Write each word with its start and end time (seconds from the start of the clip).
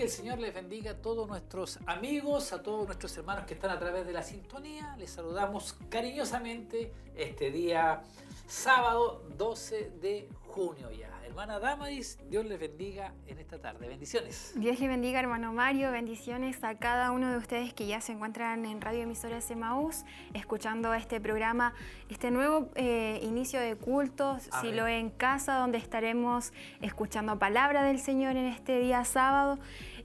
Que 0.00 0.06
el 0.06 0.12
Señor 0.12 0.38
les 0.38 0.54
bendiga 0.54 0.92
a 0.92 0.94
todos 0.94 1.28
nuestros 1.28 1.78
amigos, 1.84 2.54
a 2.54 2.62
todos 2.62 2.86
nuestros 2.86 3.14
hermanos 3.18 3.44
que 3.44 3.52
están 3.52 3.70
a 3.70 3.78
través 3.78 4.06
de 4.06 4.14
la 4.14 4.22
sintonía. 4.22 4.96
Les 4.96 5.10
saludamos 5.10 5.76
cariñosamente 5.90 6.90
este 7.14 7.50
día 7.50 8.00
sábado 8.46 9.22
12 9.36 9.90
de 10.00 10.26
junio 10.50 10.90
ya. 10.90 11.08
Hermana 11.24 11.60
Damaris, 11.60 12.18
Dios 12.28 12.44
les 12.44 12.58
bendiga 12.58 13.14
en 13.28 13.38
esta 13.38 13.58
tarde. 13.60 13.88
Bendiciones. 13.88 14.52
Dios 14.56 14.80
les 14.80 14.88
bendiga, 14.88 15.20
hermano 15.20 15.52
Mario. 15.52 15.92
Bendiciones 15.92 16.62
a 16.64 16.74
cada 16.74 17.12
uno 17.12 17.30
de 17.30 17.38
ustedes 17.38 17.72
que 17.72 17.86
ya 17.86 18.00
se 18.00 18.12
encuentran 18.12 18.66
en 18.66 18.80
Radio 18.80 19.02
Emisora 19.02 19.40
Semaús, 19.40 20.04
escuchando 20.34 20.92
este 20.92 21.20
programa, 21.20 21.72
este 22.08 22.32
nuevo 22.32 22.68
eh, 22.74 23.20
inicio 23.22 23.60
de 23.60 23.76
cultos, 23.76 24.50
si 24.60 24.72
lo 24.72 24.88
en 24.88 25.10
casa, 25.10 25.54
donde 25.54 25.78
estaremos 25.78 26.52
escuchando 26.82 27.38
palabra 27.38 27.84
del 27.84 28.00
Señor 28.00 28.36
en 28.36 28.46
este 28.46 28.80
día 28.80 29.04
sábado. 29.04 29.58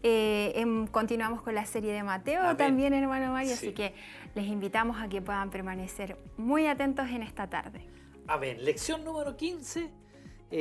Eh, 0.03 0.53
em, 0.55 0.85
continuamos 0.85 1.41
con 1.41 1.55
la 1.55 1.65
serie 1.65 1.91
de 1.91 2.03
Mateo 2.03 2.55
también, 2.55 2.93
hermano 2.93 3.33
Mario, 3.33 3.53
así 3.53 3.73
que 3.73 3.95
les 4.35 4.45
invitamos 4.45 5.01
a 5.01 5.09
que 5.09 5.23
puedan 5.23 5.49
permanecer 5.49 6.19
muy 6.37 6.67
atentos 6.67 7.09
en 7.09 7.23
esta 7.23 7.49
tarde. 7.49 7.81
A 8.27 8.37
ver, 8.37 8.59
lección 8.59 9.03
número 9.03 9.35
15, 9.35 10.04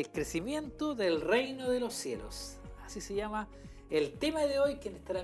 el 0.00 0.10
crecimiento 0.10 0.96
del 0.96 1.20
reino 1.20 1.70
de 1.70 1.78
los 1.78 1.94
cielos. 1.94 2.58
Así 2.84 3.00
se 3.00 3.14
llama 3.14 3.48
el 3.90 4.14
tema 4.18 4.40
de 4.40 4.58
hoy, 4.58 4.76
quien 4.76 4.96
estará 4.96 5.22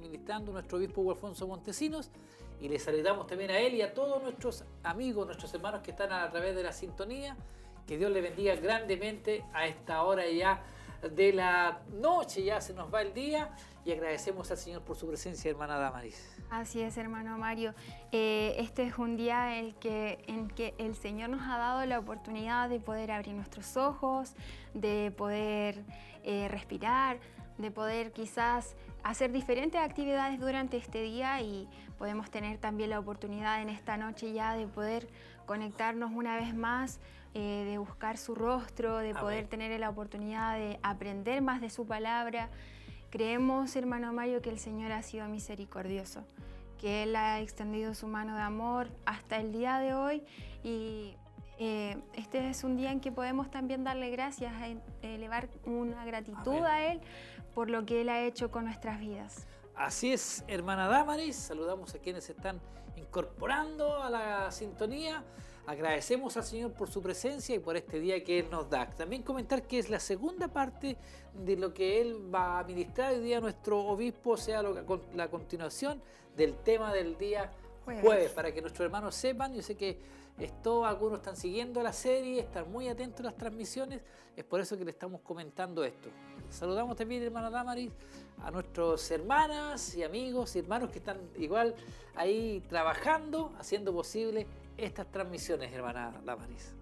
ministrando 0.00 0.50
nuestro 0.50 0.78
obispo 0.78 1.08
Alfonso 1.08 1.46
Montesinos. 1.46 2.10
Y 2.60 2.68
le 2.68 2.80
saludamos 2.80 3.28
también 3.28 3.52
a 3.52 3.60
él 3.60 3.74
y 3.74 3.82
a 3.82 3.94
todos 3.94 4.20
nuestros 4.20 4.64
amigos, 4.82 5.26
nuestros 5.26 5.54
hermanos 5.54 5.82
que 5.82 5.92
están 5.92 6.12
a 6.12 6.28
través 6.30 6.56
de 6.56 6.64
la 6.64 6.72
sintonía. 6.72 7.36
Que 7.86 7.96
Dios 7.96 8.10
le 8.10 8.20
bendiga 8.20 8.56
grandemente 8.56 9.44
a 9.52 9.68
esta 9.68 10.02
hora 10.02 10.28
ya 10.28 10.64
de 11.02 11.32
la 11.32 11.80
noche, 11.92 12.42
ya 12.42 12.60
se 12.60 12.74
nos 12.74 12.92
va 12.92 13.02
el 13.02 13.14
día 13.14 13.50
y 13.84 13.92
agradecemos 13.92 14.50
al 14.50 14.56
Señor 14.56 14.82
por 14.82 14.96
su 14.96 15.06
presencia, 15.06 15.50
hermana 15.50 15.78
Damaris. 15.78 16.36
Así 16.50 16.80
es, 16.80 16.96
hermano 16.96 17.38
Mario. 17.38 17.74
Eh, 18.12 18.56
este 18.58 18.82
es 18.82 18.98
un 18.98 19.16
día 19.16 19.58
en 19.58 19.74
que, 19.74 20.74
el 20.78 20.96
Señor 20.96 21.30
nos 21.30 21.42
ha 21.42 21.58
dado 21.58 21.86
la 21.86 21.98
oportunidad 21.98 22.68
de 22.68 22.80
poder 22.80 23.10
abrir 23.10 23.34
nuestros 23.34 23.76
ojos, 23.76 24.34
de 24.74 25.12
poder 25.16 25.84
eh, 26.24 26.48
respirar, 26.48 27.18
de 27.58 27.70
poder 27.70 28.12
quizás 28.12 28.76
hacer 29.02 29.32
diferentes 29.32 29.80
actividades 29.80 30.40
durante 30.40 30.76
este 30.76 31.02
día 31.02 31.40
y 31.40 31.68
podemos 31.98 32.30
tener 32.30 32.58
también 32.58 32.90
la 32.90 32.98
oportunidad 32.98 33.62
en 33.62 33.68
esta 33.68 33.96
noche 33.96 34.32
ya 34.32 34.54
de 34.54 34.66
poder 34.66 35.08
conectarnos 35.46 36.10
una 36.12 36.36
vez 36.36 36.54
más 36.54 37.00
eh, 37.40 37.64
de 37.64 37.78
buscar 37.78 38.18
su 38.18 38.34
rostro, 38.34 38.98
de 38.98 39.14
poder 39.14 39.46
tener 39.46 39.78
la 39.78 39.90
oportunidad 39.90 40.56
de 40.56 40.80
aprender 40.82 41.40
más 41.40 41.60
de 41.60 41.70
su 41.70 41.86
palabra. 41.86 42.48
Creemos, 43.10 43.76
hermano 43.76 44.12
Mario, 44.12 44.42
que 44.42 44.50
el 44.50 44.58
Señor 44.58 44.90
ha 44.90 45.04
sido 45.04 45.28
misericordioso, 45.28 46.24
que 46.78 47.04
Él 47.04 47.14
ha 47.14 47.38
extendido 47.38 47.94
su 47.94 48.08
mano 48.08 48.34
de 48.34 48.42
amor 48.42 48.88
hasta 49.06 49.36
el 49.36 49.52
día 49.52 49.78
de 49.78 49.94
hoy 49.94 50.24
y 50.64 51.14
eh, 51.60 52.02
este 52.14 52.50
es 52.50 52.64
un 52.64 52.76
día 52.76 52.90
en 52.90 52.98
que 52.98 53.12
podemos 53.12 53.52
también 53.52 53.84
darle 53.84 54.10
gracias, 54.10 54.52
elevar 55.02 55.48
una 55.64 56.04
gratitud 56.04 56.64
a 56.64 56.90
Él 56.90 57.00
por 57.54 57.70
lo 57.70 57.86
que 57.86 58.00
Él 58.00 58.08
ha 58.08 58.20
hecho 58.20 58.50
con 58.50 58.64
nuestras 58.64 58.98
vidas. 58.98 59.46
Así 59.76 60.12
es, 60.12 60.42
hermana 60.48 60.88
Damaris, 60.88 61.36
saludamos 61.36 61.94
a 61.94 62.00
quienes 62.00 62.24
se 62.24 62.32
están 62.32 62.60
incorporando 62.96 64.02
a 64.02 64.10
la 64.10 64.50
sintonía. 64.50 65.22
Agradecemos 65.68 66.34
al 66.38 66.44
Señor 66.44 66.72
por 66.72 66.88
su 66.88 67.02
presencia 67.02 67.54
y 67.54 67.58
por 67.58 67.76
este 67.76 68.00
día 68.00 68.24
que 68.24 68.38
Él 68.38 68.46
nos 68.50 68.70
da. 68.70 68.88
También 68.88 69.22
comentar 69.22 69.64
que 69.64 69.78
es 69.78 69.90
la 69.90 70.00
segunda 70.00 70.48
parte 70.48 70.96
de 71.34 71.56
lo 71.58 71.74
que 71.74 72.00
Él 72.00 72.34
va 72.34 72.60
a 72.60 72.64
ministrar 72.64 73.12
hoy 73.12 73.20
día 73.20 73.38
nuestro 73.38 73.80
obispo, 73.80 74.38
sea 74.38 74.62
la 74.62 75.28
continuación 75.28 76.00
del 76.34 76.54
tema 76.56 76.90
del 76.90 77.18
día 77.18 77.52
jueves. 77.84 78.32
para 78.32 78.50
que 78.50 78.62
nuestros 78.62 78.86
hermanos 78.86 79.14
sepan. 79.14 79.52
Yo 79.52 79.60
sé 79.60 79.76
que 79.76 79.98
esto, 80.38 80.86
algunos 80.86 81.18
están 81.18 81.36
siguiendo 81.36 81.82
la 81.82 81.92
serie, 81.92 82.40
están 82.40 82.72
muy 82.72 82.88
atentos 82.88 83.20
a 83.20 83.24
las 83.24 83.36
transmisiones, 83.36 84.00
es 84.34 84.44
por 84.44 84.60
eso 84.60 84.74
que 84.78 84.86
le 84.86 84.92
estamos 84.92 85.20
comentando 85.20 85.84
esto. 85.84 86.08
Saludamos 86.48 86.96
también, 86.96 87.22
hermana 87.24 87.50
Damaris, 87.50 87.90
a 88.42 88.50
nuestros 88.50 89.10
hermanas 89.10 89.94
y 89.94 90.02
amigos 90.02 90.56
y 90.56 90.60
hermanos 90.60 90.88
que 90.90 90.98
están 90.98 91.18
igual 91.36 91.74
ahí 92.14 92.64
trabajando, 92.70 93.52
haciendo 93.58 93.92
posible 93.92 94.46
estas 94.78 95.10
transmisiones, 95.10 95.72
hermana 95.72 96.20
Damaris. 96.24 96.74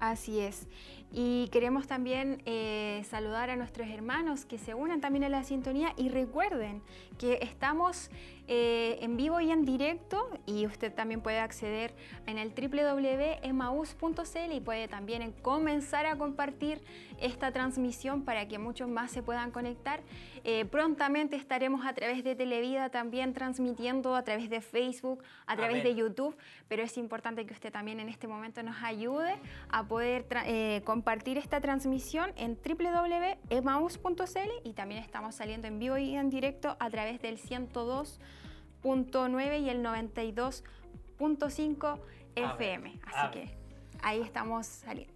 Así 0.00 0.40
es. 0.40 0.66
Y 1.12 1.48
queremos 1.52 1.86
también 1.86 2.42
eh, 2.44 3.04
saludar 3.08 3.50
a 3.50 3.56
nuestros 3.56 3.88
hermanos 3.88 4.44
que 4.44 4.58
se 4.58 4.74
unan 4.74 5.00
también 5.00 5.22
a 5.22 5.28
la 5.28 5.44
sintonía 5.44 5.94
y 5.96 6.08
recuerden 6.08 6.82
que 7.18 7.38
estamos 7.42 8.10
eh, 8.48 8.98
en 9.00 9.16
vivo 9.16 9.40
y 9.40 9.52
en 9.52 9.64
directo 9.64 10.28
y 10.46 10.66
usted 10.66 10.92
también 10.92 11.20
puede 11.20 11.38
acceder 11.38 11.94
en 12.26 12.38
el 12.38 12.50
www.emaus.cl 12.50 14.52
y 14.52 14.60
puede 14.60 14.88
también 14.88 15.32
comenzar 15.42 16.06
a 16.06 16.16
compartir 16.16 16.82
esta 17.20 17.52
transmisión 17.52 18.24
para 18.24 18.48
que 18.48 18.58
muchos 18.58 18.88
más 18.88 19.12
se 19.12 19.22
puedan 19.22 19.52
conectar. 19.52 20.00
Eh, 20.44 20.64
prontamente 20.64 21.36
estaremos 21.36 21.86
a 21.86 21.92
través 21.92 22.24
de 22.24 22.34
Televida 22.34 22.90
también 22.90 23.32
transmitiendo 23.32 24.16
a 24.16 24.24
través 24.24 24.50
de 24.50 24.60
Facebook, 24.60 25.22
a 25.46 25.56
través 25.56 25.84
de 25.84 25.94
YouTube, 25.94 26.36
pero 26.66 26.82
es 26.82 26.98
importante 26.98 27.46
que 27.46 27.54
usted 27.54 27.72
también 27.72 28.00
en 28.00 28.08
este 28.08 28.26
momento 28.26 28.60
nos 28.64 28.82
ayude 28.82 29.36
a 29.68 29.84
poder 29.84 30.26
eh, 30.46 30.82
compartir 30.84 31.38
esta 31.38 31.60
transmisión 31.60 32.32
en 32.36 32.56
www.emaus.cl 32.56 34.50
y 34.64 34.72
también 34.72 35.00
estamos 35.00 35.36
saliendo 35.36 35.68
en 35.68 35.78
vivo 35.78 35.96
y 35.96 36.16
en 36.16 36.28
directo 36.28 36.76
a 36.80 36.90
través 36.90 37.22
del 37.22 37.38
102 37.38 38.18
y 38.84 39.68
el 39.68 39.82
92.5 39.82 41.98
FM. 42.34 43.00
Así 43.04 43.30
que 43.30 43.54
ahí 44.02 44.20
estamos 44.20 44.66
saliendo. 44.66 45.12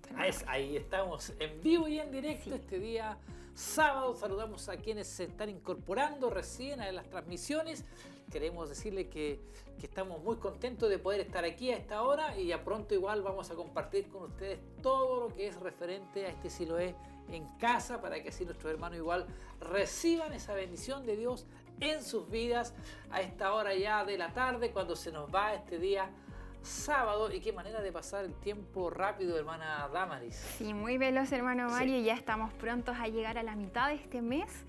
Ahí 0.47 0.77
estamos 0.77 1.32
en 1.38 1.60
vivo 1.62 1.88
y 1.88 1.99
en 1.99 2.12
directo 2.12 2.54
este 2.54 2.78
día 2.78 3.19
sábado. 3.54 4.15
Saludamos 4.15 4.69
a 4.69 4.77
quienes 4.77 5.09
se 5.09 5.25
están 5.25 5.49
incorporando 5.49 6.31
recién 6.31 6.81
a 6.81 6.93
las 6.93 7.10
transmisiones. 7.10 7.84
Queremos 8.31 8.69
decirle 8.69 9.09
que, 9.09 9.41
que, 9.78 9.87
estamos 9.87 10.22
muy 10.22 10.37
contentos 10.37 10.88
de 10.91 10.98
poder 10.98 11.21
estar 11.21 11.44
aquí 11.44 11.71
a 11.71 11.77
esta 11.77 12.03
hora 12.03 12.37
y 12.38 12.48
ya 12.48 12.65
pronto 12.65 12.93
igual 12.94 13.22
vamos 13.22 13.50
a 13.50 13.54
compartir 13.54 14.09
con 14.09 14.25
ustedes 14.25 14.59
todo 14.83 15.21
lo 15.21 15.33
que 15.34 15.47
es 15.47 15.60
referente 15.60 16.27
a 16.27 16.31
este 16.31 16.50
Siloé 16.50 16.97
en 17.28 17.47
casa 17.59 18.00
para 18.00 18.21
que 18.22 18.31
así 18.31 18.44
nuestros 18.44 18.72
hermanos 18.72 18.98
igual 18.98 19.27
reciban 19.60 20.33
esa 20.33 20.54
bendición 20.54 21.06
de 21.06 21.16
Dios 21.16 21.47
en 21.81 22.03
sus 22.03 22.28
vidas 22.31 22.75
a 23.10 23.20
esta 23.20 23.53
hora 23.53 23.75
ya 23.75 24.04
de 24.04 24.19
la 24.19 24.32
tarde 24.32 24.70
cuando 24.70 24.97
se 24.97 25.12
nos 25.12 25.32
va 25.34 25.54
este 25.54 25.78
día 25.78 26.10
sábado 26.62 27.32
y 27.32 27.41
qué 27.41 27.53
manera 27.53 27.81
de 27.81 27.92
pasar 27.92 28.25
el 28.25 28.34
tiempo 28.34 28.91
rápido, 28.91 29.38
hermana 29.38 29.88
Damaris. 29.92 30.34
Sí, 30.59 30.75
muy 30.75 30.98
veloz, 30.98 31.31
hermano 31.32 31.69
Mario, 31.70 32.00
ya 32.00 32.15
estamos 32.15 32.53
prontos 32.54 32.97
a 32.98 33.09
llegar 33.09 33.38
a 33.38 33.42
la 33.42 33.54
mitad 33.54 33.88
de 33.88 33.94
este 33.94 34.20
mes. 34.20 34.65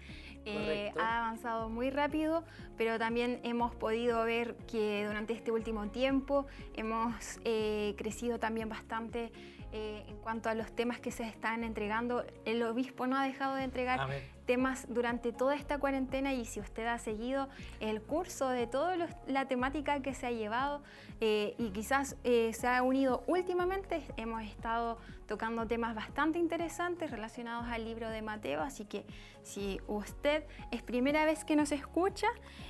Eh, 0.50 0.94
ha 0.98 1.26
avanzado 1.26 1.68
muy 1.68 1.90
rápido, 1.90 2.46
pero 2.78 2.98
también 2.98 3.42
hemos 3.44 3.76
podido 3.76 4.24
ver 4.24 4.56
que 4.66 5.04
durante 5.06 5.34
este 5.34 5.52
último 5.52 5.90
tiempo 5.90 6.46
hemos 6.74 7.14
eh, 7.44 7.96
crecido 7.98 8.40
también 8.40 8.70
bastante 8.70 9.34
eh, 9.74 10.06
en 10.08 10.16
cuanto 10.18 10.48
a 10.50 10.54
los 10.54 10.74
temas 10.74 11.02
que 11.02 11.12
se 11.12 11.24
están 11.24 11.66
entregando. 11.66 12.26
El 12.46 12.64
obispo 12.64 13.08
no 13.08 13.18
ha 13.18 13.26
dejado 13.26 13.56
de 13.56 13.64
entregar 13.64 14.08
temas 14.48 14.88
durante 14.90 15.32
toda 15.32 15.56
esta 15.56 15.78
cuarentena 15.78 16.34
y 16.34 16.46
si 16.46 16.60
usted 16.60 16.88
ha 16.88 16.98
seguido 16.98 17.50
el 17.80 18.02
curso 18.02 18.50
de 18.50 18.66
toda 18.66 18.96
la 19.28 19.46
temática 19.46 20.02
que 20.02 20.16
se 20.16 20.26
ha 20.26 20.32
llevado 20.32 20.82
eh, 21.20 21.54
y 21.60 21.70
quizás 21.70 22.16
eh, 22.24 22.52
se 22.54 22.68
ha 22.68 22.82
unido 22.82 23.24
últimamente, 23.28 24.02
hemos 24.16 24.42
estado 24.44 24.98
tocando 25.28 25.68
temas 25.68 25.94
bastante 25.94 26.40
interesantes 26.40 27.12
relacionados 27.12 27.68
al 27.68 27.84
libro 27.84 28.10
de 28.10 28.22
Mateo, 28.22 28.62
así 28.62 28.86
que 28.86 29.06
si 29.44 29.80
usted 29.88 30.46
es 30.72 30.82
primera 30.82 31.26
vez 31.26 31.44
que 31.44 31.56
nos 31.56 31.72
escucha, 31.72 32.28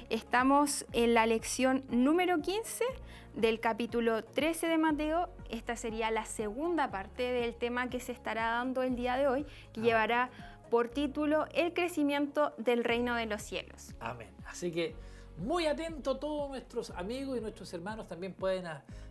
estamos 0.10 0.86
en 0.94 1.14
la 1.14 1.26
lección 1.28 1.84
número 1.90 2.42
15 2.42 2.84
del 3.36 3.60
capítulo 3.60 4.24
13 4.24 4.68
de 4.68 4.78
Mateo. 4.80 5.30
Esta 5.50 5.76
sería 5.76 6.10
la 6.10 6.26
segunda 6.26 6.90
parte 6.90 7.24
del 7.24 7.56
tema 7.56 7.90
que 7.90 8.00
se 8.00 8.12
estará 8.12 8.48
dando 8.48 8.82
el 8.82 8.96
día 8.96 9.16
de 9.16 9.28
hoy, 9.28 9.46
que 9.74 9.82
llevará 9.82 10.32
por 10.70 10.90
título 10.90 11.46
El 11.54 11.74
crecimiento 11.74 12.54
del 12.58 12.84
reino 12.84 13.16
de 13.16 13.26
los 13.26 13.42
cielos. 13.42 13.94
Amén. 14.00 14.30
Así 14.46 14.72
que 14.72 14.96
muy 15.38 15.68
atento 15.68 16.18
todos 16.18 16.50
nuestros 16.50 16.90
amigos 16.92 17.38
y 17.38 17.42
nuestros 17.42 17.72
hermanos 17.74 18.08
también 18.08 18.34
pueden 18.34 18.66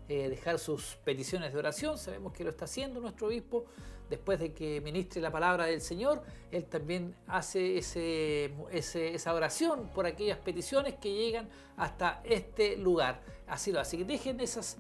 eh, 0.09 0.29
dejar 0.29 0.59
sus 0.59 0.97
peticiones 1.05 1.53
de 1.53 1.59
oración. 1.59 1.99
Sabemos 1.99 2.33
que 2.33 2.45
lo 2.45 2.51
está 2.51 2.65
haciendo 2.65 3.01
nuestro 3.01 3.29
obispo 3.29 3.67
después 4.09 4.39
de 4.39 4.53
que 4.53 4.81
ministre 4.81 5.21
la 5.21 5.31
palabra 5.31 5.67
del 5.67 5.81
Señor. 5.81 6.23
Él 6.51 6.65
también 6.65 7.15
hace 7.27 7.79
esa 7.79 9.35
oración 9.35 9.91
por 9.95 10.07
aquellas 10.07 10.39
peticiones 10.39 10.95
que 10.95 11.13
llegan 11.13 11.49
hasta 11.77 12.21
este 12.25 12.77
lugar. 12.77 13.21
Así 13.47 13.71
lo 13.71 13.83
que 13.83 14.05
dejen 14.05 14.41
esas, 14.41 14.77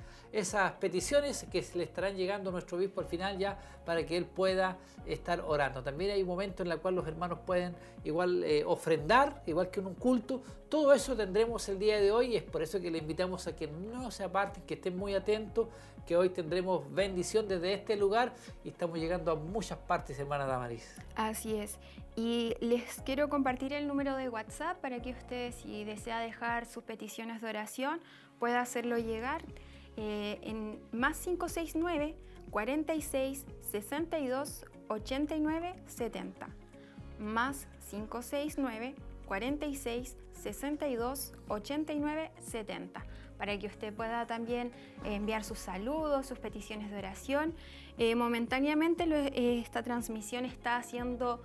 peticiones 0.80 1.46
que 1.50 1.64
le 1.74 1.84
estarán 1.84 2.16
llegando 2.16 2.50
a 2.50 2.52
nuestro 2.52 2.76
obispo 2.76 3.00
al 3.00 3.06
final 3.06 3.38
ya 3.38 3.58
para 3.84 4.04
que 4.04 4.16
él 4.16 4.24
pueda 4.24 4.76
estar 5.06 5.40
orando. 5.40 5.82
También 5.82 6.10
hay 6.10 6.24
momentos 6.24 6.66
en 6.66 6.72
el 6.72 6.78
cual 6.78 6.96
los 6.96 7.06
hermanos 7.06 7.38
pueden 7.46 7.74
igual 8.04 8.42
eh, 8.44 8.64
ofrendar, 8.64 9.42
igual 9.46 9.70
que 9.70 9.80
en 9.80 9.86
un 9.86 9.94
culto. 9.94 10.42
Todo 10.68 10.92
eso 10.92 11.14
tendremos 11.14 11.68
el 11.68 11.78
día 11.78 12.00
de 12.00 12.10
hoy 12.10 12.32
y 12.32 12.36
es 12.36 12.42
por 12.42 12.62
eso 12.62 12.80
que 12.80 12.90
le 12.90 12.98
invitamos 12.98 13.46
a 13.46 13.54
que 13.54 13.68
no 13.68 14.10
se 14.10 14.24
aparten, 14.24 14.64
que 14.64 14.74
estén 14.74 14.96
muy 14.96 15.14
atentos, 15.14 15.68
que 16.06 16.16
hoy 16.16 16.30
tendremos 16.30 16.82
bendición 16.94 17.48
desde 17.48 17.74
este 17.74 17.96
lugar 17.96 18.34
y 18.64 18.68
estamos 18.68 18.98
llegando 18.98 19.32
a 19.32 19.34
muchas 19.34 19.78
partes, 19.78 20.18
hermana 20.18 20.46
Damaris. 20.46 20.94
Así 21.16 21.56
es. 21.56 21.78
Y 22.14 22.54
les 22.60 23.02
quiero 23.04 23.28
compartir 23.28 23.72
el 23.72 23.86
número 23.86 24.16
de 24.16 24.28
WhatsApp 24.28 24.78
para 24.80 25.02
que 25.02 25.10
ustedes, 25.10 25.56
si 25.56 25.84
desea 25.84 26.20
dejar 26.20 26.64
sus 26.64 26.84
peticiones 26.84 27.42
de 27.42 27.48
oración, 27.48 28.00
pueda 28.38 28.60
hacerlo 28.60 28.96
llegar 28.96 29.42
eh, 29.96 30.38
en 30.42 30.80
más 30.92 31.18
569 31.18 32.16
46 32.50 33.44
62 33.72 34.64
89 34.88 35.74
70. 35.86 36.48
Más 37.18 37.66
569 37.90 38.94
46 39.26 40.16
62 40.32 41.32
89 41.48 42.30
70 42.40 43.04
para 43.38 43.58
que 43.58 43.66
usted 43.66 43.92
pueda 43.92 44.26
también 44.26 44.72
enviar 45.04 45.44
sus 45.44 45.58
saludos, 45.58 46.26
sus 46.26 46.38
peticiones 46.38 46.90
de 46.90 46.98
oración. 46.98 47.54
Eh, 47.98 48.14
momentáneamente 48.14 49.04
eh, 49.04 49.60
esta 49.60 49.82
transmisión 49.82 50.44
está 50.44 50.82
siendo 50.82 51.42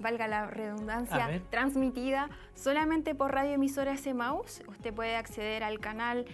valga 0.00 0.28
la 0.28 0.46
redundancia, 0.46 1.42
transmitida 1.50 2.30
solamente 2.54 3.16
por 3.16 3.32
radio 3.32 3.54
emisora 3.54 3.96
Emaús. 4.04 4.62
Usted 4.68 4.94
puede 4.94 5.16
acceder 5.16 5.64
al 5.64 5.80
canal 5.80 6.24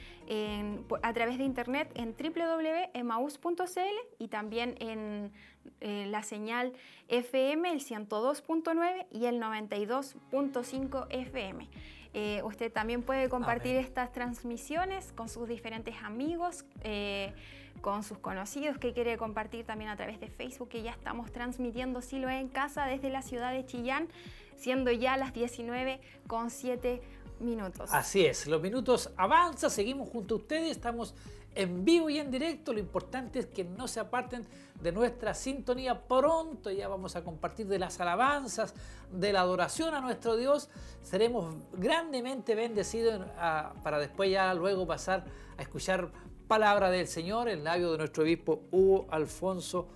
a 1.03 1.13
través 1.15 1.39
de 1.39 1.45
internet 1.45 1.91
en 1.95 2.15
www.emaus.cl 2.15 3.79
y 4.19 4.29
también 4.29 4.75
en 4.81 5.33
la 5.81 6.23
señal 6.23 6.75
FM, 7.09 7.71
el 7.73 7.81
102.9 7.81 9.07
y 9.11 9.27
el 9.27 9.41
92.5 9.41 11.07
FM. 11.11 11.69
Eh, 12.15 12.43
usted 12.45 12.73
también 12.73 13.03
puede 13.03 13.29
compartir 13.29 13.77
estas 13.77 14.13
transmisiones 14.13 15.13
con 15.13 15.29
sus 15.29 15.49
diferentes 15.49 15.97
amigos. 16.03 16.65
Eh, 16.83 17.33
con 17.81 18.03
sus 18.03 18.17
conocidos 18.19 18.79
que 18.79 18.95
quiere 18.95 19.19
compartir 19.19 19.67
también 19.67 19.91
a 19.91 19.97
través 19.97 20.19
de 20.19 20.29
Facebook, 20.29 20.71
que 20.71 20.83
ya 20.83 20.93
estamos 20.93 21.31
transmitiendo 21.33 22.01
Silo 22.01 22.31
en 22.31 22.49
casa 22.49 22.87
desde 22.87 23.11
la 23.11 23.21
ciudad 23.21 23.53
de 23.53 23.67
Chillán, 23.67 24.09
siendo 24.57 24.91
ya 24.91 25.19
las 25.19 25.35
19 25.35 26.01
con 26.27 26.51
7 26.51 27.03
minutos. 27.41 27.91
Así 27.93 28.25
es, 28.25 28.47
los 28.47 28.63
minutos 28.63 29.11
avanzan, 29.19 29.71
seguimos 29.71 30.09
junto 30.09 30.37
a 30.37 30.39
ustedes, 30.39 30.71
estamos 30.71 31.15
en 31.55 31.85
vivo 31.85 32.11
y 32.11 32.19
en 32.19 32.31
directo. 32.31 32.73
Lo 32.73 32.79
importante 32.79 33.39
es 33.39 33.47
que 33.47 33.65
no 33.65 33.89
se 33.89 34.01
aparten 34.01 34.47
de 34.81 34.93
nuestra 34.93 35.35
sintonía. 35.35 36.07
Pronto 36.07 36.71
ya 36.71 36.89
vamos 36.89 37.17
a 37.17 37.25
compartir 37.25 37.67
de 37.67 37.79
las 37.79 38.01
alabanzas, 38.01 38.75
de 39.11 39.33
la 39.33 39.41
adoración 39.41 39.95
a 39.95 40.01
nuestro 40.01 40.37
Dios. 40.37 40.69
Seremos 41.03 41.55
grandemente 41.73 42.55
bendecidos 42.55 43.21
ah, 43.39 43.75
para 43.83 43.99
después 43.99 44.31
ya 44.31 44.53
luego 44.55 44.87
pasar 44.87 45.25
a 45.57 45.63
escuchar 45.63 46.11
palabra 46.49 46.91
del 46.91 47.07
Señor, 47.07 47.49
el 47.49 47.65
labio 47.65 47.93
de 47.93 47.99
nuestro 47.99 48.23
obispo 48.23 48.65
Hugo 48.71 49.07
Alfonso 49.11 49.89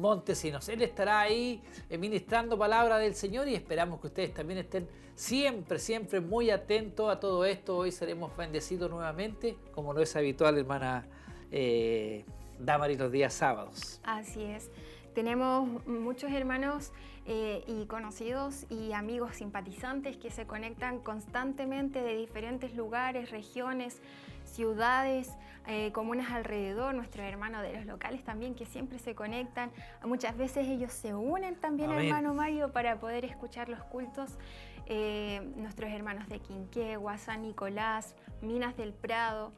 Montesinos. 0.00 0.68
Él 0.68 0.82
estará 0.82 1.20
ahí 1.20 1.62
ministrando 1.90 2.58
palabra 2.58 2.98
del 2.98 3.14
Señor 3.14 3.48
y 3.48 3.54
esperamos 3.54 4.00
que 4.00 4.08
ustedes 4.08 4.34
también 4.34 4.58
estén 4.58 4.88
siempre, 5.14 5.78
siempre 5.78 6.20
muy 6.20 6.50
atentos 6.50 7.10
a 7.10 7.18
todo 7.18 7.44
esto. 7.44 7.76
Hoy 7.78 7.90
seremos 7.90 8.36
bendecidos 8.36 8.90
nuevamente, 8.90 9.56
como 9.74 9.92
no 9.92 10.00
es 10.00 10.14
habitual, 10.14 10.58
hermana 10.58 11.06
eh, 11.50 12.24
Damari, 12.58 12.96
los 12.96 13.10
días 13.10 13.34
sábados. 13.34 14.00
Así 14.04 14.42
es. 14.42 14.70
Tenemos 15.14 15.86
muchos 15.86 16.30
hermanos 16.30 16.92
eh, 17.24 17.64
y 17.66 17.86
conocidos 17.86 18.66
y 18.70 18.92
amigos 18.92 19.36
simpatizantes 19.36 20.18
que 20.18 20.30
se 20.30 20.46
conectan 20.46 21.00
constantemente 21.00 22.02
de 22.02 22.16
diferentes 22.16 22.74
lugares, 22.74 23.30
regiones, 23.30 24.00
ciudades, 24.44 25.30
eh, 25.66 25.90
comunas 25.92 26.30
alrededor, 26.30 26.94
nuestros 26.94 27.26
hermanos 27.26 27.62
de 27.62 27.72
los 27.72 27.86
locales 27.86 28.22
también 28.22 28.54
que 28.54 28.66
siempre 28.66 28.98
se 28.98 29.14
conectan. 29.14 29.70
Muchas 30.04 30.36
veces 30.36 30.66
ellos 30.68 30.92
se 30.92 31.14
unen 31.14 31.56
también, 31.56 31.90
hermano 31.90 32.34
Mario, 32.34 32.72
para 32.72 33.00
poder 33.00 33.24
escuchar 33.24 33.68
los 33.68 33.82
cultos. 33.84 34.38
Eh, 34.86 35.40
nuestros 35.56 35.90
hermanos 35.90 36.28
de 36.28 36.38
Quinquegua, 36.38 37.18
San 37.18 37.42
Nicolás, 37.42 38.14
Minas 38.40 38.76
del 38.76 38.92
Prado. 38.92 39.52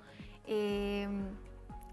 Eh, 0.47 1.07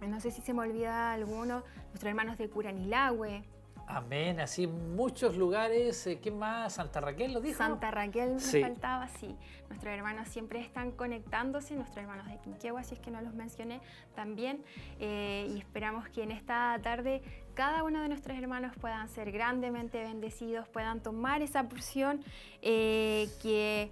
no 0.07 0.19
sé 0.21 0.31
si 0.31 0.41
se 0.41 0.53
me 0.53 0.61
olvida 0.61 1.11
alguno, 1.11 1.63
nuestros 1.87 2.05
hermanos 2.05 2.37
de 2.37 2.49
Curanilagüe, 2.49 3.43
Amén, 3.87 4.39
así 4.39 4.67
muchos 4.67 5.37
lugares. 5.37 6.07
Eh, 6.07 6.19
¿Qué 6.19 6.31
más? 6.31 6.73
¿Santa 6.73 7.01
Raquel 7.01 7.33
lo 7.33 7.41
dijo? 7.41 7.57
Santa 7.57 7.91
Raquel 7.91 8.33
me 8.33 8.61
faltaba, 8.61 9.07
sí. 9.07 9.35
Nuestros 9.69 9.93
hermanos 9.93 10.27
siempre 10.27 10.59
están 10.59 10.91
conectándose, 10.91 11.75
nuestros 11.75 11.99
hermanos 11.99 12.27
de 12.27 12.37
Quinquegua, 12.39 12.83
si 12.83 12.95
es 12.95 12.99
que 12.99 13.11
no 13.11 13.21
los 13.21 13.33
mencioné 13.33 13.81
también. 14.15 14.63
Eh, 14.99 15.51
y 15.53 15.59
esperamos 15.59 16.09
que 16.09 16.23
en 16.23 16.31
esta 16.31 16.77
tarde 16.81 17.21
cada 17.53 17.83
uno 17.83 18.01
de 18.01 18.09
nuestros 18.09 18.37
hermanos 18.37 18.75
puedan 18.79 19.07
ser 19.09 19.31
grandemente 19.31 20.01
bendecidos, 20.01 20.67
puedan 20.67 21.01
tomar 21.01 21.41
esa 21.41 21.69
porción 21.69 22.23
eh, 22.61 23.29
que 23.41 23.91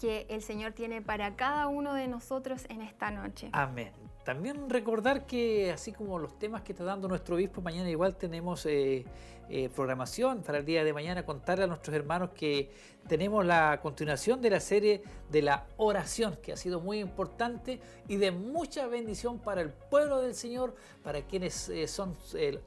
que 0.00 0.26
el 0.30 0.42
Señor 0.42 0.72
tiene 0.72 1.02
para 1.02 1.36
cada 1.36 1.68
uno 1.68 1.94
de 1.94 2.08
nosotros 2.08 2.64
en 2.68 2.80
esta 2.80 3.10
noche. 3.10 3.50
Amén. 3.52 3.92
También 4.24 4.70
recordar 4.70 5.26
que 5.26 5.70
así 5.70 5.92
como 5.92 6.18
los 6.18 6.38
temas 6.38 6.62
que 6.62 6.72
está 6.72 6.82
dando 6.82 7.08
nuestro 7.08 7.36
obispo, 7.36 7.60
mañana 7.60 7.90
igual 7.90 8.16
tenemos 8.16 8.64
eh, 8.64 9.04
eh, 9.48 9.68
programación 9.68 10.42
para 10.42 10.58
el 10.58 10.64
día 10.64 10.84
de 10.84 10.92
mañana, 10.92 11.24
contarle 11.24 11.64
a 11.64 11.66
nuestros 11.66 11.94
hermanos 11.94 12.30
que 12.34 12.70
tenemos 13.08 13.44
la 13.44 13.80
continuación 13.82 14.40
de 14.40 14.50
la 14.50 14.60
serie 14.60 15.02
de 15.30 15.42
la 15.42 15.66
oración, 15.76 16.38
que 16.42 16.52
ha 16.52 16.56
sido 16.56 16.80
muy 16.80 16.98
importante 17.00 17.80
y 18.08 18.16
de 18.16 18.30
mucha 18.30 18.86
bendición 18.86 19.38
para 19.38 19.60
el 19.60 19.70
pueblo 19.70 20.20
del 20.20 20.34
Señor, 20.34 20.74
para 21.02 21.22
quienes 21.22 21.68
eh, 21.68 21.86
son 21.86 22.16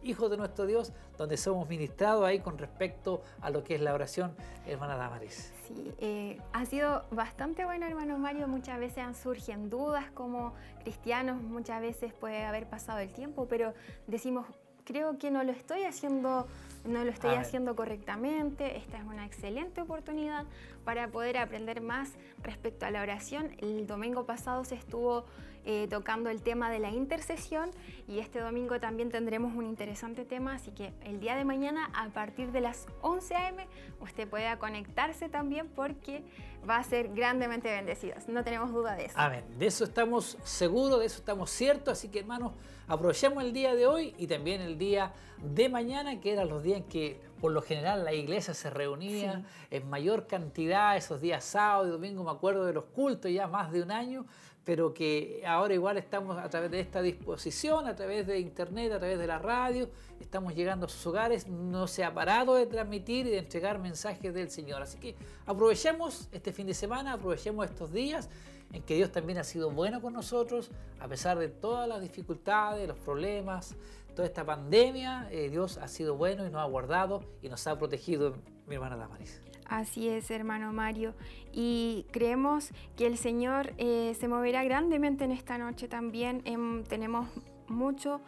hijos 0.03 0.29
de 0.29 0.38
nuestro 0.38 0.65
Dios, 0.65 0.94
donde 1.18 1.38
somos 1.38 1.68
ministrados 1.68 2.25
ahí 2.25 2.39
con 2.39 2.57
respecto 2.57 3.23
a 3.41 3.50
lo 3.50 3.63
que 3.63 3.75
es 3.75 3.81
la 3.81 3.94
oración, 3.94 4.35
hermana 4.68 4.95
Damaris. 4.95 5.51
Sí, 5.68 5.91
eh, 5.97 6.39
ha 6.54 6.66
sido 6.66 7.04
bastante 7.11 7.66
bueno, 7.66 7.85
hermano 7.87 8.18
Mario. 8.18 8.47
Muchas 8.47 8.80
veces 8.80 9.04
surgen 9.18 9.69
dudas 9.69 10.06
como 10.11 10.54
cristianos, 10.83 11.42
muchas 11.42 11.81
veces 11.81 12.13
puede 12.13 12.45
haber 12.45 12.69
pasado 12.69 12.99
el 12.99 13.11
tiempo, 13.11 13.47
pero 13.49 13.73
decimos, 14.06 14.45
creo 14.87 15.18
que 15.18 15.30
no 15.31 15.44
lo 15.44 15.51
estoy 15.51 15.83
haciendo, 15.83 16.47
no 16.87 17.03
lo 17.03 17.11
estoy 17.11 17.35
haciendo 17.35 17.75
correctamente. 17.75 18.77
Esta 18.77 18.97
es 18.97 19.03
una 19.03 19.25
excelente 19.25 19.81
oportunidad 19.81 20.45
para 20.85 21.09
poder 21.09 21.37
aprender 21.37 21.81
más 21.81 22.13
respecto 22.44 22.85
a 22.85 22.91
la 22.91 23.01
oración. 23.01 23.51
El 23.59 23.87
domingo 23.87 24.25
pasado 24.25 24.63
se 24.63 24.75
estuvo 24.75 25.25
eh, 25.69 25.86
tocando 25.90 26.30
el 26.30 26.42
tema 26.42 26.71
de 26.71 26.80
la 26.80 26.92
intercesión 26.92 27.71
y 28.07 28.19
este 28.19 28.40
domingo 28.40 28.80
también 28.80 29.12
tendremos 29.12 29.54
un 29.54 29.66
interesante 29.66 30.24
tema, 30.24 30.54
así 30.54 30.71
que 30.71 30.94
el 31.04 31.19
día 31.19 31.36
de 31.36 31.44
mañana 31.44 31.92
a 31.94 32.07
partir 32.07 32.54
de 32.54 32.62
las 32.62 32.88
11 33.02 33.36
a.m. 33.36 33.68
usted 34.00 34.30
pueda 34.30 34.57
conectarse 34.59 35.28
también 35.28 35.68
porque 35.68 36.24
va 36.68 36.78
a 36.78 36.83
ser 36.83 37.14
grandemente 37.14 37.69
bendecido, 37.69 38.16
no 38.30 38.45
tenemos 38.45 38.71
duda 38.71 38.95
de 38.95 39.07
eso. 39.07 39.16
Amén, 39.18 39.44
de 39.59 39.68
eso 39.68 39.83
estamos 39.83 40.38
seguros, 40.42 41.02
de 41.02 41.06
eso 41.06 41.18
estamos 41.18 41.50
ciertos, 41.50 41.97
así 41.97 42.07
que 42.07 42.19
hermanos, 42.19 42.54
aprovechemos 42.88 43.44
el 43.44 43.52
día 43.52 43.76
de 43.76 43.88
hoy 43.88 44.16
y 44.18 44.28
también 44.28 44.62
el 44.62 44.78
día 44.78 45.12
de 45.44 45.68
mañana, 45.68 46.21
que 46.21 46.31
eran 46.31 46.47
los 46.47 46.64
días 46.64 46.78
en 46.78 46.83
que 46.86 47.19
por 47.42 47.52
lo 47.52 47.62
general 47.62 48.04
la 48.04 48.14
iglesia 48.14 48.54
se 48.54 48.69
reunía 48.69 49.44
en 49.69 49.90
mayor 49.90 50.28
cantidad 50.28 50.97
esos 50.97 51.21
días 51.21 51.44
sábado 51.44 51.88
y 51.88 51.92
domingo, 51.92 52.24
me 52.24 52.31
acuerdo 52.31 52.66
de 52.66 52.74
los 52.74 52.86
cultos 52.86 53.31
ya 53.31 53.47
más 53.47 53.71
de 53.71 53.81
un 53.81 53.92
año, 53.92 54.26
pero 54.68 54.94
que 54.94 55.42
ahora 55.47 55.74
igual 55.74 55.97
estamos 55.97 56.38
a 56.38 56.50
través 56.50 56.69
de 56.69 56.81
esta 56.81 57.02
disposición, 57.02 57.88
a 57.88 57.95
través 57.95 58.28
de 58.28 58.38
internet, 58.38 58.92
a 58.92 59.00
través 59.00 59.18
de 59.18 59.26
la 59.26 59.40
radio, 59.40 59.90
estamos 60.19 60.54
llegando 60.54 60.88
a 60.88 60.90
sus 60.90 61.07
hogares, 61.07 61.47
no 61.47 61.88
se 61.88 62.04
ha 62.04 62.14
parado 62.14 62.54
de 62.56 62.66
transmitir 62.66 63.28
y 63.28 63.30
de 63.30 63.38
entregar 63.38 63.80
mensajes 63.80 64.33
del 64.33 64.52
Señor. 64.52 64.81
Así 64.81 64.97
que 64.97 65.16
aprovechemos 65.45 66.28
este 66.33 66.52
fin 66.52 66.68
de 66.68 66.74
semana, 66.74 67.14
aprovechemos 67.14 67.66
estos 67.66 67.94
días 67.94 68.30
en 68.74 68.83
que 68.83 68.95
Dios 68.95 69.09
también 69.09 69.38
ha 69.38 69.45
sido 69.45 69.71
bueno 69.71 70.02
con 70.02 70.12
nosotros, 70.12 70.69
a 71.00 71.07
pesar 71.07 71.40
de 71.40 71.47
todas 71.47 71.88
las 71.88 72.02
dificultades, 72.02 72.90
los 72.90 73.00
problemas, 73.00 73.74
toda 74.18 74.28
esta 74.28 74.45
pandemia, 74.45 75.30
eh, 75.31 75.50
Dios 75.50 75.78
ha 75.78 75.88
sido 75.88 76.18
bueno 76.18 76.45
y 76.45 76.50
nos 76.50 76.59
ha 76.59 76.66
guardado 76.66 77.24
y 77.42 77.47
nos 77.47 77.66
ha 77.68 77.78
protegido 77.80 78.36
mi 78.66 78.76
hermana 78.76 78.97
Damaris. 78.97 79.42
Así 79.69 80.07
es, 80.07 80.31
hermano 80.31 80.71
Mario. 80.71 81.14
Y 81.52 82.06
creemos 82.12 82.71
que 82.95 83.06
el 83.06 83.18
Señor 83.18 83.74
eh, 83.78 84.16
se 84.19 84.28
moverá 84.28 84.64
grandemente 84.64 85.26
en 85.26 85.31
esta 85.31 85.57
noche 85.57 85.88
también. 85.88 86.42
Em, 86.45 86.83
tenemos 86.83 87.28
mucho 87.68 88.21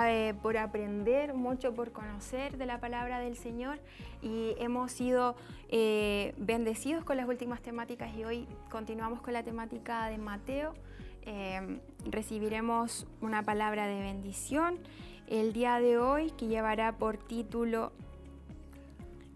eh, 0.00 0.34
por 0.42 0.56
aprender, 0.56 1.34
mucho 1.34 1.74
por 1.74 1.92
conocer 1.92 2.56
de 2.56 2.64
la 2.64 2.80
palabra 2.80 3.20
del 3.20 3.36
Señor 3.36 3.78
y 4.22 4.54
hemos 4.58 4.90
sido 4.90 5.36
eh, 5.68 6.34
bendecidos 6.38 7.04
con 7.04 7.18
las 7.18 7.28
últimas 7.28 7.60
temáticas 7.60 8.14
y 8.16 8.24
hoy 8.24 8.48
continuamos 8.70 9.20
con 9.20 9.34
la 9.34 9.42
temática 9.42 10.06
de 10.06 10.16
Mateo. 10.16 10.74
Em, 11.22 11.80
recibiremos 12.08 13.06
una 13.20 13.42
palabra 13.42 13.86
de 13.86 14.00
bendición 14.00 14.78
el 15.26 15.52
día 15.52 15.80
de 15.80 15.98
hoy 15.98 16.30
que 16.30 16.46
llevará 16.46 16.96
por 16.96 17.16
título 17.16 17.92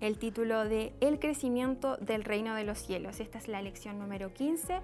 el 0.00 0.19
título 0.19 0.64
de 0.64 0.92
El 1.00 1.19
crecimiento 1.19 1.97
del 1.99 2.25
reino 2.25 2.54
de 2.54 2.64
los 2.64 2.78
cielos. 2.78 3.21
Esta 3.21 3.38
es 3.38 3.49
la 3.49 3.62
lección 3.62 3.99
número 3.99 4.33
15. 4.33 4.80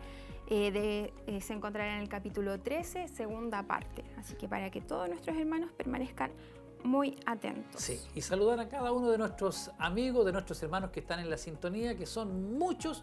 Eh, 0.48 1.12
eh, 1.26 1.40
se 1.40 1.52
encontrará 1.52 1.96
en 1.96 2.02
el 2.02 2.08
capítulo 2.08 2.60
13, 2.60 3.08
segunda 3.08 3.62
parte. 3.64 4.04
Así 4.16 4.34
que 4.34 4.48
para 4.48 4.70
que 4.70 4.80
todos 4.80 5.08
nuestros 5.08 5.36
hermanos 5.36 5.72
permanezcan 5.72 6.30
muy 6.84 7.18
atentos. 7.26 7.80
Sí, 7.80 7.98
y 8.14 8.20
saludar 8.20 8.60
a 8.60 8.68
cada 8.68 8.92
uno 8.92 9.10
de 9.10 9.18
nuestros 9.18 9.70
amigos, 9.78 10.24
de 10.24 10.32
nuestros 10.32 10.62
hermanos 10.62 10.90
que 10.90 11.00
están 11.00 11.18
en 11.18 11.30
la 11.30 11.36
sintonía, 11.36 11.96
que 11.96 12.06
son 12.06 12.56
muchos 12.56 13.02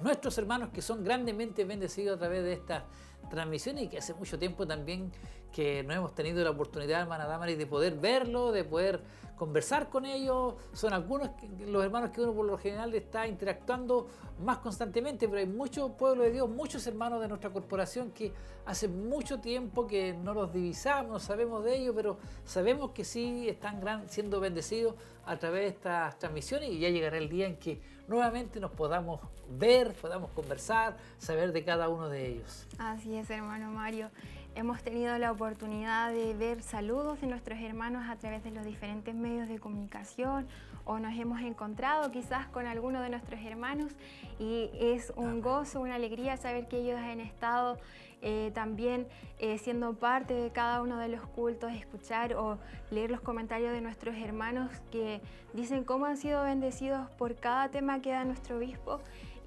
nuestros 0.00 0.36
hermanos 0.38 0.70
que 0.70 0.82
son 0.82 1.04
grandemente 1.04 1.64
bendecidos 1.64 2.16
a 2.16 2.18
través 2.18 2.42
de 2.42 2.54
esta 2.54 2.86
transmisión 3.28 3.78
y 3.78 3.88
que 3.88 3.98
hace 3.98 4.14
mucho 4.14 4.38
tiempo 4.38 4.66
también 4.66 5.12
que 5.52 5.82
no 5.82 5.94
hemos 5.94 6.14
tenido 6.14 6.42
la 6.42 6.50
oportunidad, 6.50 7.02
hermana 7.02 7.26
Damaris, 7.26 7.58
de 7.58 7.66
poder 7.66 7.94
verlo, 7.94 8.52
de 8.52 8.64
poder 8.64 9.02
conversar 9.36 9.88
con 9.88 10.04
ellos. 10.04 10.54
Son 10.74 10.92
algunos 10.92 11.30
los 11.66 11.82
hermanos 11.82 12.10
que 12.10 12.20
uno 12.20 12.34
por 12.34 12.44
lo 12.44 12.58
general 12.58 12.94
está 12.94 13.26
interactuando 13.26 14.06
más 14.44 14.58
constantemente, 14.58 15.28
pero 15.28 15.40
hay 15.40 15.46
mucho 15.46 15.96
pueblo 15.96 16.24
de 16.24 16.32
Dios, 16.32 16.48
muchos 16.48 16.86
hermanos 16.86 17.22
de 17.22 17.28
nuestra 17.28 17.50
corporación 17.50 18.10
que 18.10 18.34
hace 18.66 18.86
mucho 18.86 19.40
tiempo 19.40 19.86
que 19.86 20.12
no 20.12 20.34
los 20.34 20.52
divisamos, 20.52 21.10
no 21.10 21.18
sabemos 21.18 21.64
de 21.64 21.76
ellos, 21.76 21.94
pero 21.96 22.18
sabemos 22.44 22.90
que 22.90 23.04
sí 23.04 23.48
están 23.48 24.08
siendo 24.08 24.40
bendecidos 24.40 24.94
a 25.24 25.38
través 25.38 25.62
de 25.62 25.68
estas 25.68 26.18
transmisiones 26.18 26.70
y 26.70 26.78
ya 26.78 26.90
llegará 26.90 27.16
el 27.16 27.28
día 27.28 27.46
en 27.46 27.56
que 27.56 27.80
nuevamente 28.08 28.60
nos 28.60 28.72
podamos 28.72 29.20
ver, 29.48 29.94
podamos 29.94 30.30
conversar, 30.32 30.96
saber 31.18 31.52
de 31.52 31.64
cada 31.64 31.88
uno 31.88 32.08
de 32.08 32.28
ellos. 32.28 32.66
Así 32.78 33.14
es, 33.16 33.30
hermano 33.30 33.70
Mario. 33.70 34.10
Hemos 34.56 34.82
tenido 34.82 35.16
la 35.16 35.30
oportunidad 35.30 36.10
de 36.10 36.34
ver 36.34 36.60
saludos 36.62 37.20
de 37.20 37.28
nuestros 37.28 37.60
hermanos 37.60 38.04
a 38.08 38.16
través 38.16 38.42
de 38.42 38.50
los 38.50 38.64
diferentes 38.64 39.14
medios 39.14 39.48
de 39.48 39.60
comunicación 39.60 40.48
o 40.84 40.98
nos 40.98 41.16
hemos 41.16 41.40
encontrado 41.40 42.10
quizás 42.10 42.48
con 42.48 42.66
alguno 42.66 43.00
de 43.00 43.10
nuestros 43.10 43.40
hermanos 43.40 43.92
y 44.40 44.70
es 44.74 45.12
un 45.14 45.40
gozo, 45.40 45.80
una 45.80 45.94
alegría 45.94 46.36
saber 46.36 46.66
que 46.66 46.78
ellos 46.80 46.98
han 46.98 47.20
estado 47.20 47.78
eh, 48.22 48.50
también 48.52 49.06
eh, 49.38 49.56
siendo 49.58 49.94
parte 49.94 50.34
de 50.34 50.50
cada 50.50 50.82
uno 50.82 50.98
de 50.98 51.08
los 51.08 51.22
cultos, 51.28 51.72
escuchar 51.72 52.34
o 52.34 52.58
leer 52.90 53.10
los 53.10 53.20
comentarios 53.20 53.72
de 53.72 53.80
nuestros 53.80 54.16
hermanos 54.16 54.70
que 54.90 55.22
dicen 55.54 55.84
cómo 55.84 56.06
han 56.06 56.16
sido 56.16 56.42
bendecidos 56.42 57.08
por 57.12 57.36
cada 57.36 57.70
tema 57.70 58.02
que 58.02 58.10
da 58.10 58.24
nuestro 58.24 58.56
obispo 58.56 59.00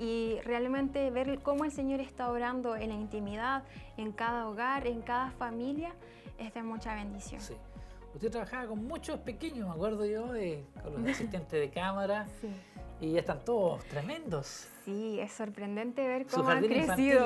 y 0.04 0.42
realmente 0.42 1.10
ver 1.12 1.40
cómo 1.42 1.64
el 1.64 1.72
Señor 1.72 2.02
está 2.02 2.30
orando 2.30 2.76
en 2.76 2.90
la 2.90 2.96
intimidad, 2.96 3.64
en 3.96 4.12
cada 4.12 4.50
hogar, 4.50 4.86
en 4.86 5.02
cada 5.02 5.32
familia, 5.32 5.96
es 6.38 6.54
de 6.54 6.62
mucha 6.62 6.94
bendición. 6.94 7.40
Sí. 7.40 7.54
Usted 8.14 8.30
trabajaba 8.30 8.68
con 8.68 8.86
muchos 8.86 9.20
pequeños, 9.22 9.66
me 9.66 9.74
acuerdo 9.74 10.06
yo, 10.06 10.28
con 10.84 10.94
los 11.02 11.12
asistentes 11.12 11.60
de 11.60 11.70
cámara. 11.70 12.28
Sí. 12.42 12.50
Y 13.04 13.18
están 13.18 13.44
todos 13.44 13.84
tremendos. 13.84 14.70
Sí, 14.86 15.20
es 15.20 15.34
sorprendente 15.34 16.08
ver 16.08 16.26
cómo 16.26 16.48
han 16.48 16.64
crecido. 16.64 17.26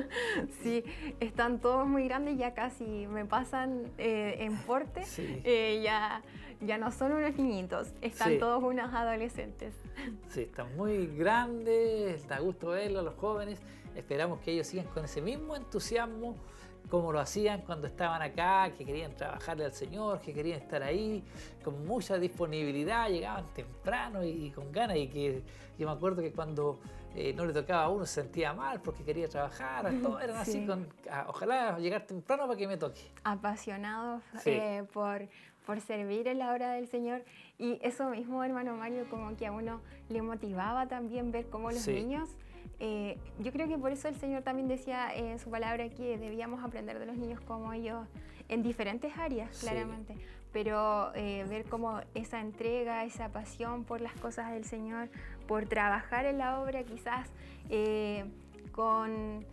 sí, 0.62 0.84
están 1.20 1.60
todos 1.60 1.86
muy 1.86 2.08
grandes, 2.08 2.38
ya 2.38 2.54
casi 2.54 3.06
me 3.08 3.26
pasan 3.26 3.92
eh, 3.98 4.36
en 4.38 4.56
porte. 4.62 5.02
Eh, 5.18 5.82
ya, 5.84 6.22
ya 6.62 6.78
no 6.78 6.90
son 6.90 7.12
unos 7.12 7.36
niñitos, 7.36 7.92
están 8.00 8.38
todos 8.38 8.62
unos 8.62 8.94
adolescentes. 8.94 9.74
Sí, 10.30 10.42
están 10.42 10.74
muy 10.78 11.06
grandes, 11.08 12.26
da 12.26 12.38
gusto 12.38 12.68
verlos, 12.68 13.04
los 13.04 13.14
jóvenes. 13.16 13.60
Esperamos 13.94 14.40
que 14.40 14.52
ellos 14.52 14.66
sigan 14.66 14.86
con 14.86 15.04
ese 15.04 15.20
mismo 15.20 15.54
entusiasmo 15.56 16.36
como 16.92 17.10
lo 17.10 17.20
hacían 17.20 17.62
cuando 17.62 17.86
estaban 17.86 18.20
acá, 18.20 18.70
que 18.76 18.84
querían 18.84 19.16
trabajarle 19.16 19.64
al 19.64 19.72
Señor, 19.72 20.20
que 20.20 20.34
querían 20.34 20.60
estar 20.60 20.82
ahí, 20.82 21.24
con 21.64 21.86
mucha 21.86 22.18
disponibilidad, 22.18 23.08
llegaban 23.08 23.46
temprano 23.54 24.22
y, 24.22 24.50
con 24.50 24.70
ganas. 24.70 24.98
Y 24.98 25.08
que 25.08 25.42
yo 25.78 25.86
me 25.86 25.92
acuerdo 25.94 26.20
que 26.20 26.32
cuando 26.32 26.80
eh, 27.14 27.32
no 27.32 27.46
le 27.46 27.54
tocaba 27.54 27.84
a 27.84 27.88
uno 27.88 28.04
se 28.04 28.20
sentía 28.20 28.52
mal 28.52 28.82
porque 28.82 29.04
quería 29.04 29.26
trabajar, 29.26 29.90
todos 30.02 30.22
eran 30.22 30.36
así, 30.36 30.66
con, 30.66 30.86
ah, 31.10 31.24
ojalá 31.28 31.78
llegar 31.78 32.04
temprano 32.04 32.46
para 32.46 32.58
que 32.58 32.68
me 32.68 32.76
toque. 32.76 33.10
Apasionados 33.24 34.22
eh, 34.44 34.84
por, 34.92 35.30
por 35.64 35.80
servir 35.80 36.28
en 36.28 36.40
la 36.40 36.52
obra 36.52 36.72
del 36.72 36.88
Señor. 36.88 37.24
Y 37.58 37.78
eso 37.80 38.10
mismo, 38.10 38.44
hermano 38.44 38.76
Mario, 38.76 39.06
como 39.08 39.34
que 39.34 39.46
a 39.46 39.52
uno 39.52 39.80
le 40.10 40.20
motivaba 40.20 40.88
también 40.88 41.32
ver 41.32 41.48
cómo 41.48 41.70
los 41.70 41.88
niños 41.88 42.28
eh, 42.84 43.16
yo 43.38 43.52
creo 43.52 43.68
que 43.68 43.78
por 43.78 43.92
eso 43.92 44.08
el 44.08 44.16
Señor 44.16 44.42
también 44.42 44.66
decía 44.66 45.14
en 45.14 45.38
su 45.38 45.50
palabra 45.50 45.88
que 45.88 46.18
debíamos 46.18 46.64
aprender 46.64 46.98
de 46.98 47.06
los 47.06 47.16
niños 47.16 47.40
como 47.42 47.72
ellos 47.72 48.08
en 48.48 48.64
diferentes 48.64 49.16
áreas, 49.16 49.56
claramente, 49.60 50.16
pero 50.52 51.14
eh, 51.14 51.46
ver 51.48 51.64
cómo 51.66 52.00
esa 52.16 52.40
entrega, 52.40 53.04
esa 53.04 53.28
pasión 53.28 53.84
por 53.84 54.00
las 54.00 54.14
cosas 54.14 54.50
del 54.50 54.64
Señor, 54.64 55.10
por 55.46 55.66
trabajar 55.66 56.26
en 56.26 56.38
la 56.38 56.60
obra 56.60 56.82
quizás 56.82 57.28
eh, 57.70 58.24
con 58.72 59.46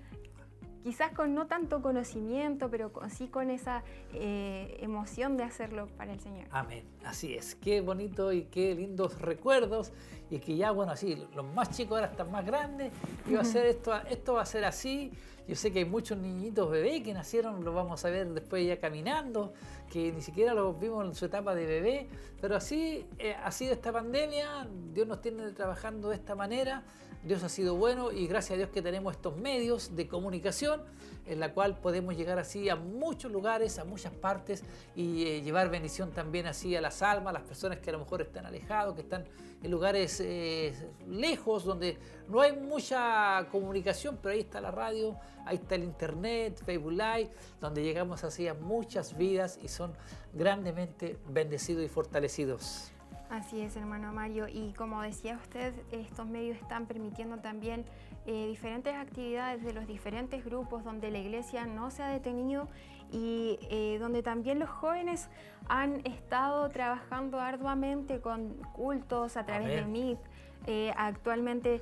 quizás 0.84 1.12
con 1.12 1.34
no 1.34 1.48
tanto 1.48 1.82
conocimiento, 1.82 2.70
pero 2.70 2.92
sí 3.10 3.28
con 3.28 3.50
esa 3.50 3.84
eh, 4.14 4.78
emoción 4.82 5.38
de 5.38 5.44
hacerlo 5.44 5.88
para 5.98 6.14
el 6.14 6.20
Señor. 6.20 6.48
Amén, 6.52 6.84
así 7.06 7.36
es. 7.36 7.56
Qué 7.56 7.82
bonito 7.82 8.32
y 8.32 8.44
qué 8.46 8.76
lindos 8.76 9.20
recuerdos. 9.20 9.92
Y 10.32 10.40
que 10.40 10.56
ya, 10.56 10.72
bueno, 10.72 10.92
así, 10.92 11.26
los 11.36 11.46
más 11.54 11.72
chicos 11.72 11.98
ahora 11.98 12.12
están 12.12 12.32
más 12.32 12.46
grandes. 12.46 12.94
Y 13.28 13.34
va 13.34 13.42
a 13.42 13.46
ser 13.46 13.66
esto, 13.68 13.94
esto 14.10 14.34
va 14.34 14.42
a 14.42 14.46
ser 14.46 14.66
así. 14.66 15.12
Yo 15.48 15.56
sé 15.56 15.72
que 15.72 15.80
hay 15.80 15.86
muchos 15.86 16.18
niñitos 16.18 16.70
bebés 16.70 17.02
que 17.02 17.12
nacieron, 17.12 17.66
los 17.66 17.74
vamos 17.74 18.06
a 18.06 18.10
ver 18.12 18.28
después 18.30 18.68
ya 18.68 18.80
caminando, 18.80 19.52
que 19.92 20.12
ni 20.12 20.22
siquiera 20.22 20.54
los 20.54 20.80
vimos 20.80 21.04
en 21.08 21.16
su 21.16 21.26
etapa 21.26 21.56
de 21.56 21.66
bebé. 21.66 22.08
Pero 22.40 22.56
así 22.56 23.08
eh, 23.18 23.36
ha 23.44 23.52
sido 23.52 23.74
esta 23.74 23.92
pandemia. 23.92 24.68
Dios 24.94 25.08
nos 25.08 25.22
tiene 25.22 25.50
trabajando 25.52 26.10
de 26.10 26.16
esta 26.16 26.36
manera 26.36 26.84
Dios 27.24 27.44
ha 27.44 27.50
sido 27.50 27.76
bueno 27.76 28.12
y 28.12 28.28
gracias 28.28 28.52
a 28.52 28.58
Dios 28.58 28.70
que 28.70 28.82
tenemos 28.82 29.14
estos 29.14 29.36
medios 29.36 29.96
de 29.96 30.08
comunicación 30.08 30.82
en 31.26 31.40
la 31.40 31.54
cual 31.54 31.78
podemos 31.78 32.16
llegar 32.16 32.40
así 32.40 32.70
a 32.70 32.76
muchos 32.76 33.32
lugares, 33.32 33.78
a 33.78 33.84
muchas 33.84 34.14
partes 34.14 34.64
y 34.96 35.26
eh, 35.26 35.42
llevar 35.42 35.70
bendición 35.70 36.12
también 36.12 36.48
así 36.48 36.76
a 36.76 36.82
las 36.82 37.02
almas, 37.02 37.32
a 37.32 37.34
las 37.34 37.44
personas 37.44 37.80
que 37.80 37.90
a 37.90 37.94
lo 37.94 38.00
mejor 38.00 38.22
están 38.22 38.46
alejados, 38.46 38.96
que 38.96 39.02
están 39.02 39.26
en 39.62 39.70
lugares 39.70 40.22
eh, 40.22 40.74
lejos 41.08 41.66
donde 41.66 41.98
no 42.30 42.42
hay 42.42 42.54
mucha 42.54 43.48
comunicación, 43.52 44.18
pero 44.22 44.34
ahí 44.34 44.40
está 44.40 44.62
la 44.62 44.72
radio, 44.72 45.18
ahí 45.46 45.58
está 45.58 45.76
el 45.76 45.84
internet, 45.84 46.62
Facebook 46.66 46.94
Live, 46.94 47.32
donde 47.60 47.84
llegamos 47.84 48.24
así 48.24 48.48
a 48.48 48.54
muchas 48.54 49.18
vidas 49.18 49.60
y 49.62 49.68
son 49.68 49.94
grandemente 50.34 51.18
bendecidos 51.28 51.84
y 51.84 51.90
fortalecidos. 51.90 52.92
Así 53.30 53.62
es, 53.62 53.76
hermano 53.76 54.12
Mario. 54.12 54.48
Y 54.48 54.74
como 54.74 55.04
decía 55.04 55.36
usted, 55.36 55.74
estos 55.92 56.26
medios 56.28 56.58
están 56.58 56.88
permitiendo 56.88 57.38
también 57.38 57.86
eh, 58.26 58.48
diferentes 58.48 58.96
actividades 58.96 59.64
de 59.64 59.72
los 59.72 59.86
diferentes 59.86 60.44
grupos 60.44 60.84
donde 60.84 61.12
la 61.12 61.20
iglesia 61.20 61.68
no 61.68 61.92
se 61.92 62.02
ha 62.02 62.08
detenido 62.08 62.68
y 63.12 63.60
eh, 63.70 63.98
donde 64.00 64.24
también 64.24 64.58
los 64.58 64.70
jóvenes 64.70 65.30
han 65.68 66.02
estado 66.08 66.68
trabajando 66.70 67.40
arduamente 67.40 68.20
con 68.20 68.56
cultos 68.74 69.38
a 69.38 69.46
través 69.46 69.68
de 69.68 69.86
MIT, 69.86 70.20
eh, 70.66 70.92
actualmente 70.98 71.82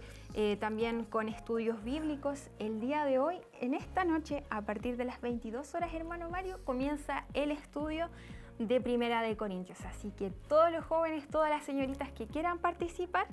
también 0.59 1.05
con 1.05 1.29
estudios 1.29 1.83
bíblicos. 1.83 2.49
El 2.59 2.79
día 2.79 3.05
de 3.05 3.19
hoy, 3.19 3.37
en 3.59 3.73
esta 3.73 4.03
noche, 4.03 4.43
a 4.49 4.61
partir 4.61 4.97
de 4.97 5.05
las 5.05 5.19
22 5.21 5.73
horas, 5.73 5.93
hermano 5.93 6.29
Mario, 6.29 6.59
comienza 6.63 7.25
el 7.33 7.51
estudio 7.51 8.09
de 8.59 8.81
Primera 8.81 9.21
de 9.21 9.35
Corintios. 9.37 9.79
Así 9.85 10.11
que 10.11 10.31
todos 10.47 10.71
los 10.71 10.85
jóvenes, 10.85 11.27
todas 11.27 11.49
las 11.49 11.63
señoritas 11.63 12.11
que 12.11 12.27
quieran 12.27 12.59
participar, 12.59 13.27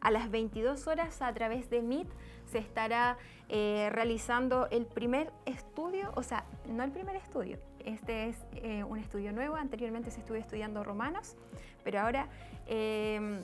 a 0.00 0.10
las 0.10 0.30
22 0.30 0.86
horas 0.86 1.20
a 1.22 1.32
través 1.32 1.70
de 1.70 1.82
Meet 1.82 2.08
se 2.46 2.58
estará 2.58 3.18
eh, 3.48 3.88
realizando 3.92 4.66
el 4.70 4.86
primer 4.86 5.30
estudio, 5.46 6.10
o 6.16 6.22
sea, 6.22 6.44
no 6.66 6.82
el 6.82 6.90
primer 6.90 7.16
estudio, 7.16 7.58
este 7.84 8.28
es 8.28 8.36
eh, 8.56 8.82
un 8.84 8.98
estudio 8.98 9.32
nuevo, 9.32 9.56
anteriormente 9.56 10.10
se 10.10 10.20
estuvo 10.20 10.36
estudiando 10.36 10.82
romanos, 10.82 11.36
pero 11.84 12.00
ahora 12.00 12.28
em, 12.66 13.40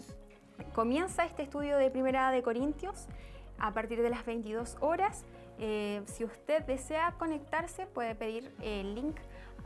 comienza 0.75 1.25
este 1.25 1.43
estudio 1.43 1.77
de 1.77 1.91
Primera 1.91 2.31
de 2.31 2.43
Corintios 2.43 3.07
a 3.59 3.73
partir 3.73 4.03
de 4.03 4.11
las 4.11 4.25
22 4.27 4.77
horas. 4.81 5.25
Eh, 5.59 6.03
si 6.07 6.25
usted 6.25 6.63
desea 6.65 7.15
conectarse, 7.19 7.87
puede 7.87 8.15
pedir 8.15 8.53
el 8.63 8.95
link 8.95 9.17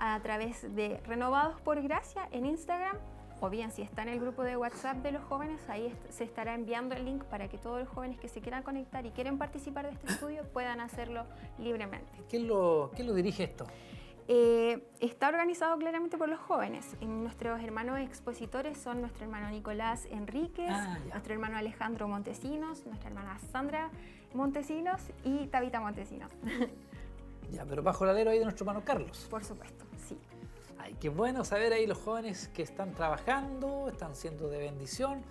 a 0.00 0.18
través 0.20 0.74
de 0.74 0.98
Renovados 1.06 1.60
por 1.60 1.80
Gracia 1.82 2.26
en 2.32 2.46
Instagram 2.46 2.96
o 3.40 3.48
bien 3.48 3.70
si 3.70 3.82
está 3.82 4.02
en 4.02 4.08
el 4.08 4.20
grupo 4.20 4.42
de 4.42 4.56
WhatsApp 4.56 4.98
de 4.98 5.12
los 5.12 5.22
jóvenes, 5.24 5.60
ahí 5.68 5.94
se 6.10 6.24
estará 6.24 6.54
enviando 6.54 6.94
el 6.94 7.04
link 7.04 7.24
para 7.24 7.48
que 7.48 7.58
todos 7.58 7.80
los 7.80 7.88
jóvenes 7.88 8.18
que 8.18 8.28
se 8.28 8.40
quieran 8.40 8.62
conectar 8.62 9.04
y 9.06 9.10
quieren 9.10 9.38
participar 9.38 9.86
de 9.86 9.92
este 9.92 10.12
estudio 10.12 10.44
puedan 10.52 10.80
hacerlo 10.80 11.24
libremente. 11.58 12.12
¿Quién 12.28 12.46
lo, 12.46 12.90
lo 12.98 13.14
dirige 13.14 13.44
esto? 13.44 13.66
Eh, 14.28 14.86
está 15.00 15.28
organizado 15.28 15.76
claramente 15.78 16.16
por 16.18 16.28
los 16.28 16.38
jóvenes. 16.38 16.96
Nuestros 17.00 17.60
hermanos 17.62 17.98
expositores 17.98 18.78
son 18.78 19.00
nuestro 19.00 19.24
hermano 19.24 19.50
Nicolás 19.50 20.06
Enríquez, 20.10 20.70
ah, 20.70 20.98
nuestro 21.08 21.32
hermano 21.32 21.56
Alejandro 21.56 22.08
Montesinos, 22.08 22.84
nuestra 22.86 23.08
hermana 23.08 23.38
Sandra 23.50 23.90
Montesinos 24.34 25.00
y 25.24 25.46
Tabita 25.46 25.80
Montesinos. 25.80 26.30
Ya, 27.50 27.66
pero 27.66 27.82
bajo 27.82 28.04
el 28.04 28.10
alero 28.10 28.30
ahí 28.30 28.38
de 28.38 28.44
nuestro 28.44 28.62
hermano 28.62 28.84
Carlos. 28.84 29.26
Por 29.28 29.42
supuesto. 29.42 29.89
Qué 30.98 31.08
bueno 31.08 31.44
saber 31.44 31.72
ahí 31.72 31.86
los 31.86 31.98
jóvenes 31.98 32.48
que 32.48 32.62
están 32.62 32.94
trabajando, 32.94 33.88
están 33.88 34.14
siendo 34.14 34.48
de 34.48 34.58
bendición. 34.58 35.22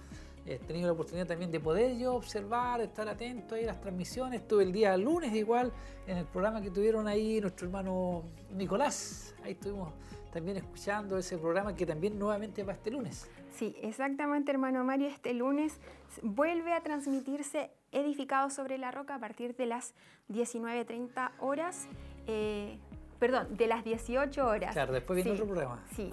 He 0.46 0.58
tenido 0.58 0.88
la 0.88 0.94
oportunidad 0.94 1.28
también 1.28 1.52
de 1.52 1.60
poder 1.60 1.98
yo 1.98 2.16
observar, 2.16 2.82
estar 2.82 3.08
atento 3.08 3.56
ahí 3.56 3.64
a 3.64 3.68
las 3.68 3.82
transmisiones. 3.82 4.42
Estuve 4.42 4.64
el 4.64 4.72
día 4.72 4.98
lunes 4.98 5.34
igual 5.34 5.72
en 6.08 6.18
el 6.18 6.26
programa 6.26 6.62
que 6.62 6.72
tuvieron 6.72 7.08
ahí 7.08 7.40
nuestro 7.42 7.68
hermano 7.68 8.24
Nicolás. 8.56 9.36
Ahí 9.44 9.52
estuvimos 9.52 9.94
también 10.32 10.58
escuchando 10.58 11.18
ese 11.18 11.38
programa 11.38 11.76
que 11.76 11.86
también 11.86 12.18
nuevamente 12.18 12.64
va 12.64 12.74
este 12.74 12.92
lunes. 12.92 13.28
Sí, 13.56 13.76
exactamente 13.82 14.52
hermano 14.52 14.84
Mario. 14.84 15.08
Este 15.08 15.34
lunes 15.34 15.80
vuelve 16.24 16.74
a 16.74 16.82
transmitirse 16.82 17.72
Edificado 17.92 18.50
sobre 18.50 18.78
la 18.78 18.92
Roca 18.92 19.16
a 19.16 19.20
partir 19.20 19.56
de 19.56 19.66
las 19.66 19.94
19.30 20.30 21.32
horas. 21.40 21.88
Eh, 22.28 22.78
perdón, 23.20 23.58
de 23.58 23.68
las 23.68 23.84
18 23.84 24.48
horas. 24.48 24.74
Claro, 24.74 24.94
después 24.94 25.16
viene 25.16 25.32
otro 25.32 25.46
programa. 25.46 25.84
Sí, 25.96 26.12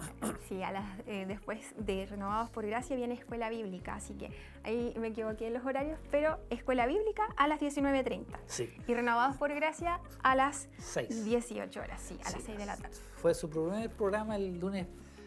sí 0.49 0.63
a 0.63 0.73
las, 0.73 0.85
eh, 1.07 1.25
después 1.27 1.75
de 1.79 2.07
Renovados 2.07 2.51
por 2.51 2.67
Gracia 2.67 2.97
viene 2.97 3.15
Escuela 3.15 3.49
Bíblica, 3.49 3.95
así 3.95 4.15
que 4.15 4.31
ahí 4.65 4.93
me 4.99 5.09
equivoqué 5.09 5.47
en 5.47 5.55
los 5.55 5.65
horarios, 5.65 5.99
pero 6.11 6.39
Escuela 6.51 6.87
Bíblica 6.87 7.27
a 7.37 7.47
las 7.47 7.61
19.30. 7.61 8.25
Sí. 8.47 8.69
Y 8.87 8.95
Renovados 8.95 9.37
por 9.37 9.55
Gracia 9.55 10.01
a 10.23 10.35
las 10.35 10.69
18 11.09 11.81
horas, 11.81 12.01
sí, 12.01 12.19
a 12.25 12.31
las 12.33 12.43
6 12.43 12.59
de 12.59 12.67
la 12.67 12.77
tarde. 12.77 12.97
Fue 13.17 13.35
su 13.35 13.49
primer 13.49 13.91
programa 13.91 14.37
el 14.37 14.59
lunes 14.59 14.87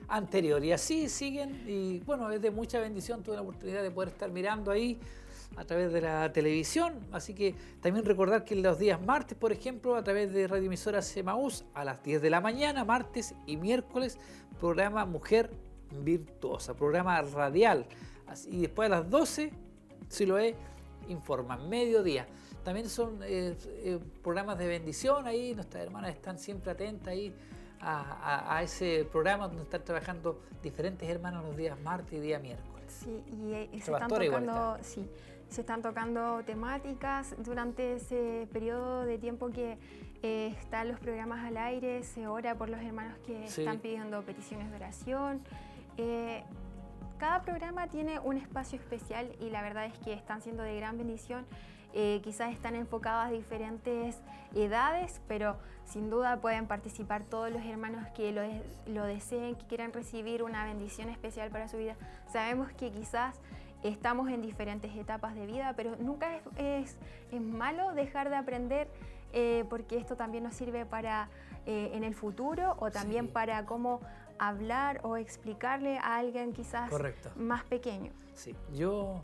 anterior 0.10 0.64
y 0.64 0.72
así 0.72 1.08
siguen 1.08 1.64
y 1.68 2.00
bueno, 2.00 2.30
es 2.32 2.42
de 2.42 2.52
mucha 2.52 2.80
bendición, 2.80 3.24
tuve 3.24 3.36
la 3.36 3.42
oportunidad 3.42 3.84
de 3.84 3.92
poder 3.92 4.10
estar 4.10 4.30
mirando 4.32 4.72
ahí 4.72 5.00
a 5.56 5.66
través 5.66 5.92
de 5.92 6.02
la 6.02 6.32
televisión. 6.32 6.94
Así 7.12 7.34
que 7.34 7.56
también 7.82 8.06
recordar 8.06 8.44
que 8.44 8.56
los 8.56 8.80
días 8.80 9.02
martes, 9.02 9.38
por 9.38 9.52
ejemplo, 9.52 9.96
a 9.96 10.04
través 10.04 10.32
de 10.32 10.48
Radio 10.48 10.68
Emisora 10.68 11.02
Semaús, 11.02 11.66
a 11.74 11.84
las 11.84 12.02
10 12.04 12.22
de 12.22 12.30
la 12.30 12.42
mañana, 12.42 12.84
martes 12.86 13.36
y 13.46 13.58
miércoles, 13.58 14.18
programa 14.60 15.06
Mujer 15.06 15.52
Virtuosa, 15.92 16.74
programa 16.76 17.22
radial. 17.22 17.86
y 18.48 18.62
después 18.62 18.88
a 18.88 18.90
las 18.90 19.10
12, 19.10 19.52
si 20.08 20.26
lo 20.26 20.38
es, 20.38 20.56
informa, 21.08 21.58
mediodía. 21.58 22.28
También 22.64 22.90
son 22.90 23.20
eh, 23.24 23.56
eh, 23.66 24.00
programas 24.22 24.58
de 24.58 24.68
bendición 24.68 25.26
ahí, 25.26 25.56
nuestras 25.56 25.84
hermanas 25.84 26.12
están 26.12 26.38
siempre 26.38 26.72
atentas 26.72 27.08
ahí 27.08 27.34
a, 27.82 28.62
ese 28.62 29.08
programa 29.10 29.48
donde 29.48 29.64
están 29.64 29.84
trabajando 29.86 30.42
diferentes 30.62 31.08
hermanos 31.08 31.46
los 31.46 31.56
días 31.56 31.80
martes 31.80 32.14
y 32.14 32.20
día 32.20 32.38
miércoles. 32.40 32.86
Sí, 32.88 33.24
y, 33.28 33.54
eh, 33.54 33.70
se 33.82 33.92
están 33.92 34.10
tocando, 34.10 34.78
sí, 34.82 35.10
se 35.50 35.62
están 35.62 35.82
tocando 35.82 36.44
temáticas 36.46 37.36
durante 37.40 37.96
ese 37.96 38.48
periodo 38.54 39.06
de 39.06 39.18
tiempo 39.18 39.50
que 39.50 39.78
eh, 40.22 40.56
están 40.60 40.88
los 40.88 41.00
programas 41.00 41.46
al 41.46 41.58
aire, 41.58 42.04
se 42.04 42.28
ora 42.28 42.56
por 42.56 42.70
los 42.70 42.82
hermanos 42.82 43.18
que 43.26 43.46
están 43.46 43.80
pidiendo 43.80 44.22
peticiones 44.24 44.70
de 44.70 44.76
oración. 44.76 45.42
Eh, 45.98 46.44
cada 47.18 47.42
programa 47.42 47.88
tiene 47.88 48.20
un 48.20 48.38
espacio 48.38 48.80
especial 48.80 49.36
y 49.40 49.50
la 49.50 49.62
verdad 49.62 49.86
es 49.86 49.98
que 50.00 50.14
están 50.14 50.42
siendo 50.42 50.64
de 50.64 50.76
gran 50.78 50.98
bendición. 50.98 51.46
Eh, 51.94 52.22
quizás 52.24 52.54
están 52.54 52.76
enfocados 52.76 53.28
a 53.28 53.32
diferentes 53.32 54.22
edades, 54.54 55.22
pero 55.28 55.58
sin 55.86 56.10
duda 56.12 56.40
pueden 56.40 56.68
participar 56.68 57.24
todos 57.24 57.52
los 57.52 57.64
hermanos 57.66 58.08
que 58.16 58.32
lo, 58.32 58.42
lo 58.86 59.06
deseen, 59.06 59.56
que 59.56 59.66
quieran 59.66 59.92
recibir 59.92 60.44
una 60.44 60.64
bendición 60.66 61.10
especial 61.10 61.50
para 61.50 61.68
su 61.68 61.78
vida. 61.78 61.96
Sabemos 62.32 62.72
que 62.74 62.92
quizás 62.92 63.40
estamos 63.84 64.30
en 64.30 64.42
diferentes 64.42 64.96
etapas 64.96 65.36
de 65.36 65.46
vida, 65.46 65.74
pero 65.76 65.96
nunca 65.98 66.42
es, 66.58 66.98
es, 67.32 67.42
malo 67.42 67.94
dejar 67.94 68.30
de 68.30 68.36
aprender 68.36 68.88
eh, 69.34 69.66
porque 69.70 69.98
esto 69.98 70.16
también 70.16 70.44
nos 70.44 70.56
sirve 70.56 70.86
para 70.86 71.30
eh, 71.66 71.92
en 71.94 72.04
el 72.04 72.16
futuro 72.16 72.76
o 72.80 72.92
también 72.92 73.28
para 73.28 73.66
cómo 73.66 74.02
hablar 74.40 75.02
o 75.04 75.18
explicarle 75.18 75.98
a 75.98 76.18
alguien 76.18 76.54
quizás 76.54 76.92
más 77.36 77.64
pequeño. 77.66 78.12
Sí, 78.34 78.56
yo 78.74 79.24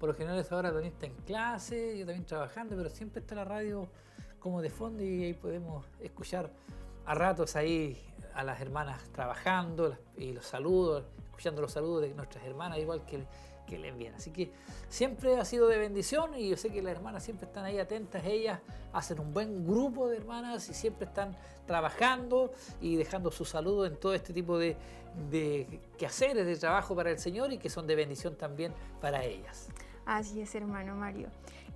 por 0.00 0.08
lo 0.08 0.14
general 0.14 0.38
es 0.38 0.50
ahora 0.52 0.72
también 0.72 0.92
está 0.92 1.06
en 1.06 1.14
clase, 1.24 1.98
yo 1.98 2.06
también 2.06 2.24
trabajando, 2.24 2.76
pero 2.76 2.90
siempre 2.90 3.20
está 3.20 3.34
la 3.34 3.44
radio 3.44 3.88
como 4.40 4.62
de 4.62 4.70
fondo 4.70 5.02
y 5.02 5.24
ahí 5.24 5.34
podemos 5.34 5.86
escuchar 6.00 6.50
a 7.04 7.14
ratos 7.14 7.56
ahí 7.56 8.02
a 8.34 8.42
las 8.44 8.60
hermanas 8.60 9.02
trabajando 9.12 9.96
y 10.16 10.32
los 10.32 10.46
saludos, 10.46 11.04
escuchando 11.24 11.62
los 11.62 11.72
saludos 11.72 12.02
de 12.02 12.14
nuestras 12.14 12.44
hermanas, 12.44 12.78
igual 12.78 13.04
que 13.06 13.24
que 13.66 13.78
le 13.78 13.88
envían. 13.88 14.14
Así 14.14 14.30
que 14.30 14.52
siempre 14.88 15.38
ha 15.38 15.44
sido 15.44 15.68
de 15.68 15.78
bendición 15.78 16.34
y 16.34 16.48
yo 16.48 16.56
sé 16.56 16.70
que 16.70 16.80
las 16.82 16.96
hermanas 16.96 17.24
siempre 17.24 17.46
están 17.46 17.64
ahí 17.64 17.78
atentas, 17.78 18.24
ellas 18.24 18.60
hacen 18.92 19.20
un 19.20 19.34
buen 19.34 19.66
grupo 19.66 20.08
de 20.08 20.16
hermanas 20.16 20.68
y 20.68 20.74
siempre 20.74 21.06
están 21.06 21.36
trabajando 21.66 22.52
y 22.80 22.96
dejando 22.96 23.30
su 23.30 23.44
saludo 23.44 23.84
en 23.86 23.96
todo 23.96 24.14
este 24.14 24.32
tipo 24.32 24.56
de, 24.56 24.76
de 25.30 25.80
quehaceres 25.98 26.46
de 26.46 26.56
trabajo 26.56 26.94
para 26.94 27.10
el 27.10 27.18
Señor 27.18 27.52
y 27.52 27.58
que 27.58 27.68
son 27.68 27.86
de 27.86 27.96
bendición 27.96 28.36
también 28.36 28.72
para 29.00 29.24
ellas. 29.24 29.68
Así 30.06 30.40
es, 30.40 30.54
hermano 30.54 30.94
Mario. 30.94 31.28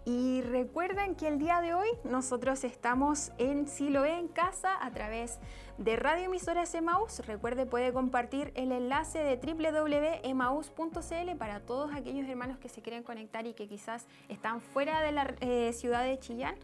Y 0.05 0.43
recuerden 0.43 1.15
que 1.15 1.29
el 1.29 1.39
día 1.39 1.61
de 1.61 1.73
hoy 1.75 1.87
nosotros 2.05 2.65
estamos 2.65 3.31
en 3.39 3.69
Siloé 3.69 4.19
en 4.19 4.27
casa 4.29 4.83
a 4.83 4.91
través 4.93 5.39
de 5.77 5.97
Radio 5.97 6.25
Emisoras 6.25 6.75
Emaús. 6.75 7.21
Recuerde, 7.27 7.67
puede 7.67 7.93
compartir 7.93 8.51
el 8.55 8.73
enlace 8.73 9.19
de 9.19 9.37
www.emaús.cl 9.37 11.37
para 11.39 11.61
todos 11.61 11.93
aquellos 11.95 12.27
hermanos 12.29 12.57
que 12.59 12.71
se 12.71 12.81
quieren 12.81 13.03
conectar 13.03 13.47
y 13.47 13.53
que 13.53 13.69
quizás 13.69 14.07
están 14.29 14.63
fuera 14.63 15.03
de 15.03 15.13
la 15.13 15.35
eh, 15.41 15.75
ciudad 15.75 16.05
de 16.05 16.19
Chillán 16.19 16.55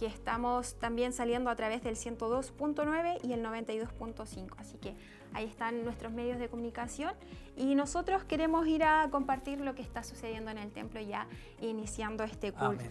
que 0.00 0.06
estamos 0.06 0.76
también 0.76 1.12
saliendo 1.12 1.50
a 1.50 1.56
través 1.56 1.82
del 1.82 1.94
102.9 1.94 3.18
y 3.22 3.34
el 3.34 3.44
92.5. 3.44 4.48
Así 4.56 4.78
que 4.78 4.94
ahí 5.34 5.44
están 5.44 5.84
nuestros 5.84 6.10
medios 6.10 6.38
de 6.38 6.48
comunicación 6.48 7.12
y 7.60 7.74
nosotros 7.74 8.24
queremos 8.24 8.66
ir 8.66 8.82
a 8.82 9.08
compartir 9.10 9.60
lo 9.60 9.74
que 9.74 9.82
está 9.82 10.02
sucediendo 10.02 10.50
en 10.50 10.56
el 10.56 10.72
templo 10.72 10.98
ya 10.98 11.28
iniciando 11.60 12.24
este 12.24 12.52
culto. 12.52 12.84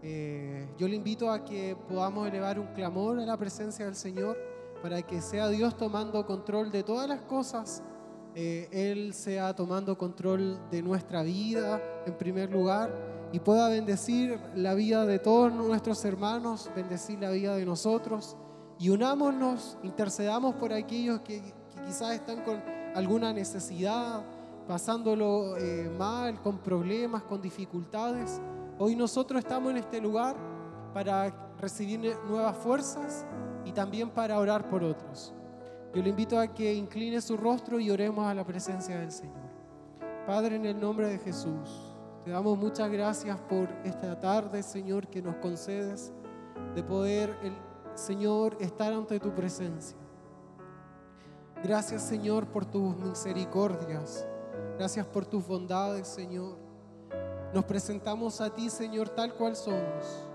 Eh, 0.00 0.68
yo 0.78 0.86
le 0.86 0.94
invito 0.94 1.30
a 1.30 1.44
que 1.44 1.76
podamos 1.88 2.28
elevar 2.28 2.60
un 2.60 2.68
clamor 2.68 3.18
a 3.18 3.26
la 3.26 3.36
presencia 3.36 3.84
del 3.84 3.96
Señor 3.96 4.38
para 4.80 5.02
que 5.02 5.20
sea 5.20 5.48
Dios 5.48 5.76
tomando 5.76 6.24
control 6.24 6.70
de 6.70 6.84
todas 6.84 7.08
las 7.08 7.22
cosas. 7.22 7.82
Eh, 8.36 8.68
Él 8.70 9.12
sea 9.12 9.54
tomando 9.54 9.98
control 9.98 10.60
de 10.70 10.82
nuestra 10.82 11.24
vida 11.24 11.82
en 12.06 12.16
primer 12.16 12.50
lugar 12.52 12.94
y 13.32 13.40
pueda 13.40 13.68
bendecir 13.68 14.38
la 14.54 14.74
vida 14.74 15.04
de 15.04 15.18
todos 15.18 15.52
nuestros 15.52 16.04
hermanos, 16.04 16.70
bendecir 16.76 17.18
la 17.18 17.30
vida 17.30 17.56
de 17.56 17.66
nosotros 17.66 18.36
y 18.78 18.90
unámonos, 18.90 19.78
intercedamos 19.82 20.54
por 20.56 20.72
aquellos 20.72 21.20
que, 21.20 21.54
quizás 21.84 22.12
están 22.12 22.42
con 22.42 22.62
alguna 22.94 23.32
necesidad, 23.32 24.24
pasándolo 24.66 25.56
eh, 25.56 25.90
mal, 25.98 26.40
con 26.40 26.58
problemas, 26.58 27.22
con 27.22 27.40
dificultades. 27.40 28.40
Hoy 28.78 28.96
nosotros 28.96 29.38
estamos 29.40 29.70
en 29.70 29.78
este 29.78 30.00
lugar 30.00 30.36
para 30.92 31.54
recibir 31.58 32.16
nuevas 32.28 32.56
fuerzas 32.56 33.26
y 33.64 33.72
también 33.72 34.10
para 34.10 34.38
orar 34.38 34.68
por 34.68 34.82
otros. 34.82 35.32
Yo 35.94 36.02
le 36.02 36.08
invito 36.10 36.38
a 36.38 36.46
que 36.46 36.72
incline 36.74 37.20
su 37.20 37.36
rostro 37.36 37.78
y 37.78 37.90
oremos 37.90 38.26
a 38.26 38.34
la 38.34 38.44
presencia 38.44 38.98
del 38.98 39.12
Señor. 39.12 39.52
Padre, 40.26 40.56
en 40.56 40.66
el 40.66 40.80
nombre 40.80 41.08
de 41.08 41.18
Jesús. 41.18 41.92
Te 42.24 42.30
damos 42.30 42.56
muchas 42.56 42.88
gracias 42.90 43.36
por 43.48 43.68
esta 43.84 44.18
tarde, 44.20 44.62
Señor, 44.62 45.08
que 45.08 45.20
nos 45.20 45.34
concedes 45.36 46.12
de 46.74 46.82
poder, 46.82 47.36
Señor, 47.94 48.56
estar 48.60 48.92
ante 48.92 49.18
tu 49.18 49.34
presencia. 49.34 49.98
Gracias, 51.62 52.02
Señor, 52.02 52.46
por 52.46 52.64
tus 52.64 52.96
misericordias. 52.96 54.26
Gracias 54.78 55.06
por 55.06 55.24
tus 55.24 55.46
bondades, 55.46 56.08
Señor. 56.08 56.56
Nos 57.54 57.64
presentamos 57.64 58.40
a 58.40 58.50
ti, 58.50 58.70
Señor, 58.70 59.10
tal 59.10 59.34
cual 59.34 59.54
somos, 59.54 60.28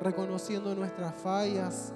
reconociendo 0.00 0.74
nuestras 0.74 1.14
fallas, 1.14 1.92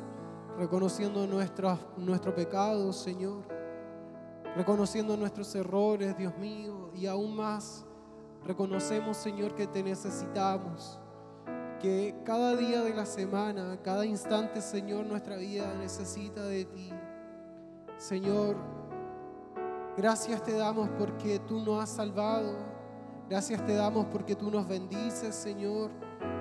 reconociendo 0.59 1.27
nuestros, 1.27 1.79
nuestro 1.97 2.35
pecado, 2.35 2.93
Señor, 2.93 3.45
reconociendo 4.57 5.17
nuestros 5.17 5.55
errores, 5.55 6.17
Dios 6.17 6.37
mío, 6.39 6.91
y 6.95 7.07
aún 7.07 7.37
más 7.37 7.85
Reconocemos, 8.47 9.17
Señor, 9.17 9.55
que 9.55 9.67
te 9.67 9.83
necesitamos, 9.83 11.01
que 11.81 12.15
cada 12.25 12.55
día 12.55 12.83
de 12.83 12.93
la 12.93 13.07
semana, 13.07 13.79
cada 13.83 14.05
instante, 14.05 14.61
Señor, 14.61 15.07
nuestra 15.07 15.37
vida 15.37 15.75
necesita 15.77 16.43
de 16.45 16.67
ti. 16.67 16.93
Señor, 18.09 18.55
Gracias 19.97 20.43
te 20.43 20.53
damos 20.59 20.90
porque 20.99 21.38
tú 21.38 21.61
nos 21.61 21.83
has 21.83 21.88
salvado. 21.88 22.55
Gracias 23.31 23.64
te 23.64 23.75
damos 23.75 24.05
porque 24.07 24.35
tú 24.35 24.51
nos 24.51 24.69
bendices, 24.69 25.35
Señor. 25.35 25.90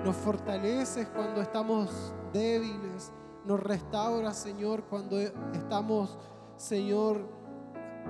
Nos 0.04 0.14
fortaleces 0.14 1.08
cuando 1.08 1.40
estamos 1.40 2.12
débiles. 2.34 3.12
Nos 3.46 3.62
restauras, 3.62 4.36
Señor, 4.36 4.84
cuando 4.90 5.18
estamos, 5.18 6.18
Señor, 6.56 7.26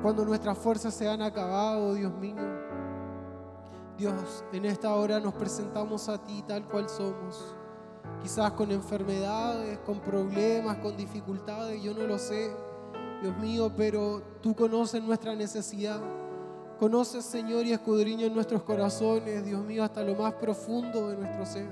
cuando 0.02 0.24
nuestras 0.24 0.58
fuerzas 0.58 0.92
se 0.92 1.08
han 1.08 1.22
acabado, 1.22 1.94
Dios 1.94 2.12
mío. 2.14 2.42
Dios, 3.96 4.44
en 4.52 4.64
esta 4.64 4.94
hora 4.94 5.20
nos 5.20 5.34
presentamos 5.34 6.08
a 6.08 6.18
ti 6.24 6.42
tal 6.48 6.66
cual 6.66 6.88
somos. 6.88 7.54
Quizás 8.20 8.50
con 8.52 8.72
enfermedades, 8.72 9.78
con 9.80 10.00
problemas, 10.00 10.78
con 10.78 10.96
dificultades, 10.96 11.80
yo 11.80 11.94
no 11.94 12.04
lo 12.04 12.18
sé. 12.18 12.73
Dios 13.24 13.38
mío, 13.38 13.72
pero 13.74 14.20
tú 14.42 14.54
conoces 14.54 15.02
nuestra 15.02 15.34
necesidad. 15.34 15.98
Conoces, 16.78 17.24
Señor, 17.24 17.64
y 17.64 17.72
escudriñas 17.72 18.30
nuestros 18.30 18.62
corazones, 18.64 19.46
Dios 19.46 19.64
mío, 19.64 19.82
hasta 19.82 20.02
lo 20.02 20.14
más 20.14 20.34
profundo 20.34 21.08
de 21.08 21.16
nuestro 21.16 21.46
ser. 21.46 21.70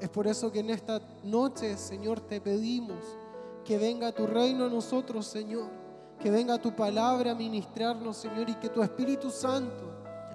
Es 0.00 0.08
por 0.08 0.28
eso 0.28 0.52
que 0.52 0.60
en 0.60 0.70
esta 0.70 1.00
noche, 1.24 1.76
Señor, 1.76 2.20
te 2.20 2.40
pedimos 2.40 3.02
que 3.64 3.78
venga 3.78 4.12
tu 4.12 4.28
reino 4.28 4.66
a 4.66 4.68
nosotros, 4.68 5.26
Señor. 5.26 5.68
Que 6.20 6.30
venga 6.30 6.56
tu 6.56 6.76
palabra 6.76 7.32
a 7.32 7.34
ministrarnos, 7.34 8.18
Señor, 8.18 8.48
y 8.48 8.54
que 8.54 8.68
tu 8.68 8.80
Espíritu 8.80 9.28
Santo, 9.28 9.90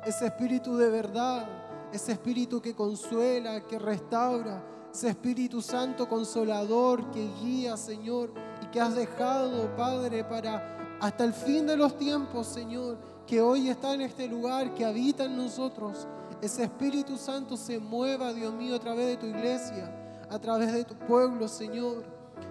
ese 0.05 0.25
Espíritu 0.25 0.75
de 0.75 0.89
verdad, 0.89 1.47
ese 1.93 2.11
Espíritu 2.11 2.61
que 2.61 2.75
consuela, 2.75 3.65
que 3.65 3.79
restaura, 3.79 4.61
ese 4.91 5.09
Espíritu 5.09 5.61
Santo 5.61 6.07
consolador 6.07 7.11
que 7.11 7.29
guía, 7.41 7.77
Señor, 7.77 8.31
y 8.61 8.65
que 8.67 8.81
has 8.81 8.93
dejado, 8.95 9.73
Padre, 9.75 10.23
para 10.23 10.97
hasta 10.99 11.23
el 11.23 11.33
fin 11.33 11.65
de 11.65 11.77
los 11.77 11.97
tiempos, 11.97 12.45
Señor, 12.45 12.97
que 13.25 13.41
hoy 13.41 13.69
está 13.69 13.93
en 13.93 14.01
este 14.01 14.27
lugar, 14.27 14.73
que 14.73 14.85
habita 14.85 15.23
en 15.23 15.37
nosotros. 15.37 16.07
Ese 16.41 16.63
Espíritu 16.63 17.17
Santo 17.17 17.55
se 17.57 17.79
mueva, 17.79 18.33
Dios 18.33 18.53
mío, 18.53 18.75
a 18.75 18.79
través 18.79 19.07
de 19.07 19.17
tu 19.17 19.25
iglesia, 19.25 19.91
a 20.29 20.37
través 20.39 20.73
de 20.73 20.83
tu 20.83 20.95
pueblo, 20.95 21.47
Señor. 21.47 22.03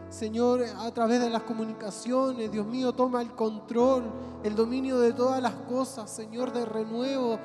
Señor, 0.09 0.65
a 0.79 0.91
través 0.91 1.21
de 1.21 1.31
las 1.31 1.43
comunicaciones, 1.43 2.51
Dios 2.51 2.67
mío, 2.67 2.93
toma 2.93 3.23
el 3.23 3.33
control, 3.33 4.11
el 4.43 4.57
dominio 4.57 4.99
de 4.99 5.13
todas 5.13 5.41
las 5.41 5.55
cosas, 5.55 6.11
Señor, 6.11 6.53
de 6.53 6.65
renuevo. 6.65 7.39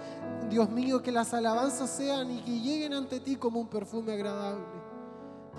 Dios 0.49 0.69
mío, 0.71 1.03
que 1.03 1.12
las 1.12 1.34
alabanzas 1.34 1.89
sean 1.91 2.31
y 2.31 2.41
que 2.41 2.60
lleguen 2.60 2.93
ante 2.93 3.19
ti 3.19 3.36
como 3.36 3.60
un 3.60 3.67
perfume 3.67 4.13
agradable. 4.13 4.85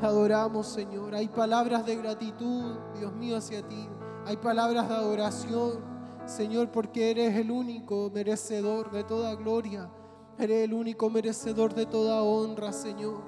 Te 0.01 0.05
adoramos, 0.05 0.67
Señor. 0.67 1.15
Hay 1.15 1.29
palabras 1.29 1.87
de 1.87 1.97
gratitud, 1.97 2.75
Dios 2.99 3.15
mío, 3.15 3.39
hacia 3.39 3.67
ti. 3.67 3.89
Hay 4.27 4.37
palabras 4.37 4.91
de 4.91 4.95
adoración, 4.95 5.81
Señor, 6.27 6.71
porque 6.71 7.11
eres 7.13 7.35
el 7.37 7.51
único 7.51 8.11
merecedor 8.13 8.91
de 8.91 9.05
toda 9.05 9.35
gloria. 9.37 9.91
Eres 10.39 10.65
el 10.65 10.75
único 10.75 11.09
merecedor 11.09 11.73
de 11.75 11.87
toda 11.87 12.21
honra, 12.23 12.75
Señor. 12.75 13.23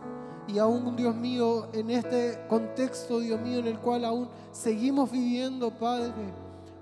Y 0.46 0.58
aún, 0.58 0.94
Dios 0.94 1.14
mío, 1.14 1.68
en 1.72 1.88
este 1.90 2.44
contexto, 2.48 3.20
Dios 3.20 3.40
mío, 3.40 3.60
en 3.60 3.66
el 3.66 3.78
cual 3.78 4.04
aún 4.04 4.28
seguimos 4.50 5.10
viviendo, 5.10 5.70
Padre, 5.70 6.34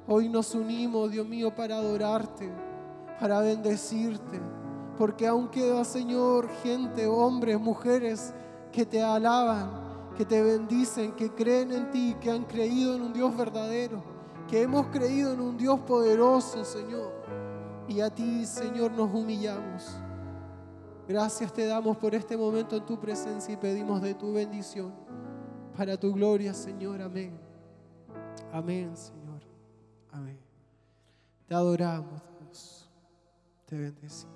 hoy 0.08 0.28
nos 0.28 0.52
unimos, 0.56 1.12
Dios 1.12 1.28
mío, 1.28 1.54
para 1.54 1.76
adorarte, 1.76 2.50
para 3.20 3.38
bendecirte. 3.38 4.40
Porque 4.98 5.28
aún 5.28 5.48
queda, 5.48 5.84
Señor, 5.84 6.48
gente, 6.64 7.06
hombres, 7.06 7.60
mujeres, 7.60 8.34
que 8.72 8.86
te 8.86 9.02
alaban, 9.02 9.70
que 10.16 10.24
te 10.24 10.42
bendicen, 10.42 11.12
que 11.12 11.30
creen 11.30 11.72
en 11.72 11.90
ti, 11.90 12.16
que 12.20 12.30
han 12.30 12.44
creído 12.44 12.96
en 12.96 13.02
un 13.02 13.12
Dios 13.12 13.36
verdadero, 13.36 14.02
que 14.48 14.62
hemos 14.62 14.86
creído 14.88 15.32
en 15.32 15.40
un 15.40 15.56
Dios 15.56 15.80
poderoso, 15.80 16.64
Señor. 16.64 17.12
Y 17.88 18.00
a 18.00 18.10
ti, 18.10 18.44
Señor, 18.46 18.92
nos 18.92 19.12
humillamos. 19.12 19.96
Gracias 21.08 21.52
te 21.52 21.66
damos 21.66 21.96
por 21.98 22.14
este 22.14 22.36
momento 22.36 22.76
en 22.76 22.84
tu 22.84 22.98
presencia 22.98 23.54
y 23.54 23.56
pedimos 23.56 24.02
de 24.02 24.14
tu 24.14 24.32
bendición 24.32 24.92
para 25.76 25.96
tu 25.96 26.12
gloria, 26.12 26.52
Señor. 26.52 27.00
Amén. 27.00 27.38
Amén, 28.52 28.96
Señor. 28.96 29.40
Amén. 30.10 30.38
Te 31.46 31.54
adoramos, 31.54 32.22
Dios. 32.40 32.90
Te 33.66 33.76
bendecimos. 33.76 34.35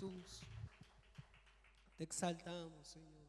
Jesús. 0.00 0.40
Te 1.98 2.04
exaltamos, 2.04 2.88
Señor. 2.88 3.28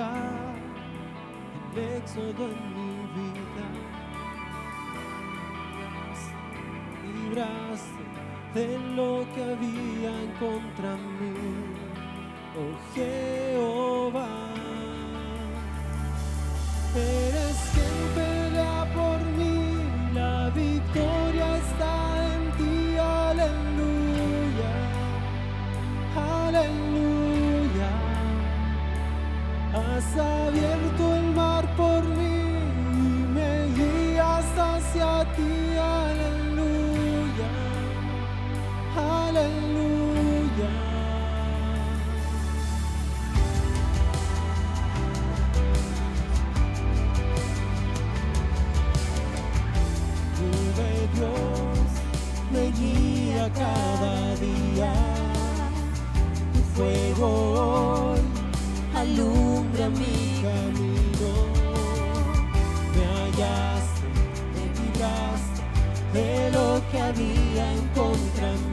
el 0.00 1.78
éxodo 1.96 2.44
en 2.46 2.60
mi 2.74 2.92
vida. 3.14 3.66
Libraste 7.04 8.02
de 8.54 8.78
lo 8.96 9.26
que 9.34 9.42
habían 9.42 10.26
contra 10.38 10.96
cada 53.50 54.34
día. 54.36 54.92
Tu 56.52 56.60
fuego 56.74 58.12
hoy 58.12 58.20
alumbra 58.94 59.88
mi 59.88 60.42
camino. 60.42 61.32
Me 62.94 63.04
hallaste, 63.14 64.06
me 64.54 64.64
libraste 64.80 65.62
de 66.12 66.50
lo 66.50 66.82
que 66.90 67.00
había 67.00 67.72
en 67.72 67.88
contra. 67.88 68.71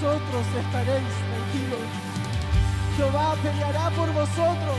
vosotros 0.00 0.46
estaréis 0.60 1.14
tranquilos. 1.26 1.88
Jehová 2.96 3.34
peleará 3.42 3.90
por 3.90 4.12
vosotros 4.12 4.78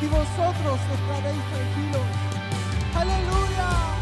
y 0.00 0.06
vosotros 0.06 0.80
estaréis 0.94 1.44
tranquilos. 1.52 2.06
Aleluya. 2.94 3.99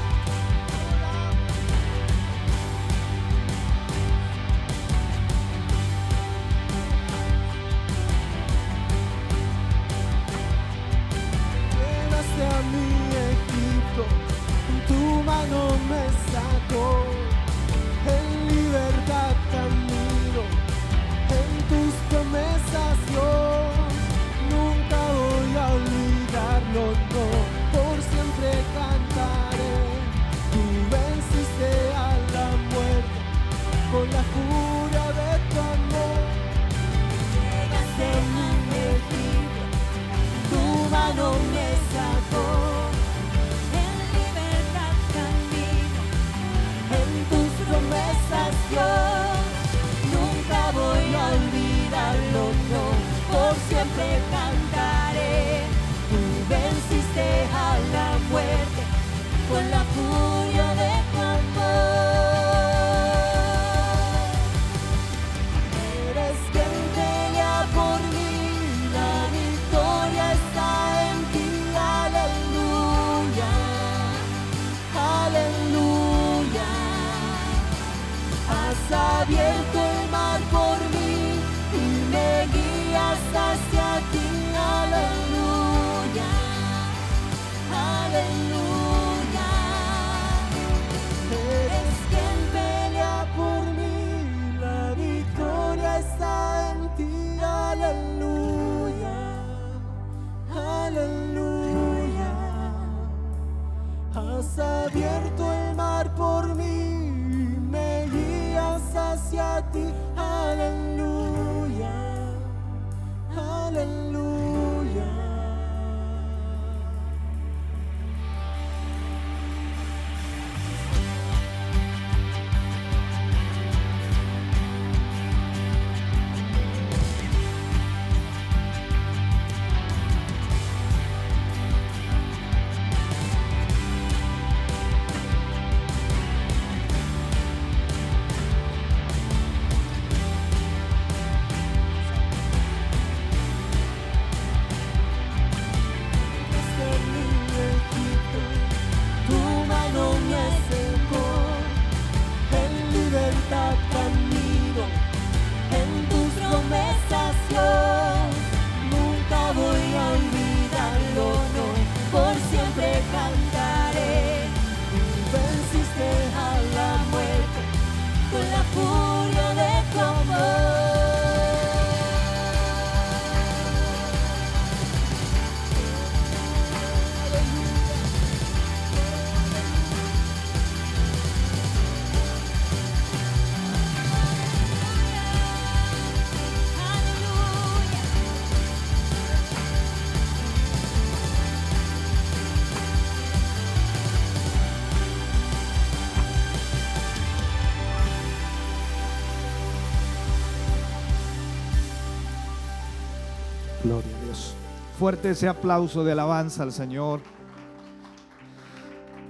Fuerte 204.99 205.31
ese 205.31 205.47
aplauso 205.47 206.03
de 206.03 206.11
alabanza 206.11 206.65
al 206.65 206.73
Señor. 206.73 207.21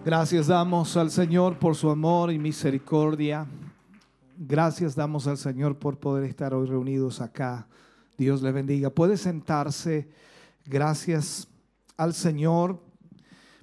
Gracias 0.02 0.46
damos 0.46 0.96
al 0.96 1.10
Señor 1.10 1.58
por 1.58 1.76
su 1.76 1.90
amor 1.90 2.32
y 2.32 2.38
misericordia. 2.38 3.46
Gracias 4.38 4.96
damos 4.96 5.26
al 5.26 5.36
Señor 5.36 5.78
por 5.78 5.98
poder 5.98 6.24
estar 6.24 6.54
hoy 6.54 6.66
reunidos 6.66 7.20
acá. 7.20 7.68
Dios 8.16 8.40
le 8.40 8.50
bendiga. 8.50 8.88
Puede 8.88 9.18
sentarse. 9.18 10.08
Gracias 10.64 11.48
al 11.98 12.14
Señor 12.14 12.80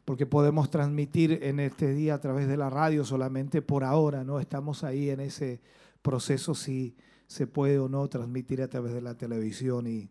porque 0.05 0.27
podemos 0.27 0.69
transmitir 0.69 1.39
en 1.41 1.59
este 1.59 1.91
día 1.91 2.13
a 2.13 2.21
través 2.21 2.47
de 2.47 2.55
la 2.55 2.69
radio 2.69 3.03
solamente 3.03 3.63
por 3.63 3.83
ahora, 3.83 4.23
¿no? 4.23 4.39
Estamos 4.39 4.83
ahí 4.83 5.09
en 5.09 5.21
ese 5.21 5.59
proceso 6.03 6.53
si 6.53 6.95
se 7.25 7.47
puede 7.47 7.79
o 7.79 7.89
no 7.89 8.07
transmitir 8.09 8.61
a 8.61 8.67
través 8.67 8.93
de 8.93 9.01
la 9.01 9.17
televisión 9.17 9.87
y, 9.87 10.07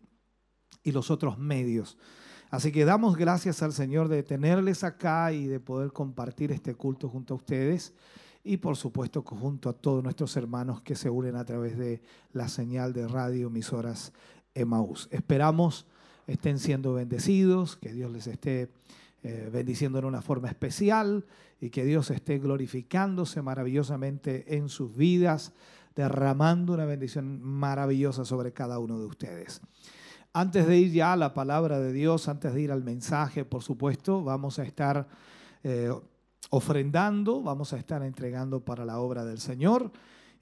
y 0.85 0.93
los 0.93 1.11
otros 1.11 1.37
medios. 1.37 1.97
Así 2.49 2.71
que 2.71 2.85
damos 2.85 3.17
gracias 3.17 3.61
al 3.61 3.73
Señor 3.73 4.07
de 4.07 4.23
tenerles 4.23 4.85
acá 4.85 5.33
y 5.33 5.47
de 5.47 5.59
poder 5.59 5.91
compartir 5.91 6.53
este 6.53 6.75
culto 6.75 7.09
junto 7.09 7.33
a 7.33 7.37
ustedes 7.37 7.93
y 8.45 8.57
por 8.57 8.77
supuesto 8.77 9.23
junto 9.23 9.69
a 9.69 9.73
todos 9.73 10.03
nuestros 10.03 10.37
hermanos 10.37 10.81
que 10.81 10.95
se 10.95 11.09
unen 11.09 11.35
a 11.35 11.43
través 11.43 11.77
de 11.77 12.01
la 12.31 12.47
señal 12.47 12.93
de 12.93 13.07
radio 13.07 13.47
emisoras 13.47 14.13
Emaús. 14.53 15.09
Esperamos 15.11 15.87
estén 16.27 16.59
siendo 16.59 16.93
bendecidos, 16.93 17.75
que 17.75 17.91
Dios 17.91 18.11
les 18.11 18.27
esté 18.27 18.69
eh, 19.23 19.49
bendiciendo 19.51 19.97
en 19.99 20.05
una 20.05 20.21
forma 20.21 20.47
especial 20.47 21.25
y 21.59 21.71
que 21.71 21.83
Dios 21.83 22.11
esté 22.11 22.37
glorificándose 22.37 23.41
maravillosamente 23.41 24.55
en 24.55 24.69
sus 24.69 24.95
vidas, 24.95 25.51
derramando 25.95 26.73
una 26.73 26.85
bendición 26.85 27.41
maravillosa 27.41 28.25
sobre 28.25 28.53
cada 28.53 28.77
uno 28.79 28.99
de 28.99 29.05
ustedes. 29.05 29.61
Antes 30.37 30.67
de 30.67 30.77
ir 30.77 30.91
ya 30.91 31.13
a 31.13 31.15
la 31.15 31.33
palabra 31.33 31.79
de 31.79 31.93
Dios, 31.93 32.27
antes 32.27 32.53
de 32.53 32.61
ir 32.61 32.71
al 32.71 32.83
mensaje, 32.83 33.45
por 33.45 33.63
supuesto, 33.63 34.23
vamos 34.23 34.59
a 34.59 34.63
estar... 34.63 35.07
Eh, 35.63 35.91
ofrendando, 36.49 37.41
vamos 37.41 37.73
a 37.73 37.77
estar 37.77 38.03
entregando 38.03 38.63
para 38.63 38.85
la 38.85 38.99
obra 38.99 39.25
del 39.25 39.39
Señor 39.39 39.91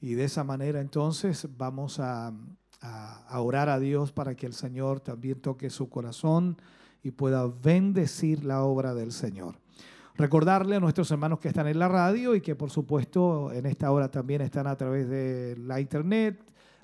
y 0.02 0.14
de 0.16 0.26
esa 0.26 0.44
manera 0.44 0.82
entonces 0.82 1.48
vamos 1.58 2.00
a, 2.00 2.34
orar 3.32 3.70
a 3.70 3.80
Dios 3.80 4.12
para 4.12 4.36
que 4.36 4.46
el 4.46 4.54
Señor 4.54 5.00
también 5.00 5.40
toque 5.40 5.70
su 5.70 5.88
corazón 5.88 6.58
y 7.02 7.12
pueda 7.12 7.48
bendecir 7.48 8.44
la 8.44 8.64
obra 8.64 8.94
del 8.94 9.14
Señor. 9.14 9.56
Recordarle 10.16 10.76
a 10.76 10.80
nuestros 10.82 11.10
hermanos 11.10 11.40
que 11.40 11.48
están 11.48 11.68
en 11.68 11.80
la 11.80 11.88
radio 11.88 12.36
y 12.36 12.42
que 12.42 12.56
por 12.56 12.70
supuesto 12.70 13.54
en 13.54 13.66
esta 13.66 13.90
hora 13.90 14.12
también 14.12 14.42
están 14.42 14.68
a 14.68 14.76
través 14.76 15.08
de 15.08 15.56
la 15.58 15.80
internet, 15.80 16.44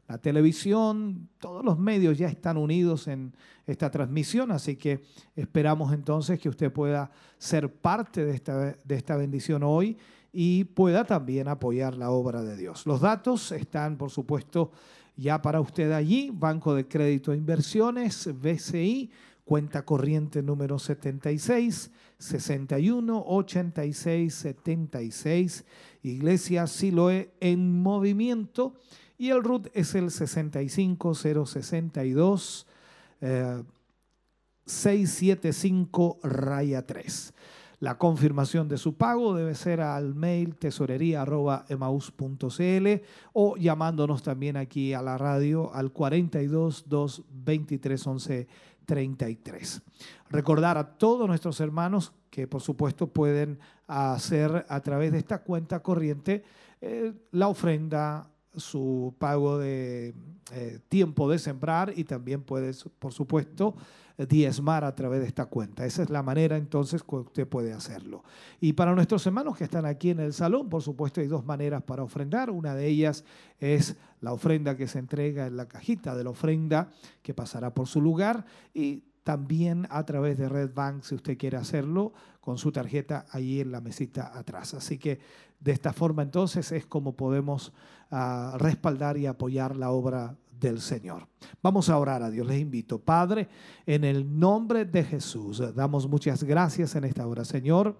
la 0.10 0.18
televisión, 0.18 1.30
todos 1.38 1.64
los 1.64 1.78
medios 1.78 2.18
ya 2.18 2.28
están 2.28 2.58
unidos 2.58 3.08
en 3.08 3.32
esta 3.68 3.92
transmisión, 3.92 4.52
así 4.52 4.76
que 4.76 5.04
esperamos 5.36 5.94
entonces 5.94 6.40
que 6.40 6.50
usted 6.50 6.74
pueda 6.74 7.12
ser 7.38 7.72
parte 7.72 8.26
de 8.26 8.34
esta, 8.34 8.76
de 8.84 8.96
esta 8.96 9.16
bendición 9.16 9.62
hoy 9.62 9.98
y 10.34 10.64
pueda 10.64 11.06
también 11.06 11.48
apoyar 11.48 11.96
la 11.96 12.10
obra 12.10 12.42
de 12.42 12.58
Dios. 12.58 12.88
Los 12.88 13.02
datos 13.02 13.52
están, 13.52 14.00
por 14.00 14.10
supuesto, 14.10 14.72
ya 15.16 15.44
para 15.44 15.62
usted 15.62 15.92
allí, 15.92 16.32
Banco 16.34 16.74
de 16.74 16.88
Crédito 16.88 17.32
e 17.32 17.38
Inversiones, 17.38 18.30
BCI, 18.34 19.12
cuenta 19.46 19.86
corriente 19.86 20.42
número 20.42 20.80
76 20.80 21.92
61 22.18 23.24
86 23.28 24.34
76, 24.34 25.66
Iglesia 26.02 26.66
Siloe 26.66 27.32
en 27.40 27.82
movimiento 27.84 28.74
y 29.20 29.30
el 29.30 29.44
RUT 29.44 29.68
es 29.74 29.94
el 29.94 30.10
65062 30.10 32.66
675 34.66 36.20
eh, 36.24 36.28
raya 36.28 36.88
3. 36.88 37.34
La 37.82 37.98
confirmación 37.98 38.68
de 38.70 38.78
su 38.78 38.96
pago 38.96 39.36
debe 39.36 39.56
ser 39.56 39.82
al 39.82 40.16
mail 40.16 40.56
tesorería.emaus.cl 40.56 42.88
o 43.34 43.58
llamándonos 43.58 44.24
también 44.24 44.56
aquí 44.58 44.94
a 44.94 45.02
la 45.02 45.18
radio 45.18 45.74
al 45.74 45.92
42 45.92 46.86
2 46.88 47.24
23 47.30 48.08
11 48.08 48.48
33. 48.86 49.82
Recordar 50.30 50.78
a 50.78 50.98
todos 50.98 51.28
nuestros 51.28 51.60
hermanos 51.60 52.14
que 52.30 52.48
por 52.48 52.62
supuesto 52.62 53.08
pueden 53.08 53.60
hacer 53.86 54.66
a 54.70 54.80
través 54.80 55.12
de 55.12 55.18
esta 55.18 55.44
cuenta 55.44 55.82
corriente 55.82 56.46
eh, 56.82 57.12
la 57.32 57.50
ofrenda 57.50 58.30
su 58.60 59.16
pago 59.18 59.58
de 59.58 60.14
eh, 60.52 60.80
tiempo 60.90 61.30
de 61.30 61.40
sembrar 61.40 61.94
y 61.96 62.04
también 62.04 62.42
puede, 62.42 62.72
por 63.00 63.14
supuesto, 63.14 63.76
diezmar 64.28 64.84
a 64.84 64.94
través 64.96 65.22
de 65.22 65.28
esta 65.28 65.46
cuenta. 65.46 65.86
Esa 65.86 66.04
es 66.04 66.10
la 66.10 66.24
manera 66.24 66.58
entonces 66.58 67.04
que 67.04 67.16
usted 67.16 67.48
puede 67.48 67.72
hacerlo. 67.72 68.24
Y 68.60 68.74
para 68.74 68.94
nuestros 68.94 69.26
hermanos 69.26 69.58
que 69.58 69.64
están 69.64 69.86
aquí 69.86 70.10
en 70.10 70.20
el 70.20 70.34
salón, 70.34 70.70
por 70.70 70.82
supuesto, 70.82 71.22
hay 71.22 71.28
dos 71.28 71.46
maneras 71.46 71.84
para 71.84 72.04
ofrendar. 72.04 72.50
Una 72.50 72.76
de 72.76 72.88
ellas 72.88 73.24
es 73.60 73.96
la 74.22 74.34
ofrenda 74.34 74.76
que 74.76 74.88
se 74.88 75.00
entrega 75.00 75.48
en 75.48 75.56
la 75.56 75.68
cajita 75.68 76.16
de 76.16 76.24
la 76.24 76.32
ofrenda 76.32 76.92
que 77.22 77.34
pasará 77.34 77.74
por 77.74 77.88
su 77.88 78.02
lugar 78.02 78.46
y 78.74 79.04
también 79.24 79.88
a 79.90 80.04
través 80.06 80.38
de 80.38 80.50
Red 80.50 80.74
Bank 80.74 81.04
si 81.04 81.16
usted 81.16 81.38
quiere 81.38 81.58
hacerlo 81.58 82.14
con 82.50 82.58
su 82.58 82.72
tarjeta 82.72 83.28
ahí 83.30 83.62
en 83.62 83.72
la 83.72 83.80
mesita 83.80 84.36
atrás. 84.36 84.74
Así 84.74 84.98
que 84.98 85.20
de 85.60 85.72
esta 85.72 85.94
forma 85.94 86.24
entonces 86.24 86.72
es 86.72 86.88
como 86.88 87.16
podemos 87.16 87.72
ah, 88.10 88.56
respaldar 88.58 89.20
y 89.20 89.28
apoyar 89.28 89.76
la 89.76 89.92
obra 89.92 90.36
del 90.60 90.82
Señor. 90.82 91.28
Vamos 91.62 91.90
a 91.90 92.00
orar 92.00 92.24
a 92.24 92.32
Dios, 92.32 92.48
les 92.48 92.60
invito. 92.60 92.98
Padre, 92.98 93.48
en 93.86 94.04
el 94.04 94.40
nombre 94.40 94.86
de 94.86 95.04
Jesús, 95.04 95.62
damos 95.76 96.10
muchas 96.10 96.44
gracias 96.44 96.96
en 96.96 97.04
esta 97.04 97.28
hora, 97.28 97.46
Señor. 97.46 97.96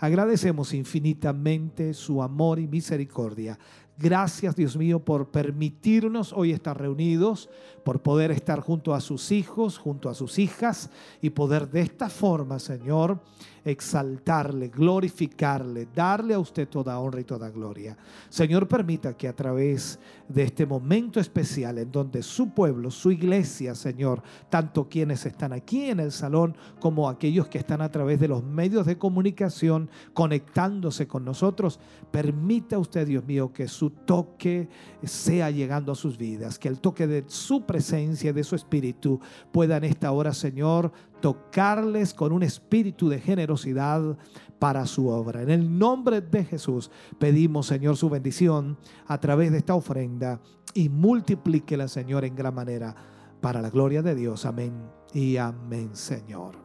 Agradecemos 0.00 0.74
infinitamente 0.74 1.94
su 1.94 2.24
amor 2.24 2.58
y 2.58 2.66
misericordia. 2.66 3.56
Gracias, 3.98 4.56
Dios 4.56 4.76
mío, 4.76 4.98
por 4.98 5.30
permitirnos 5.30 6.32
hoy 6.32 6.50
estar 6.50 6.76
reunidos, 6.76 7.48
por 7.84 8.02
poder 8.02 8.32
estar 8.32 8.58
junto 8.58 8.94
a 8.94 9.00
sus 9.00 9.30
hijos, 9.30 9.78
junto 9.78 10.08
a 10.08 10.14
sus 10.14 10.40
hijas 10.40 10.90
y 11.20 11.30
poder 11.30 11.70
de 11.70 11.82
esta 11.82 12.08
forma, 12.08 12.58
Señor, 12.58 13.20
exaltarle, 13.64 14.68
glorificarle, 14.68 15.88
darle 15.94 16.34
a 16.34 16.38
usted 16.38 16.68
toda 16.68 16.98
honra 16.98 17.20
y 17.20 17.24
toda 17.24 17.50
gloria. 17.50 17.96
Señor, 18.28 18.66
permita 18.66 19.16
que 19.16 19.28
a 19.28 19.36
través 19.36 19.98
de 20.28 20.42
este 20.42 20.66
momento 20.66 21.20
especial 21.20 21.78
en 21.78 21.92
donde 21.92 22.22
su 22.22 22.50
pueblo, 22.50 22.90
su 22.90 23.10
iglesia, 23.10 23.74
Señor, 23.74 24.22
tanto 24.48 24.88
quienes 24.88 25.26
están 25.26 25.52
aquí 25.52 25.90
en 25.90 26.00
el 26.00 26.10
salón 26.10 26.56
como 26.80 27.08
aquellos 27.08 27.48
que 27.48 27.58
están 27.58 27.82
a 27.82 27.90
través 27.90 28.18
de 28.18 28.28
los 28.28 28.42
medios 28.42 28.86
de 28.86 28.98
comunicación 28.98 29.90
conectándose 30.14 31.06
con 31.06 31.24
nosotros, 31.24 31.78
permita 32.10 32.78
usted, 32.78 33.06
Dios 33.06 33.24
mío, 33.24 33.52
que 33.52 33.68
su 33.68 33.90
toque 33.90 34.68
sea 35.04 35.50
llegando 35.50 35.92
a 35.92 35.96
sus 35.96 36.18
vidas, 36.18 36.58
que 36.58 36.68
el 36.68 36.80
toque 36.80 37.06
de 37.06 37.24
su 37.26 37.64
presencia, 37.64 38.32
de 38.32 38.44
su 38.44 38.56
espíritu, 38.56 39.20
pueda 39.52 39.76
en 39.76 39.84
esta 39.84 40.12
hora, 40.12 40.32
Señor, 40.32 40.92
tocarles 41.22 42.12
con 42.12 42.32
un 42.32 42.42
espíritu 42.42 43.08
de 43.08 43.18
generosidad 43.18 44.18
para 44.58 44.84
su 44.84 45.08
obra. 45.08 45.40
En 45.40 45.50
el 45.50 45.78
nombre 45.78 46.20
de 46.20 46.44
Jesús 46.44 46.90
pedimos, 47.18 47.66
Señor, 47.66 47.96
su 47.96 48.10
bendición 48.10 48.76
a 49.06 49.18
través 49.18 49.50
de 49.50 49.58
esta 49.58 49.74
ofrenda 49.74 50.40
y 50.74 50.90
multiplíquela, 50.90 51.88
Señor, 51.88 52.26
en 52.26 52.36
gran 52.36 52.54
manera 52.54 52.94
para 53.40 53.62
la 53.62 53.70
gloria 53.70 54.02
de 54.02 54.14
Dios. 54.14 54.44
Amén 54.44 54.74
y 55.14 55.38
amén, 55.38 55.96
Señor. 55.96 56.56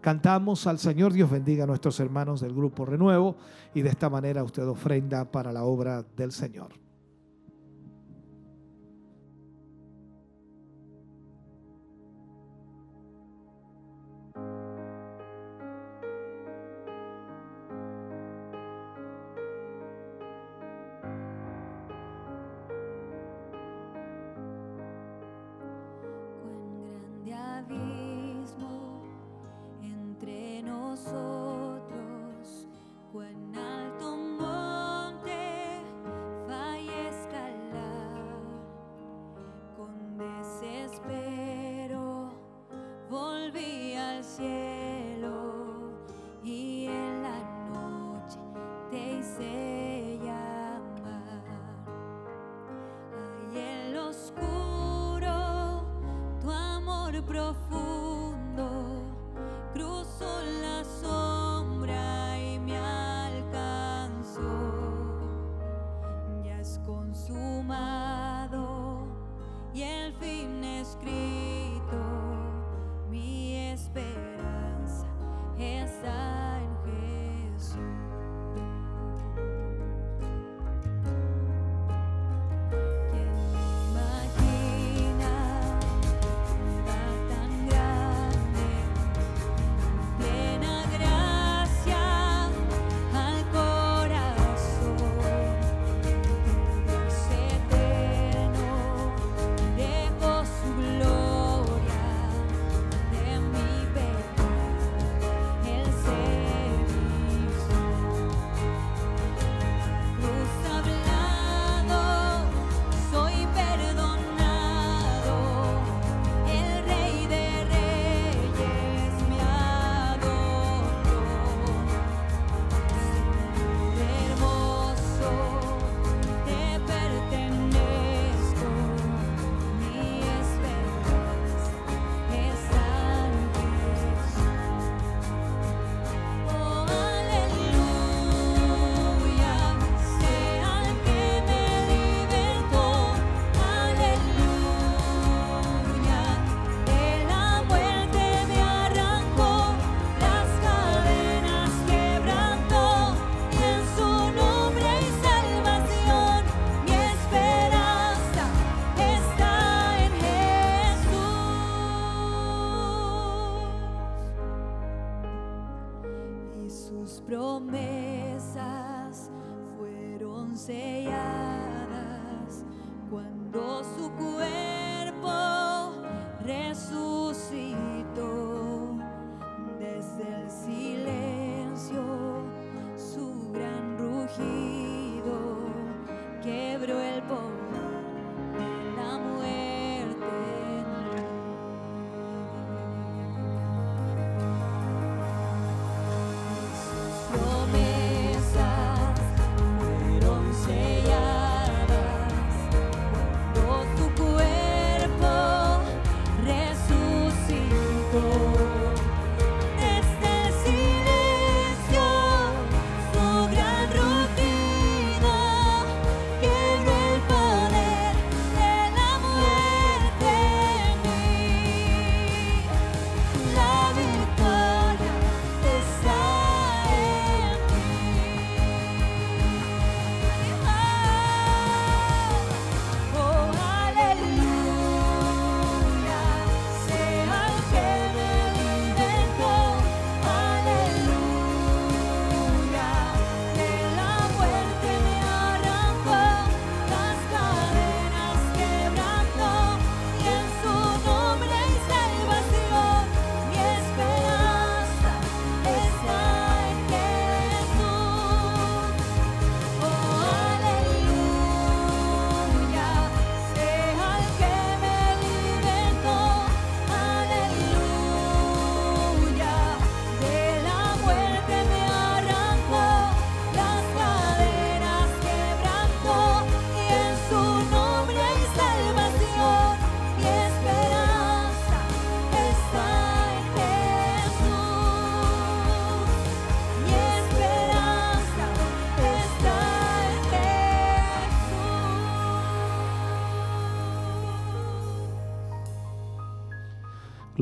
Cantamos 0.00 0.68
al 0.68 0.78
Señor, 0.78 1.12
Dios 1.12 1.28
bendiga 1.28 1.64
a 1.64 1.66
nuestros 1.66 1.98
hermanos 1.98 2.40
del 2.40 2.54
grupo 2.54 2.86
Renuevo 2.86 3.34
y 3.74 3.82
de 3.82 3.88
esta 3.88 4.08
manera 4.08 4.44
usted 4.44 4.64
ofrenda 4.68 5.30
para 5.32 5.52
la 5.52 5.64
obra 5.64 6.04
del 6.16 6.30
Señor. 6.30 6.85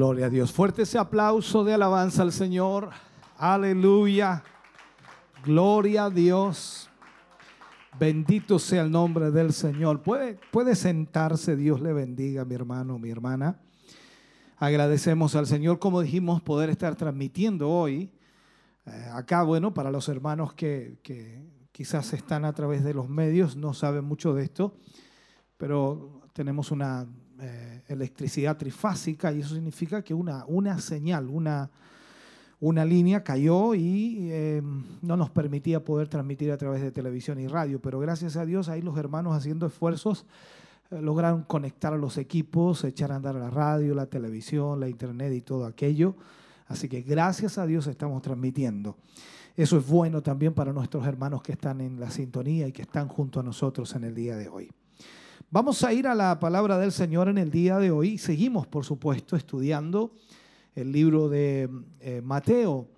Gloria 0.04 0.26
a 0.26 0.28
Dios. 0.28 0.52
Fuerte 0.52 0.82
ese 0.82 0.98
aplauso 0.98 1.64
de 1.64 1.72
alabanza 1.72 2.20
al 2.20 2.30
Señor. 2.30 2.90
Aleluya. 3.38 4.44
Gloria 5.46 6.04
a 6.04 6.10
Dios. 6.10 6.90
Bendito 7.98 8.58
sea 8.58 8.82
el 8.82 8.90
nombre 8.90 9.30
del 9.30 9.54
Señor. 9.54 10.02
Puede, 10.02 10.38
puede 10.52 10.76
sentarse, 10.76 11.56
Dios 11.56 11.80
le 11.80 11.94
bendiga, 11.94 12.44
mi 12.44 12.54
hermano, 12.54 12.98
mi 12.98 13.08
hermana. 13.08 13.58
Agradecemos 14.58 15.36
al 15.36 15.46
Señor, 15.46 15.78
como 15.78 16.02
dijimos, 16.02 16.42
poder 16.42 16.68
estar 16.68 16.94
transmitiendo 16.96 17.70
hoy. 17.70 18.12
Eh, 18.84 19.08
acá, 19.10 19.42
bueno, 19.42 19.72
para 19.72 19.90
los 19.90 20.06
hermanos 20.10 20.52
que, 20.52 20.98
quizás 21.72 22.12
están 22.12 22.44
a 22.44 22.52
través 22.52 22.84
de 22.84 22.92
los 22.92 23.08
medios, 23.08 23.56
no 23.56 23.72
saben 23.72 24.04
mucho 24.04 24.34
de 24.34 24.44
esto, 24.44 24.76
pero 25.56 26.20
tenemos 26.34 26.70
una 26.70 27.06
eh, 27.40 27.73
electricidad 27.88 28.56
trifásica 28.56 29.32
y 29.32 29.40
eso 29.40 29.54
significa 29.54 30.02
que 30.02 30.14
una, 30.14 30.44
una 30.46 30.78
señal, 30.78 31.28
una, 31.28 31.70
una 32.60 32.84
línea 32.84 33.22
cayó 33.22 33.74
y 33.74 34.30
em, 34.32 34.84
no 35.02 35.16
nos 35.16 35.30
permitía 35.30 35.84
poder 35.84 36.08
transmitir 36.08 36.50
a 36.50 36.56
través 36.56 36.82
de 36.82 36.90
televisión 36.90 37.38
y 37.40 37.46
radio, 37.46 37.80
pero 37.80 37.98
gracias 37.98 38.36
a 38.36 38.46
Dios 38.46 38.68
ahí 38.68 38.82
los 38.82 38.96
hermanos 38.96 39.36
haciendo 39.36 39.66
esfuerzos 39.66 40.24
eh, 40.90 41.00
lograron 41.00 41.42
conectar 41.42 41.92
a 41.92 41.98
los 41.98 42.16
equipos, 42.18 42.84
echar 42.84 43.12
a 43.12 43.16
andar 43.16 43.34
la 43.34 43.50
radio, 43.50 43.94
la 43.94 44.06
televisión, 44.06 44.80
la 44.80 44.88
internet 44.88 45.32
y 45.32 45.40
todo 45.40 45.66
aquello. 45.66 46.14
Así 46.66 46.88
que 46.88 47.02
gracias 47.02 47.58
a 47.58 47.66
Dios 47.66 47.86
estamos 47.86 48.22
transmitiendo. 48.22 48.96
Eso 49.56 49.78
es 49.78 49.86
bueno 49.86 50.22
también 50.22 50.54
para 50.54 50.72
nuestros 50.72 51.06
hermanos 51.06 51.42
que 51.42 51.52
están 51.52 51.80
en 51.80 52.00
la 52.00 52.10
sintonía 52.10 52.66
y 52.66 52.72
que 52.72 52.82
están 52.82 53.08
junto 53.08 53.40
a 53.40 53.42
nosotros 53.42 53.94
en 53.94 54.04
el 54.04 54.14
día 54.14 54.36
de 54.36 54.48
hoy. 54.48 54.70
Vamos 55.54 55.84
a 55.84 55.92
ir 55.92 56.08
a 56.08 56.16
la 56.16 56.40
palabra 56.40 56.78
del 56.78 56.90
Señor 56.90 57.28
en 57.28 57.38
el 57.38 57.48
día 57.48 57.78
de 57.78 57.92
hoy. 57.92 58.18
Seguimos, 58.18 58.66
por 58.66 58.84
supuesto, 58.84 59.36
estudiando 59.36 60.10
el 60.74 60.90
libro 60.90 61.28
de 61.28 61.70
eh, 62.00 62.20
Mateo. 62.24 62.88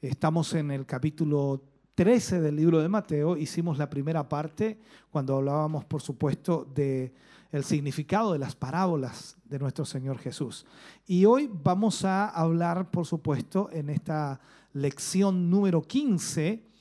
Estamos 0.00 0.52
en 0.54 0.72
el 0.72 0.84
capítulo 0.84 1.62
13 1.94 2.40
del 2.40 2.56
libro 2.56 2.80
de 2.80 2.88
Mateo. 2.88 3.36
Hicimos 3.36 3.78
la 3.78 3.88
primera 3.88 4.28
parte 4.28 4.80
cuando 5.12 5.36
hablábamos, 5.36 5.84
por 5.84 6.02
supuesto, 6.02 6.66
de 6.74 7.12
el 7.52 7.62
significado 7.62 8.32
de 8.32 8.40
las 8.40 8.56
parábolas 8.56 9.36
de 9.44 9.60
nuestro 9.60 9.84
Señor 9.84 10.18
Jesús. 10.18 10.66
Y 11.06 11.24
hoy 11.24 11.48
vamos 11.62 12.04
a 12.04 12.30
hablar, 12.30 12.90
por 12.90 13.06
supuesto, 13.06 13.70
en 13.70 13.90
esta 13.90 14.40
lección 14.72 15.48
número 15.48 15.80
15, 15.80 16.48
eh, 16.48 16.71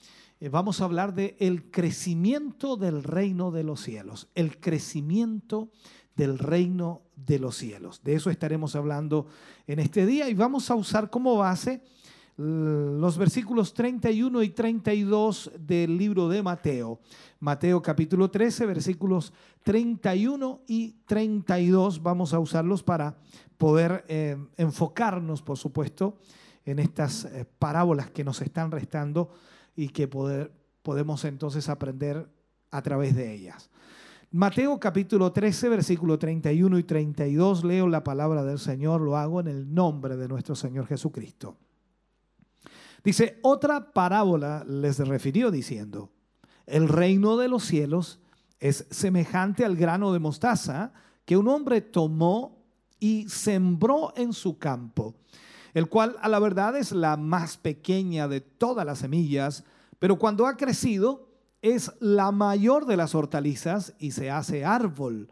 vamos 0.50 0.82
a 0.82 0.86
hablar 0.86 1.14
de 1.14 1.36
el 1.40 1.70
crecimiento 1.70 2.76
del 2.76 3.04
reino 3.04 3.52
de 3.52 3.64
los 3.64 3.82
cielos, 3.82 4.28
el 4.34 4.60
crecimiento 4.60 5.70
del 6.16 6.40
reino 6.40 7.04
de 7.16 7.40
los 7.40 7.56
cielos. 7.58 8.02
De 8.04 8.16
eso 8.16 8.30
estaremos 8.30 8.76
hablando 8.76 9.28
en 9.68 9.80
este 9.80 10.06
día 10.06 10.30
y 10.30 10.34
vamos 10.34 10.70
a 10.72 10.76
usar 10.76 11.10
como 11.10 11.38
base 11.38 11.82
los 12.38 13.18
versículos 13.18 13.74
31 13.74 14.42
y 14.42 14.50
32 14.50 15.52
del 15.60 15.98
libro 15.98 16.28
de 16.28 16.42
Mateo. 16.42 17.00
Mateo 17.40 17.82
capítulo 17.82 18.32
13, 18.32 18.66
versículos 18.66 19.34
31 19.64 20.62
y 20.68 20.94
32. 21.06 22.02
Vamos 22.02 22.34
a 22.34 22.40
usarlos 22.40 22.82
para 22.82 23.16
poder 23.58 24.06
eh, 24.08 24.38
enfocarnos, 24.58 25.42
por 25.42 25.58
supuesto, 25.58 26.18
en 26.66 26.80
estas 26.80 27.26
eh, 27.26 27.46
parábolas 27.60 28.10
que 28.10 28.24
nos 28.24 28.42
están 28.42 28.72
restando 28.72 29.32
y 29.76 29.90
que 29.90 30.08
poder, 30.08 30.52
podemos 30.82 31.26
entonces 31.26 31.70
aprender 31.70 32.30
a 32.72 32.82
través 32.82 33.16
de 33.16 33.34
ellas. 33.34 33.70
Mateo 34.34 34.80
capítulo 34.80 35.34
13, 35.34 35.68
versículo 35.68 36.18
31 36.18 36.80
y 36.80 36.84
32, 36.84 37.66
leo 37.66 37.88
la 37.90 38.04
palabra 38.04 38.44
del 38.44 38.60
Señor, 38.60 39.02
lo 39.02 39.18
hago 39.18 39.42
en 39.42 39.48
el 39.48 39.74
nombre 39.74 40.16
de 40.16 40.30
nuestro 40.30 40.56
Señor 40.56 40.88
Jesucristo. 40.88 41.58
Dice, 43.04 43.40
otra 43.42 43.92
parábola 43.92 44.64
les 44.66 45.00
refirió 45.00 45.52
diciendo, 45.52 46.12
el 46.66 46.88
reino 46.88 47.36
de 47.36 47.50
los 47.50 47.64
cielos 47.64 48.20
es 48.60 48.86
semejante 48.90 49.66
al 49.66 49.76
grano 49.76 50.14
de 50.14 50.20
mostaza 50.20 50.94
que 51.26 51.36
un 51.36 51.48
hombre 51.48 51.82
tomó 51.82 52.64
y 53.00 53.28
sembró 53.28 54.14
en 54.16 54.32
su 54.32 54.58
campo, 54.60 55.16
el 55.74 55.88
cual 55.88 56.18
a 56.22 56.30
la 56.30 56.40
verdad 56.40 56.78
es 56.78 56.92
la 56.92 57.18
más 57.18 57.58
pequeña 57.58 58.28
de 58.28 58.42
todas 58.42 58.86
las 58.86 59.00
semillas, 59.00 59.64
pero 60.00 60.18
cuando 60.18 60.48
ha 60.48 60.58
crecido 60.58 61.30
es 61.62 61.92
la 62.00 62.32
mayor 62.32 62.86
de 62.86 62.98
las 62.98 63.14
hortalizas 63.14 63.94
y 64.00 64.12
se 64.12 64.32
hace 64.32 64.66
árbol, 64.66 65.30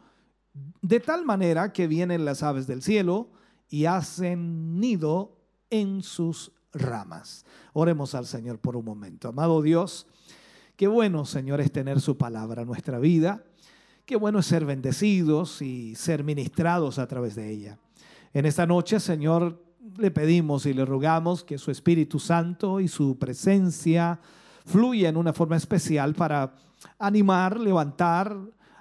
de 0.82 1.00
tal 1.00 1.26
manera 1.26 1.74
que 1.74 1.88
vienen 1.88 2.26
las 2.26 2.44
aves 2.44 2.68
del 2.68 2.82
cielo 2.82 3.30
y 3.70 3.86
hacen 3.86 4.80
nido 4.80 5.38
en 5.70 6.04
sus 6.04 6.52
ramas. 6.74 7.46
Oremos 7.74 8.16
al 8.16 8.26
Señor 8.26 8.60
por 8.60 8.76
un 8.76 8.86
momento. 8.86 9.30
Amado 9.30 9.62
Dios, 9.62 10.08
qué 10.76 10.88
bueno, 10.88 11.26
Señor, 11.26 11.62
es 11.62 11.72
tener 11.72 12.00
su 12.00 12.18
palabra 12.18 12.62
en 12.62 12.68
nuestra 12.68 13.00
vida. 13.00 13.44
Qué 14.06 14.16
bueno 14.16 14.40
es 14.40 14.48
ser 14.48 14.66
bendecidos 14.66 15.62
y 15.62 15.96
ser 15.96 16.24
ministrados 16.24 16.98
a 17.00 17.08
través 17.08 17.36
de 17.36 17.50
ella. 17.50 17.78
En 18.34 18.46
esta 18.46 18.66
noche, 18.66 19.00
Señor, 19.00 19.64
le 19.98 20.12
pedimos 20.12 20.66
y 20.66 20.74
le 20.74 20.86
rogamos 20.86 21.44
que 21.44 21.58
su 21.58 21.72
Espíritu 21.72 22.20
Santo 22.20 22.80
y 22.80 22.88
su 22.88 23.18
presencia 23.18 24.20
fluya 24.66 25.10
en 25.10 25.18
una 25.18 25.34
forma 25.34 25.58
especial 25.58 26.14
para 26.14 26.54
animar, 26.98 27.60
levantar 27.60 28.38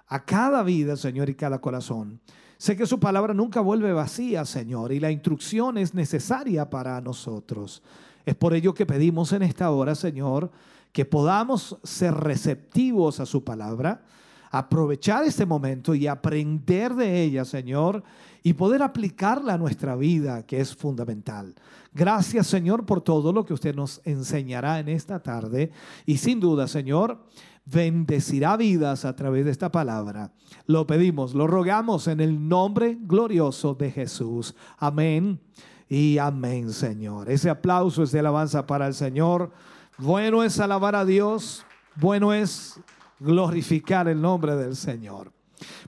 a 0.07 0.25
cada 0.25 0.63
vida, 0.63 0.97
Señor, 0.97 1.29
y 1.29 1.35
cada 1.35 1.61
corazón. 1.61 2.21
Sé 2.57 2.77
que 2.77 2.87
su 2.87 2.99
palabra 2.99 3.35
nunca 3.35 3.61
vuelve 3.61 3.93
vacía, 3.93 4.45
Señor, 4.45 4.93
y 4.93 5.01
la 5.01 5.11
instrucción 5.11 5.79
es 5.79 5.95
necesaria 5.95 6.69
para 6.69 7.01
nosotros. 7.01 7.83
Es 8.27 8.35
por 8.35 8.53
ello 8.53 8.75
que 8.75 8.85
pedimos 8.85 9.33
en 9.33 9.43
esta 9.43 9.71
hora, 9.71 9.95
Señor, 9.95 10.51
que 10.93 11.05
podamos 11.05 11.79
ser 11.85 12.15
receptivos 12.15 13.21
a 13.21 13.27
su 13.27 13.45
palabra, 13.45 14.03
aprovechar 14.51 15.25
este 15.25 15.47
momento 15.47 15.95
y 15.95 16.07
aprender 16.07 16.95
de 16.95 17.23
ella, 17.23 17.45
Señor, 17.45 18.03
y 18.43 18.55
poder 18.55 18.83
aplicarla 18.83 19.55
a 19.55 19.59
nuestra 19.59 19.97
vida, 19.97 20.45
que 20.47 20.61
es 20.61 20.75
fundamental. 20.75 21.55
Gracias, 21.93 22.47
Señor, 22.47 22.87
por 22.87 23.01
todo 23.01 23.33
lo 23.33 23.45
que 23.45 23.55
usted 23.55 23.75
nos 23.75 24.01
enseñará 24.05 24.79
en 24.79 24.89
esta 24.89 25.21
tarde. 25.21 25.71
Y 26.07 26.19
sin 26.19 26.41
duda, 26.41 26.69
Señor, 26.69 27.19
bendecirá 27.65 28.57
vidas 28.57 29.05
a 29.05 29.15
través 29.15 29.45
de 29.45 29.51
esta 29.51 29.71
palabra. 29.71 30.33
Lo 30.67 30.87
pedimos, 30.87 31.35
lo 31.35 31.47
rogamos 31.47 32.07
en 32.09 32.21
el 32.21 32.49
nombre 32.49 32.99
glorioso 33.01 33.75
de 33.75 33.91
Jesús. 33.91 34.55
Amén 34.79 35.41
y 35.89 36.19
amén, 36.19 36.73
Señor. 36.73 37.31
Ese 37.31 37.51
aplauso 37.51 38.03
es 38.03 38.13
de 38.13 38.21
alabanza 38.21 38.67
para 38.67 38.87
el 38.87 38.95
Señor. 38.95 39.51
Bueno 39.99 40.45
es 40.45 40.61
alabar 40.61 40.95
a 40.95 41.05
Dios, 41.05 41.65
bueno 41.97 42.33
es 42.33 42.81
glorificar 43.19 44.09
el 44.09 44.21
nombre 44.21 44.55
del 44.55 44.77
Señor. 44.77 45.33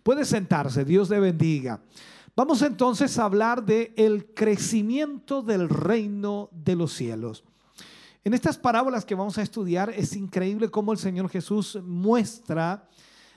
Puede 0.02 0.24
sentarse, 0.24 0.84
Dios 0.84 1.08
le 1.10 1.20
bendiga. 1.20 1.80
Vamos 2.36 2.62
entonces 2.62 3.18
a 3.18 3.24
hablar 3.24 3.64
de 3.64 3.92
el 3.96 4.32
crecimiento 4.34 5.42
del 5.42 5.68
reino 5.68 6.48
de 6.52 6.76
los 6.76 6.92
cielos. 6.92 7.44
En 8.22 8.34
estas 8.34 8.56
parábolas 8.56 9.04
que 9.04 9.14
vamos 9.14 9.36
a 9.38 9.42
estudiar 9.42 9.90
es 9.90 10.14
increíble 10.14 10.70
cómo 10.70 10.92
el 10.92 10.98
Señor 10.98 11.28
Jesús 11.28 11.78
muestra 11.82 12.88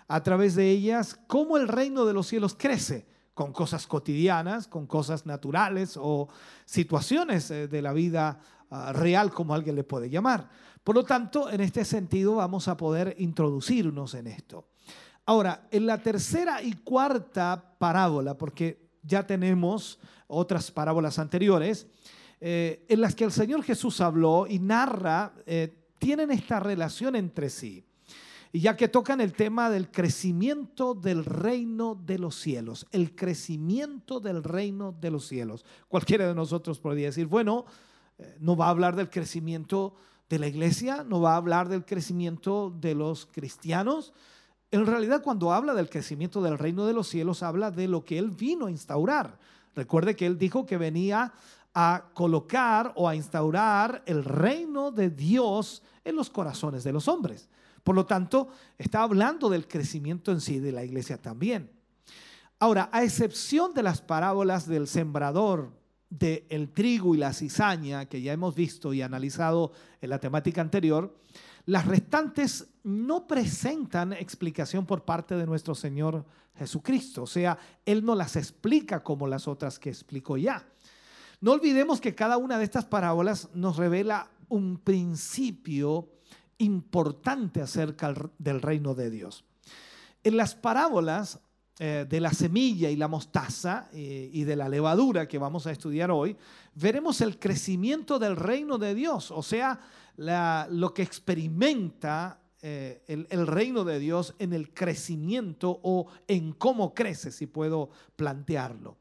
a 0.07 0.21
través 0.21 0.55
de 0.55 0.69
ellas 0.69 1.17
cómo 1.27 1.57
el 1.57 1.67
reino 1.67 2.05
de 2.05 2.13
los 2.13 2.27
cielos 2.27 2.55
crece 2.57 3.07
con 3.33 3.51
cosas 3.51 3.87
cotidianas, 3.87 4.67
con 4.67 4.85
cosas 4.85 5.25
naturales 5.25 5.97
o 5.99 6.29
situaciones 6.65 7.49
eh, 7.49 7.67
de 7.67 7.81
la 7.81 7.93
vida 7.93 8.39
ah, 8.69 8.93
real, 8.93 9.31
como 9.31 9.55
alguien 9.55 9.75
le 9.75 9.83
puede 9.83 10.09
llamar. 10.09 10.49
Por 10.83 10.95
lo 10.95 11.03
tanto, 11.03 11.49
en 11.49 11.61
este 11.61 11.83
sentido 11.83 12.35
vamos 12.35 12.67
a 12.67 12.77
poder 12.77 13.15
introducirnos 13.17 14.13
en 14.13 14.27
esto. 14.27 14.67
Ahora, 15.25 15.67
en 15.71 15.85
la 15.85 15.97
tercera 16.03 16.61
y 16.61 16.73
cuarta 16.73 17.75
parábola, 17.79 18.37
porque 18.37 18.82
ya 19.03 19.27
tenemos 19.27 19.99
otras 20.27 20.71
parábolas 20.71 21.19
anteriores, 21.19 21.87
eh, 22.41 22.85
en 22.89 23.01
las 23.01 23.15
que 23.15 23.23
el 23.23 23.31
Señor 23.31 23.63
Jesús 23.63 24.01
habló 24.01 24.47
y 24.47 24.59
narra, 24.59 25.33
eh, 25.45 25.73
tienen 25.97 26.31
esta 26.31 26.59
relación 26.59 27.15
entre 27.15 27.49
sí. 27.49 27.85
Y 28.51 28.59
ya 28.59 28.77
que 28.77 28.87
tocan 28.87 29.21
el 29.21 29.33
tema 29.33 29.69
del 29.69 29.89
crecimiento 29.89 30.93
del 30.93 31.25
reino 31.25 31.95
de 31.95 32.19
los 32.19 32.35
cielos, 32.35 32.85
el 32.91 33.15
crecimiento 33.15 34.19
del 34.19 34.43
reino 34.43 34.91
de 34.91 35.09
los 35.09 35.27
cielos. 35.27 35.65
Cualquiera 35.87 36.27
de 36.27 36.35
nosotros 36.35 36.79
podría 36.79 37.07
decir, 37.07 37.25
bueno, 37.25 37.65
eh, 38.19 38.37
no 38.39 38.55
va 38.55 38.67
a 38.67 38.69
hablar 38.69 38.95
del 38.95 39.09
crecimiento 39.09 39.95
de 40.29 40.39
la 40.39 40.47
iglesia, 40.47 41.03
no 41.03 41.21
va 41.21 41.33
a 41.33 41.37
hablar 41.37 41.69
del 41.69 41.85
crecimiento 41.85 42.75
de 42.79 42.93
los 42.95 43.25
cristianos. 43.25 44.13
En 44.73 44.87
realidad, 44.87 45.21
cuando 45.21 45.53
habla 45.53 45.75
del 45.75 45.87
crecimiento 45.87 46.41
del 46.41 46.57
reino 46.57 46.87
de 46.87 46.93
los 46.93 47.07
cielos, 47.07 47.43
habla 47.43 47.69
de 47.69 47.87
lo 47.87 48.03
que 48.03 48.17
Él 48.17 48.31
vino 48.31 48.65
a 48.65 48.71
instaurar. 48.71 49.37
Recuerde 49.75 50.15
que 50.15 50.25
Él 50.25 50.39
dijo 50.39 50.65
que 50.65 50.79
venía 50.79 51.31
a 51.75 52.05
colocar 52.15 52.91
o 52.95 53.07
a 53.07 53.15
instaurar 53.15 54.01
el 54.07 54.25
reino 54.25 54.89
de 54.89 55.11
Dios 55.11 55.83
en 56.03 56.15
los 56.15 56.31
corazones 56.31 56.83
de 56.83 56.91
los 56.91 57.07
hombres. 57.07 57.49
Por 57.83 57.93
lo 57.93 58.07
tanto, 58.07 58.47
está 58.79 59.03
hablando 59.03 59.47
del 59.47 59.67
crecimiento 59.67 60.31
en 60.31 60.41
sí 60.41 60.57
de 60.57 60.71
la 60.71 60.83
iglesia 60.83 61.21
también. 61.21 61.69
Ahora, 62.57 62.89
a 62.91 63.03
excepción 63.03 63.75
de 63.75 63.83
las 63.83 64.01
parábolas 64.01 64.67
del 64.67 64.87
sembrador, 64.87 65.69
del 66.09 66.45
el 66.49 66.69
trigo 66.71 67.13
y 67.13 67.19
la 67.19 67.33
cizaña, 67.33 68.07
que 68.07 68.23
ya 68.23 68.33
hemos 68.33 68.55
visto 68.55 68.91
y 68.91 69.03
analizado 69.03 69.71
en 70.01 70.09
la 70.09 70.17
temática 70.17 70.61
anterior, 70.61 71.15
las 71.65 71.85
restantes 71.85 72.67
no 72.83 73.27
presentan 73.27 74.13
explicación 74.13 74.85
por 74.85 75.05
parte 75.05 75.35
de 75.35 75.45
nuestro 75.45 75.75
Señor 75.75 76.25
Jesucristo. 76.57 77.23
O 77.23 77.27
sea, 77.27 77.57
Él 77.85 78.03
no 78.03 78.15
las 78.15 78.35
explica 78.35 79.03
como 79.03 79.27
las 79.27 79.47
otras 79.47 79.79
que 79.79 79.89
explicó 79.89 80.37
ya. 80.37 80.67
No 81.39 81.51
olvidemos 81.51 82.01
que 82.01 82.15
cada 82.15 82.37
una 82.37 82.57
de 82.57 82.63
estas 82.63 82.85
parábolas 82.85 83.49
nos 83.53 83.77
revela 83.77 84.29
un 84.49 84.77
principio 84.77 86.09
importante 86.57 87.61
acerca 87.61 88.13
del 88.37 88.61
reino 88.61 88.93
de 88.93 89.09
Dios. 89.09 89.43
En 90.23 90.37
las 90.37 90.55
parábolas 90.55 91.39
eh, 91.79 92.05
de 92.07 92.19
la 92.21 92.31
semilla 92.31 92.89
y 92.89 92.95
la 92.95 93.07
mostaza 93.07 93.89
eh, 93.93 94.29
y 94.31 94.43
de 94.43 94.55
la 94.55 94.69
levadura 94.69 95.27
que 95.27 95.39
vamos 95.39 95.65
a 95.65 95.71
estudiar 95.71 96.11
hoy, 96.11 96.37
veremos 96.75 97.19
el 97.19 97.39
crecimiento 97.39 98.19
del 98.19 98.35
reino 98.35 98.77
de 98.77 98.93
Dios, 98.93 99.31
o 99.31 99.41
sea, 99.41 99.79
lo 100.17 100.93
que 100.93 101.01
experimenta 101.01 102.39
eh, 102.61 103.03
el, 103.07 103.27
el, 103.29 103.45
reino 103.45 103.83
de 103.83 103.99
Dios 103.99 104.35
en 104.39 104.53
el 104.53 104.73
crecimiento 104.73 105.79
o 105.83 106.07
en 106.27 106.53
cómo 106.53 106.93
crece, 106.93 107.31
si 107.31 107.45
puedo 107.45 107.89
plantearlo. 108.15 108.97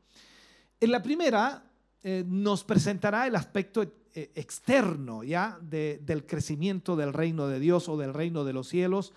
En 0.81 0.91
la 0.91 1.01
primera 1.01 1.65
eh, 2.03 2.25
nos 2.27 2.65
presentará 2.65 3.29
el 3.29 3.37
aspecto 3.37 3.83
eh, 3.83 4.33
externo 4.35 5.23
ya 5.23 5.57
del 5.63 6.27
crecimiento 6.27 6.97
del 6.97 7.13
reino 7.13 7.47
de 7.47 7.61
Dios 7.61 7.89
o 7.89 7.97
del 7.97 8.13
reino 8.13 8.45
de 8.45 8.53
los 8.53 8.69
cielos. 8.69 9.13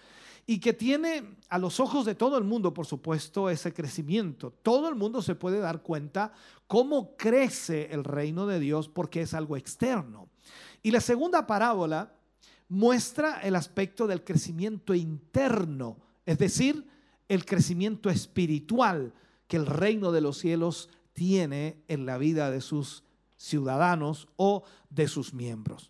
y 0.48 0.60
que 0.60 0.74
tiene 0.74 1.38
a 1.50 1.58
los 1.58 1.80
ojos 1.80 2.06
de 2.06 2.14
todo 2.14 2.38
el 2.38 2.44
mundo, 2.44 2.72
por 2.72 2.86
supuesto, 2.86 3.50
ese 3.50 3.74
crecimiento. 3.74 4.52
Todo 4.52 4.88
el 4.90 4.94
mundo 4.94 5.24
se 5.24 5.34
puede 5.34 5.58
dar 5.58 5.82
cuenta 5.82 6.34
cómo 6.68 7.18
crece 7.18 7.92
el 7.92 8.04
reino 8.04 8.46
de 8.46 8.60
Dios 8.60 8.88
porque 8.88 9.22
es 9.22 9.34
algo 9.34 9.58
externo. 9.58 10.30
Y 10.86 10.92
la 10.92 11.02
segunda 11.02 11.48
parábola 11.48 12.14
muestra 12.70 13.42
el 13.42 13.56
aspecto 13.56 14.06
del 14.06 14.24
crecimiento 14.24 14.94
interno, 14.94 15.98
es 16.28 16.38
decir, 16.38 16.88
el 17.28 17.44
crecimiento 17.44 18.08
espiritual 18.12 19.12
que 19.48 19.58
el 19.58 19.66
reino 19.66 20.12
de 20.12 20.22
los 20.22 20.38
cielos 20.38 20.92
tiene 21.14 21.82
en 21.88 22.06
la 22.06 22.20
vida 22.20 22.52
de 22.52 22.62
sus 22.62 23.04
ciudadanos 23.36 24.28
o 24.36 24.64
de 24.92 25.08
sus 25.08 25.34
miembros. 25.34 25.90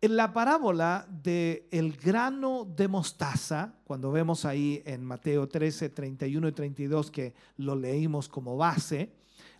En 0.00 0.16
la 0.16 0.32
parábola 0.32 1.06
del 1.10 1.64
el 1.70 1.92
grano 1.92 2.64
de 2.64 2.88
mostaza, 2.88 3.74
cuando 3.84 4.10
vemos 4.10 4.46
ahí 4.46 4.82
en 4.86 5.04
Mateo 5.04 5.46
13, 5.46 5.90
31 5.90 6.48
y 6.48 6.52
32, 6.52 7.10
que 7.10 7.34
lo 7.58 7.76
leímos 7.76 8.30
como 8.30 8.56
base, 8.56 9.12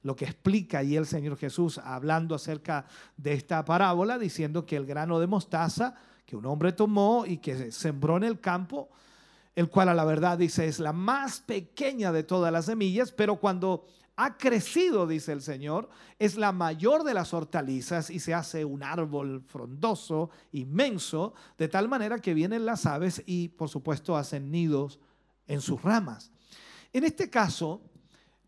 lo 0.02 0.16
que 0.16 0.24
explica 0.24 0.78
ahí 0.78 0.96
el 0.96 1.06
Señor 1.06 1.36
Jesús 1.36 1.78
hablando 1.78 2.34
acerca 2.34 2.86
de 3.16 3.32
esta 3.32 3.64
parábola, 3.64 4.18
diciendo 4.18 4.64
que 4.64 4.76
el 4.76 4.86
grano 4.86 5.18
de 5.20 5.26
mostaza 5.26 5.94
que 6.24 6.36
un 6.36 6.46
hombre 6.46 6.72
tomó 6.72 7.26
y 7.26 7.38
que 7.38 7.72
sembró 7.72 8.16
en 8.16 8.24
el 8.24 8.40
campo, 8.40 8.88
el 9.56 9.68
cual 9.68 9.88
a 9.88 9.94
la 9.94 10.04
verdad 10.04 10.38
dice 10.38 10.66
es 10.66 10.78
la 10.78 10.92
más 10.92 11.40
pequeña 11.40 12.12
de 12.12 12.22
todas 12.22 12.52
las 12.52 12.66
semillas, 12.66 13.10
pero 13.10 13.36
cuando 13.36 13.84
ha 14.16 14.36
crecido, 14.36 15.06
dice 15.06 15.32
el 15.32 15.42
Señor, 15.42 15.88
es 16.18 16.36
la 16.36 16.52
mayor 16.52 17.04
de 17.04 17.14
las 17.14 17.32
hortalizas 17.32 18.10
y 18.10 18.20
se 18.20 18.34
hace 18.34 18.64
un 18.64 18.82
árbol 18.82 19.42
frondoso, 19.46 20.30
inmenso, 20.52 21.34
de 21.58 21.68
tal 21.68 21.88
manera 21.88 22.18
que 22.18 22.34
vienen 22.34 22.66
las 22.66 22.86
aves 22.86 23.22
y 23.26 23.48
por 23.48 23.68
supuesto 23.68 24.16
hacen 24.16 24.50
nidos 24.50 25.00
en 25.46 25.60
sus 25.60 25.82
ramas. 25.82 26.30
En 26.92 27.04
este 27.04 27.30
caso, 27.30 27.80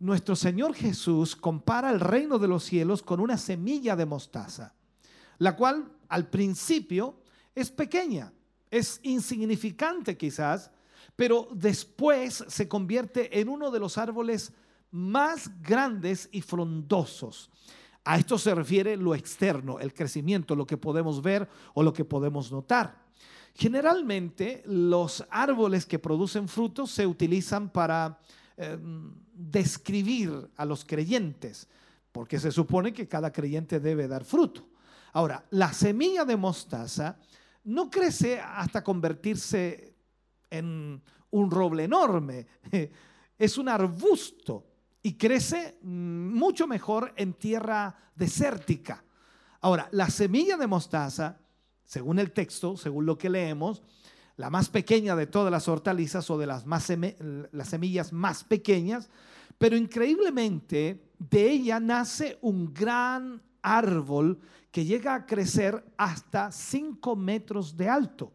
nuestro 0.03 0.35
Señor 0.35 0.75
Jesús 0.75 1.37
compara 1.37 1.91
el 1.91 2.01
reino 2.01 2.41
de 2.41 2.49
los 2.49 2.65
cielos 2.65 3.03
con 3.03 3.21
una 3.21 3.39
semilla 3.39 3.95
de 3.95 4.05
mostaza, 4.05 4.75
la 5.39 5.55
cual 5.55 5.93
al 6.09 6.29
principio 6.29 7.21
es 7.55 7.71
pequeña, 7.71 8.33
es 8.69 8.99
insignificante 9.05 10.17
quizás, 10.17 10.73
pero 11.15 11.47
después 11.53 12.45
se 12.49 12.67
convierte 12.67 13.39
en 13.39 13.49
uno 13.49 13.71
de 13.71 13.79
los 13.79 13.97
árboles 13.97 14.53
más 14.91 15.49
grandes 15.63 16.29
y 16.33 16.41
frondosos. 16.41 17.49
A 18.05 18.19
esto 18.19 18.39
se 18.39 18.57
refiere 18.57 18.97
lo 18.97 19.15
externo, 19.15 19.79
el 19.79 19.95
crecimiento, 19.95 20.57
lo 20.57 20.67
que 20.67 20.77
podemos 20.77 21.23
ver 21.23 21.49
o 21.75 21.83
lo 21.85 21.93
que 21.93 22.05
podemos 22.05 22.51
notar. 22.51 23.01
Generalmente 23.55 24.65
los 24.67 25.25
árboles 25.31 25.87
que 25.87 26.01
producen 26.01 26.49
frutos 26.49 26.91
se 26.91 27.07
utilizan 27.07 27.69
para 27.71 28.19
em, 28.65 29.15
describir 29.33 30.51
a 30.57 30.65
los 30.65 30.85
creyentes, 30.85 31.69
porque 32.11 32.39
se 32.39 32.53
supone 32.53 32.93
que 32.93 33.09
cada 33.09 33.33
creyente 33.33 33.81
debe 33.81 34.07
dar 34.09 34.25
fruto. 34.25 34.69
Ahora, 35.13 35.45
la 35.51 35.73
semilla 35.73 36.25
de 36.25 36.37
mostaza 36.37 37.19
no 37.65 37.91
crece 37.91 38.41
hasta 38.41 38.83
convertirse 38.83 39.95
en 40.51 41.03
un 41.31 41.51
roble 41.51 41.85
enorme, 41.85 42.47
es 43.39 43.59
un 43.59 43.69
arbusto 43.69 44.67
y 45.03 45.15
crece 45.15 45.79
mucho 45.83 46.67
mejor 46.67 47.13
en 47.17 47.35
tierra 47.35 47.95
desértica. 48.15 49.05
Ahora, 49.61 49.89
la 49.93 50.09
semilla 50.11 50.57
de 50.57 50.67
mostaza, 50.67 51.39
según 51.85 52.19
el 52.19 52.33
texto, 52.33 52.77
según 52.77 53.07
lo 53.07 53.17
que 53.17 53.31
leemos, 53.31 53.83
la 54.37 54.51
más 54.51 54.69
pequeña 54.69 55.15
de 55.17 55.27
todas 55.27 55.51
las 55.51 55.69
hortalizas 55.69 56.29
o 56.31 56.39
de 56.39 56.47
las, 56.47 56.67
más 56.67 56.93
las 57.53 57.69
semillas 57.69 58.13
más 58.13 58.45
pequeñas, 58.45 59.11
pero 59.59 59.77
increíblemente 59.77 61.03
de 61.19 61.51
ella 61.51 61.79
nace 61.79 62.39
un 62.41 62.73
gran 62.73 63.43
árbol 63.63 64.41
que 64.71 64.85
llega 64.85 65.15
a 65.15 65.27
crecer 65.27 65.85
hasta 65.97 66.51
5 66.51 67.15
metros 67.15 67.77
de 67.77 67.89
alto. 67.89 68.33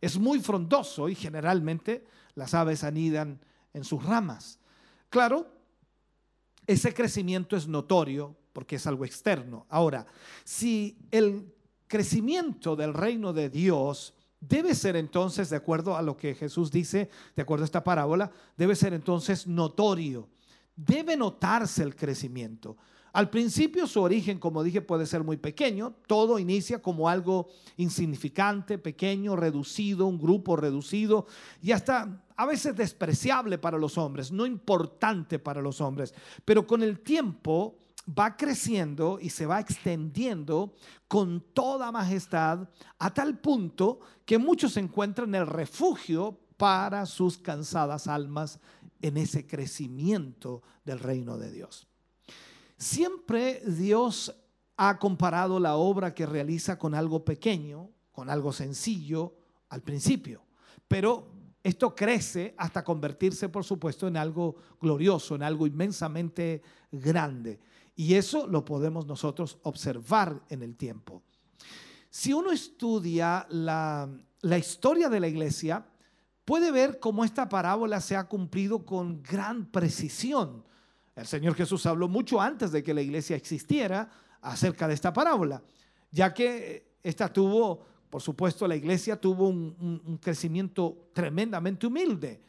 Es 0.00 0.18
muy 0.18 0.40
frondoso 0.40 1.08
y 1.08 1.14
generalmente 1.14 2.06
las 2.34 2.54
aves 2.54 2.84
anidan 2.84 3.40
en 3.72 3.84
sus 3.84 4.02
ramas. 4.04 4.60
Claro, 5.08 5.48
ese 6.66 6.94
crecimiento 6.94 7.56
es 7.56 7.66
notorio 7.66 8.36
porque 8.52 8.76
es 8.76 8.86
algo 8.86 9.04
externo. 9.04 9.66
Ahora, 9.68 10.06
si 10.44 10.96
el 11.10 11.52
crecimiento 11.88 12.76
del 12.76 12.94
reino 12.94 13.32
de 13.32 13.50
Dios 13.50 14.13
debe 14.48 14.74
ser 14.74 14.96
entonces, 14.96 15.50
de 15.50 15.56
acuerdo 15.56 15.96
a 15.96 16.02
lo 16.02 16.16
que 16.16 16.34
Jesús 16.34 16.70
dice, 16.70 17.08
de 17.34 17.42
acuerdo 17.42 17.64
a 17.64 17.66
esta 17.66 17.84
parábola, 17.84 18.30
debe 18.56 18.74
ser 18.76 18.94
entonces 18.94 19.46
notorio. 19.46 20.28
Debe 20.76 21.16
notarse 21.16 21.82
el 21.82 21.94
crecimiento. 21.94 22.76
Al 23.12 23.30
principio 23.30 23.86
su 23.86 24.02
origen, 24.02 24.40
como 24.40 24.64
dije, 24.64 24.82
puede 24.82 25.06
ser 25.06 25.22
muy 25.22 25.36
pequeño. 25.36 25.94
Todo 26.08 26.40
inicia 26.40 26.82
como 26.82 27.08
algo 27.08 27.48
insignificante, 27.76 28.76
pequeño, 28.76 29.36
reducido, 29.36 30.06
un 30.06 30.18
grupo 30.18 30.56
reducido 30.56 31.26
y 31.62 31.70
hasta 31.70 32.24
a 32.36 32.44
veces 32.44 32.74
despreciable 32.74 33.56
para 33.56 33.78
los 33.78 33.98
hombres, 33.98 34.32
no 34.32 34.46
importante 34.46 35.38
para 35.38 35.62
los 35.62 35.80
hombres. 35.80 36.12
Pero 36.44 36.66
con 36.66 36.82
el 36.82 36.98
tiempo 36.98 37.76
va 38.06 38.36
creciendo 38.36 39.18
y 39.20 39.30
se 39.30 39.46
va 39.46 39.60
extendiendo 39.60 40.74
con 41.08 41.40
toda 41.40 41.90
majestad 41.90 42.68
a 42.98 43.12
tal 43.12 43.38
punto 43.38 44.00
que 44.24 44.38
muchos 44.38 44.76
encuentran 44.76 45.34
el 45.34 45.46
refugio 45.46 46.38
para 46.56 47.06
sus 47.06 47.38
cansadas 47.38 48.06
almas 48.06 48.60
en 49.00 49.16
ese 49.16 49.46
crecimiento 49.46 50.62
del 50.84 50.98
reino 50.98 51.38
de 51.38 51.50
Dios. 51.50 51.86
Siempre 52.76 53.62
Dios 53.66 54.34
ha 54.76 54.98
comparado 54.98 55.60
la 55.60 55.76
obra 55.76 56.14
que 56.14 56.26
realiza 56.26 56.78
con 56.78 56.94
algo 56.94 57.24
pequeño, 57.24 57.90
con 58.12 58.28
algo 58.30 58.52
sencillo 58.52 59.34
al 59.68 59.82
principio, 59.82 60.42
pero 60.88 61.32
esto 61.62 61.94
crece 61.94 62.54
hasta 62.58 62.84
convertirse, 62.84 63.48
por 63.48 63.64
supuesto, 63.64 64.06
en 64.06 64.18
algo 64.18 64.56
glorioso, 64.80 65.34
en 65.34 65.42
algo 65.42 65.66
inmensamente 65.66 66.62
grande. 66.92 67.58
Y 67.94 68.14
eso 68.14 68.46
lo 68.46 68.64
podemos 68.64 69.06
nosotros 69.06 69.58
observar 69.62 70.42
en 70.48 70.62
el 70.62 70.76
tiempo. 70.76 71.22
Si 72.10 72.32
uno 72.32 72.50
estudia 72.50 73.46
la, 73.50 74.08
la 74.40 74.58
historia 74.58 75.08
de 75.08 75.20
la 75.20 75.28
iglesia, 75.28 75.86
puede 76.44 76.70
ver 76.70 77.00
cómo 77.00 77.24
esta 77.24 77.48
parábola 77.48 78.00
se 78.00 78.16
ha 78.16 78.24
cumplido 78.24 78.84
con 78.84 79.22
gran 79.22 79.66
precisión. 79.66 80.64
El 81.16 81.26
Señor 81.26 81.54
Jesús 81.54 81.86
habló 81.86 82.08
mucho 82.08 82.40
antes 82.40 82.72
de 82.72 82.82
que 82.82 82.94
la 82.94 83.02
iglesia 83.02 83.36
existiera 83.36 84.10
acerca 84.40 84.86
de 84.86 84.94
esta 84.94 85.12
parábola, 85.12 85.62
ya 86.10 86.34
que 86.34 86.94
esta 87.02 87.32
tuvo, 87.32 87.84
por 88.10 88.20
supuesto, 88.20 88.68
la 88.68 88.76
iglesia 88.76 89.20
tuvo 89.20 89.48
un, 89.48 90.18
crecimiento 90.22 91.08
tremendamente 91.12 91.86
humilde. 91.86 92.40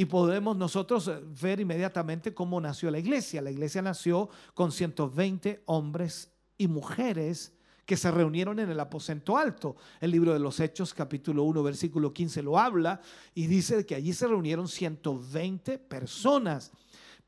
Y 0.00 0.04
podemos 0.04 0.56
nosotros 0.56 1.08
eh, 1.08 1.18
ver 1.42 1.58
inmediatamente 1.58 2.32
cómo 2.32 2.60
nació 2.60 2.88
la 2.88 3.00
iglesia. 3.00 3.42
La 3.42 3.50
iglesia 3.50 3.82
nació 3.82 4.28
con 4.54 4.70
120 4.70 5.64
hombres 5.66 6.30
y 6.56 6.68
mujeres 6.68 7.52
que 7.84 7.96
se 7.96 8.08
reunieron 8.12 8.60
en 8.60 8.70
el 8.70 8.78
aposento 8.78 9.36
alto. 9.36 9.74
El 10.00 10.12
libro 10.12 10.32
de 10.32 10.38
los 10.38 10.60
Hechos, 10.60 10.94
capítulo 10.94 11.42
1, 11.42 11.64
versículo 11.64 12.14
15, 12.14 12.44
lo 12.44 12.60
habla 12.60 13.00
y 13.34 13.48
dice 13.48 13.84
que 13.84 13.96
allí 13.96 14.12
se 14.12 14.28
reunieron 14.28 14.68
120 14.68 15.78
personas. 15.78 16.70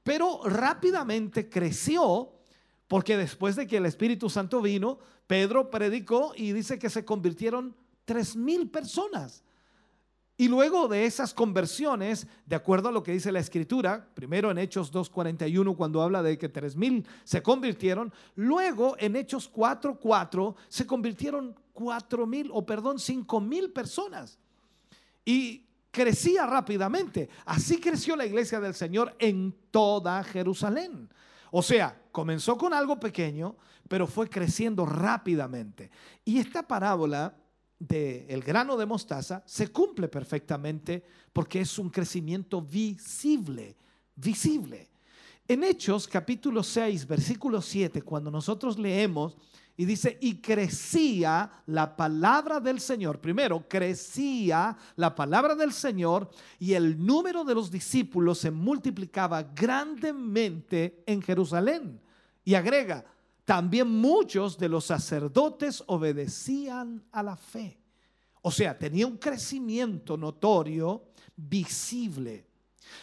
Pero 0.05 0.41
rápidamente 0.45 1.49
creció 1.49 2.31
porque 2.87 3.17
después 3.17 3.57
de 3.57 3.67
que 3.67 3.79
el 3.79 3.87
Espíritu 3.87 4.31
Santo 4.31 4.63
vino, 4.63 5.01
Pedro 5.27 5.71
predicó 5.71 6.35
y 6.37 6.53
dice 6.53 6.79
que 6.79 6.89
se 6.89 7.05
convirtieron 7.05 7.75
tres 8.05 8.37
mil 8.37 8.71
personas. 8.71 9.43
Y 10.41 10.49
luego 10.49 10.89
de 10.89 11.05
esas 11.05 11.35
conversiones, 11.35 12.27
de 12.47 12.57
acuerdo 12.57 12.89
a 12.89 12.93
lo 12.93 13.03
que 13.03 13.13
dice 13.13 13.31
la 13.31 13.41
escritura, 13.41 14.09
primero 14.15 14.51
en 14.51 14.57
Hechos 14.57 14.91
2.41 14.91 15.77
cuando 15.77 16.01
habla 16.01 16.23
de 16.23 16.39
que 16.39 16.49
tres 16.49 16.77
mil 16.77 17.07
se 17.25 17.43
convirtieron, 17.43 18.11
luego 18.37 18.97
en 18.99 19.17
Hechos 19.17 19.53
4.4 19.53 20.55
se 20.67 20.87
convirtieron 20.87 21.55
cuatro 21.75 22.27
mil, 22.27 22.49
o 22.55 22.65
perdón, 22.65 22.99
cinco 22.99 23.39
mil 23.39 23.71
personas. 23.71 24.39
Y 25.27 25.67
crecía 25.91 26.47
rápidamente. 26.47 27.29
Así 27.45 27.79
creció 27.79 28.17
la 28.17 28.25
iglesia 28.25 28.61
del 28.61 28.73
Señor 28.73 29.15
en 29.19 29.55
toda 29.71 30.25
Jerusalén. 30.25 31.11
O 31.51 31.61
sea, 31.61 32.01
comenzó 32.13 32.57
con 32.57 32.73
algo 32.73 32.99
pequeño, 32.99 33.57
pero 33.91 34.07
fue 34.07 34.31
creciendo 34.31 34.87
rápidamente. 34.87 35.91
Y 36.25 36.39
esta 36.39 36.67
parábola 36.67 37.35
del 37.81 38.43
grano 38.43 38.77
de 38.77 38.87
mostaza 38.87 39.43
se 39.47 39.69
cumple 39.69 40.07
perfectamente 40.07 41.03
porque 41.33 41.63
es 41.63 41.79
un 41.79 41.89
crecimiento 41.89 42.61
visible, 42.61 43.75
visible. 44.15 44.89
En 45.49 45.65
Hechos 45.65 46.07
capítulo 46.07 46.63
6, 46.63 47.09
versículo 47.09 47.61
7, 47.61 48.03
cuando 48.03 48.31
nosotros 48.31 48.79
leemos 48.79 49.37
y 49.77 49.87
dice, 49.87 50.19
y 50.21 50.43
crecía 50.43 51.51
la 51.65 51.97
palabra 51.97 52.61
del 52.61 52.81
Señor. 52.81 53.19
Primero, 53.19 53.67
crecía 53.67 54.77
la 54.97 55.15
palabra 55.15 55.55
del 55.55 55.73
Señor 55.73 56.31
y 56.59 56.75
el 56.75 57.05
número 57.05 57.45
de 57.45 57.55
los 57.55 57.71
discípulos 57.71 58.39
se 58.39 58.51
multiplicaba 58.51 59.43
grandemente 59.43 61.03
en 61.07 61.23
Jerusalén. 61.23 61.99
Y 62.45 62.55
agrega, 62.55 63.07
también 63.51 63.89
muchos 63.89 64.57
de 64.59 64.69
los 64.69 64.85
sacerdotes 64.85 65.83
obedecían 65.89 67.03
a 67.11 67.21
la 67.21 67.35
fe. 67.35 67.81
O 68.43 68.53
sea, 68.53 68.79
tenía 68.79 69.09
un 69.09 69.17
crecimiento 69.17 70.17
notorio, 70.17 71.07
visible. 71.35 72.47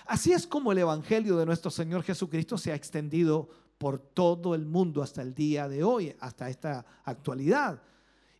Así 0.05 0.31
es 0.31 0.47
como 0.47 0.71
el 0.71 0.77
Evangelio 0.77 1.35
de 1.35 1.45
nuestro 1.45 1.69
Señor 1.69 2.01
Jesucristo 2.01 2.57
se 2.57 2.71
ha 2.71 2.75
extendido 2.75 3.49
por 3.77 3.99
todo 3.99 4.55
el 4.55 4.65
mundo 4.65 5.03
hasta 5.03 5.21
el 5.21 5.33
día 5.33 5.67
de 5.67 5.83
hoy, 5.83 6.15
hasta 6.21 6.49
esta 6.49 6.85
actualidad. 7.03 7.81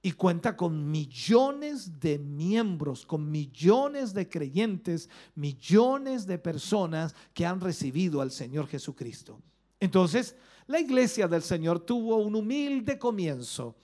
Y 0.02 0.14
cuenta 0.14 0.56
con 0.56 0.90
millones 0.90 2.00
de 2.00 2.20
miembros, 2.20 3.06
con 3.06 3.30
millones 3.30 4.14
de 4.14 4.30
creyentes, 4.30 5.10
millones 5.36 6.26
de 6.26 6.38
personas 6.38 7.14
que 7.34 7.46
han 7.46 7.60
recibido 7.60 8.22
al 8.22 8.32
Señor 8.32 8.68
Jesucristo. 8.68 9.42
Entonces, 9.82 10.38
la 10.68 10.80
iglesia 10.80 11.28
del 11.28 11.42
Señor 11.42 11.80
tuvo 11.80 12.18
un 12.18 12.36
humilde 12.36 13.00
comienzo, 13.00 13.76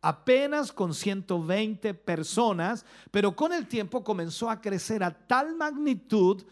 apenas 0.00 0.72
con 0.72 0.92
120 0.92 1.94
personas, 1.94 2.84
pero 3.10 3.34
con 3.34 3.52
el 3.52 3.66
tiempo 3.66 4.04
comenzó 4.04 4.50
a 4.50 4.60
crecer 4.60 5.02
a 5.02 5.10
tal 5.10 5.56
magnitud 5.56 6.42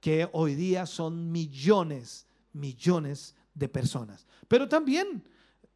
que 0.00 0.28
hoy 0.32 0.56
día 0.56 0.84
son 0.84 1.30
millones, 1.30 2.26
millones 2.52 3.34
de 3.54 3.68
personas. 3.68 4.26
Pero 4.48 4.68
también 4.68 5.22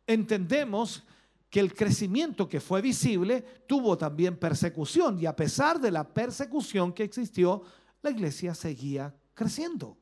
entendemos 0.07 1.05
que 1.49 1.61
el 1.61 1.73
crecimiento 1.73 2.49
que 2.49 2.61
fue 2.61 2.83
visible 2.83 3.43
tuvo 3.67 3.97
también 3.97 4.37
persecución 4.37 5.19
y 5.21 5.27
a 5.27 5.37
pesar 5.37 5.81
de 5.81 5.93
la 5.93 6.13
persecución 6.13 6.93
que 6.93 7.05
existió, 7.05 7.63
la 8.03 8.11
iglesia 8.11 8.55
seguía 8.55 9.15
creciendo. 9.33 9.97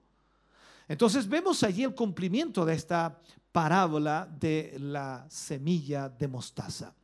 Entonces 0.89 1.29
vemos 1.29 1.63
allí 1.63 1.85
el 1.85 1.95
cumplimiento 1.95 2.65
de 2.65 2.75
esta 2.75 3.19
parábola 3.53 4.29
de 4.39 4.77
la 4.79 5.27
semilla 5.29 6.09
de 6.09 6.29
mostaza. 6.29 6.95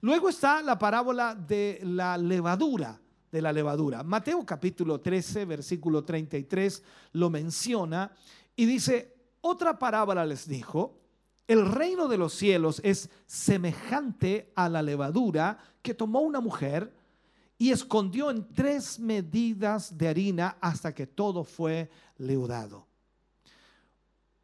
Luego 0.00 0.28
está 0.28 0.62
la 0.62 0.78
parábola 0.78 1.34
de 1.34 1.80
la 1.82 2.16
levadura 2.16 3.00
de 3.30 3.42
la 3.42 3.52
levadura. 3.52 4.02
Mateo 4.02 4.44
capítulo 4.44 5.00
13, 5.00 5.44
versículo 5.44 6.04
33 6.04 6.82
lo 7.12 7.30
menciona 7.30 8.12
y 8.56 8.66
dice, 8.66 9.14
otra 9.40 9.78
parábola 9.78 10.24
les 10.24 10.48
dijo, 10.48 10.98
el 11.46 11.66
reino 11.66 12.08
de 12.08 12.18
los 12.18 12.34
cielos 12.34 12.80
es 12.84 13.10
semejante 13.26 14.52
a 14.54 14.68
la 14.68 14.82
levadura 14.82 15.58
que 15.82 15.94
tomó 15.94 16.20
una 16.20 16.40
mujer 16.40 16.92
y 17.58 17.70
escondió 17.70 18.30
en 18.30 18.52
tres 18.52 18.98
medidas 18.98 19.96
de 19.96 20.08
harina 20.08 20.56
hasta 20.60 20.94
que 20.94 21.06
todo 21.06 21.44
fue 21.44 21.90
leudado. 22.18 22.89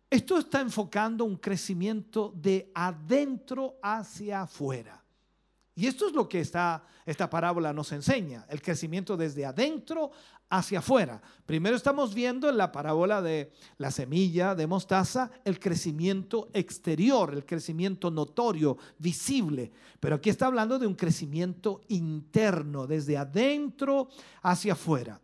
Esto 0.08 0.38
está 0.38 0.60
enfocando 0.60 1.24
un 1.24 1.36
crecimiento 1.36 2.32
de 2.36 2.70
adentro 2.74 3.78
hacia 3.82 4.42
afuera. 4.42 5.02
Y 5.74 5.86
esto 5.86 6.06
es 6.06 6.14
lo 6.14 6.26
que 6.26 6.40
esta, 6.40 6.84
esta 7.04 7.28
parábola 7.28 7.72
nos 7.72 7.92
enseña, 7.92 8.46
el 8.48 8.62
crecimiento 8.62 9.14
desde 9.14 9.44
adentro 9.44 10.10
hacia 10.48 10.78
afuera. 10.78 11.20
Primero 11.44 11.76
estamos 11.76 12.14
viendo 12.14 12.48
en 12.48 12.56
la 12.56 12.72
parábola 12.72 13.20
de 13.20 13.52
la 13.76 13.90
semilla 13.90 14.54
de 14.54 14.66
mostaza 14.66 15.30
el 15.44 15.58
crecimiento 15.58 16.48
exterior, 16.54 17.34
el 17.34 17.44
crecimiento 17.44 18.10
notorio, 18.10 18.78
visible. 18.96 19.70
Pero 20.00 20.16
aquí 20.16 20.30
está 20.30 20.46
hablando 20.46 20.78
de 20.78 20.86
un 20.86 20.94
crecimiento 20.94 21.82
interno, 21.88 22.86
desde 22.86 23.18
adentro 23.18 24.08
hacia 24.42 24.72
afuera. 24.72 25.20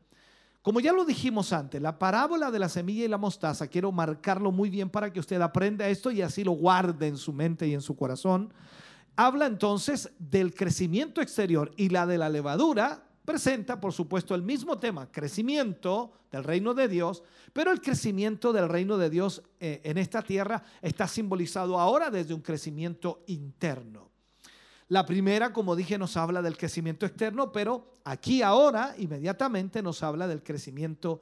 Como 0.62 0.78
ya 0.78 0.92
lo 0.92 1.04
dijimos 1.04 1.52
antes, 1.52 1.82
la 1.82 1.98
parábola 1.98 2.52
de 2.52 2.60
la 2.60 2.68
semilla 2.68 3.04
y 3.04 3.08
la 3.08 3.18
mostaza, 3.18 3.66
quiero 3.66 3.90
marcarlo 3.90 4.52
muy 4.52 4.70
bien 4.70 4.88
para 4.88 5.12
que 5.12 5.18
usted 5.18 5.40
aprenda 5.40 5.88
esto 5.88 6.12
y 6.12 6.22
así 6.22 6.44
lo 6.44 6.52
guarde 6.52 7.08
en 7.08 7.16
su 7.16 7.32
mente 7.32 7.66
y 7.66 7.74
en 7.74 7.80
su 7.82 7.96
corazón 7.96 8.52
habla 9.16 9.46
entonces 9.46 10.10
del 10.18 10.54
crecimiento 10.54 11.20
exterior 11.20 11.72
y 11.76 11.88
la 11.88 12.06
de 12.06 12.18
la 12.18 12.28
levadura 12.28 13.04
presenta, 13.24 13.80
por 13.80 13.92
supuesto, 13.92 14.34
el 14.34 14.42
mismo 14.42 14.78
tema, 14.78 15.10
crecimiento 15.10 16.12
del 16.30 16.44
reino 16.44 16.74
de 16.74 16.88
Dios, 16.88 17.22
pero 17.52 17.70
el 17.70 17.80
crecimiento 17.80 18.52
del 18.52 18.68
reino 18.68 18.98
de 18.98 19.10
Dios 19.10 19.42
eh, 19.60 19.80
en 19.84 19.98
esta 19.98 20.22
tierra 20.22 20.62
está 20.80 21.06
simbolizado 21.06 21.78
ahora 21.78 22.10
desde 22.10 22.34
un 22.34 22.40
crecimiento 22.40 23.22
interno. 23.26 24.11
La 24.88 25.06
primera, 25.06 25.52
como 25.52 25.76
dije, 25.76 25.98
nos 25.98 26.16
habla 26.16 26.42
del 26.42 26.56
crecimiento 26.56 27.06
externo, 27.06 27.52
pero 27.52 27.98
aquí 28.04 28.42
ahora 28.42 28.94
inmediatamente 28.98 29.82
nos 29.82 30.02
habla 30.02 30.26
del 30.26 30.42
crecimiento 30.42 31.20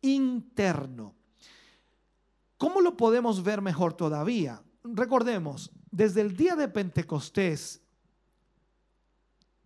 interno. 0.00 1.14
¿Cómo 2.56 2.80
lo 2.80 2.96
podemos 2.96 3.42
ver 3.42 3.60
mejor 3.60 3.94
todavía? 3.94 4.62
Recordemos, 4.82 5.70
desde 5.90 6.20
el 6.20 6.36
día 6.36 6.56
de 6.56 6.68
Pentecostés, 6.68 7.80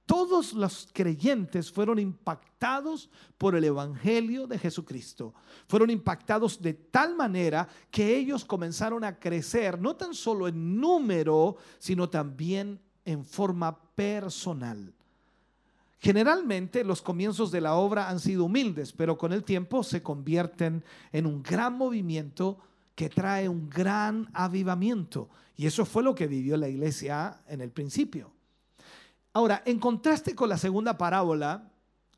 todos 0.08 0.54
los 0.54 0.88
creyentes 0.90 1.70
fueron 1.70 1.98
impactados 1.98 3.10
por 3.36 3.54
el 3.54 3.64
Evangelio 3.64 4.46
de 4.46 4.58
Jesucristo. 4.58 5.34
Fueron 5.66 5.90
impactados 5.90 6.62
de 6.62 6.72
tal 6.72 7.14
manera 7.14 7.68
que 7.90 8.16
ellos 8.16 8.42
comenzaron 8.42 9.04
a 9.04 9.18
crecer, 9.18 9.78
no 9.78 9.96
tan 9.96 10.14
solo 10.14 10.48
en 10.48 10.80
número, 10.80 11.56
sino 11.78 12.08
también 12.08 12.80
en 13.08 13.24
forma 13.24 13.80
personal. 13.94 14.92
Generalmente 15.98 16.84
los 16.84 17.00
comienzos 17.00 17.50
de 17.50 17.62
la 17.62 17.74
obra 17.74 18.10
han 18.10 18.20
sido 18.20 18.44
humildes, 18.44 18.92
pero 18.92 19.16
con 19.16 19.32
el 19.32 19.44
tiempo 19.44 19.82
se 19.82 20.02
convierten 20.02 20.84
en 21.10 21.26
un 21.26 21.42
gran 21.42 21.76
movimiento 21.76 22.58
que 22.94 23.08
trae 23.08 23.48
un 23.48 23.70
gran 23.70 24.28
avivamiento. 24.34 25.30
Y 25.56 25.66
eso 25.66 25.86
fue 25.86 26.02
lo 26.02 26.14
que 26.14 26.26
vivió 26.26 26.58
la 26.58 26.68
iglesia 26.68 27.40
en 27.48 27.62
el 27.62 27.70
principio. 27.70 28.30
Ahora, 29.32 29.62
en 29.64 29.78
contraste 29.78 30.34
con 30.34 30.50
la 30.50 30.58
segunda 30.58 30.98
parábola, 30.98 31.72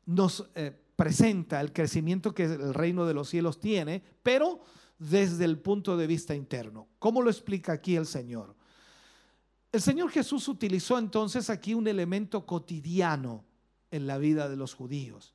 nos 0.05 0.49
eh, 0.55 0.77
presenta 0.97 1.61
el 1.61 1.71
crecimiento 1.71 2.35
que 2.35 2.43
el 2.43 2.73
reino 2.73 3.05
de 3.05 3.13
los 3.13 3.29
cielos 3.29 3.61
tiene, 3.61 4.03
pero 4.21 4.59
desde 4.99 5.45
el 5.45 5.57
punto 5.57 5.95
de 5.95 6.05
vista 6.05 6.35
interno. 6.35 6.89
¿Cómo 6.99 7.21
lo 7.21 7.29
explica 7.29 7.71
aquí 7.71 7.95
el 7.95 8.05
Señor? 8.05 8.55
El 9.71 9.81
Señor 9.81 10.11
Jesús 10.11 10.47
utilizó 10.47 10.97
entonces 10.97 11.49
aquí 11.49 11.73
un 11.73 11.87
elemento 11.87 12.45
cotidiano 12.45 13.45
en 13.89 14.05
la 14.05 14.17
vida 14.17 14.49
de 14.49 14.57
los 14.57 14.73
judíos. 14.73 15.33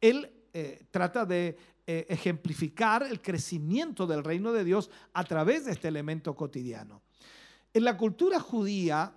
Él 0.00 0.30
eh, 0.54 0.86
trata 0.90 1.26
de 1.26 1.56
eh, 1.86 2.06
ejemplificar 2.08 3.02
el 3.02 3.20
crecimiento 3.20 4.06
del 4.06 4.24
reino 4.24 4.52
de 4.52 4.64
Dios 4.64 4.90
a 5.12 5.24
través 5.24 5.66
de 5.66 5.72
este 5.72 5.88
elemento 5.88 6.34
cotidiano. 6.34 7.02
En 7.74 7.84
la 7.84 7.96
cultura 7.96 8.40
judía 8.40 9.14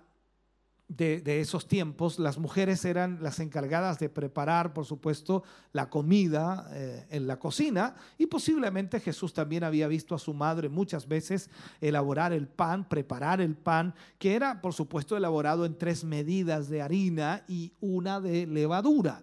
de, 0.88 1.40
esos 1.40 1.68
tiempos, 1.68 2.18
las 2.18 2.38
mujeres 2.38 2.84
eran 2.86 3.18
las 3.22 3.40
encargadas 3.40 3.98
de 3.98 4.08
preparar, 4.08 4.72
por 4.72 4.86
supuesto, 4.86 5.42
la 5.72 5.90
comida 5.90 6.66
eh, 6.72 7.06
en 7.10 7.26
la 7.26 7.38
cocina 7.38 7.94
y 8.16 8.26
posiblemente 8.26 8.98
Jesús 8.98 9.34
también 9.34 9.64
había 9.64 9.86
visto 9.86 10.14
a 10.14 10.18
su 10.18 10.32
madre 10.32 10.70
muchas 10.70 11.06
veces 11.06 11.50
elaborar 11.82 12.32
el 12.32 12.48
pan, 12.48 12.88
preparar 12.88 13.42
el 13.42 13.54
pan, 13.54 13.94
que 14.18 14.34
era, 14.34 14.62
por 14.62 14.72
supuesto, 14.72 15.16
elaborado 15.16 15.66
en 15.66 15.76
tres 15.76 16.04
medidas 16.04 16.70
de 16.70 16.80
harina 16.80 17.44
y 17.46 17.72
una 17.80 18.20
de 18.20 18.46
levadura. 18.46 19.22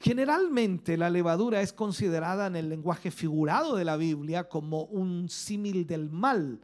Generalmente 0.00 0.96
la 0.96 1.10
levadura 1.10 1.60
es 1.60 1.74
considerada 1.74 2.46
en 2.46 2.56
el 2.56 2.70
lenguaje 2.70 3.10
figurado 3.10 3.76
de 3.76 3.84
la 3.84 3.98
Biblia 3.98 4.48
como 4.48 4.84
un 4.84 5.28
símil 5.28 5.86
del 5.86 6.08
mal. 6.08 6.58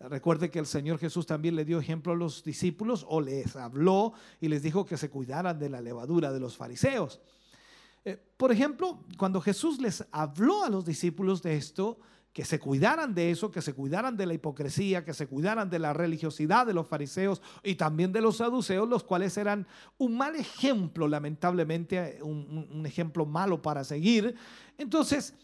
Recuerde 0.00 0.50
que 0.50 0.58
el 0.58 0.66
Señor 0.66 0.98
Jesús 0.98 1.26
también 1.26 1.54
le 1.54 1.66
dio 1.66 1.78
ejemplo 1.78 2.12
a 2.12 2.16
los 2.16 2.42
discípulos 2.42 3.04
o 3.08 3.20
les 3.20 3.54
habló 3.54 4.14
y 4.40 4.48
les 4.48 4.62
dijo 4.62 4.86
que 4.86 4.96
se 4.96 5.10
cuidaran 5.10 5.58
de 5.58 5.68
la 5.68 5.82
levadura 5.82 6.32
de 6.32 6.40
los 6.40 6.56
fariseos. 6.56 7.20
Eh, 8.06 8.18
por 8.38 8.50
ejemplo, 8.50 9.04
cuando 9.18 9.42
Jesús 9.42 9.78
les 9.78 10.06
habló 10.10 10.64
a 10.64 10.70
los 10.70 10.86
discípulos 10.86 11.42
de 11.42 11.56
esto, 11.56 11.98
que 12.32 12.44
se 12.44 12.60
cuidaran 12.60 13.14
de 13.14 13.30
eso, 13.30 13.50
que 13.50 13.60
se 13.60 13.74
cuidaran 13.74 14.16
de 14.16 14.24
la 14.24 14.34
hipocresía, 14.34 15.04
que 15.04 15.14
se 15.14 15.26
cuidaran 15.26 15.68
de 15.68 15.80
la 15.80 15.92
religiosidad 15.92 16.64
de 16.64 16.72
los 16.72 16.86
fariseos 16.86 17.42
y 17.62 17.74
también 17.74 18.12
de 18.12 18.20
los 18.20 18.36
saduceos, 18.36 18.88
los 18.88 19.02
cuales 19.02 19.36
eran 19.36 19.66
un 19.98 20.16
mal 20.16 20.36
ejemplo, 20.36 21.08
lamentablemente, 21.08 22.20
un, 22.22 22.86
ejemplo 22.86 23.26
malo 23.26 23.60
para 23.60 23.82
seguir. 23.82 24.36
Entonces, 24.78 25.34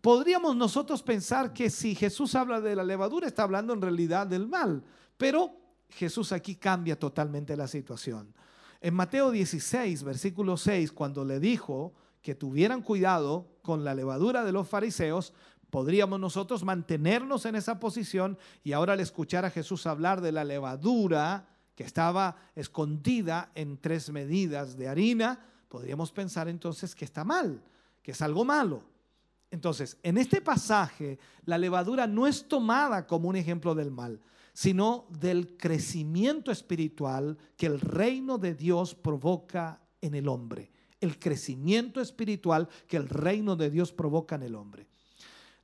podríamos 0.00 0.56
nosotros 0.56 1.02
pensar 1.02 1.52
que 1.52 1.70
si 1.70 1.94
Jesús 1.94 2.34
habla 2.34 2.60
de 2.60 2.76
la 2.76 2.84
levadura, 2.84 3.26
está 3.26 3.42
hablando 3.42 3.72
en 3.72 3.82
realidad 3.82 4.26
del 4.26 4.46
mal, 4.46 4.82
pero 5.16 5.52
Jesús 5.90 6.32
aquí 6.32 6.56
cambia 6.56 6.98
totalmente 6.98 7.56
la 7.56 7.66
situación. 7.66 8.34
En 8.80 8.94
Mateo 8.94 9.30
16, 9.30 10.04
versículo 10.04 10.56
6, 10.56 10.92
cuando 10.92 11.24
le 11.24 11.40
dijo 11.40 11.94
que 12.22 12.34
tuvieran 12.34 12.82
cuidado 12.82 13.48
con 13.62 13.84
la 13.84 13.94
levadura 13.94 14.44
de 14.44 14.52
los 14.52 14.68
fariseos, 14.68 15.32
Podríamos 15.70 16.18
nosotros 16.18 16.64
mantenernos 16.64 17.44
en 17.44 17.54
esa 17.54 17.78
posición 17.78 18.38
y 18.64 18.72
ahora 18.72 18.94
al 18.94 19.00
escuchar 19.00 19.44
a 19.44 19.50
Jesús 19.50 19.86
hablar 19.86 20.22
de 20.22 20.32
la 20.32 20.44
levadura 20.44 21.46
que 21.74 21.84
estaba 21.84 22.36
escondida 22.56 23.52
en 23.54 23.76
tres 23.76 24.10
medidas 24.10 24.78
de 24.78 24.88
harina, 24.88 25.38
podríamos 25.68 26.10
pensar 26.10 26.48
entonces 26.48 26.94
que 26.94 27.04
está 27.04 27.22
mal, 27.22 27.62
que 28.02 28.12
es 28.12 28.22
algo 28.22 28.44
malo. 28.46 28.82
Entonces, 29.50 29.96
en 30.02 30.18
este 30.18 30.40
pasaje, 30.40 31.18
la 31.44 31.56
levadura 31.56 32.06
no 32.06 32.26
es 32.26 32.46
tomada 32.46 33.06
como 33.06 33.28
un 33.28 33.36
ejemplo 33.36 33.74
del 33.74 33.90
mal, 33.90 34.20
sino 34.52 35.06
del 35.08 35.56
crecimiento 35.56 36.50
espiritual 36.50 37.38
que 37.56 37.66
el 37.66 37.80
reino 37.80 38.38
de 38.38 38.54
Dios 38.54 38.94
provoca 38.94 39.80
en 40.00 40.14
el 40.14 40.28
hombre. 40.28 40.70
El 41.00 41.18
crecimiento 41.18 42.00
espiritual 42.00 42.68
que 42.86 42.96
el 42.96 43.08
reino 43.08 43.56
de 43.56 43.70
Dios 43.70 43.92
provoca 43.92 44.34
en 44.34 44.42
el 44.42 44.54
hombre. 44.54 44.86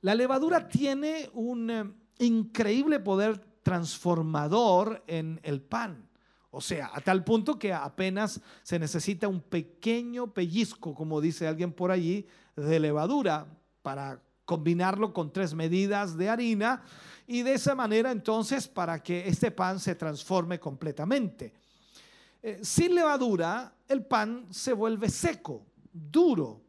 La 0.01 0.15
levadura 0.15 0.67
tiene 0.67 1.29
un 1.33 1.69
eh, 1.69 1.91
increíble 2.19 2.99
poder 2.99 3.39
transformador 3.61 5.03
en 5.07 5.39
el 5.43 5.61
pan. 5.61 6.07
O 6.51 6.61
sea, 6.61 6.89
a 6.93 7.01
tal 7.01 7.23
punto 7.23 7.59
que 7.59 7.73
apenas 7.73 8.39
se 8.63 8.79
necesita 8.79 9.27
un 9.27 9.41
pequeño 9.41 10.33
pellizco, 10.33 10.95
como 10.95 11.19
dice 11.19 11.47
alguien 11.47 11.73
por 11.73 11.91
allí, 11.91 12.25
de 12.55 12.79
levadura 12.79 13.45
para 13.85 14.19
combinarlo 14.45 15.13
con 15.13 15.31
tres 15.31 15.53
medidas 15.53 16.17
de 16.17 16.27
harina 16.27 16.81
y 17.27 17.43
de 17.43 17.53
esa 17.53 17.75
manera 17.75 18.09
entonces 18.09 18.67
para 18.67 19.03
que 19.03 19.27
este 19.27 19.51
pan 19.51 19.79
se 19.79 19.93
transforme 19.93 20.59
completamente. 20.59 21.53
Eh, 22.41 22.61
sin 22.63 22.95
levadura, 22.95 23.75
el 23.87 24.03
pan 24.03 24.47
se 24.49 24.73
vuelve 24.73 25.07
seco, 25.09 25.67
duro, 25.93 26.61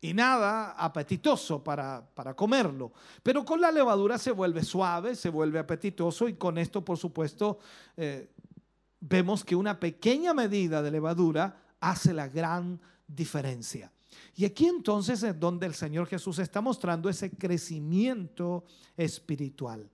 y 0.00 0.12
nada 0.12 0.72
apetitoso 0.72 1.62
para, 1.62 2.02
comerlo. 2.34 2.92
Pero 3.22 3.44
con 3.44 3.60
la 3.60 3.70
levadura 3.70 4.18
se 4.18 4.32
vuelve 4.32 4.64
suave, 4.64 5.14
se 5.14 5.28
vuelve 5.28 5.60
apetitoso 5.60 6.28
y 6.28 6.34
con 6.34 6.58
esto, 6.58 6.84
por 6.84 6.98
supuesto, 6.98 7.60
eh, 7.96 8.30
vemos 8.98 9.44
que 9.44 9.54
una 9.54 9.78
pequeña 9.78 10.34
medida 10.34 10.82
de 10.82 10.90
levadura 10.90 11.56
hace 11.78 12.12
la 12.12 12.26
gran 12.26 12.80
diferencia. 13.06 13.92
Y 14.34 14.44
aquí 14.44 14.66
entonces 14.66 15.22
es 15.22 15.38
donde 15.38 15.66
el 15.66 15.74
Señor 15.74 16.06
Jesús 16.06 16.38
está 16.38 16.60
mostrando 16.60 17.08
ese 17.08 17.30
crecimiento 17.30 18.64
espiritual. 18.96 19.88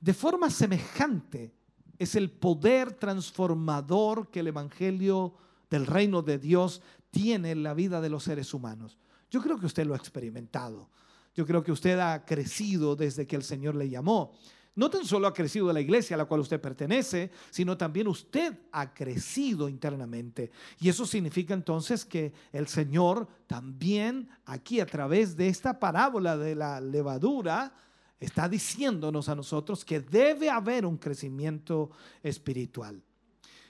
De 0.00 0.14
forma 0.14 0.50
semejante 0.50 1.52
es 1.98 2.14
el 2.14 2.30
poder 2.30 2.92
transformador 2.92 4.30
que 4.30 4.40
el 4.40 4.48
Evangelio 4.48 5.34
del 5.70 5.86
reino 5.86 6.22
de 6.22 6.38
Dios 6.38 6.82
tiene 7.10 7.52
en 7.52 7.62
la 7.62 7.74
vida 7.74 8.00
de 8.00 8.10
los 8.10 8.24
seres 8.24 8.52
humanos. 8.52 8.98
Yo 9.30 9.40
creo 9.40 9.58
que 9.58 9.66
usted 9.66 9.86
lo 9.86 9.94
ha 9.94 9.98
experimentado. 9.98 10.90
Yo 11.34 11.46
creo 11.46 11.62
que 11.62 11.72
usted 11.72 11.98
ha 11.98 12.24
crecido 12.24 12.96
desde 12.96 13.26
que 13.26 13.36
el 13.36 13.42
Señor 13.42 13.74
le 13.74 13.88
llamó. 13.88 14.32
No 14.74 14.88
tan 14.88 15.04
solo 15.04 15.26
ha 15.26 15.34
crecido 15.34 15.70
la 15.72 15.80
iglesia 15.80 16.14
a 16.14 16.18
la 16.18 16.24
cual 16.24 16.40
usted 16.40 16.60
pertenece, 16.60 17.30
sino 17.50 17.76
también 17.76 18.08
usted 18.08 18.58
ha 18.72 18.94
crecido 18.94 19.68
internamente. 19.68 20.50
Y 20.80 20.88
eso 20.88 21.04
significa 21.04 21.52
entonces 21.52 22.06
que 22.06 22.32
el 22.52 22.66
Señor 22.68 23.28
también 23.46 24.30
aquí 24.46 24.80
a 24.80 24.86
través 24.86 25.36
de 25.36 25.48
esta 25.48 25.78
parábola 25.78 26.38
de 26.38 26.54
la 26.54 26.80
levadura 26.80 27.74
está 28.18 28.48
diciéndonos 28.48 29.28
a 29.28 29.34
nosotros 29.34 29.84
que 29.84 30.00
debe 30.00 30.48
haber 30.48 30.86
un 30.86 30.96
crecimiento 30.96 31.90
espiritual. 32.22 33.02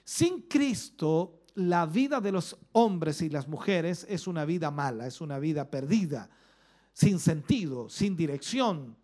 Sin 0.05 0.43
Cristo 0.43 1.43
la 1.55 1.85
vida 1.85 2.19
de 2.19 2.31
los 2.31 2.57
hombres 2.71 3.21
y 3.21 3.29
las 3.29 3.47
mujeres 3.47 4.05
es 4.09 4.27
una 4.27 4.45
vida 4.45 4.71
mala, 4.71 5.05
es 5.05 5.21
una 5.21 5.37
vida 5.37 5.69
perdida, 5.69 6.29
sin 6.93 7.19
sentido, 7.19 7.89
sin 7.89 8.15
dirección, 8.15 8.95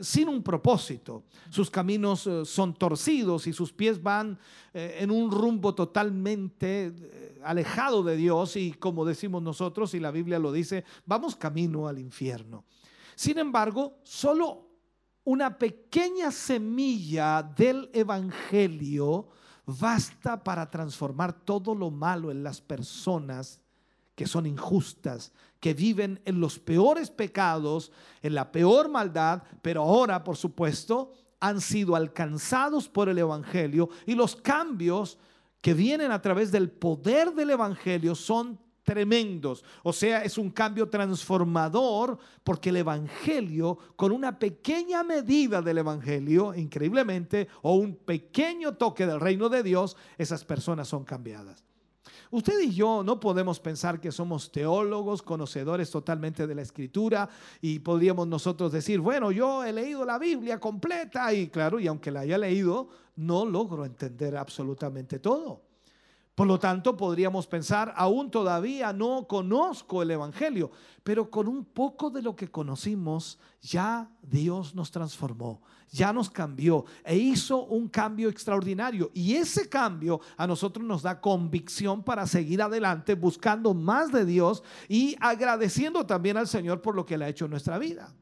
sin 0.00 0.28
un 0.28 0.42
propósito. 0.42 1.24
Sus 1.50 1.70
caminos 1.70 2.26
eh, 2.26 2.44
son 2.44 2.74
torcidos 2.74 3.46
y 3.46 3.52
sus 3.52 3.72
pies 3.72 4.02
van 4.02 4.38
eh, 4.72 4.98
en 5.00 5.10
un 5.10 5.30
rumbo 5.30 5.74
totalmente 5.74 7.38
alejado 7.44 8.02
de 8.02 8.16
Dios 8.16 8.56
y 8.56 8.72
como 8.72 9.04
decimos 9.04 9.42
nosotros 9.42 9.94
y 9.94 10.00
la 10.00 10.10
Biblia 10.10 10.38
lo 10.38 10.52
dice, 10.52 10.84
vamos 11.06 11.36
camino 11.36 11.88
al 11.88 11.98
infierno. 11.98 12.64
Sin 13.14 13.38
embargo, 13.38 13.98
solo 14.02 14.70
una 15.24 15.58
pequeña 15.58 16.30
semilla 16.30 17.42
del 17.42 17.90
Evangelio 17.92 19.28
basta 19.66 20.42
para 20.42 20.70
transformar 20.70 21.44
todo 21.44 21.74
lo 21.74 21.90
malo 21.90 22.30
en 22.30 22.42
las 22.42 22.60
personas 22.60 23.60
que 24.14 24.26
son 24.26 24.46
injustas, 24.46 25.32
que 25.60 25.74
viven 25.74 26.20
en 26.24 26.40
los 26.40 26.58
peores 26.58 27.10
pecados, 27.10 27.92
en 28.22 28.34
la 28.34 28.50
peor 28.50 28.88
maldad, 28.88 29.42
pero 29.62 29.82
ahora, 29.82 30.24
por 30.24 30.36
supuesto, 30.36 31.12
han 31.38 31.60
sido 31.60 31.94
alcanzados 31.94 32.88
por 32.88 33.08
el 33.08 33.18
Evangelio 33.18 33.88
y 34.06 34.14
los 34.14 34.36
cambios 34.36 35.18
que 35.60 35.74
vienen 35.74 36.10
a 36.10 36.22
través 36.22 36.50
del 36.50 36.70
poder 36.70 37.34
del 37.34 37.50
Evangelio 37.50 38.14
son 38.14 38.58
tremendos. 38.82 39.62
O 39.82 39.92
sea, 39.92 40.22
es 40.24 40.38
un 40.38 40.50
cambio 40.50 40.88
transformador 40.88 42.18
porque 42.42 42.70
el 42.70 42.78
Evangelio, 42.78 43.78
con 43.96 44.12
una 44.12 44.38
pequeña 44.38 45.02
medida 45.02 45.62
del 45.62 45.78
Evangelio, 45.78 46.54
increíblemente, 46.54 47.48
o 47.62 47.74
un 47.74 47.94
pequeño 47.94 48.74
toque 48.74 49.06
del 49.06 49.20
reino 49.20 49.48
de 49.48 49.62
Dios, 49.62 49.96
esas 50.18 50.44
personas 50.44 50.88
son 50.88 51.04
cambiadas. 51.04 51.69
Usted 52.30 52.60
y 52.60 52.72
yo 52.72 53.02
no 53.02 53.18
podemos 53.18 53.58
pensar 53.60 54.00
que 54.00 54.12
somos 54.12 54.52
teólogos, 54.52 55.22
conocedores 55.22 55.90
totalmente 55.90 56.46
de 56.46 56.54
la 56.54 56.62
escritura 56.62 57.28
y 57.60 57.80
podríamos 57.80 58.28
nosotros 58.28 58.72
decir, 58.72 59.00
bueno, 59.00 59.32
yo 59.32 59.64
he 59.64 59.72
leído 59.72 60.04
la 60.04 60.18
Biblia 60.18 60.60
completa 60.60 61.32
y 61.32 61.48
claro, 61.48 61.80
y 61.80 61.86
aunque 61.86 62.10
la 62.10 62.20
haya 62.20 62.38
leído, 62.38 62.88
no 63.16 63.44
logro 63.44 63.84
entender 63.84 64.36
absolutamente 64.36 65.18
todo. 65.18 65.69
Por 66.40 66.46
lo 66.46 66.58
tanto, 66.58 66.96
podríamos 66.96 67.46
pensar, 67.46 67.92
aún 67.94 68.30
todavía 68.30 68.94
no 68.94 69.26
conozco 69.28 70.00
el 70.00 70.10
Evangelio, 70.10 70.70
pero 71.02 71.30
con 71.30 71.46
un 71.46 71.66
poco 71.66 72.08
de 72.08 72.22
lo 72.22 72.34
que 72.34 72.50
conocimos, 72.50 73.38
ya 73.60 74.10
Dios 74.22 74.74
nos 74.74 74.90
transformó, 74.90 75.60
ya 75.90 76.14
nos 76.14 76.30
cambió 76.30 76.86
e 77.04 77.14
hizo 77.14 77.66
un 77.66 77.90
cambio 77.90 78.30
extraordinario. 78.30 79.10
Y 79.12 79.34
ese 79.34 79.68
cambio 79.68 80.22
a 80.38 80.46
nosotros 80.46 80.82
nos 80.82 81.02
da 81.02 81.20
convicción 81.20 82.02
para 82.02 82.26
seguir 82.26 82.62
adelante 82.62 83.16
buscando 83.16 83.74
más 83.74 84.10
de 84.10 84.24
Dios 84.24 84.62
y 84.88 85.16
agradeciendo 85.20 86.06
también 86.06 86.38
al 86.38 86.48
Señor 86.48 86.80
por 86.80 86.96
lo 86.96 87.04
que 87.04 87.18
le 87.18 87.26
ha 87.26 87.28
hecho 87.28 87.44
en 87.44 87.50
nuestra 87.50 87.76
vida. 87.76 88.14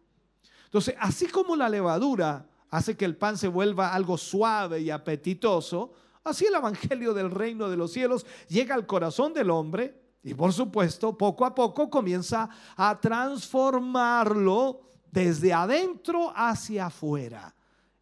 Entonces, 0.65 0.97
así 0.99 1.29
como 1.29 1.55
la 1.55 1.69
levadura 1.69 2.49
hace 2.69 2.97
que 2.97 3.05
el 3.05 3.17
pan 3.17 3.39
se 3.39 3.47
vuelva 3.47 3.95
algo 3.95 4.19
suave 4.19 4.81
y 4.81 4.91
apetitoso, 4.91 5.93
Así 6.29 6.47
el 6.47 6.55
Evangelio 6.55 7.15
del 7.15 7.31
reino 7.31 7.69
de 7.69 7.77
los 7.77 7.93
cielos 7.93 8.27
llega 8.49 8.75
al 8.75 8.87
corazón 8.87 9.33
del 9.33 9.51
hombre 9.51 10.01
y 10.23 10.35
por 10.35 10.53
supuesto 10.53 11.17
poco 11.17 11.45
a 11.45 11.55
poco 11.55 11.89
comienza 11.89 12.49
a 12.77 13.01
transformarlo 13.01 14.81
desde 15.11 15.53
adentro 15.53 16.33
hacia 16.35 16.87
afuera. 16.87 17.55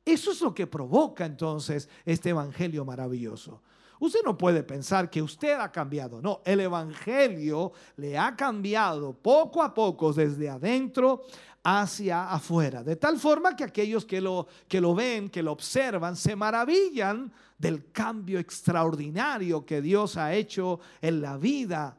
Eso 0.04 0.32
es 0.32 0.40
lo 0.40 0.54
que 0.54 0.66
provoca 0.66 1.24
entonces 1.24 1.88
este 2.04 2.30
Evangelio 2.30 2.84
maravilloso. 2.84 3.62
Usted 3.98 4.20
no 4.24 4.36
puede 4.36 4.62
pensar 4.62 5.08
que 5.08 5.22
usted 5.22 5.58
ha 5.58 5.72
cambiado, 5.72 6.20
no, 6.20 6.42
el 6.44 6.60
Evangelio 6.60 7.72
le 7.96 8.18
ha 8.18 8.36
cambiado 8.36 9.14
poco 9.14 9.62
a 9.62 9.72
poco 9.72 10.12
desde 10.12 10.50
adentro 10.50 11.22
hacia 11.62 12.30
afuera, 12.30 12.84
de 12.84 12.96
tal 12.96 13.18
forma 13.18 13.56
que 13.56 13.64
aquellos 13.64 14.04
que 14.04 14.20
lo, 14.20 14.46
que 14.68 14.80
lo 14.80 14.94
ven, 14.94 15.28
que 15.28 15.42
lo 15.42 15.52
observan, 15.52 16.14
se 16.14 16.36
maravillan 16.36 17.32
del 17.58 17.90
cambio 17.90 18.38
extraordinario 18.38 19.66
que 19.66 19.80
Dios 19.80 20.16
ha 20.16 20.32
hecho 20.34 20.78
en 21.00 21.20
la 21.20 21.36
vida 21.36 21.98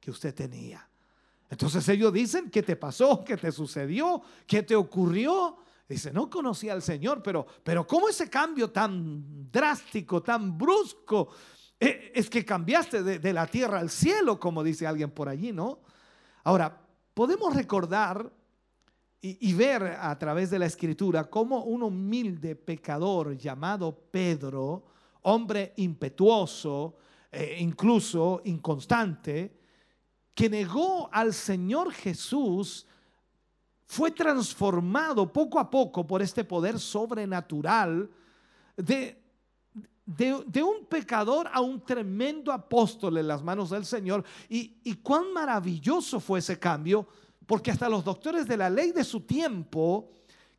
que 0.00 0.10
usted 0.10 0.34
tenía. 0.34 0.88
Entonces 1.50 1.86
ellos 1.88 2.12
dicen, 2.12 2.50
¿qué 2.50 2.62
te 2.62 2.76
pasó? 2.76 3.24
¿Qué 3.24 3.36
te 3.36 3.52
sucedió? 3.52 4.22
¿Qué 4.46 4.62
te 4.62 4.76
ocurrió? 4.76 5.58
Dice, 5.88 6.12
no 6.12 6.28
conocía 6.28 6.74
al 6.74 6.82
Señor, 6.82 7.22
pero, 7.22 7.46
pero 7.64 7.86
¿cómo 7.86 8.10
ese 8.10 8.28
cambio 8.28 8.70
tan 8.70 9.50
drástico, 9.50 10.22
tan 10.22 10.58
brusco? 10.58 11.30
Eh, 11.80 12.12
es 12.14 12.28
que 12.28 12.44
cambiaste 12.44 13.02
de, 13.02 13.32
la 13.32 13.46
tierra 13.46 13.78
al 13.78 13.88
cielo, 13.88 14.38
como 14.38 14.62
dice 14.62 14.86
alguien 14.86 15.10
por 15.10 15.30
allí, 15.30 15.50
¿no? 15.50 15.80
Ahora, 16.44 16.78
podemos 17.14 17.54
recordar 17.54 18.30
y, 19.20 19.52
ver 19.54 19.82
a 19.98 20.16
través 20.16 20.50
de 20.50 20.60
la 20.60 20.66
escritura 20.66 21.24
cómo 21.24 21.64
un 21.64 21.82
humilde 21.82 22.54
pecador 22.54 23.36
llamado 23.36 23.92
Pedro, 24.10 24.84
hombre 25.22 25.72
impetuoso, 25.76 26.96
eh, 27.32 27.56
incluso 27.58 28.42
inconstante, 28.44 29.58
que 30.34 30.48
negó 30.48 31.08
al 31.12 31.34
Señor 31.34 31.92
Jesús, 31.92 32.86
fue 33.88 34.10
transformado 34.10 35.32
poco 35.32 35.58
a 35.58 35.68
poco 35.68 36.06
por 36.06 36.20
este 36.20 36.44
poder 36.44 36.78
sobrenatural 36.78 38.08
de, 38.76 39.18
de, 40.04 40.62
un 40.62 40.84
pecador 40.84 41.48
a 41.50 41.62
un 41.62 41.82
tremendo 41.82 42.52
apóstol 42.52 43.16
en 43.16 43.26
las 43.26 43.42
manos 43.42 43.70
del 43.70 43.86
Señor. 43.86 44.22
Y, 44.50 44.76
y 44.84 44.96
cuán 44.96 45.32
maravilloso 45.32 46.20
fue 46.20 46.40
ese 46.40 46.58
cambio 46.58 47.08
porque 47.46 47.70
hasta 47.70 47.88
los 47.88 48.04
doctores 48.04 48.46
de 48.46 48.58
la 48.58 48.68
ley 48.68 48.92
de 48.92 49.02
su 49.04 49.22
tiempo 49.22 50.10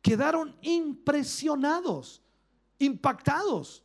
quedaron 0.02 0.56
impresionados, 0.62 2.20
impactados. 2.80 3.84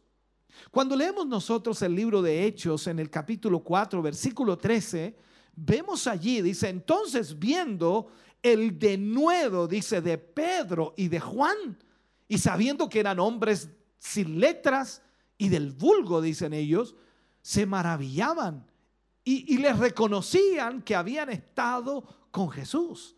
Cuando 0.72 0.96
leemos 0.96 1.28
nosotros 1.28 1.80
el 1.84 1.94
libro 1.94 2.24
de 2.24 2.46
Hechos 2.46 2.88
en 2.88 2.98
el 2.98 3.12
capítulo 3.12 3.60
4, 3.60 4.02
versículo 4.02 4.58
13, 4.58 5.16
vemos 5.56 6.08
allí, 6.08 6.42
dice, 6.42 6.68
entonces 6.68 7.38
viendo 7.38 8.08
el 8.46 8.78
denuedo, 8.78 9.68
dice, 9.68 10.02
de 10.02 10.20
Pedro 10.20 10.94
y 10.96 11.08
de 11.08 11.20
Juan, 11.20 11.80
y 12.28 12.38
sabiendo 12.38 12.88
que 12.88 13.00
eran 13.00 13.20
hombres 13.20 13.70
sin 13.98 14.40
letras 14.40 15.02
y 15.36 15.50
del 15.50 15.72
vulgo, 15.72 16.22
dicen 16.22 16.54
ellos, 16.54 16.96
se 17.42 17.66
maravillaban 17.66 18.68
y, 19.24 19.52
y 19.52 19.58
les 19.58 19.80
reconocían 19.80 20.84
que 20.84 20.96
habían 20.96 21.32
estado 21.32 22.04
con 22.30 22.52
Jesús. 22.52 23.16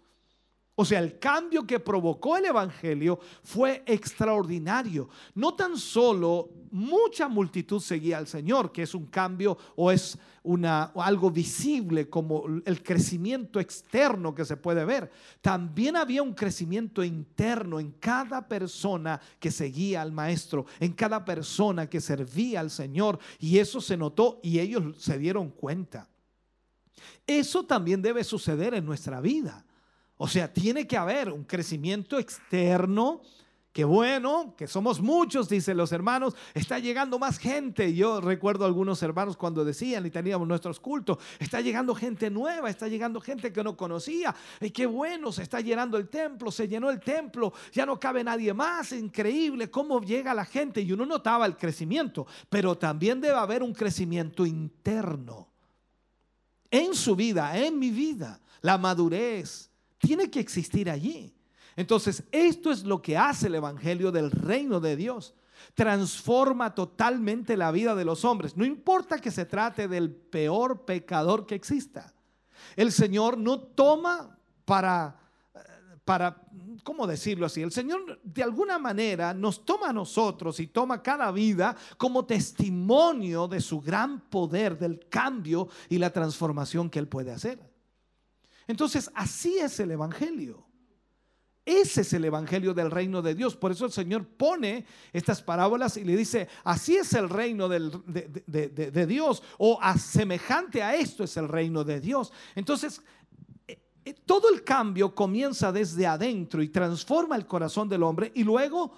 O 0.80 0.86
sea, 0.86 1.00
el 1.00 1.18
cambio 1.18 1.66
que 1.66 1.80
provocó 1.80 2.38
el 2.38 2.46
Evangelio 2.46 3.20
fue 3.42 3.82
extraordinario. 3.88 5.10
No 5.34 5.56
tan 5.56 5.76
solo 5.76 6.52
mucha 6.70 7.28
multitud 7.28 7.80
seguía 7.80 8.20
al 8.20 8.28
Señor, 8.28 8.72
que 8.72 8.84
es 8.84 8.94
un 8.94 9.08
cambio 9.08 9.58
o 9.76 9.92
es 9.92 10.20
una, 10.44 10.84
algo 10.96 11.32
visible 11.32 12.08
como 12.12 12.46
el 12.64 12.84
crecimiento 12.84 13.60
externo 13.60 14.36
que 14.36 14.46
se 14.46 14.56
puede 14.56 14.86
ver. 14.86 15.12
También 15.42 15.96
había 15.96 16.22
un 16.22 16.36
crecimiento 16.36 17.04
interno 17.04 17.80
en 17.80 17.94
cada 17.94 18.48
persona 18.48 19.20
que 19.40 19.50
seguía 19.50 20.04
al 20.04 20.12
Maestro, 20.12 20.68
en 20.80 20.94
cada 20.94 21.26
persona 21.26 21.90
que 21.90 22.00
servía 22.00 22.60
al 22.60 22.70
Señor. 22.70 23.18
Y 23.40 23.58
eso 23.58 23.82
se 23.82 23.98
notó 23.98 24.40
y 24.44 24.60
ellos 24.60 25.02
se 25.02 25.18
dieron 25.18 25.50
cuenta. 25.50 26.08
Eso 27.26 27.66
también 27.66 28.04
debe 28.04 28.24
suceder 28.24 28.76
en 28.76 28.86
nuestra 28.86 29.20
vida. 29.22 29.66
O 30.18 30.28
sea, 30.28 30.52
tiene 30.52 30.88
que 30.88 30.98
haber 30.98 31.32
un 31.32 31.44
crecimiento 31.44 32.20
externo. 32.20 33.22
Que 33.72 33.84
bueno, 33.84 34.56
que 34.58 34.66
somos 34.66 35.00
muchos, 35.00 35.48
dicen 35.48 35.78
los 35.78 35.92
hermanos, 35.92 36.36
está 36.56 36.80
llegando 36.80 37.20
más 37.20 37.38
gente. 37.38 37.94
Yo 37.94 38.20
recuerdo 38.20 38.64
a 38.64 38.68
algunos 38.68 39.04
hermanos 39.04 39.38
cuando 39.38 39.64
decían 39.64 40.04
y 40.04 40.10
teníamos 40.10 40.48
nuestros 40.48 40.80
cultos, 40.80 41.20
está 41.38 41.62
llegando 41.62 41.94
gente 41.94 42.32
nueva, 42.32 42.72
está 42.72 42.88
llegando 42.88 43.22
gente 43.22 43.54
que 43.54 43.64
no 43.64 43.78
conocía. 43.78 44.34
Y 44.62 44.72
qué 44.72 44.88
bueno, 44.88 45.32
se 45.32 45.44
está 45.44 45.62
llenando 45.62 46.00
el 46.00 46.10
templo, 46.10 46.50
se 46.50 46.68
llenó 46.68 46.90
el 46.90 47.00
templo, 47.00 47.54
ya 47.72 47.86
no 47.86 48.00
cabe 48.00 48.24
nadie 48.24 48.52
más. 48.52 48.94
Increíble 48.94 49.70
cómo 49.70 50.02
llega 50.02 50.34
la 50.34 50.46
gente. 50.46 50.82
Y 50.82 50.92
uno 50.92 51.06
notaba 51.06 51.46
el 51.46 51.56
crecimiento, 51.56 52.26
pero 52.50 52.80
también 52.80 53.22
debe 53.22 53.38
haber 53.38 53.62
un 53.62 53.76
crecimiento 53.76 54.44
interno 54.44 55.50
en 56.72 56.96
su 56.96 57.16
vida, 57.16 57.56
en 57.58 57.78
mi 57.78 57.92
vida, 57.92 58.42
la 58.62 58.80
madurez 58.80 59.70
tiene 59.98 60.30
que 60.30 60.40
existir 60.40 60.90
allí. 60.90 61.34
Entonces, 61.76 62.24
esto 62.32 62.72
es 62.72 62.84
lo 62.84 63.02
que 63.02 63.18
hace 63.18 63.48
el 63.48 63.56
Evangelio 63.56 64.12
del 64.12 64.32
reino 64.32 64.80
de 64.80 64.96
Dios. 64.96 65.36
Transforma 65.76 66.74
totalmente 66.74 67.56
la 67.56 67.72
vida 67.72 67.96
de 67.96 68.06
los 68.06 68.26
hombres. 68.26 68.58
No 68.58 68.66
importa 68.66 69.20
que 69.20 69.32
se 69.32 69.46
trate 69.46 69.88
del 69.88 70.12
peor 70.12 70.86
pecador 70.86 71.46
que 71.46 71.56
exista. 71.56 72.14
El 72.76 72.92
Señor 72.92 73.38
no 73.38 73.60
toma 73.60 74.38
para, 74.66 75.20
para, 76.04 76.42
¿cómo 76.84 77.06
decirlo 77.06 77.46
así? 77.46 77.62
El 77.62 77.72
Señor 77.72 78.20
de 78.24 78.44
alguna 78.44 78.80
manera 78.80 79.34
nos 79.34 79.64
toma 79.64 79.90
a 79.90 79.94
nosotros 79.94 80.60
y 80.60 80.68
toma 80.68 81.04
cada 81.04 81.32
vida 81.32 81.76
como 81.98 82.26
testimonio 82.26 83.48
de 83.48 83.62
su 83.62 83.82
gran 83.82 84.22
poder, 84.22 84.80
del 84.80 85.08
cambio 85.10 85.68
y 85.90 86.00
la 86.00 86.12
transformación 86.12 86.90
que 86.90 86.98
Él 86.98 87.08
puede 87.08 87.32
hacer. 87.32 87.77
Entonces, 88.68 89.10
así 89.14 89.58
es 89.58 89.80
el 89.80 89.92
Evangelio. 89.92 90.68
Ese 91.68 92.00
es 92.00 92.14
el 92.14 92.24
Evangelio 92.24 92.74
del 92.74 92.90
reino 92.90 93.22
de 93.22 93.36
Dios. 93.36 93.58
Por 93.58 93.74
eso 93.74 93.86
el 93.86 93.92
Señor 93.92 94.26
pone 94.26 94.86
estas 95.12 95.42
parábolas 95.42 95.98
y 95.98 96.06
le 96.06 96.16
dice, 96.16 96.48
así 96.64 96.96
es 96.96 97.12
el 97.12 97.30
reino 97.30 97.68
de, 97.68 97.80
de, 98.46 99.06
Dios 99.06 99.44
o 99.58 99.78
a, 99.82 99.98
semejante 99.98 100.82
a 100.82 100.96
esto 100.96 101.26
es 101.26 101.36
el 101.36 101.50
reino 101.50 101.84
de 101.84 102.00
Dios. 102.00 102.32
Entonces, 102.56 103.02
eh, 103.68 103.82
eh, 104.06 104.14
todo 104.26 104.50
el 104.50 104.64
cambio 104.64 105.14
comienza 105.14 105.70
desde 105.74 106.08
adentro 106.08 106.64
y 106.64 106.70
transforma 106.70 107.36
el 107.36 107.46
corazón 107.46 107.90
del 107.90 108.04
hombre 108.04 108.32
y 108.34 108.46
luego 108.46 108.94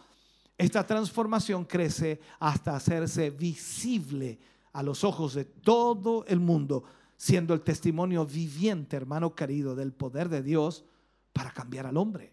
esta 0.55 0.85
transformación 0.85 1.65
crece 1.65 2.19
hasta 2.37 2.75
hacerse 2.75 3.31
visible 3.31 4.37
a 4.73 4.83
los 4.83 5.03
ojos 5.03 5.33
de 5.33 5.45
todo 5.45 6.23
el 6.27 6.39
mundo 6.39 6.83
siendo 7.19 7.53
el 7.53 7.59
testimonio 7.59 8.25
viviente, 8.25 8.95
hermano 8.95 9.35
querido, 9.35 9.75
del 9.75 9.91
poder 9.91 10.29
de 10.29 10.41
Dios 10.41 10.85
para 11.33 11.51
cambiar 11.51 11.85
al 11.85 11.97
hombre. 11.97 12.31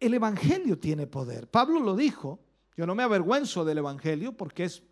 El 0.00 0.14
Evangelio 0.14 0.78
tiene 0.78 1.06
poder. 1.06 1.50
Pablo 1.50 1.80
lo 1.80 1.94
dijo, 1.94 2.40
yo 2.78 2.86
no 2.86 2.94
me 2.94 3.02
avergüenzo 3.02 3.62
del 3.62 3.76
Evangelio 3.76 4.34
porque 4.34 4.64
es 4.64 4.82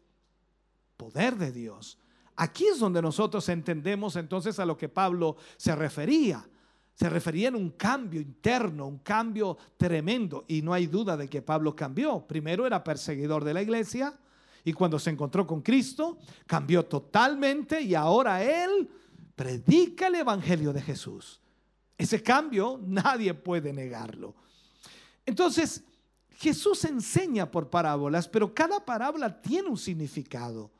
poder 0.98 1.36
de 1.36 1.52
Dios. 1.52 1.98
Aquí 2.36 2.66
es 2.66 2.78
donde 2.78 3.00
nosotros 3.00 3.48
entendemos 3.48 4.14
entonces 4.16 4.58
a 4.58 4.66
lo 4.66 4.76
que 4.76 4.90
Pablo 4.90 5.38
se 5.56 5.74
refería. 5.74 6.46
Se 6.92 7.08
refería 7.08 7.48
en 7.48 7.56
un 7.56 7.70
cambio 7.70 8.20
interno, 8.20 8.86
un 8.86 8.98
cambio 8.98 9.56
tremendo. 9.78 10.44
Y 10.48 10.60
no 10.60 10.74
hay 10.74 10.86
duda 10.86 11.16
de 11.16 11.28
que 11.28 11.40
Pablo 11.40 11.74
cambió. 11.74 12.26
Primero 12.26 12.66
era 12.66 12.84
perseguidor 12.84 13.42
de 13.42 13.54
la 13.54 13.62
iglesia, 13.62 14.18
y 14.64 14.72
cuando 14.72 14.98
se 14.98 15.10
encontró 15.10 15.46
con 15.46 15.60
Cristo, 15.60 16.18
cambió 16.46 16.84
totalmente 16.84 17.80
y 17.80 17.94
ahora 17.94 18.42
Él 18.42 18.88
predica 19.34 20.06
el 20.06 20.16
Evangelio 20.16 20.72
de 20.72 20.82
Jesús. 20.82 21.40
Ese 21.98 22.22
cambio 22.22 22.80
nadie 22.84 23.34
puede 23.34 23.72
negarlo. 23.72 24.34
Entonces, 25.24 25.84
Jesús 26.30 26.84
enseña 26.84 27.50
por 27.50 27.70
parábolas, 27.70 28.26
pero 28.28 28.52
cada 28.52 28.84
parábola 28.84 29.40
tiene 29.40 29.68
un 29.68 29.78
significado. 29.78 30.70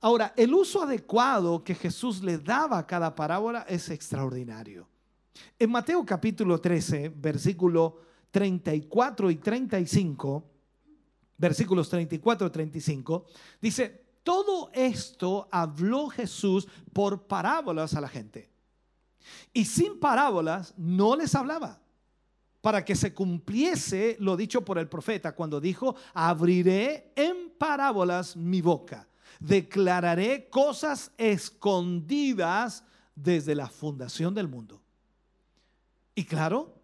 Ahora, 0.00 0.32
el 0.36 0.54
uso 0.54 0.82
adecuado 0.82 1.62
que 1.62 1.74
Jesús 1.74 2.22
le 2.22 2.38
daba 2.38 2.78
a 2.78 2.86
cada 2.86 3.14
parábola 3.14 3.64
es 3.68 3.90
extraordinario. 3.90 4.88
En 5.58 5.70
Mateo 5.70 6.04
capítulo 6.04 6.60
13, 6.60 7.08
versículo 7.10 8.00
34 8.30 9.30
y 9.30 9.36
35, 9.36 10.47
versículos 11.38 11.88
34 11.88 12.46
y 12.46 12.50
35, 12.50 13.26
dice, 13.60 14.08
todo 14.22 14.70
esto 14.74 15.48
habló 15.50 16.08
Jesús 16.08 16.68
por 16.92 17.26
parábolas 17.26 17.94
a 17.94 18.00
la 18.00 18.08
gente. 18.08 18.50
Y 19.52 19.64
sin 19.64 19.98
parábolas 19.98 20.74
no 20.76 21.16
les 21.16 21.34
hablaba, 21.34 21.80
para 22.60 22.84
que 22.84 22.96
se 22.96 23.14
cumpliese 23.14 24.16
lo 24.20 24.36
dicho 24.36 24.64
por 24.64 24.78
el 24.78 24.88
profeta 24.88 25.34
cuando 25.34 25.60
dijo, 25.60 25.96
abriré 26.12 27.12
en 27.16 27.50
parábolas 27.56 28.36
mi 28.36 28.60
boca, 28.60 29.08
declararé 29.40 30.48
cosas 30.50 31.12
escondidas 31.16 32.84
desde 33.14 33.54
la 33.54 33.68
fundación 33.68 34.34
del 34.34 34.48
mundo. 34.48 34.82
Y 36.14 36.24
claro, 36.24 36.74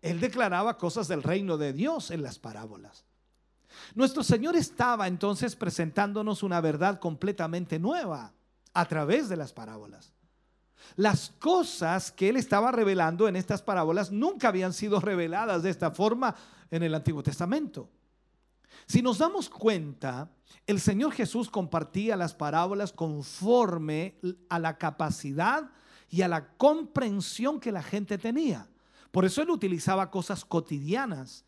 él 0.00 0.18
declaraba 0.18 0.78
cosas 0.78 1.06
del 1.06 1.22
reino 1.22 1.58
de 1.58 1.72
Dios 1.72 2.10
en 2.10 2.22
las 2.22 2.38
parábolas. 2.38 3.04
Nuestro 3.94 4.22
Señor 4.22 4.56
estaba 4.56 5.06
entonces 5.06 5.56
presentándonos 5.56 6.42
una 6.42 6.60
verdad 6.60 6.98
completamente 6.98 7.78
nueva 7.78 8.32
a 8.74 8.84
través 8.86 9.28
de 9.28 9.36
las 9.36 9.52
parábolas. 9.52 10.12
Las 10.96 11.30
cosas 11.38 12.10
que 12.10 12.28
Él 12.28 12.36
estaba 12.36 12.72
revelando 12.72 13.28
en 13.28 13.36
estas 13.36 13.62
parábolas 13.62 14.10
nunca 14.10 14.48
habían 14.48 14.72
sido 14.72 15.00
reveladas 15.00 15.62
de 15.62 15.70
esta 15.70 15.90
forma 15.90 16.34
en 16.70 16.82
el 16.82 16.94
Antiguo 16.94 17.22
Testamento. 17.22 17.88
Si 18.86 19.02
nos 19.02 19.18
damos 19.18 19.48
cuenta, 19.48 20.30
el 20.66 20.80
Señor 20.80 21.12
Jesús 21.12 21.48
compartía 21.48 22.16
las 22.16 22.34
parábolas 22.34 22.92
conforme 22.92 24.18
a 24.48 24.58
la 24.58 24.76
capacidad 24.78 25.70
y 26.10 26.22
a 26.22 26.28
la 26.28 26.48
comprensión 26.56 27.60
que 27.60 27.72
la 27.72 27.82
gente 27.82 28.18
tenía. 28.18 28.68
Por 29.10 29.24
eso 29.24 29.42
Él 29.42 29.50
utilizaba 29.50 30.10
cosas 30.10 30.44
cotidianas 30.44 31.44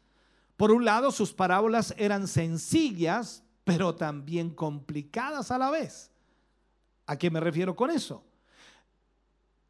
por 0.57 0.71
un 0.71 0.85
lado, 0.85 1.11
sus 1.11 1.33
parábolas 1.33 1.95
eran 1.99 2.29
sencillas, 2.29 3.43
pero 3.65 3.95
también 3.95 4.51
complicadas 4.51 5.51
a 5.51 5.59
la 5.59 5.71
vez. 5.71 6.11
¿A 7.07 7.17
qué 7.17 7.31
me 7.31 7.41
refiero 7.41 7.75
con 7.75 7.91
eso? 7.91 8.23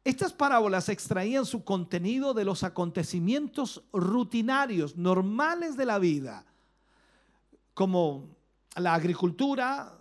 Estas 0.03 0.33
parábolas 0.33 0.87
extraían 0.89 1.45
su 1.45 1.63
contenido 1.63 2.35
de 2.35 2.45
los 2.45 2.63
acontecimientos 2.63 3.83
rutinarios, 3.91 4.95
normales 4.95 5.75
de 5.75 5.85
la 5.85 5.97
vida, 5.97 6.45
como 7.73 8.35
la 8.75 8.93
agricultura, 8.93 9.97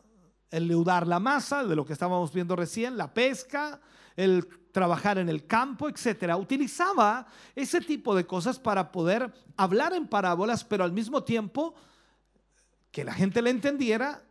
el 0.51 0.69
leudar 0.69 1.06
la 1.06 1.20
masa, 1.20 1.65
de 1.65 1.74
lo 1.74 1.86
que 1.86 1.94
estábamos 1.94 2.32
viendo 2.35 2.55
recién, 2.55 2.98
la 2.98 3.15
pesca, 3.15 3.81
el 4.15 4.47
trabajar 4.74 5.18
en 5.18 5.28
el 5.28 5.46
campo, 5.46 5.88
etcétera. 5.88 6.36
Utilizaba 6.36 7.28
ese 7.55 7.80
tipo 7.80 8.12
de 8.12 8.26
cosas 8.26 8.59
para 8.59 8.90
poder 8.90 9.32
hablar 9.56 9.92
en 9.92 10.09
parábolas, 10.09 10.64
pero 10.64 10.82
al 10.82 10.90
mismo 10.90 11.22
tiempo 11.22 11.76
que 12.90 13.05
la 13.05 13.14
gente 13.14 13.40
le 13.40 13.51
entendiera, 13.51 14.24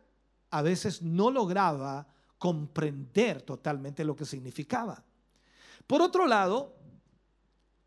a 0.50 0.60
veces 0.60 1.00
no 1.00 1.30
lograba 1.30 2.06
comprender 2.36 3.40
totalmente 3.40 4.04
lo 4.04 4.14
que 4.14 4.26
significaba. 4.26 5.02
Por 5.86 6.02
otro 6.02 6.26
lado, 6.26 6.76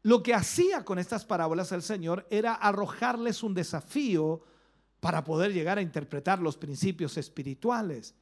lo 0.01 0.23
que 0.23 0.33
hacía 0.33 0.83
con 0.83 0.97
estas 0.97 1.25
parábolas 1.25 1.71
el 1.71 1.83
Señor 1.83 2.25
era 2.31 2.55
arrojarles 2.55 3.43
un 3.43 3.53
desafío 3.53 4.41
para 4.99 5.23
poder 5.23 5.53
llegar 5.53 5.77
a 5.77 5.83
interpretar 5.83 6.39
los 6.39 6.57
principios 6.57 7.17
espirituales. 7.17 8.15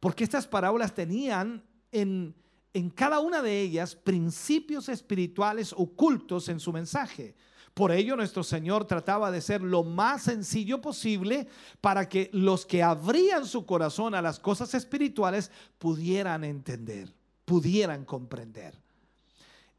Porque 0.00 0.24
estas 0.24 0.48
parábolas 0.48 0.92
tenían 0.92 1.64
en, 1.92 2.34
en 2.72 2.90
cada 2.90 3.20
una 3.20 3.42
de 3.42 3.60
ellas 3.60 3.94
principios 3.96 4.88
espirituales 4.88 5.72
ocultos 5.76 6.48
en 6.48 6.60
su 6.60 6.72
mensaje. 6.72 7.34
Por 7.76 7.92
ello 7.92 8.16
nuestro 8.16 8.42
Señor 8.42 8.86
trataba 8.86 9.30
de 9.30 9.42
ser 9.42 9.60
lo 9.60 9.84
más 9.84 10.22
sencillo 10.22 10.80
posible 10.80 11.46
para 11.82 12.08
que 12.08 12.30
los 12.32 12.64
que 12.64 12.82
abrían 12.82 13.44
su 13.44 13.66
corazón 13.66 14.14
a 14.14 14.22
las 14.22 14.40
cosas 14.40 14.72
espirituales 14.72 15.50
pudieran 15.78 16.42
entender, 16.42 17.14
pudieran 17.44 18.06
comprender. 18.06 18.80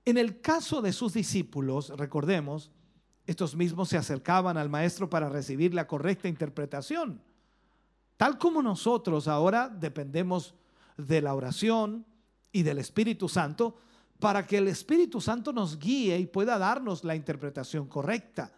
En 0.05 0.17
el 0.17 0.41
caso 0.41 0.81
de 0.81 0.93
sus 0.93 1.13
discípulos, 1.13 1.89
recordemos, 1.89 2.71
estos 3.25 3.55
mismos 3.55 3.89
se 3.89 3.97
acercaban 3.97 4.57
al 4.57 4.69
maestro 4.69 5.09
para 5.09 5.27
recibir 5.27 5.73
la 5.73 5.87
correcta 5.87 6.27
interpretación. 6.27 7.21
Tal 8.15 8.37
como 8.37 8.61
nosotros 8.61 9.27
ahora 9.27 9.69
dependemos 9.69 10.55
de 10.97 11.21
la 11.21 11.33
oración 11.33 12.05
y 12.57 12.63
del 12.63 12.79
Espíritu 12.79 13.29
Santo, 13.29 13.77
para 14.19 14.47
que 14.47 14.57
el 14.57 14.67
Espíritu 14.67 15.21
Santo 15.21 15.53
nos 15.53 15.77
guíe 15.77 16.17
y 16.17 16.25
pueda 16.25 16.57
darnos 16.57 17.03
la 17.03 17.15
interpretación 17.15 17.87
correcta. 17.87 18.51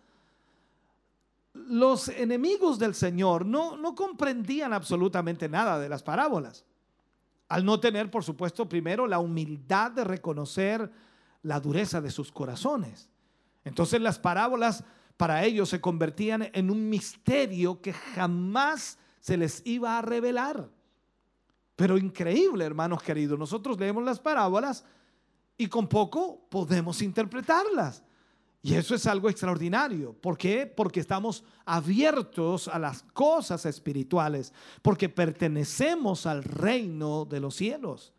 Los 1.54 2.08
enemigos 2.08 2.80
del 2.80 2.96
Señor 2.96 3.46
no, 3.46 3.76
no 3.76 3.94
comprendían 3.96 4.72
absolutamente 4.72 5.50
nada 5.50 5.78
de 5.78 5.90
las 5.90 6.02
parábolas, 6.02 6.64
al 7.50 7.66
no 7.66 7.78
tener, 7.82 8.10
por 8.10 8.24
supuesto, 8.24 8.70
primero 8.70 9.06
la 9.06 9.20
humildad 9.20 9.92
de 9.92 10.06
reconocer 10.06 10.90
la 11.44 11.60
dureza 11.60 12.00
de 12.00 12.12
sus 12.12 12.32
corazones. 12.32 13.10
Entonces 13.66 14.00
las 14.00 14.18
parábolas 14.18 14.86
para 15.18 15.44
ellos 15.44 15.68
se 15.68 15.82
convertían 15.82 16.50
en 16.54 16.72
un 16.72 16.88
misterio 16.88 17.82
que 17.82 17.92
jamás 17.92 18.98
se 19.20 19.36
les 19.36 19.62
iba 19.66 19.98
a 19.98 20.02
revelar. 20.02 20.70
Pero 21.80 21.98
increíble, 21.98 22.66
hermanos 22.66 23.02
queridos, 23.02 23.40
nosotros 23.40 23.80
leemos 23.80 24.04
las 24.04 24.20
parábolas 24.20 24.84
y 25.58 25.68
con 25.68 25.88
poco 25.88 26.46
podemos 26.50 27.02
interpretarlas. 27.02 28.04
Y 28.62 28.74
eso 28.74 28.96
es 28.96 29.08
algo 29.08 29.30
extraordinario. 29.30 30.12
¿Por 30.12 30.38
qué? 30.38 30.66
Porque 30.66 31.00
estamos 31.00 31.42
abiertos 31.64 32.68
a 32.68 32.80
las 32.80 33.04
cosas 33.14 33.66
espirituales, 33.66 34.52
porque 34.82 35.08
pertenecemos 35.08 36.26
al 36.26 36.44
reino 36.44 37.24
de 37.24 37.40
los 37.40 37.56
cielos. 37.56 38.12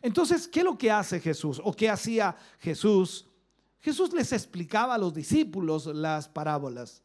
Entonces, 0.00 0.48
¿qué 0.48 0.60
es 0.60 0.64
lo 0.64 0.78
que 0.78 0.90
hace 0.90 1.20
Jesús? 1.20 1.60
¿O 1.62 1.74
qué 1.74 1.90
hacía 1.90 2.34
Jesús? 2.60 3.28
Jesús 3.80 4.10
les 4.14 4.32
explicaba 4.32 4.94
a 4.94 4.98
los 4.98 5.12
discípulos 5.12 5.84
las 5.84 6.30
parábolas. 6.30 7.03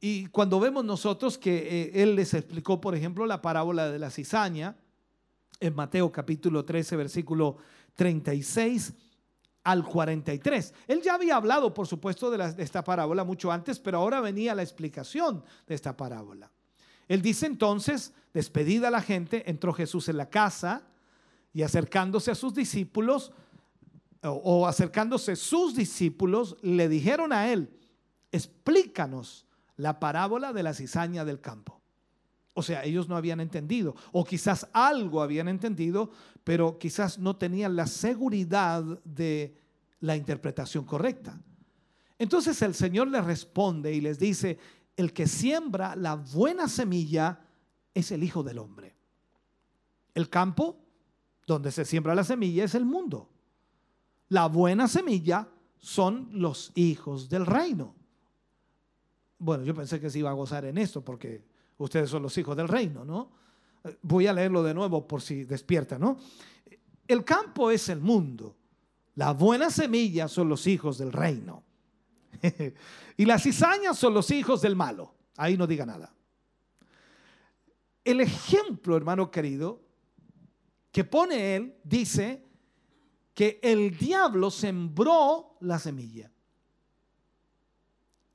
Y 0.00 0.26
cuando 0.26 0.60
vemos 0.60 0.84
nosotros 0.84 1.38
que 1.38 1.56
eh, 1.56 2.02
Él 2.02 2.16
les 2.16 2.34
explicó, 2.34 2.80
por 2.80 2.94
ejemplo, 2.94 3.24
la 3.26 3.40
parábola 3.40 3.90
de 3.90 3.98
la 3.98 4.10
cizaña, 4.10 4.76
en 5.58 5.74
Mateo 5.74 6.12
capítulo 6.12 6.64
13, 6.64 6.96
versículo 6.96 7.56
36 7.94 8.92
al 9.64 9.84
43. 9.84 10.74
Él 10.86 11.00
ya 11.02 11.14
había 11.14 11.36
hablado, 11.36 11.72
por 11.72 11.86
supuesto, 11.86 12.30
de, 12.30 12.62
esta 12.62 12.84
parábola 12.84 13.24
mucho 13.24 13.50
antes, 13.50 13.78
pero 13.78 13.98
ahora 13.98 14.20
venía 14.20 14.54
la 14.54 14.62
explicación 14.62 15.42
de 15.66 15.74
esta 15.74 15.96
parábola. 15.96 16.52
Él 17.08 17.22
dice 17.22 17.46
entonces, 17.46 18.12
despedida 18.34 18.90
la 18.90 19.00
gente, 19.00 19.48
entró 19.48 19.72
Jesús 19.72 20.08
en 20.08 20.18
la 20.18 20.28
casa 20.28 20.86
y 21.52 21.62
acercándose 21.62 22.30
a 22.30 22.34
sus 22.34 22.54
discípulos, 22.54 23.32
o, 24.22 24.30
o 24.30 24.66
acercándose 24.66 25.36
sus 25.36 25.74
discípulos, 25.74 26.56
le 26.60 26.88
dijeron 26.88 27.32
a 27.32 27.50
él, 27.50 27.70
explícanos 28.30 29.45
la 29.76 30.00
parábola 30.00 30.52
de 30.52 30.62
la 30.62 30.74
cizaña 30.74 31.24
del 31.24 31.40
campo. 31.40 31.80
O 32.54 32.62
sea, 32.62 32.84
ellos 32.84 33.08
no 33.08 33.16
habían 33.16 33.40
entendido, 33.40 33.94
o 34.12 34.24
quizás 34.24 34.66
algo 34.72 35.20
habían 35.20 35.48
entendido, 35.48 36.10
pero 36.42 36.78
quizás 36.78 37.18
no 37.18 37.36
tenían 37.36 37.76
la 37.76 37.86
seguridad 37.86 38.82
de 39.04 39.58
la 40.00 40.16
interpretación 40.16 40.84
correcta. 40.84 41.38
Entonces 42.18 42.62
el 42.62 42.74
Señor 42.74 43.08
les 43.08 43.24
responde 43.24 43.92
y 43.92 44.00
les 44.00 44.18
dice, 44.18 44.58
el 44.96 45.12
que 45.12 45.26
siembra 45.26 45.94
la 45.96 46.14
buena 46.14 46.68
semilla 46.68 47.40
es 47.92 48.10
el 48.10 48.22
Hijo 48.22 48.42
del 48.42 48.58
Hombre. 48.58 48.94
El 50.14 50.30
campo 50.30 50.78
donde 51.46 51.70
se 51.70 51.84
siembra 51.84 52.14
la 52.14 52.24
semilla 52.24 52.64
es 52.64 52.74
el 52.74 52.86
mundo. 52.86 53.28
La 54.28 54.46
buena 54.46 54.88
semilla 54.88 55.48
son 55.78 56.30
los 56.32 56.72
hijos 56.74 57.28
del 57.28 57.44
reino. 57.44 57.95
Bueno, 59.38 59.64
yo 59.64 59.74
pensé 59.74 60.00
que 60.00 60.10
se 60.10 60.18
iba 60.18 60.30
a 60.30 60.34
gozar 60.34 60.64
en 60.64 60.78
esto 60.78 61.04
porque 61.04 61.44
ustedes 61.78 62.08
son 62.08 62.22
los 62.22 62.36
hijos 62.38 62.56
del 62.56 62.68
reino, 62.68 63.04
¿no? 63.04 63.30
Voy 64.02 64.26
a 64.26 64.32
leerlo 64.32 64.62
de 64.62 64.74
nuevo 64.74 65.06
por 65.06 65.22
si 65.22 65.44
despierta, 65.44 65.98
¿no? 65.98 66.18
El 67.06 67.24
campo 67.24 67.70
es 67.70 67.88
el 67.88 68.00
mundo. 68.00 68.56
La 69.14 69.32
buena 69.32 69.70
semilla 69.70 70.28
son 70.28 70.48
los 70.48 70.66
hijos 70.66 70.98
del 70.98 71.12
reino. 71.12 71.62
y 73.16 73.24
las 73.24 73.42
cizañas 73.42 73.98
son 73.98 74.14
los 74.14 74.30
hijos 74.30 74.60
del 74.62 74.76
malo. 74.76 75.14
Ahí 75.36 75.56
no 75.56 75.66
diga 75.66 75.86
nada. 75.86 76.12
El 78.04 78.20
ejemplo, 78.20 78.96
hermano 78.96 79.30
querido, 79.30 79.82
que 80.92 81.04
pone 81.04 81.56
él, 81.56 81.76
dice 81.84 82.44
que 83.34 83.60
el 83.62 83.96
diablo 83.98 84.50
sembró 84.50 85.56
la 85.60 85.78
semilla. 85.78 86.30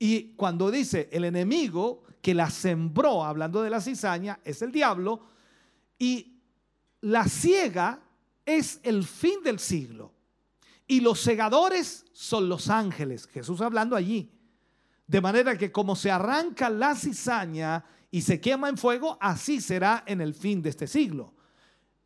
Y 0.04 0.32
cuando 0.34 0.68
dice 0.72 1.08
el 1.12 1.24
enemigo 1.24 2.02
que 2.20 2.34
la 2.34 2.50
sembró, 2.50 3.24
hablando 3.24 3.62
de 3.62 3.70
la 3.70 3.80
cizaña, 3.80 4.40
es 4.42 4.60
el 4.60 4.72
diablo, 4.72 5.20
y 5.96 6.40
la 7.02 7.24
ciega 7.28 8.00
es 8.44 8.80
el 8.82 9.04
fin 9.04 9.44
del 9.44 9.60
siglo. 9.60 10.12
Y 10.88 11.02
los 11.02 11.20
segadores 11.20 12.04
son 12.12 12.48
los 12.48 12.68
ángeles, 12.68 13.28
Jesús 13.28 13.60
hablando 13.60 13.94
allí. 13.94 14.28
De 15.06 15.20
manera 15.20 15.56
que 15.56 15.70
como 15.70 15.94
se 15.94 16.10
arranca 16.10 16.68
la 16.68 16.96
cizaña 16.96 17.84
y 18.10 18.22
se 18.22 18.40
quema 18.40 18.68
en 18.68 18.78
fuego, 18.78 19.16
así 19.20 19.60
será 19.60 20.02
en 20.04 20.20
el 20.20 20.34
fin 20.34 20.62
de 20.62 20.70
este 20.70 20.88
siglo. 20.88 21.32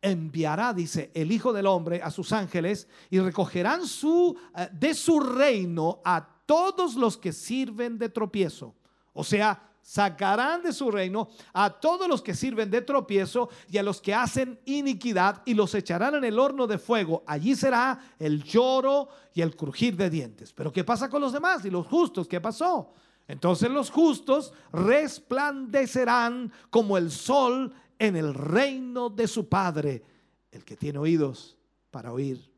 Enviará, 0.03 0.71
dice, 0.71 1.09
el 1.15 1.31
Hijo 1.31 1.51
del 1.51 1.65
Hombre 1.65 2.03
a 2.03 2.11
sus 2.11 2.31
ángeles 2.31 2.87
y 3.09 3.19
recogerán 3.19 3.87
su, 3.87 4.37
eh, 4.55 4.69
de 4.71 4.93
su 4.93 5.19
reino 5.19 5.99
a 6.05 6.36
todos 6.47 6.95
los 6.95 7.17
que 7.17 7.31
sirven 7.31 7.99
de 7.99 8.09
tropiezo. 8.09 8.73
O 9.13 9.23
sea, 9.23 9.61
sacarán 9.87 10.63
de 10.63 10.73
su 10.73 10.91
reino 10.91 11.29
a 11.53 11.69
todos 11.69 12.09
los 12.09 12.21
que 12.21 12.33
sirven 12.33 12.69
de 12.69 12.81
tropiezo 12.81 13.49
y 13.69 13.77
a 13.77 13.83
los 13.83 14.01
que 14.01 14.13
hacen 14.13 14.59
iniquidad 14.65 15.41
y 15.45 15.53
los 15.53 15.73
echarán 15.75 16.15
en 16.15 16.23
el 16.25 16.39
horno 16.39 16.67
de 16.67 16.77
fuego. 16.77 17.23
Allí 17.25 17.55
será 17.55 17.99
el 18.19 18.43
lloro 18.43 19.07
y 19.33 19.41
el 19.41 19.55
crujir 19.55 19.95
de 19.95 20.09
dientes. 20.09 20.51
Pero 20.51 20.73
¿qué 20.73 20.83
pasa 20.83 21.09
con 21.09 21.21
los 21.21 21.31
demás 21.31 21.63
y 21.63 21.69
los 21.69 21.87
justos? 21.87 22.27
¿Qué 22.27 22.41
pasó? 22.41 22.91
Entonces 23.29 23.69
los 23.69 23.89
justos 23.89 24.53
resplandecerán 24.73 26.51
como 26.69 26.97
el 26.97 27.09
sol 27.09 27.73
en 27.97 28.15
el 28.15 28.33
reino 28.33 29.09
de 29.09 29.27
su 29.27 29.47
Padre. 29.47 30.03
El 30.51 30.65
que 30.65 30.75
tiene 30.75 30.99
oídos 30.99 31.57
para 31.91 32.11
oír, 32.11 32.51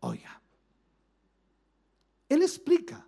oiga. 0.00 0.41
Él 2.32 2.42
explica 2.42 3.06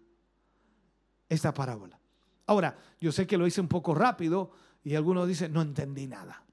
esta 1.28 1.54
parábola. 1.54 1.98
Ahora, 2.46 2.76
yo 3.00 3.10
sé 3.10 3.26
que 3.26 3.38
lo 3.38 3.46
hice 3.46 3.60
un 3.60 3.68
poco 3.68 3.94
rápido 3.94 4.50
y 4.82 4.94
algunos 4.94 5.26
dicen, 5.26 5.52
no 5.52 5.62
entendí 5.62 6.06
nada. 6.06 6.44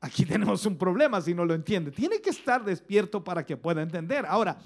Aquí 0.00 0.24
tenemos 0.26 0.64
un 0.66 0.78
problema 0.78 1.20
si 1.20 1.34
no 1.34 1.44
lo 1.44 1.54
entiende. 1.54 1.90
Tiene 1.90 2.20
que 2.20 2.30
estar 2.30 2.64
despierto 2.64 3.24
para 3.24 3.44
que 3.44 3.56
pueda 3.56 3.82
entender. 3.82 4.26
Ahora, 4.26 4.58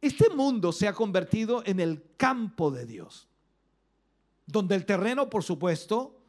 este 0.00 0.28
mundo 0.30 0.72
se 0.72 0.88
ha 0.88 0.92
convertido 0.92 1.62
en 1.64 1.78
el 1.78 2.02
campo 2.16 2.70
de 2.72 2.86
Dios, 2.86 3.28
donde 4.46 4.74
el 4.74 4.84
terreno, 4.84 5.30
por 5.30 5.44
supuesto, 5.44 6.20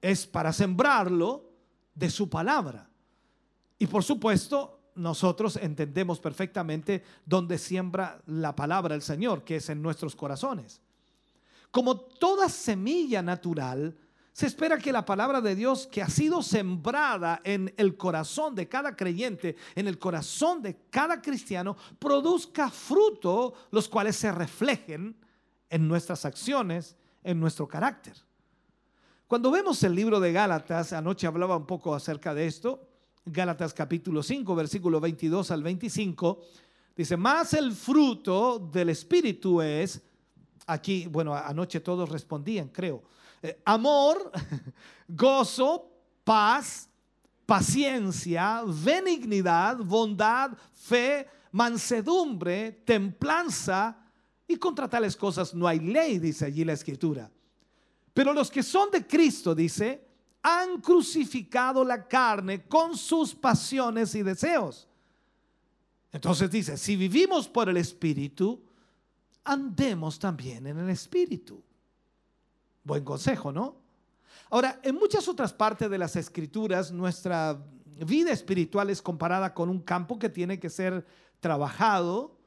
es 0.00 0.26
para 0.26 0.52
sembrarlo 0.52 1.52
de 1.94 2.08
su 2.08 2.30
palabra. 2.30 2.88
Y 3.78 3.86
por 3.86 4.02
supuesto, 4.02 4.75
nosotros 4.96 5.56
entendemos 5.56 6.18
perfectamente 6.18 7.04
dónde 7.24 7.58
siembra 7.58 8.20
la 8.26 8.56
palabra 8.56 8.94
del 8.94 9.02
Señor, 9.02 9.44
que 9.44 9.56
es 9.56 9.68
en 9.68 9.82
nuestros 9.82 10.16
corazones. 10.16 10.80
Como 11.70 11.96
toda 11.96 12.48
semilla 12.48 13.22
natural, 13.22 13.96
se 14.32 14.46
espera 14.46 14.78
que 14.78 14.92
la 14.92 15.04
palabra 15.04 15.40
de 15.40 15.54
Dios 15.54 15.86
que 15.86 16.02
ha 16.02 16.08
sido 16.08 16.42
sembrada 16.42 17.40
en 17.44 17.72
el 17.76 17.96
corazón 17.96 18.54
de 18.54 18.68
cada 18.68 18.94
creyente, 18.94 19.56
en 19.74 19.88
el 19.88 19.98
corazón 19.98 20.60
de 20.60 20.76
cada 20.90 21.22
cristiano, 21.22 21.76
produzca 21.98 22.70
fruto, 22.70 23.54
los 23.70 23.88
cuales 23.88 24.16
se 24.16 24.30
reflejen 24.32 25.16
en 25.70 25.88
nuestras 25.88 26.24
acciones, 26.24 26.96
en 27.24 27.40
nuestro 27.40 27.66
carácter. 27.66 28.14
Cuando 29.26 29.50
vemos 29.50 29.82
el 29.82 29.94
libro 29.94 30.20
de 30.20 30.32
Gálatas, 30.32 30.92
anoche 30.92 31.26
hablaba 31.26 31.56
un 31.56 31.66
poco 31.66 31.94
acerca 31.94 32.32
de 32.32 32.46
esto, 32.46 32.85
Gálatas 33.26 33.74
capítulo 33.74 34.22
5, 34.22 34.54
versículo 34.54 35.00
22 35.00 35.50
al 35.50 35.62
25, 35.62 36.40
Dice, 36.96 37.16
más 37.18 37.52
el 37.52 37.72
fruto 37.72 38.58
del 38.58 38.88
Espíritu 38.88 39.60
es, 39.60 40.00
aquí, 40.66 41.06
bueno, 41.08 41.34
anoche 41.34 41.80
todos 41.80 42.08
respondían, 42.08 42.68
creo, 42.68 43.02
eh, 43.42 43.60
amor, 43.66 44.32
gozo, 45.08 45.90
paz, 46.24 46.88
paciencia, 47.44 48.62
benignidad, 48.64 49.76
bondad, 49.76 50.52
fe, 50.72 51.26
mansedumbre, 51.52 52.72
templanza, 52.84 53.98
y 54.48 54.56
contra 54.56 54.88
tales 54.88 55.16
cosas 55.16 55.52
no 55.52 55.66
hay 55.66 55.80
ley, 55.80 56.18
dice 56.18 56.46
allí 56.46 56.64
la 56.64 56.72
escritura. 56.72 57.30
Pero 58.14 58.32
los 58.32 58.50
que 58.50 58.62
son 58.62 58.90
de 58.90 59.06
Cristo, 59.06 59.54
dice, 59.54 60.05
han 60.48 60.80
crucificado 60.80 61.84
la 61.84 62.06
carne 62.06 62.68
con 62.68 62.96
sus 62.96 63.34
pasiones 63.34 64.14
y 64.14 64.22
deseos. 64.22 64.86
Entonces 66.12 66.48
dice, 66.48 66.76
si 66.76 66.94
vivimos 66.94 67.48
por 67.48 67.68
el 67.68 67.76
Espíritu, 67.76 68.62
andemos 69.42 70.20
también 70.20 70.68
en 70.68 70.78
el 70.78 70.90
Espíritu. 70.90 71.60
Buen 72.84 73.02
consejo, 73.02 73.50
¿no? 73.50 73.74
Ahora, 74.48 74.78
en 74.84 74.94
muchas 74.94 75.26
otras 75.26 75.52
partes 75.52 75.90
de 75.90 75.98
las 75.98 76.14
escrituras, 76.14 76.92
nuestra 76.92 77.60
vida 78.06 78.30
espiritual 78.30 78.88
es 78.90 79.02
comparada 79.02 79.52
con 79.52 79.68
un 79.68 79.80
campo 79.80 80.16
que 80.16 80.28
tiene 80.28 80.60
que 80.60 80.70
ser 80.70 81.04
trabajado, 81.40 82.38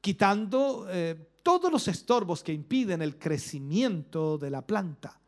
quitando 0.00 0.88
eh, 0.90 1.28
todos 1.44 1.70
los 1.70 1.86
estorbos 1.86 2.42
que 2.42 2.52
impiden 2.52 3.00
el 3.00 3.16
crecimiento 3.16 4.38
de 4.38 4.50
la 4.50 4.66
planta, 4.66 5.20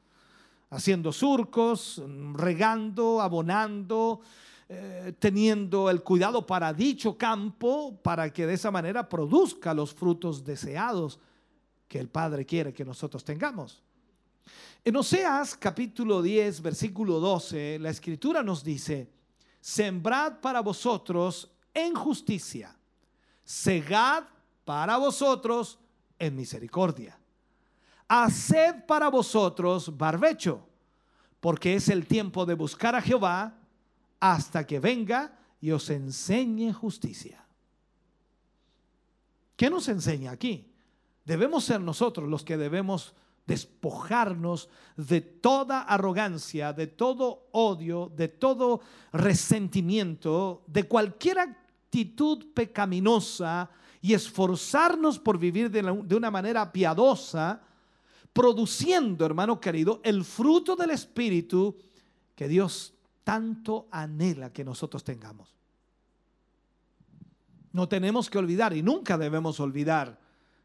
haciendo 0.71 1.13
surcos, 1.13 2.03
regando, 2.35 3.21
abonando, 3.21 4.21
eh, 4.69 5.13
teniendo 5.19 5.91
el 5.91 6.03
cuidado 6.03 6.47
para 6.47 6.73
dicho 6.73 7.19
campo, 7.19 7.99
para 8.03 8.33
que 8.33 8.47
de 8.47 8.55
esa 8.55 8.71
manera 8.71 9.09
produzca 9.09 9.75
los 9.75 9.93
frutos 9.93 10.45
deseados 10.45 11.19
que 11.89 11.99
el 11.99 12.09
Padre 12.09 12.47
quiere 12.47 12.73
que 12.73 12.85
nosotros 12.85 13.25
tengamos. 13.25 13.83
En 14.85 14.97
Oseas 14.97 15.57
capítulo 15.57 16.23
10, 16.23 16.63
versículo 16.63 17.19
12, 17.19 17.79
la 17.81 17.91
escritura 17.91 18.43
nos 18.43 18.63
dice, 18.63 19.11
sembrad 19.61 20.41
para 20.41 20.61
vosotros 20.61 21.51
en 21.75 21.95
justicia, 21.95 22.75
segad 23.45 24.25
para 24.65 24.97
vosotros 24.97 25.79
en 26.19 26.37
misericordia. 26.37 27.20
Haced 28.13 28.87
para 28.87 29.09
vosotros 29.09 29.97
barbecho, 29.97 30.67
porque 31.39 31.77
es 31.77 31.89
el 31.89 32.09
tiempo 32.09 32.45
de 32.45 32.55
buscar 32.55 32.97
a 32.97 33.01
Jehová 33.01 33.55
hasta 34.19 34.67
que 34.67 34.81
venga 34.81 35.39
y 35.61 35.71
os 35.71 35.89
enseñe 35.91 36.73
justicia. 36.73 37.47
¿Qué 39.55 39.71
nos 39.71 39.89
enseña 39.89 40.33
aquí? 40.33 40.73
Debemos 41.25 41.63
ser 41.63 41.81
nosotros 41.81 42.29
los 42.29 42.43
que 42.43 42.57
debemos 42.57 43.15
despojarnos 43.47 44.69
de 44.97 45.21
toda 45.21 45.83
arrogancia, 45.83 46.73
de 46.73 46.89
todo 46.89 47.49
odio, 47.53 48.11
de 48.17 48.27
todo 48.27 48.81
resentimiento, 49.13 50.65
de 50.67 50.85
cualquier 50.85 51.39
actitud 51.39 52.53
pecaminosa 52.55 53.71
y 54.01 54.15
esforzarnos 54.15 55.19
por 55.21 55.39
vivir 55.39 55.71
de, 55.71 56.17
una 56.17 56.31
manera 56.31 56.73
piadosa, 56.73 57.61
produciendo, 58.33 59.27
hermano 59.27 59.61
querido, 59.61 60.01
el 60.05 60.25
fruto 60.25 60.77
del 60.77 60.91
Espíritu 60.91 61.77
que 62.35 62.49
Dios 62.49 62.95
tanto 63.25 63.87
anhela 63.91 64.53
que 64.53 64.65
nosotros 64.65 65.05
tengamos. 65.05 65.55
No 67.73 67.89
tenemos 67.89 68.31
que 68.31 68.39
olvidar 68.39 68.77
y 68.77 68.83
nunca 68.83 69.17
debemos 69.17 69.61
olvidar 69.61 70.19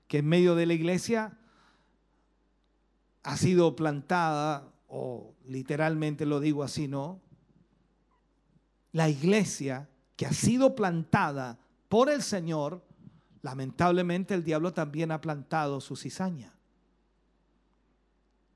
que 0.08 0.20
en 0.20 0.28
medio 0.28 0.56
de 0.56 0.66
la 0.66 0.74
iglesia 0.74 1.38
ha 3.24 3.38
sido 3.38 3.76
plantada, 3.76 4.72
o 4.88 5.34
literalmente 5.46 6.26
lo 6.26 6.40
digo 6.40 6.64
así, 6.64 6.88
¿no? 6.88 7.22
La 8.92 9.10
iglesia 9.10 9.90
que 10.16 10.26
ha 10.26 10.34
sido 10.34 10.76
plantada 10.76 11.60
por 11.90 12.10
el 12.10 12.22
Señor, 12.22 12.84
lamentablemente 13.42 14.34
el 14.34 14.44
diablo 14.44 14.74
también 14.74 15.12
ha 15.12 15.22
plantado 15.22 15.82
su 15.82 15.96
cizaña. 15.96 16.55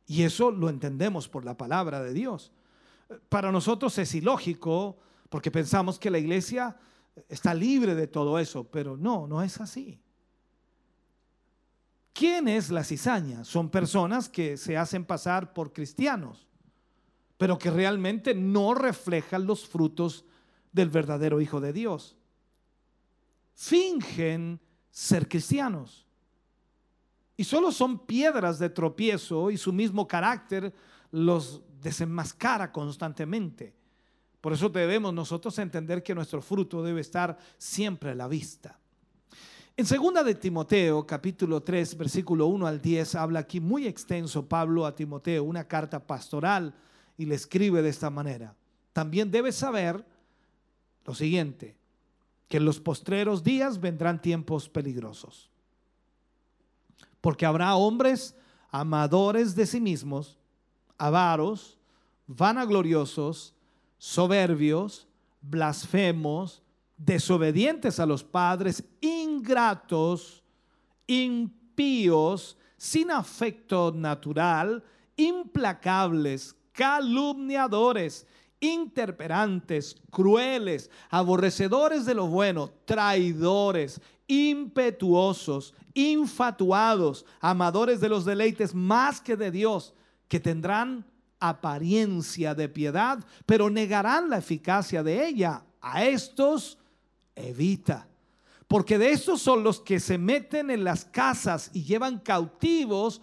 Y 0.09 0.23
eso 0.23 0.49
lo 0.49 0.69
entendemos 0.69 1.29
por 1.29 1.45
la 1.45 1.55
palabra 1.55 2.01
de 2.01 2.13
Dios. 2.13 2.51
Para 3.29 3.51
nosotros 3.51 3.95
es 3.99 4.15
ilógico 4.15 4.97
porque 5.29 5.51
pensamos 5.51 5.99
que 5.99 6.09
la 6.09 6.17
iglesia 6.17 6.75
está 7.27 7.53
libre 7.53 7.93
de 7.93 8.07
todo 8.07 8.39
eso, 8.39 8.63
pero 8.63 8.97
no, 8.97 9.27
no 9.27 9.43
es 9.43 9.61
así. 9.61 10.01
¿Quién 12.11 12.47
es 12.47 12.71
la 12.71 12.83
cizaña? 12.83 13.43
Son 13.43 13.69
personas 13.69 14.27
que 14.29 14.57
se 14.57 14.75
hacen 14.75 15.05
pasar 15.05 15.53
por 15.53 15.73
cristianos, 15.73 16.47
pero 17.37 17.59
que 17.59 17.69
realmente 17.69 18.33
no 18.33 18.73
reflejan 18.73 19.45
los 19.45 19.67
frutos 19.67 20.25
del 20.71 20.89
verdadero 20.89 21.39
Hijo 21.39 21.61
de 21.61 21.71
Dios. 21.71 22.17
Fingen 23.53 24.59
ser 24.89 25.29
cristianos. 25.29 26.08
Y 27.39 27.45
solo 27.45 27.71
son 27.71 27.99
piedras 27.99 28.59
de 28.59 28.69
tropiezo 28.69 29.49
y 29.49 29.55
su 29.55 29.71
mismo 29.71 30.05
carácter 30.05 30.73
los 31.09 31.61
desenmascara 31.81 32.69
constantemente. 32.69 33.73
Por 34.41 34.51
eso 34.51 34.67
debemos 34.67 35.13
nosotros 35.13 35.57
entender 35.57 36.03
que 36.03 36.13
nuestro 36.13 36.41
fruto 36.41 36.83
debe 36.83 36.99
estar 36.99 37.37
siempre 37.57 38.11
a 38.11 38.15
la 38.15 38.27
vista. 38.27 38.77
En 39.77 39.85
segunda 39.85 40.21
de 40.21 40.35
Timoteo, 40.35 41.07
capítulo 41.07 41.63
3, 41.63 41.97
versículo 41.97 42.47
1 42.47 42.67
al 42.67 42.81
10, 42.81 43.15
habla 43.15 43.39
aquí 43.39 43.61
muy 43.61 43.87
extenso 43.87 44.45
Pablo 44.45 44.85
a 44.85 44.93
Timoteo, 44.93 45.45
una 45.45 45.65
carta 45.65 46.05
pastoral, 46.05 46.75
y 47.17 47.25
le 47.25 47.35
escribe 47.35 47.81
de 47.81 47.87
esta 47.87 48.09
manera. 48.09 48.53
También 48.91 49.31
debes 49.31 49.55
saber 49.55 50.05
lo 51.05 51.15
siguiente, 51.15 51.77
que 52.49 52.57
en 52.57 52.65
los 52.65 52.81
postreros 52.81 53.45
días 53.45 53.79
vendrán 53.79 54.21
tiempos 54.21 54.67
peligrosos. 54.67 55.49
Porque 57.21 57.45
habrá 57.45 57.75
hombres 57.75 58.35
amadores 58.71 59.55
de 59.55 59.65
sí 59.65 59.81
mismos, 59.81 60.37
avaros, 60.97 61.77
vanagloriosos, 62.27 63.55
soberbios, 63.97 65.07
blasfemos, 65.41 66.61
desobedientes 66.97 67.99
a 67.99 68.05
los 68.05 68.23
padres, 68.23 68.83
ingratos, 69.01 70.43
impíos, 71.07 72.57
sin 72.77 73.11
afecto 73.11 73.91
natural, 73.95 74.83
implacables, 75.15 76.55
calumniadores, 76.71 78.27
interperantes, 78.59 79.95
crueles, 80.11 80.89
aborrecedores 81.09 82.05
de 82.05 82.13
lo 82.13 82.27
bueno, 82.27 82.69
traidores, 82.85 84.01
impetuosos, 84.29 85.73
infatuados, 85.93 87.25
amadores 87.41 87.99
de 87.99 88.07
los 88.07 88.23
deleites 88.23 88.73
más 88.73 89.19
que 89.19 89.35
de 89.35 89.51
Dios, 89.51 89.93
que 90.29 90.39
tendrán 90.39 91.05
apariencia 91.39 92.53
de 92.53 92.69
piedad, 92.69 93.19
pero 93.45 93.69
negarán 93.69 94.29
la 94.29 94.37
eficacia 94.37 95.03
de 95.03 95.27
ella. 95.27 95.63
A 95.81 96.05
estos 96.05 96.77
evita. 97.35 98.07
Porque 98.67 98.97
de 98.97 99.11
estos 99.11 99.41
son 99.41 99.63
los 99.63 99.79
que 99.79 99.99
se 99.99 100.17
meten 100.17 100.69
en 100.69 100.83
las 100.83 101.05
casas 101.05 101.71
y 101.73 101.83
llevan 101.83 102.19
cautivos 102.19 103.21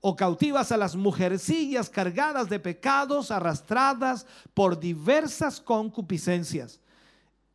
o 0.00 0.16
cautivas 0.16 0.72
a 0.72 0.76
las 0.76 0.96
mujercillas 0.96 1.90
cargadas 1.90 2.48
de 2.48 2.60
pecados, 2.60 3.30
arrastradas 3.30 4.26
por 4.54 4.78
diversas 4.78 5.60
concupiscencias. 5.60 6.80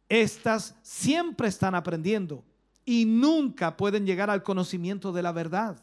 Estas 0.07 0.75
siempre 0.83 1.47
están 1.47 1.73
aprendiendo 1.73 2.43
y 2.85 3.05
nunca 3.05 3.77
pueden 3.77 4.05
llegar 4.05 4.29
al 4.29 4.43
conocimiento 4.43 5.11
de 5.11 5.21
la 5.21 5.31
verdad. 5.31 5.81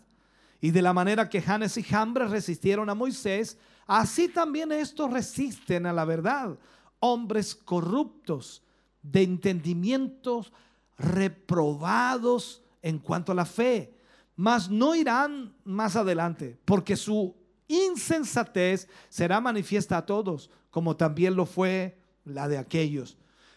Y 0.60 0.70
de 0.70 0.82
la 0.82 0.92
manera 0.92 1.28
que 1.28 1.40
Janes 1.40 1.76
y 1.76 1.82
Jambres 1.82 2.30
resistieron 2.30 2.90
a 2.90 2.94
Moisés, 2.94 3.56
así 3.86 4.28
también 4.28 4.72
estos 4.72 5.12
resisten 5.12 5.86
a 5.86 5.92
la 5.92 6.04
verdad. 6.04 6.58
Hombres 7.00 7.54
corruptos 7.54 8.62
de 9.02 9.22
entendimientos 9.22 10.52
reprobados 10.98 12.62
en 12.82 12.98
cuanto 12.98 13.32
a 13.32 13.34
la 13.36 13.44
fe, 13.44 13.94
mas 14.34 14.68
no 14.68 14.94
irán 14.94 15.54
más 15.64 15.96
adelante, 15.96 16.58
porque 16.64 16.96
su 16.96 17.36
insensatez 17.68 18.88
será 19.08 19.40
manifiesta 19.40 19.96
a 19.98 20.06
todos, 20.06 20.50
como 20.70 20.96
también 20.96 21.36
lo 21.36 21.46
fue 21.46 21.98
la 22.24 22.48
de 22.48 22.58
aquellos. 22.58 23.16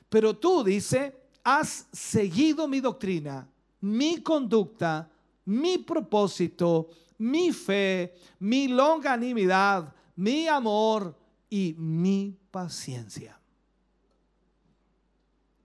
Pero 0.09 0.35
tú, 0.35 0.63
dice, 0.63 1.20
has 1.43 1.87
seguido 1.91 2.67
mi 2.67 2.79
doctrina, 2.79 3.47
mi 3.81 4.21
conducta, 4.21 5.09
mi 5.45 5.77
propósito, 5.77 6.89
mi 7.17 7.51
fe, 7.51 8.13
mi 8.39 8.67
longanimidad, 8.67 9.93
mi 10.15 10.47
amor 10.47 11.17
y 11.49 11.75
mi 11.77 12.37
paciencia. 12.51 13.39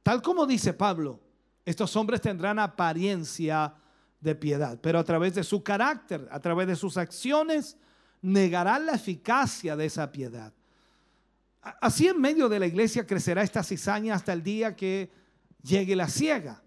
Tal 0.03 0.23
como 0.23 0.47
dice 0.47 0.73
Pablo, 0.73 1.21
Estos 1.67 1.97
hombres 1.97 2.21
tendrán 2.21 2.61
apariencia 2.61 3.75
de 4.21 4.37
piedad, 4.37 4.79
pero 4.81 5.01
a 5.01 5.05
través 5.05 5.35
de 5.35 5.43
su 5.43 5.65
carácter, 5.65 6.29
a 6.31 6.39
través 6.39 6.69
de 6.69 6.77
sus 6.77 6.97
acciones, 6.97 7.77
negarán 8.23 8.87
la 8.87 8.93
eficacia 8.93 9.75
de 9.75 9.87
esa 9.87 10.13
piedad. 10.13 10.53
Así 11.61 12.07
en 12.07 12.21
medio 12.21 12.49
de 12.49 12.61
la 12.61 12.67
iglesia 12.69 13.05
crecerá 13.05 13.43
esta 13.43 13.65
cizaña 13.65 14.15
hasta 14.15 14.33
el 14.33 14.45
día 14.45 14.77
que 14.77 15.11
llegue 15.67 15.97
la 15.97 16.09
ciega, 16.09 16.63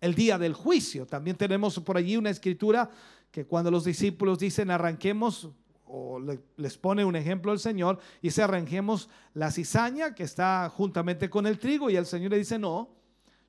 el 0.00 0.14
día 0.14 0.38
del 0.38 0.54
juicio. 0.54 1.06
También 1.06 1.36
tenemos 1.36 1.78
por 1.80 1.96
allí 1.96 2.16
una 2.16 2.30
escritura 2.30 2.90
que 3.30 3.44
cuando 3.44 3.70
los 3.70 3.84
discípulos 3.84 4.38
dicen 4.38 4.70
arranquemos, 4.70 5.50
o 5.84 6.20
les 6.56 6.78
pone 6.78 7.04
un 7.04 7.16
ejemplo 7.16 7.52
el 7.52 7.58
Señor, 7.58 7.98
y 8.22 8.30
se 8.30 8.42
arranquemos 8.42 9.08
la 9.34 9.50
cizaña 9.50 10.14
que 10.14 10.24
está 10.24 10.70
juntamente 10.74 11.28
con 11.28 11.46
el 11.46 11.58
trigo, 11.58 11.90
y 11.90 11.96
el 11.96 12.06
Señor 12.06 12.30
le 12.30 12.38
dice, 12.38 12.58
no, 12.58 12.90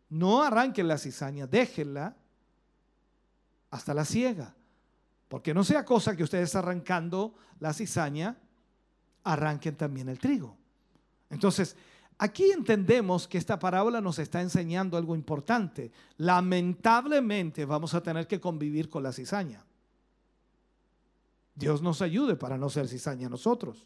no 0.10 0.42
arranquen 0.42 0.88
la 0.88 0.98
cizaña, 0.98 1.48
déjenla 1.48 2.16
hasta 3.70 3.94
la 3.94 4.06
ciega. 4.06 4.56
Porque 5.28 5.54
no 5.54 5.64
sea 5.64 5.84
cosa 5.84 6.16
que 6.16 6.24
ustedes 6.24 6.56
arrancando 6.56 7.34
la 7.60 7.74
cizaña, 7.74 8.38
arranquen 9.24 9.76
también 9.76 10.08
el 10.08 10.20
trigo. 10.20 10.56
Entonces, 11.30 11.76
aquí 12.18 12.52
entendemos 12.52 13.28
que 13.28 13.38
esta 13.38 13.60
parábola 13.60 14.02
nos 14.02 14.20
está 14.20 14.42
enseñando 14.42 14.98
algo 14.98 15.16
importante. 15.16 15.92
Lamentablemente 16.18 17.66
vamos 17.66 17.94
a 17.94 18.02
tener 18.02 18.28
que 18.28 18.40
convivir 18.40 18.90
con 18.90 19.04
la 19.04 19.14
cizaña. 19.14 19.66
Dios 21.54 21.82
nos 21.82 22.02
ayude 22.02 22.36
para 22.36 22.58
no 22.58 22.70
ser 22.70 22.88
cizaña 22.88 23.30
nosotros. 23.30 23.86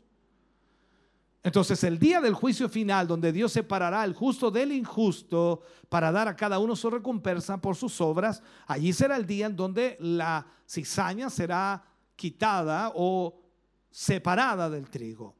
Entonces 1.43 1.83
el 1.83 1.97
día 1.97 2.21
del 2.21 2.35
juicio 2.35 2.69
final, 2.69 3.07
donde 3.07 3.31
Dios 3.31 3.51
separará 3.51 4.03
el 4.03 4.13
justo 4.13 4.51
del 4.51 4.71
injusto 4.71 5.61
para 5.89 6.11
dar 6.11 6.27
a 6.27 6.35
cada 6.35 6.59
uno 6.59 6.75
su 6.75 6.89
recompensa 6.89 7.59
por 7.59 7.75
sus 7.75 7.99
obras, 7.99 8.43
allí 8.67 8.93
será 8.93 9.15
el 9.15 9.25
día 9.25 9.47
en 9.47 9.55
donde 9.55 9.97
la 9.99 10.45
cizaña 10.67 11.29
será 11.29 11.83
quitada 12.15 12.91
o 12.95 13.41
separada 13.89 14.69
del 14.69 14.89
trigo. 14.89 15.35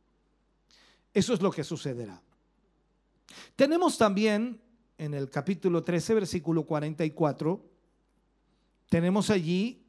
Eso 1.13 1.34
es 1.34 1.41
lo 1.41 1.51
que 1.51 1.63
sucederá. 1.63 2.19
Tenemos 3.56 3.98
también 3.98 4.62
en 4.98 5.14
el 5.16 5.30
capítulo 5.30 5.84
13, 5.84 6.14
versículo 6.14 6.64
44, 6.64 7.66
tenemos 8.88 9.32
allí 9.32 9.84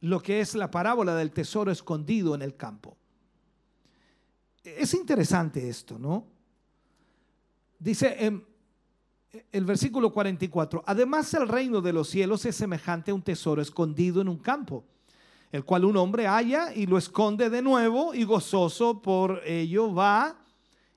lo 0.00 0.22
que 0.22 0.40
es 0.40 0.54
la 0.54 0.70
parábola 0.70 1.14
del 1.14 1.32
tesoro 1.32 1.70
escondido 1.70 2.34
en 2.34 2.40
el 2.40 2.56
campo. 2.56 2.96
Es 4.64 4.94
interesante 4.94 5.68
esto, 5.68 5.98
¿no? 5.98 6.26
Dice 7.78 8.16
en 8.24 8.46
el 9.52 9.64
versículo 9.66 10.10
44, 10.10 10.82
además 10.86 11.34
el 11.34 11.46
reino 11.46 11.82
de 11.82 11.92
los 11.92 12.08
cielos 12.08 12.46
es 12.46 12.56
semejante 12.56 13.10
a 13.10 13.14
un 13.14 13.22
tesoro 13.22 13.60
escondido 13.60 14.22
en 14.22 14.28
un 14.30 14.38
campo, 14.38 14.84
el 15.52 15.64
cual 15.64 15.84
un 15.84 15.98
hombre 15.98 16.26
halla 16.26 16.72
y 16.74 16.86
lo 16.86 16.96
esconde 16.96 17.50
de 17.50 17.60
nuevo 17.60 18.14
y 18.14 18.24
gozoso 18.24 19.02
por 19.02 19.42
ello 19.44 19.92
va 19.92 20.45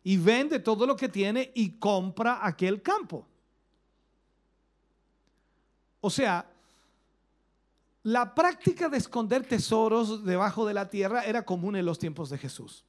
y 0.04 0.18
vende 0.18 0.60
todo 0.60 0.86
lo 0.86 0.96
que 0.96 1.10
tiene 1.10 1.52
y 1.56 1.78
compra 1.80 2.46
aquel 2.46 2.82
campo. 2.82 3.28
O 6.02 6.10
sea, 6.10 6.50
la 8.04 8.34
práctica 8.34 8.88
de 8.90 8.98
esconder 8.98 9.46
tesoros 9.46 10.24
debajo 10.24 10.66
de 10.66 10.74
la 10.74 10.90
tierra 10.90 11.26
era 11.26 11.44
común 11.44 11.76
en 11.76 11.86
los 11.86 12.00
tiempos 12.00 12.30
de 12.30 12.38
Jesús 12.38 12.86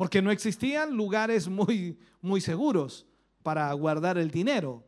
porque 0.00 0.22
no 0.22 0.30
existían 0.30 0.96
lugares 0.96 1.46
muy, 1.46 1.98
muy 2.22 2.40
seguros 2.40 3.06
para 3.42 3.70
guardar 3.74 4.16
el 4.16 4.30
dinero, 4.30 4.82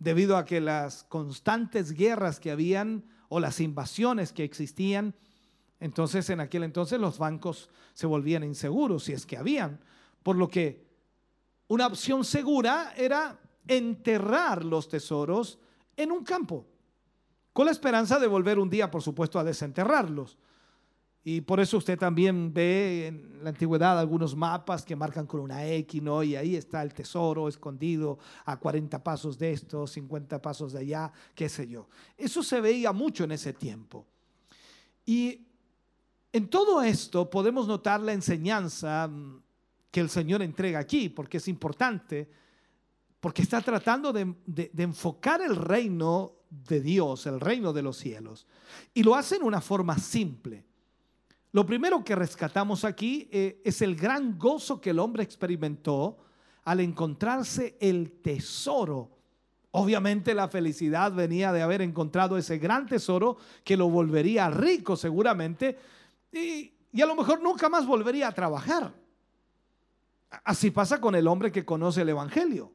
debido 0.00 0.36
a 0.36 0.44
que 0.44 0.60
las 0.60 1.04
constantes 1.04 1.92
guerras 1.92 2.40
que 2.40 2.50
habían 2.50 3.04
o 3.28 3.38
las 3.38 3.60
invasiones 3.60 4.32
que 4.32 4.42
existían, 4.42 5.14
entonces 5.80 6.28
en 6.30 6.40
aquel 6.40 6.62
entonces 6.62 7.00
los 7.00 7.18
bancos 7.18 7.70
se 7.94 8.06
volvían 8.06 8.44
inseguros, 8.44 9.04
si 9.04 9.12
es 9.12 9.26
que 9.26 9.36
habían, 9.36 9.80
por 10.22 10.36
lo 10.36 10.48
que 10.48 10.86
una 11.68 11.86
opción 11.86 12.24
segura 12.24 12.94
era 12.96 13.38
enterrar 13.66 14.64
los 14.64 14.88
tesoros 14.88 15.58
en 15.96 16.12
un 16.12 16.24
campo, 16.24 16.66
con 17.52 17.66
la 17.66 17.72
esperanza 17.72 18.18
de 18.18 18.26
volver 18.26 18.58
un 18.58 18.70
día, 18.70 18.90
por 18.90 19.02
supuesto, 19.02 19.38
a 19.38 19.44
desenterrarlos. 19.44 20.36
Y 21.24 21.40
por 21.40 21.58
eso 21.58 21.78
usted 21.78 21.98
también 21.98 22.54
ve 22.54 23.08
en 23.08 23.42
la 23.42 23.50
antigüedad 23.50 23.98
algunos 23.98 24.36
mapas 24.36 24.84
que 24.84 24.94
marcan 24.94 25.26
con 25.26 25.40
una 25.40 25.66
X, 25.66 26.00
¿no? 26.00 26.22
Y 26.22 26.36
ahí 26.36 26.54
está 26.54 26.82
el 26.82 26.94
tesoro 26.94 27.48
escondido 27.48 28.20
a 28.44 28.60
40 28.60 29.02
pasos 29.02 29.36
de 29.36 29.50
esto, 29.50 29.88
50 29.88 30.40
pasos 30.40 30.72
de 30.72 30.78
allá, 30.78 31.12
qué 31.34 31.48
sé 31.48 31.66
yo. 31.66 31.88
Eso 32.16 32.44
se 32.44 32.60
veía 32.60 32.92
mucho 32.92 33.24
en 33.24 33.32
ese 33.32 33.52
tiempo. 33.52 34.06
Y 35.04 35.45
en 36.32 36.48
todo 36.48 36.82
esto 36.82 37.30
podemos 37.30 37.66
notar 37.66 38.00
la 38.00 38.12
enseñanza 38.12 39.08
mm, 39.08 39.42
que 39.90 40.00
el 40.00 40.10
Señor 40.10 40.42
entrega 40.42 40.78
aquí, 40.78 41.08
porque 41.08 41.38
es 41.38 41.48
importante, 41.48 42.28
porque 43.20 43.42
está 43.42 43.60
tratando 43.60 44.12
de, 44.12 44.34
enfocar 44.76 45.40
el 45.40 45.56
reino 45.56 46.32
de 46.50 46.80
Dios, 46.80 47.26
el 47.26 47.40
reino 47.40 47.72
de 47.72 47.82
los 47.82 47.96
cielos. 47.96 48.46
Y 48.92 49.02
lo 49.02 49.14
hace 49.14 49.36
en 49.36 49.42
una 49.42 49.60
forma 49.60 49.98
simple. 49.98 50.64
Lo 51.52 51.64
primero 51.64 52.04
que 52.04 52.14
rescatamos 52.14 52.84
aquí 52.84 53.28
eh, 53.32 53.62
es 53.64 53.80
el 53.80 53.96
gran 53.96 54.38
gozo 54.38 54.80
que 54.80 54.90
el 54.90 54.98
hombre 54.98 55.22
experimentó 55.22 56.18
al 56.64 56.80
encontrarse 56.80 57.78
el 57.80 58.20
tesoro. 58.20 59.10
Obviamente 59.70 60.34
la 60.34 60.48
felicidad 60.48 61.12
venía 61.12 61.52
de 61.52 61.62
haber 61.62 61.80
encontrado 61.80 62.36
ese 62.36 62.58
gran 62.58 62.86
tesoro 62.86 63.38
que 63.64 63.76
lo 63.76 63.88
volvería 63.88 64.50
rico 64.50 64.96
seguramente 64.96 65.78
y, 66.36 67.00
a 67.02 67.06
lo 67.06 67.14
mejor 67.14 67.42
nunca 67.42 67.68
más 67.68 67.86
volvería 67.86 68.28
a 68.28 68.32
trabajar. 68.32 68.94
Así 70.44 70.70
pasa 70.70 71.00
con 71.00 71.14
el 71.14 71.26
hombre 71.26 71.52
que 71.52 71.64
conoce 71.64 72.02
el 72.02 72.08
Evangelio 72.08 72.72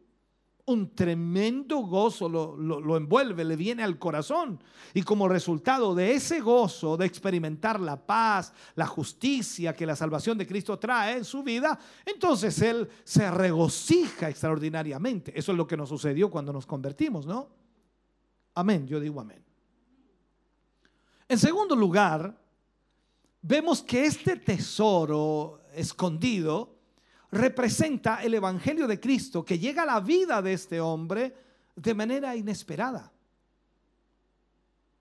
un 0.65 0.93
tremendo 0.95 1.79
gozo 1.79 2.29
lo, 2.29 2.97
envuelve, 2.97 3.43
le 3.43 3.55
viene 3.55 3.83
al 3.83 3.97
corazón. 3.99 4.63
Y 4.93 5.03
como 5.03 5.27
resultado 5.27 5.95
de 5.95 6.13
ese 6.13 6.39
gozo 6.39 6.97
de 6.97 7.05
experimentar 7.05 7.79
la 7.79 7.97
paz, 7.97 8.53
la 8.75 8.87
justicia 8.87 9.75
que 9.75 9.85
la 9.85 9.95
salvación 9.95 10.37
de 10.37 10.47
Cristo 10.47 10.77
trae 10.79 11.17
en 11.17 11.25
su 11.25 11.43
vida, 11.43 11.77
entonces 12.05 12.61
él 12.61 12.89
se 13.03 13.29
regocija 13.29 14.29
extraordinariamente. 14.29 15.37
Eso 15.37 15.51
es 15.51 15.57
lo 15.57 15.67
que 15.67 15.77
nos 15.77 15.89
sucedió 15.89 16.29
cuando 16.29 16.53
nos 16.53 16.65
convertimos, 16.65 17.25
¿no? 17.25 17.49
Amén, 18.55 18.87
yo 18.87 18.99
digo 18.99 19.21
amén. 19.21 19.43
En 21.27 21.37
segundo 21.37 21.75
lugar, 21.75 22.40
vemos 23.41 23.81
que 23.81 24.05
este 24.05 24.35
tesoro 24.37 25.61
escondido, 25.73 26.75
representa 27.31 28.21
el 28.23 28.33
Evangelio 28.33 28.87
de 28.87 28.99
Cristo 28.99 29.43
que 29.45 29.57
llega 29.57 29.83
a 29.83 29.85
la 29.85 29.99
vida 29.99 30.41
de 30.41 30.53
este 30.53 30.81
hombre 30.81 31.35
de 31.75 31.93
manera 31.93 32.35
inesperada. 32.35 33.11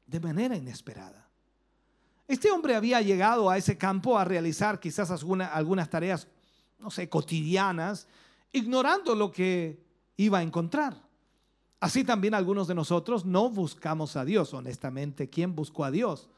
De 0.07 0.21
manera 0.21 0.57
inesperada. 0.57 1.29
Este 2.27 2.51
hombre 2.51 2.77
había 2.77 3.01
llegado 3.01 3.51
a 3.51 3.59
ese 3.59 3.77
campo 3.77 4.17
a 4.17 4.25
realizar 4.25 4.79
quizás 4.79 5.11
algunas 5.11 5.91
tareas, 5.91 6.29
no 6.79 6.91
sé, 6.91 7.09
cotidianas, 7.09 8.07
ignorando 8.53 9.17
lo 9.17 9.33
que 9.33 9.83
iba 10.17 10.39
a 10.39 10.43
encontrar. 10.43 10.97
Así 11.81 12.05
también 12.05 12.35
algunos 12.35 12.69
de 12.69 12.75
nosotros 12.75 13.25
no 13.25 13.51
buscamos 13.51 14.15
a 14.15 14.25
Dios, 14.25 14.55
honestamente. 14.55 15.29
¿Quién 15.29 15.57
buscó 15.57 15.85
a 15.85 15.91
Dios? 15.91 16.29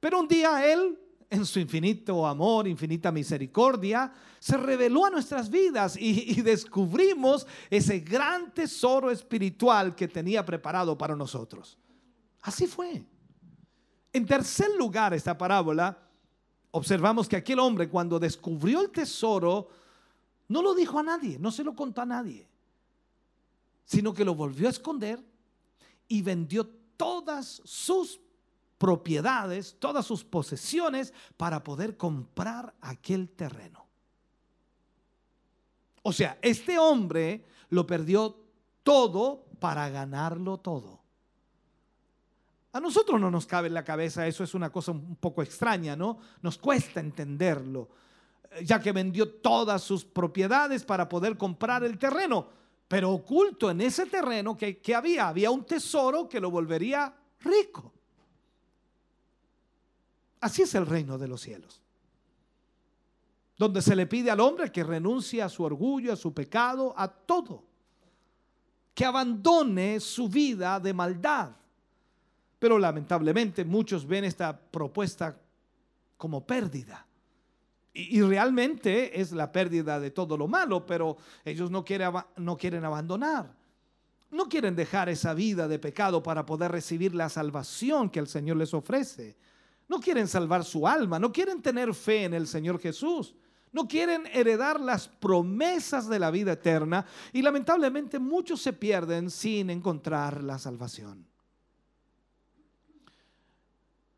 Pero 0.00 0.18
un 0.18 0.26
día 0.26 0.66
él 0.66 0.98
en 1.30 1.46
su 1.46 1.60
infinito 1.60 2.26
amor, 2.26 2.66
infinita 2.66 3.12
misericordia, 3.12 4.12
se 4.40 4.56
reveló 4.56 5.06
a 5.06 5.10
nuestras 5.10 5.48
vidas 5.48 5.96
y, 5.96 6.42
descubrimos 6.42 7.46
ese 7.70 8.00
gran 8.00 8.52
tesoro 8.52 9.12
espiritual 9.12 9.94
que 9.94 10.08
tenía 10.08 10.44
preparado 10.44 10.98
para 10.98 11.14
nosotros. 11.14 11.78
Así 12.42 12.66
fue. 12.66 13.04
En 14.12 14.26
tercer 14.26 14.70
lugar, 14.76 15.14
esta 15.14 15.38
parábola, 15.38 15.96
observamos 16.72 17.28
que 17.28 17.36
aquel 17.36 17.60
hombre 17.60 17.88
cuando 17.88 18.18
descubrió 18.18 18.80
el 18.80 18.90
tesoro, 18.90 19.68
no 20.48 20.62
lo 20.62 20.74
dijo 20.74 20.98
a 20.98 21.04
nadie, 21.04 21.38
no 21.38 21.52
se 21.52 21.62
lo 21.62 21.76
contó 21.76 22.00
a 22.00 22.06
nadie, 22.06 22.48
sino 23.84 24.12
que 24.12 24.24
lo 24.24 24.34
volvió 24.34 24.66
a 24.66 24.70
esconder 24.70 25.22
y 26.08 26.22
vendió 26.22 26.66
todas 26.96 27.62
sus 27.64 28.20
propiedades, 28.80 29.76
todas 29.78 30.06
sus 30.06 30.24
posesiones 30.24 31.12
para 31.36 31.62
poder 31.62 31.98
comprar 31.98 32.72
aquel 32.80 33.28
terreno. 33.28 33.86
O 36.02 36.14
sea, 36.14 36.38
este 36.40 36.78
hombre 36.78 37.44
lo 37.68 37.86
perdió 37.86 38.42
todo 38.82 39.44
para 39.60 39.90
ganarlo 39.90 40.56
todo. 40.56 40.98
A 42.72 42.80
nosotros 42.80 43.20
no 43.20 43.30
nos 43.30 43.44
cabe 43.44 43.68
en 43.68 43.74
la 43.74 43.84
cabeza, 43.84 44.26
eso 44.26 44.44
es 44.44 44.54
una 44.54 44.72
cosa 44.72 44.92
un 44.92 45.16
poco 45.16 45.42
extraña, 45.42 45.94
¿no? 45.94 46.18
Nos 46.40 46.56
cuesta 46.56 47.00
entenderlo, 47.00 47.90
ya 48.64 48.80
que 48.80 48.92
vendió 48.92 49.30
todas 49.30 49.82
sus 49.82 50.06
propiedades 50.06 50.86
para 50.86 51.06
poder 51.06 51.36
comprar 51.36 51.84
el 51.84 51.98
terreno. 51.98 52.48
Pero 52.88 53.10
oculto 53.10 53.70
en 53.70 53.82
ese 53.82 54.06
terreno 54.06 54.56
que, 54.56 54.78
que 54.78 54.94
había, 54.94 55.28
había 55.28 55.50
un 55.50 55.66
tesoro 55.66 56.26
que 56.26 56.40
lo 56.40 56.50
volvería 56.50 57.14
rico. 57.40 57.92
Así 60.40 60.62
es 60.62 60.74
el 60.74 60.86
reino 60.86 61.18
de 61.18 61.28
los 61.28 61.40
cielos. 61.42 61.82
Donde 63.56 63.82
se 63.82 63.94
le 63.94 64.06
pide 64.06 64.30
al 64.30 64.40
hombre 64.40 64.72
que 64.72 64.82
renuncie 64.82 65.42
a 65.42 65.48
su 65.48 65.62
orgullo, 65.62 66.12
a 66.12 66.16
su 66.16 66.32
pecado, 66.32 66.94
a 66.96 67.08
todo. 67.08 67.64
Que 68.94 69.04
abandone 69.04 70.00
su 70.00 70.28
vida 70.28 70.80
de 70.80 70.94
maldad. 70.94 71.50
Pero 72.58 72.78
lamentablemente 72.78 73.64
muchos 73.64 74.06
ven 74.06 74.24
esta 74.24 74.58
propuesta 74.58 75.38
como 76.16 76.46
pérdida. 76.46 77.06
Y, 77.92 78.22
realmente 78.22 79.20
es 79.20 79.32
la 79.32 79.50
pérdida 79.50 79.98
de 79.98 80.12
todo 80.12 80.36
lo 80.36 80.46
malo, 80.46 80.86
pero 80.86 81.16
ellos 81.44 81.70
no 81.70 81.84
quieren, 81.84 82.84
abandonar. 82.84 83.52
No 84.30 84.48
quieren 84.48 84.76
dejar 84.76 85.08
esa 85.08 85.34
vida 85.34 85.66
de 85.66 85.80
pecado 85.80 86.22
para 86.22 86.46
poder 86.46 86.70
recibir 86.70 87.14
la 87.14 87.28
salvación 87.28 88.08
que 88.08 88.20
el 88.20 88.28
Señor 88.28 88.58
les 88.58 88.72
ofrece. 88.74 89.36
No 89.90 89.98
quieren 89.98 90.28
salvar 90.28 90.64
su 90.64 90.86
alma, 90.86 91.18
no 91.18 91.32
quieren 91.32 91.60
tener 91.60 91.92
fe 91.94 92.22
en 92.22 92.32
el 92.32 92.46
Señor 92.46 92.78
Jesús. 92.78 93.34
No 93.72 93.88
quieren 93.88 94.24
heredar 94.32 94.78
las 94.80 95.08
promesas 95.08 96.08
de 96.08 96.20
la 96.20 96.30
vida 96.30 96.52
eterna 96.52 97.04
y 97.32 97.42
lamentablemente 97.42 98.20
muchos 98.20 98.62
se 98.62 98.72
pierden 98.72 99.30
sin 99.30 99.68
encontrar 99.68 100.44
la 100.44 100.60
salvación. 100.60 101.26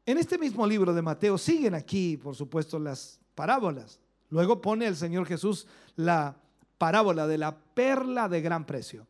En 0.04 0.18
este 0.18 0.36
mismo 0.36 0.66
libro 0.66 0.92
de 0.92 1.00
Mateo 1.00 1.38
siguen 1.38 1.74
aquí, 1.74 2.18
por 2.18 2.36
supuesto, 2.36 2.78
las 2.78 3.18
parábolas. 3.34 3.98
Luego 4.28 4.60
pone 4.60 4.86
el 4.86 4.94
Señor 4.94 5.24
Jesús 5.24 5.66
la 5.96 6.36
parábola 6.76 7.26
de 7.26 7.38
la 7.38 7.56
perla 7.56 8.28
de 8.28 8.42
gran 8.42 8.66
precio. 8.66 9.06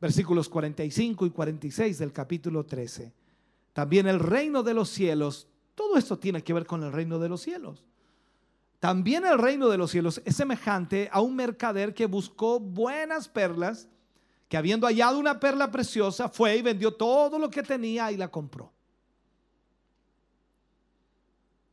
Versículos 0.00 0.48
45 0.48 1.26
y 1.26 1.30
46 1.30 1.98
del 1.98 2.12
capítulo 2.12 2.64
13. 2.64 3.12
También 3.72 4.06
el 4.06 4.20
reino 4.20 4.62
de 4.62 4.74
los 4.74 4.88
cielos, 4.88 5.48
todo 5.74 5.96
esto 5.96 6.18
tiene 6.18 6.42
que 6.42 6.52
ver 6.52 6.66
con 6.66 6.82
el 6.82 6.92
reino 6.92 7.18
de 7.18 7.28
los 7.28 7.40
cielos. 7.40 7.84
También 8.78 9.24
el 9.24 9.38
reino 9.38 9.68
de 9.68 9.78
los 9.78 9.90
cielos 9.90 10.20
es 10.24 10.36
semejante 10.36 11.08
a 11.12 11.20
un 11.20 11.36
mercader 11.36 11.94
que 11.94 12.06
buscó 12.06 12.58
buenas 12.58 13.28
perlas, 13.28 13.88
que 14.48 14.56
habiendo 14.56 14.86
hallado 14.86 15.18
una 15.18 15.38
perla 15.38 15.70
preciosa, 15.70 16.28
fue 16.28 16.56
y 16.56 16.62
vendió 16.62 16.92
todo 16.92 17.38
lo 17.38 17.48
que 17.48 17.62
tenía 17.62 18.10
y 18.10 18.16
la 18.16 18.28
compró. 18.28 18.72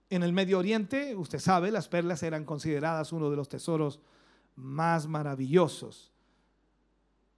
En 0.09 0.23
el 0.23 0.33
Medio 0.33 0.59
Oriente, 0.59 1.15
usted 1.15 1.39
sabe, 1.39 1.71
las 1.71 1.87
perlas 1.87 2.23
eran 2.23 2.45
consideradas 2.45 3.11
uno 3.11 3.29
de 3.29 3.35
los 3.35 3.49
tesoros 3.49 3.99
más 4.55 5.07
maravillosos 5.07 6.11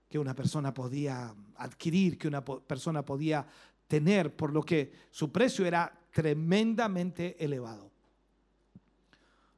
que 0.08 0.18
una 0.18 0.34
persona 0.34 0.74
podía 0.74 1.34
adquirir, 1.56 2.18
que 2.18 2.28
una 2.28 2.44
persona 2.44 3.02
podía 3.02 3.46
tener, 3.88 4.36
por 4.36 4.52
lo 4.52 4.62
que 4.62 4.92
su 5.10 5.32
precio 5.32 5.64
era 5.64 5.98
tremendamente 6.12 7.42
elevado. 7.44 7.90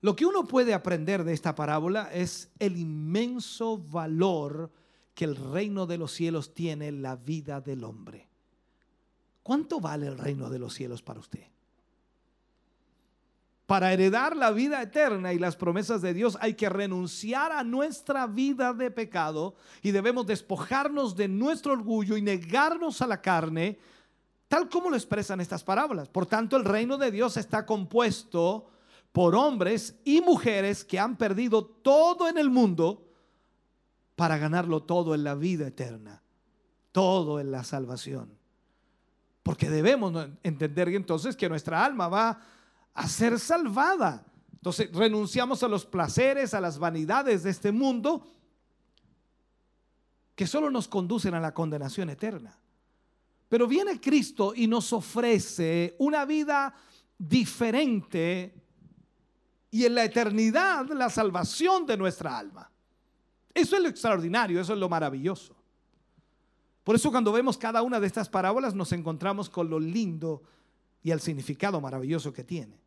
Lo 0.01 0.17
que 0.17 0.27
uno 0.27 0.45
puede 0.45 0.75
aprender 0.75 1.25
de 1.25 1.33
esta 1.33 1.55
parábola 1.55 2.11
es 2.13 2.51
el 2.59 2.77
inmenso 2.77 3.79
valor 3.79 4.71
que 5.15 5.25
el 5.25 5.37
reino 5.37 5.87
de 5.87 5.99
los 5.99 6.13
cielos 6.13 6.55
tiene 6.55 6.89
en 6.89 7.03
la 7.03 7.17
vida 7.17 7.61
del 7.61 7.85
hombre. 7.85 8.29
¿Cuánto 9.43 9.81
vale 9.81 10.07
el 10.07 10.19
reino 10.19 10.51
de 10.51 10.59
los 10.59 10.75
cielos 10.75 11.03
para 11.03 11.21
usted? 11.21 11.45
Para 13.67 13.95
heredar 13.95 14.37
la 14.37 14.51
vida 14.51 14.83
eterna 14.83 15.33
y 15.33 15.39
las 15.39 15.57
promesas 15.57 16.03
de 16.03 16.13
Dios 16.13 16.37
hay 16.41 16.53
que 16.53 16.69
renunciar 16.69 17.51
a 17.53 17.65
nuestra 17.65 18.27
vida 18.27 18.75
de 18.75 18.91
pecado 18.91 19.55
y 19.81 19.91
debemos 19.91 20.27
despojarnos 20.27 21.17
de 21.17 21.29
nuestro 21.29 21.73
orgullo 21.73 22.19
y 22.19 22.23
negarnos 22.23 23.01
a 23.01 23.07
la 23.07 23.23
carne, 23.23 23.79
tal 24.55 24.69
como 24.69 24.89
lo 24.89 24.95
expresan 24.95 25.41
estas 25.41 25.65
parábolas. 25.65 26.09
Por 26.09 26.27
tanto, 26.27 26.57
el 26.57 26.65
reino 26.65 26.97
de 26.97 27.11
Dios 27.11 27.37
está 27.37 27.67
compuesto 27.67 28.71
por 29.11 29.35
hombres 29.35 29.97
y 30.05 30.21
mujeres 30.21 30.85
que 30.85 31.01
han 31.01 31.17
perdido 31.17 31.65
todo 31.65 32.29
en 32.29 32.39
el 32.39 32.51
mundo 32.51 33.05
para 34.15 34.39
ganarlo 34.39 34.85
todo 34.85 35.13
en 35.17 35.25
la 35.25 35.35
vida 35.35 35.67
eterna, 35.67 36.23
todo 36.93 37.41
en 37.41 37.51
la 37.51 37.65
salvación. 37.65 38.39
Porque 39.43 39.69
debemos 39.69 40.29
entender 40.45 40.89
entonces 40.91 41.35
que 41.35 41.49
nuestra 41.49 41.85
alma 41.85 42.07
va 42.07 42.41
a 42.95 43.09
ser 43.09 43.41
salvada. 43.41 44.25
Entonces 44.53 44.89
renunciamos 44.93 45.65
a 45.65 45.69
los 45.69 45.85
placeres, 45.85 46.55
a 46.55 46.61
las 46.61 46.79
vanidades 46.79 47.43
de 47.43 47.51
este 47.51 47.73
mundo 47.73 48.25
que 50.37 50.47
solo 50.47 50.71
nos 50.71 50.87
conducen 50.87 51.35
a 51.35 51.41
la 51.41 51.53
condenación 51.53 52.09
eterna. 52.09 52.57
Pero 53.55 53.69
viene 53.69 54.01
Cristo 54.01 54.53
y 54.53 54.67
nos 54.67 54.93
ofrece 54.93 55.95
una 56.01 56.25
vida 56.25 56.75
diferente 57.17 58.53
y 59.71 59.85
en 59.85 59.95
la 59.95 60.03
eternidad 60.03 60.89
la 60.91 61.09
salvación 61.09 61.87
de 61.87 61.97
nuestra 61.97 62.37
alma. 62.37 62.69
Eso 63.55 63.77
es 63.77 63.83
lo 63.85 63.89
extraordinario, 63.89 64.61
eso 64.61 64.73
es 64.73 64.79
lo 64.81 64.89
maravilloso. 64.89 65.55
Por 66.83 66.97
eso 66.97 67.13
cuando 67.13 67.31
vemos 67.31 67.57
cada 67.57 67.83
una 67.83 68.01
de 68.01 68.09
estas 68.09 68.29
parábolas 68.29 68.75
nos 68.75 68.91
encontramos 68.91 69.49
con 69.49 69.71
lo 69.71 69.79
lindo 69.79 70.43
y 71.01 71.13
el 71.13 71.21
significado 71.21 71.81
maravilloso 71.81 72.33
que 72.33 72.43
tiene. 72.43 72.81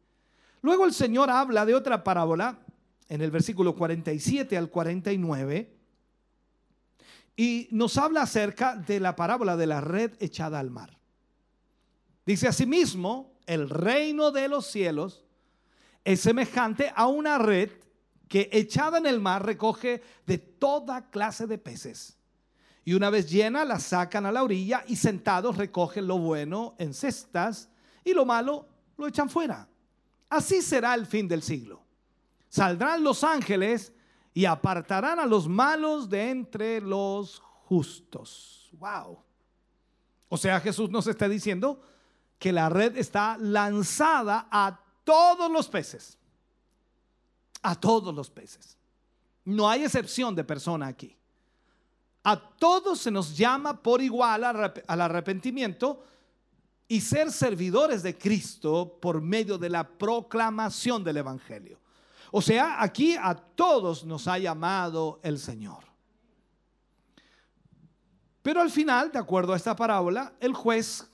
Luego 0.61 0.83
el 0.83 0.93
Señor 0.93 1.29
habla 1.29 1.65
de 1.65 1.75
otra 1.75 2.03
parábola 2.03 2.59
en 3.07 3.21
el 3.21 3.31
versículo 3.31 3.73
47 3.73 4.57
al 4.57 4.69
49 4.69 5.76
y 7.39 7.69
nos 7.69 7.97
habla 7.99 8.23
acerca 8.23 8.75
de 8.75 8.99
la 8.99 9.15
parábola 9.15 9.55
de 9.55 9.67
la 9.67 9.79
red 9.79 10.11
echada 10.19 10.59
al 10.59 10.71
mar. 10.71 10.97
Dice 12.25 12.47
asimismo, 12.47 13.37
el 13.45 13.69
reino 13.69 14.31
de 14.31 14.49
los 14.49 14.65
cielos 14.65 15.23
es 16.03 16.19
semejante 16.19 16.91
a 16.95 17.05
una 17.05 17.37
red 17.37 17.69
que 18.27 18.49
echada 18.51 18.97
en 18.97 19.05
el 19.05 19.21
mar 19.21 19.45
recoge 19.45 20.01
de 20.25 20.39
toda 20.39 21.09
clase 21.11 21.45
de 21.45 21.59
peces. 21.59 22.17
Y 22.83 22.95
una 22.95 23.09
vez 23.09 23.29
llena, 23.29 23.63
la 23.65 23.79
sacan 23.79 24.25
a 24.25 24.31
la 24.31 24.43
orilla 24.43 24.83
y 24.87 24.95
sentados 24.95 25.57
recogen 25.57 26.07
lo 26.07 26.17
bueno 26.17 26.75
en 26.79 26.93
cestas 26.93 27.69
y 28.03 28.13
lo 28.13 28.25
malo 28.25 28.67
lo 28.97 29.07
echan 29.07 29.29
fuera. 29.29 29.69
Así 30.27 30.61
será 30.61 30.95
el 30.95 31.05
fin 31.05 31.27
del 31.27 31.43
siglo. 31.43 31.83
Saldrán 32.49 33.03
los 33.03 33.23
ángeles 33.23 33.93
y 34.37 34.45
apartarán 34.45 35.19
a 35.19 35.25
los 35.25 35.47
malos 35.47 36.07
de 36.07 36.29
entre 36.29 36.79
los 36.79 37.39
justos. 37.39 38.69
Wow. 38.73 39.17
O 40.29 40.37
sea, 40.37 40.59
Jesús 40.59 40.91
nos 40.91 41.07
está 41.07 41.27
diciendo 41.27 41.81
que 42.37 42.51
la 42.51 42.69
red 42.69 42.95
está 42.97 43.35
lanzada 43.39 44.47
a 44.51 44.79
todos 45.03 45.51
los 45.51 45.67
peces. 45.67 46.19
A 47.63 47.73
todos 47.73 48.13
los 48.13 48.29
peces. 48.29 48.77
No 49.43 49.67
hay 49.67 49.85
excepción 49.85 50.35
de 50.35 50.43
persona 50.43 50.85
aquí. 50.85 51.17
A 52.21 52.39
todos 52.39 52.99
se 52.99 53.09
nos 53.09 53.35
llama 53.35 53.81
por 53.81 54.03
igual 54.03 54.43
al 54.43 55.01
arrepentimiento 55.01 56.03
y 56.87 57.01
ser 57.01 57.31
servidores 57.31 58.03
de 58.03 58.15
Cristo 58.15 58.99
por 59.01 59.19
medio 59.19 59.57
de 59.57 59.71
la 59.71 59.83
proclamación 59.83 61.03
del 61.03 61.17
Evangelio. 61.17 61.79
O 62.31 62.41
sea, 62.41 62.81
aquí 62.81 63.15
a 63.15 63.35
todos 63.35 64.05
nos 64.05 64.27
ha 64.27 64.37
llamado 64.37 65.19
el 65.23 65.39
Señor. 65.39 65.85
Pero 68.41 68.61
al 68.61 68.71
final, 68.71 69.11
de 69.11 69.19
acuerdo 69.19 69.53
a 69.53 69.57
esta 69.57 69.75
parábola, 69.75 70.33
el 70.39 70.53
juez 70.53 71.09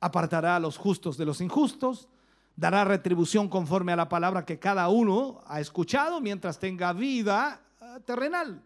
apartará 0.00 0.56
a 0.56 0.60
los 0.60 0.76
justos 0.76 1.16
de 1.16 1.24
los 1.24 1.40
injustos, 1.40 2.08
dará 2.56 2.84
retribución 2.84 3.48
conforme 3.48 3.92
a 3.92 3.96
la 3.96 4.08
palabra 4.08 4.44
que 4.44 4.58
cada 4.58 4.88
uno 4.88 5.42
ha 5.46 5.60
escuchado 5.60 6.20
mientras 6.20 6.58
tenga 6.58 6.92
vida 6.92 7.60
eh, 7.80 8.00
terrenal. 8.04 8.62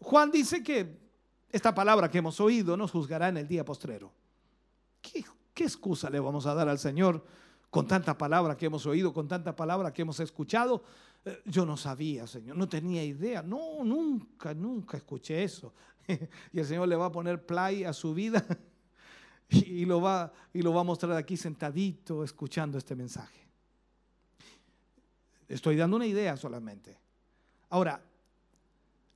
Juan 0.00 0.30
dice 0.30 0.62
que 0.62 1.00
esta 1.50 1.74
palabra 1.74 2.10
que 2.10 2.18
hemos 2.18 2.40
oído 2.40 2.76
nos 2.76 2.90
juzgará 2.90 3.28
en 3.28 3.36
el 3.38 3.48
día 3.48 3.64
postrero. 3.64 4.12
¿Qué, 5.00 5.24
excusa 5.64 6.10
le 6.10 6.18
vamos 6.18 6.44
a 6.46 6.54
dar 6.54 6.68
al 6.68 6.78
Señor 6.78 7.24
con 7.72 7.86
tanta 7.86 8.18
palabra 8.18 8.54
que 8.54 8.66
hemos 8.66 8.84
oído, 8.84 9.14
con 9.14 9.26
tanta 9.26 9.56
palabra 9.56 9.94
que 9.94 10.02
hemos 10.02 10.20
escuchado? 10.20 10.84
Eh, 11.24 11.40
yo 11.46 11.64
no 11.64 11.78
sabía, 11.78 12.26
Señor, 12.26 12.54
no 12.54 12.68
tenía 12.68 13.02
idea. 13.02 13.42
No, 13.42 13.82
nunca, 13.82 14.52
nunca 14.52 14.98
escuché 14.98 15.42
eso. 15.42 15.72
y 16.52 16.58
el 16.58 16.66
Señor 16.66 16.86
le 16.86 16.96
va 16.96 17.06
a 17.06 17.10
poner 17.10 17.46
play 17.46 17.84
a 17.84 17.94
su 17.94 18.12
vida 18.12 18.44
y 19.48 19.86
lo 19.86 20.02
va, 20.02 20.30
y 20.52 20.60
lo 20.60 20.74
va 20.74 20.82
a 20.82 20.84
mostrar 20.84 21.12
aquí 21.12 21.34
sentadito 21.38 22.22
escuchando 22.22 22.76
este 22.76 22.94
mensaje. 22.94 23.48
Estoy 25.48 25.76
dando 25.76 25.96
una 25.96 26.06
idea 26.06 26.36
solamente. 26.36 26.98
Ahora, 27.70 28.04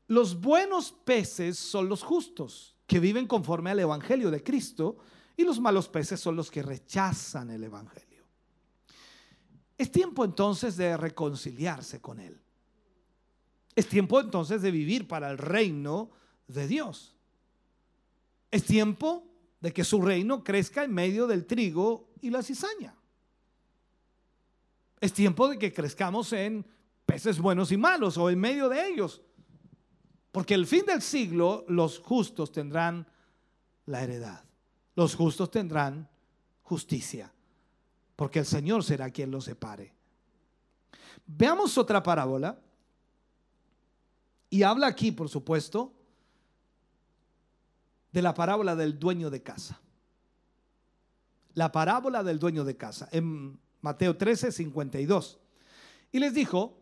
los 0.07 0.41
buenos 0.41 0.93
peces 0.93 1.59
son 1.59 1.91
los 1.91 2.03
justos, 2.03 2.75
que 2.87 3.01
viven 3.01 3.27
conforme 3.27 3.69
al 3.69 3.81
Evangelio 3.81 4.31
de 4.31 4.43
Cristo 4.43 4.97
y 5.37 5.45
los 5.45 5.61
malos 5.61 5.91
peces 5.91 6.19
son 6.19 6.37
los 6.37 6.51
que 6.51 6.63
rechazan 6.63 7.51
el 7.51 7.63
Evangelio. 7.63 8.06
Es 9.79 9.93
tiempo 9.93 10.25
entonces 10.25 10.77
de 10.77 10.97
reconciliarse 10.97 12.01
con 12.01 12.21
Él. 12.21 12.41
Es 13.75 13.89
tiempo 13.89 14.21
entonces 14.21 14.63
de 14.63 14.71
vivir 14.71 15.07
para 15.07 15.31
el 15.31 15.37
reino 15.37 16.11
de 16.49 16.67
Dios. 16.67 17.15
Es 18.51 18.65
tiempo 18.65 19.27
de 19.61 19.73
que 19.73 19.85
su 19.85 20.01
reino 20.01 20.43
crezca 20.43 20.85
en 20.85 20.95
medio 20.95 21.27
del 21.27 21.45
trigo 21.45 22.09
y 22.23 22.31
la 22.31 22.43
cizaña. 22.43 22.95
Es 25.01 25.13
tiempo 25.13 25.49
de 25.49 25.59
que 25.59 25.75
crezcamos 25.75 26.33
en 26.33 26.67
peces 27.05 27.39
buenos 27.39 27.71
y 27.71 27.77
malos 27.77 28.17
o 28.17 28.31
en 28.31 28.41
medio 28.41 28.71
de 28.71 28.89
ellos. 28.89 29.21
Porque 30.33 30.55
el 30.55 30.67
fin 30.67 30.87
del 30.87 31.03
siglo 31.03 31.65
los 31.69 31.99
justos 31.99 32.51
tendrán 32.51 33.07
la 33.85 34.03
heredad. 34.03 34.45
Los 34.95 35.15
justos 35.15 35.51
tendrán 35.51 36.09
justicia. 36.63 37.33
Porque 38.17 38.41
el 38.41 38.47
Señor 38.47 38.83
será 38.83 39.11
quien 39.11 39.31
los 39.31 39.45
separe. 39.45 39.93
Veamos 41.27 41.77
otra 41.77 42.03
parábola. 42.03 42.59
Y 44.49 44.63
habla 44.63 44.87
aquí, 44.87 45.13
por 45.13 45.29
supuesto, 45.29 45.93
de 48.13 48.23
la 48.23 48.33
parábola 48.33 48.75
del 48.75 48.99
dueño 48.99 49.29
de 49.29 49.43
casa. 49.43 49.81
La 51.55 51.71
parábola 51.73 52.23
del 52.23 52.39
dueño 52.39 52.65
de 52.65 52.77
casa. 52.77 53.09
En 53.13 53.59
Mateo 53.83 54.17
13, 54.17 54.53
52. 54.53 55.39
Y 56.13 56.19
les 56.19 56.33
dijo, 56.33 56.79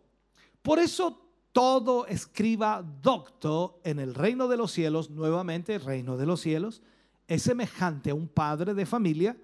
por 0.63 0.79
eso 0.79 1.21
todo 1.53 2.07
escriba 2.07 2.85
docto 3.03 3.81
en 3.85 3.99
el 3.99 4.15
reino 4.15 4.49
de 4.49 4.57
los 4.57 4.73
cielos, 4.73 5.11
nuevamente 5.11 5.75
el 5.77 5.85
reino 5.85 6.17
de 6.17 6.27
los 6.27 6.41
cielos, 6.41 6.83
es 7.29 7.43
semejante 7.43 8.11
a 8.11 8.15
un 8.15 8.29
padre 8.29 8.75
de 8.75 8.87
familia 8.87 9.37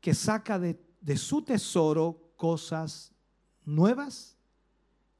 que 0.00 0.14
saca 0.14 0.58
de, 0.58 0.78
de 1.06 1.16
su 1.16 1.40
tesoro 1.40 2.32
cosas 2.36 3.12
nuevas 3.64 4.36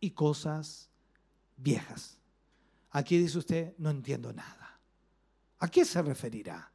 y 0.00 0.10
cosas 0.10 0.90
viejas. 1.56 2.18
Aquí 2.90 3.16
dice 3.16 3.38
usted, 3.38 3.74
no 3.78 3.90
entiendo 3.90 4.32
nada. 4.32 4.80
¿A 5.60 5.68
qué 5.68 5.84
se 5.84 6.02
referirá? 6.02 6.72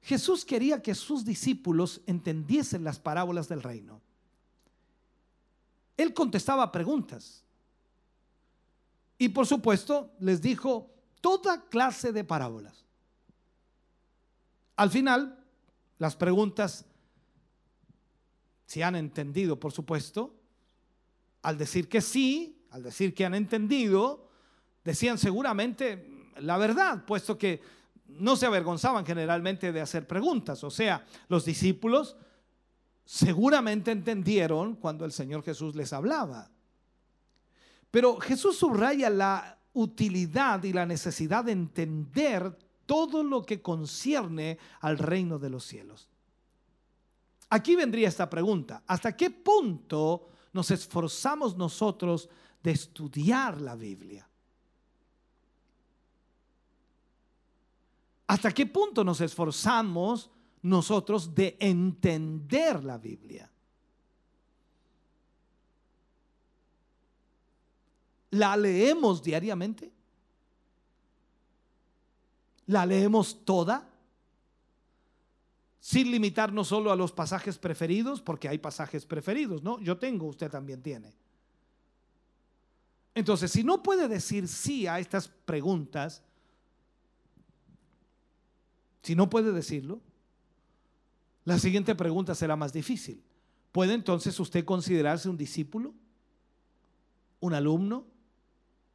Jesús 0.00 0.42
quería 0.46 0.80
que 0.80 0.94
sus 0.94 1.22
discípulos 1.22 2.00
entendiesen 2.06 2.82
las 2.82 2.98
parábolas 2.98 3.46
del 3.46 3.62
reino. 3.62 4.00
Él 5.98 6.14
contestaba 6.14 6.72
preguntas. 6.72 7.44
Y 9.18 9.28
por 9.28 9.46
supuesto 9.46 10.14
les 10.18 10.40
dijo 10.40 10.90
toda 11.20 11.68
clase 11.68 12.10
de 12.10 12.24
parábolas. 12.24 12.86
Al 14.76 14.90
final, 14.90 15.44
las 15.98 16.16
preguntas, 16.16 16.86
si 18.66 18.82
han 18.82 18.96
entendido, 18.96 19.58
por 19.58 19.72
supuesto, 19.72 20.34
al 21.42 21.56
decir 21.56 21.88
que 21.88 22.00
sí, 22.00 22.66
al 22.70 22.82
decir 22.82 23.14
que 23.14 23.24
han 23.24 23.34
entendido, 23.34 24.28
decían 24.84 25.18
seguramente 25.18 26.16
la 26.40 26.58
verdad, 26.58 27.04
puesto 27.04 27.38
que 27.38 27.60
no 28.06 28.36
se 28.36 28.46
avergonzaban 28.46 29.04
generalmente 29.04 29.72
de 29.72 29.80
hacer 29.80 30.06
preguntas. 30.06 30.62
O 30.64 30.70
sea, 30.70 31.04
los 31.28 31.44
discípulos 31.44 32.16
seguramente 33.04 33.90
entendieron 33.90 34.76
cuando 34.76 35.04
el 35.04 35.12
Señor 35.12 35.42
Jesús 35.42 35.74
les 35.74 35.92
hablaba. 35.92 36.50
Pero 37.90 38.18
Jesús 38.18 38.58
subraya 38.58 39.10
la 39.10 39.58
utilidad 39.72 40.62
y 40.64 40.72
la 40.72 40.86
necesidad 40.86 41.44
de 41.44 41.52
entender 41.52 42.56
todo 42.84 43.22
lo 43.22 43.44
que 43.44 43.62
concierne 43.62 44.58
al 44.80 44.98
reino 44.98 45.38
de 45.38 45.50
los 45.50 45.64
cielos. 45.64 46.08
Aquí 47.48 47.76
vendría 47.76 48.08
esta 48.08 48.28
pregunta. 48.28 48.82
¿Hasta 48.86 49.16
qué 49.16 49.30
punto 49.30 50.28
nos 50.52 50.70
esforzamos 50.70 51.56
nosotros 51.56 52.28
de 52.62 52.72
estudiar 52.72 53.60
la 53.60 53.76
Biblia? 53.76 54.28
¿Hasta 58.26 58.52
qué 58.52 58.66
punto 58.66 59.04
nos 59.04 59.20
esforzamos 59.20 60.30
nosotros 60.62 61.32
de 61.34 61.56
entender 61.60 62.82
la 62.82 62.98
Biblia? 62.98 63.50
¿La 68.30 68.56
leemos 68.56 69.22
diariamente? 69.22 69.92
¿La 72.66 72.84
leemos 72.84 73.44
toda? 73.44 73.88
Sin 75.86 76.10
limitarnos 76.10 76.66
solo 76.66 76.90
a 76.90 76.96
los 76.96 77.12
pasajes 77.12 77.58
preferidos, 77.58 78.20
porque 78.20 78.48
hay 78.48 78.58
pasajes 78.58 79.06
preferidos, 79.06 79.62
¿no? 79.62 79.78
Yo 79.78 79.96
tengo, 79.96 80.26
usted 80.26 80.50
también 80.50 80.82
tiene. 80.82 81.14
Entonces, 83.14 83.52
si 83.52 83.62
no 83.62 83.84
puede 83.84 84.08
decir 84.08 84.48
sí 84.48 84.88
a 84.88 84.98
estas 84.98 85.28
preguntas, 85.28 86.24
si 89.04 89.14
no 89.14 89.30
puede 89.30 89.52
decirlo, 89.52 90.00
la 91.44 91.56
siguiente 91.56 91.94
pregunta 91.94 92.34
será 92.34 92.56
más 92.56 92.72
difícil. 92.72 93.22
¿Puede 93.70 93.94
entonces 93.94 94.40
usted 94.40 94.64
considerarse 94.64 95.28
un 95.28 95.36
discípulo? 95.36 95.94
¿Un 97.38 97.54
alumno? 97.54 98.04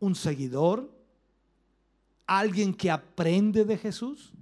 ¿Un 0.02 0.14
seguidor? 0.14 0.94
¿Alguien 2.28 2.74
que 2.74 2.92
aprende 2.92 3.64
de 3.64 3.78
Jesús? 3.78 4.34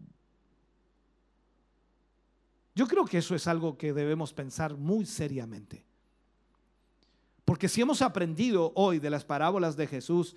Yo 2.75 2.87
creo 2.87 3.05
que 3.05 3.17
eso 3.17 3.35
es 3.35 3.47
algo 3.47 3.77
que 3.77 3.93
debemos 3.93 4.33
pensar 4.33 4.77
muy 4.77 5.05
seriamente. 5.05 5.85
Porque 7.45 7.67
si 7.67 7.81
hemos 7.81 8.01
aprendido 8.01 8.71
hoy 8.75 8.99
de 8.99 9.09
las 9.09 9.25
parábolas 9.25 9.75
de 9.75 9.87
Jesús 9.87 10.35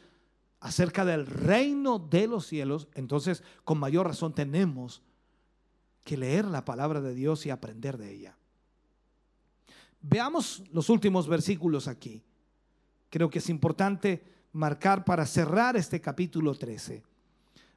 acerca 0.60 1.04
del 1.04 1.26
reino 1.26 1.98
de 1.98 2.26
los 2.26 2.46
cielos, 2.46 2.88
entonces 2.94 3.42
con 3.64 3.78
mayor 3.78 4.06
razón 4.06 4.34
tenemos 4.34 5.02
que 6.04 6.16
leer 6.16 6.46
la 6.46 6.64
palabra 6.64 7.00
de 7.00 7.14
Dios 7.14 7.44
y 7.46 7.50
aprender 7.50 7.98
de 7.98 8.12
ella. 8.12 8.36
Veamos 10.00 10.62
los 10.72 10.88
últimos 10.88 11.28
versículos 11.28 11.86
aquí. 11.86 12.22
Creo 13.08 13.30
que 13.30 13.38
es 13.38 13.48
importante 13.48 14.24
marcar 14.52 15.04
para 15.04 15.26
cerrar 15.26 15.76
este 15.76 16.00
capítulo 16.00 16.54
13. 16.54 17.02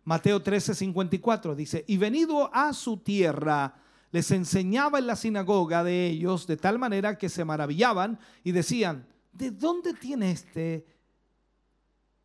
Mateo 0.05 0.41
13, 0.41 0.75
54 0.75 1.55
dice, 1.55 1.83
y 1.87 1.97
venido 1.97 2.53
a 2.53 2.73
su 2.73 2.97
tierra, 2.97 3.75
les 4.15 4.31
enseñaba 4.31 4.99
en 4.99 5.07
la 5.07 5.17
sinagoga 5.17 5.83
de 5.83 6.07
ellos 6.07 6.47
de 6.47 6.55
tal 6.55 6.79
manera 6.79 7.17
que 7.17 7.27
se 7.27 7.43
maravillaban 7.43 8.17
y 8.45 8.53
decían, 8.53 9.05
¿de 9.33 9.51
dónde 9.51 9.93
tiene 9.93 10.31
este 10.31 10.85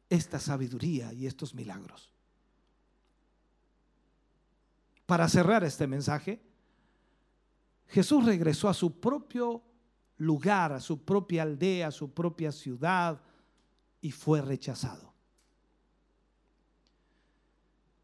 esta 0.08 0.38
sabiduría 0.38 1.12
y 1.12 1.26
estos 1.26 1.52
milagros? 1.52 2.10
para 5.10 5.28
cerrar 5.28 5.64
este 5.64 5.88
mensaje, 5.88 6.40
Jesús 7.88 8.24
regresó 8.24 8.68
a 8.68 8.74
su 8.74 9.00
propio 9.00 9.60
lugar, 10.18 10.72
a 10.72 10.78
su 10.78 11.04
propia 11.04 11.42
aldea, 11.42 11.88
a 11.88 11.90
su 11.90 12.14
propia 12.14 12.52
ciudad 12.52 13.20
y 14.00 14.12
fue 14.12 14.40
rechazado. 14.40 15.12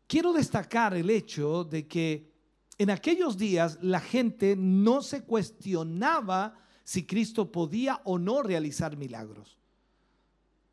Quiero 0.09 0.33
destacar 0.33 0.95
el 0.95 1.09
hecho 1.09 1.63
de 1.63 1.87
que 1.87 2.36
en 2.79 2.91
aquellos 2.91 3.37
días 3.37 3.79
la 3.83 4.01
gente 4.01 4.55
no 4.57 5.03
se 5.03 5.25
cuestionaba 5.25 6.55
si 6.85 7.07
Cristo 7.07 7.51
podía 7.51 8.01
o 8.05 8.19
no 8.19 8.43
realizar 8.43 8.97
milagros. 8.97 9.59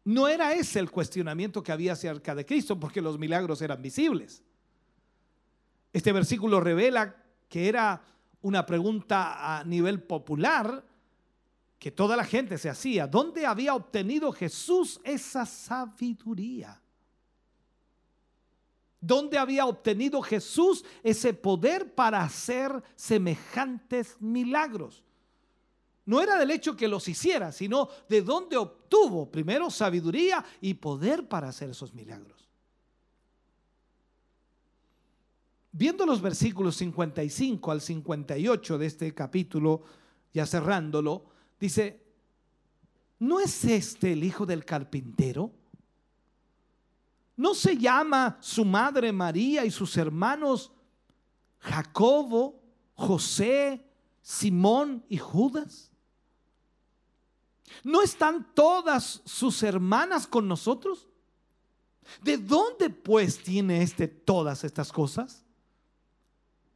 No 0.06 0.28
era 0.28 0.54
ese 0.54 0.80
el 0.80 0.92
cuestionamiento 0.92 1.64
que 1.64 1.72
había 1.72 1.94
acerca 1.94 2.36
de 2.36 2.46
Cristo, 2.46 2.80
porque 2.80 3.02
los 3.02 3.18
milagros 3.18 3.62
eran 3.62 3.82
visibles. 3.82 4.44
Este 5.94 6.12
versículo 6.12 6.60
revela 6.60 7.16
que 7.48 7.70
era 7.70 8.04
una 8.42 8.66
pregunta 8.66 9.58
a 9.58 9.64
nivel 9.64 10.04
popular 10.04 10.86
que 11.80 11.92
toda 11.92 12.18
la 12.18 12.26
gente 12.26 12.58
se 12.58 12.70
hacía. 12.70 13.08
¿Dónde 13.08 13.46
había 13.46 13.76
obtenido 13.76 14.32
Jesús 14.32 15.00
esa 15.04 15.46
sabiduría? 15.46 16.83
¿Dónde 19.06 19.38
había 19.38 19.66
obtenido 19.66 20.22
Jesús 20.22 20.86
ese 21.04 21.34
poder 21.34 21.94
para 21.94 22.24
hacer 22.24 22.82
semejantes 22.96 24.16
milagros? 24.22 25.04
No 26.06 26.22
era 26.22 26.38
del 26.38 26.52
hecho 26.52 26.78
que 26.78 26.88
los 26.88 27.10
hiciera, 27.10 27.52
sino 27.52 27.90
de 28.08 28.22
dónde 28.22 28.56
obtuvo 28.56 29.30
primero 29.30 29.70
sabiduría 29.70 30.46
y 30.62 30.76
poder 30.76 31.28
para 31.28 31.50
hacer 31.50 31.70
esos 31.70 31.94
milagros. 31.94 32.48
Viendo 35.74 36.06
los 36.06 36.22
versículos 36.22 36.78
55 36.78 37.72
al 37.74 37.82
58 37.82 38.78
de 38.78 38.86
este 38.86 39.14
capítulo, 39.14 39.84
ya 40.34 40.46
cerrándolo, 40.46 41.26
dice, 41.60 42.00
¿no 43.20 43.42
es 43.42 43.66
este 43.66 44.14
el 44.14 44.24
hijo 44.24 44.46
del 44.46 44.64
carpintero? 44.64 45.52
¿No 47.36 47.54
se 47.54 47.78
llama 47.78 48.38
su 48.42 48.64
madre 48.64 49.12
María 49.12 49.66
y 49.66 49.72
sus 49.72 49.98
hermanos 49.98 50.72
Jacobo, 51.60 52.62
José, 52.94 53.84
Simón 54.22 55.04
y 55.10 55.18
Judas? 55.18 55.92
¿No 57.84 58.02
están 58.02 58.54
todas 58.54 59.22
sus 59.26 59.64
hermanas 59.64 60.28
con 60.28 60.48
nosotros? 60.48 61.08
¿De 62.22 62.38
dónde 62.38 62.90
pues 62.90 63.42
tiene 63.42 63.82
este 63.82 64.08
todas 64.08 64.64
estas 64.64 64.92
cosas? 64.92 65.44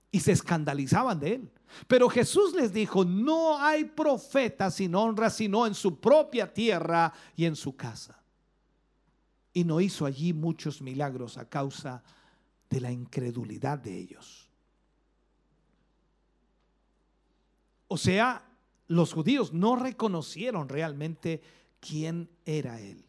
Y 0.09 0.21
se 0.21 0.31
escandalizaban 0.31 1.19
de 1.19 1.35
él. 1.35 1.51
Pero 1.88 2.09
Jesús 2.09 2.53
les 2.53 2.73
dijo, 2.73 3.05
no 3.05 3.59
hay 3.59 3.85
profeta 3.85 4.71
sin 4.71 4.95
honra 4.95 5.29
sino 5.29 5.67
en 5.67 5.75
su 5.75 5.99
propia 5.99 6.51
tierra 6.51 7.13
y 7.35 7.45
en 7.45 7.55
su 7.55 7.75
casa. 7.75 8.17
Y 9.57 9.63
no 9.63 9.81
hizo 9.81 10.05
allí 10.05 10.34
muchos 10.34 10.84
milagros 10.84 11.39
a 11.39 11.49
causa 11.49 12.03
de 12.69 12.79
la 12.79 12.91
incredulidad 12.91 13.79
de 13.79 13.97
ellos. 13.97 14.47
O 17.88 17.97
sea, 17.97 18.47
los 18.85 19.13
judíos 19.13 19.53
no 19.53 19.75
reconocieron 19.75 20.69
realmente 20.69 21.41
quién 21.79 22.29
era 22.45 22.79
él. 22.79 23.03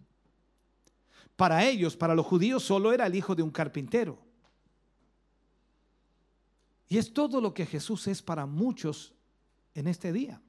Para 1.37 1.67
ellos, 1.67 1.99
para 1.99 2.15
los 2.15 2.25
judíos, 2.25 2.63
solo 2.63 2.95
era 2.95 3.07
el 3.07 3.15
hijo 3.15 3.35
de 3.35 3.43
un 3.43 3.51
carpintero. 3.51 4.19
Y 6.89 6.97
es 6.97 7.13
todo 7.13 7.43
lo 7.43 7.53
que 7.53 7.67
Jesús 7.67 8.07
es 8.07 8.23
para 8.23 8.47
muchos 8.47 9.13
en 9.75 9.87
este 9.87 10.15
día. 10.15 10.41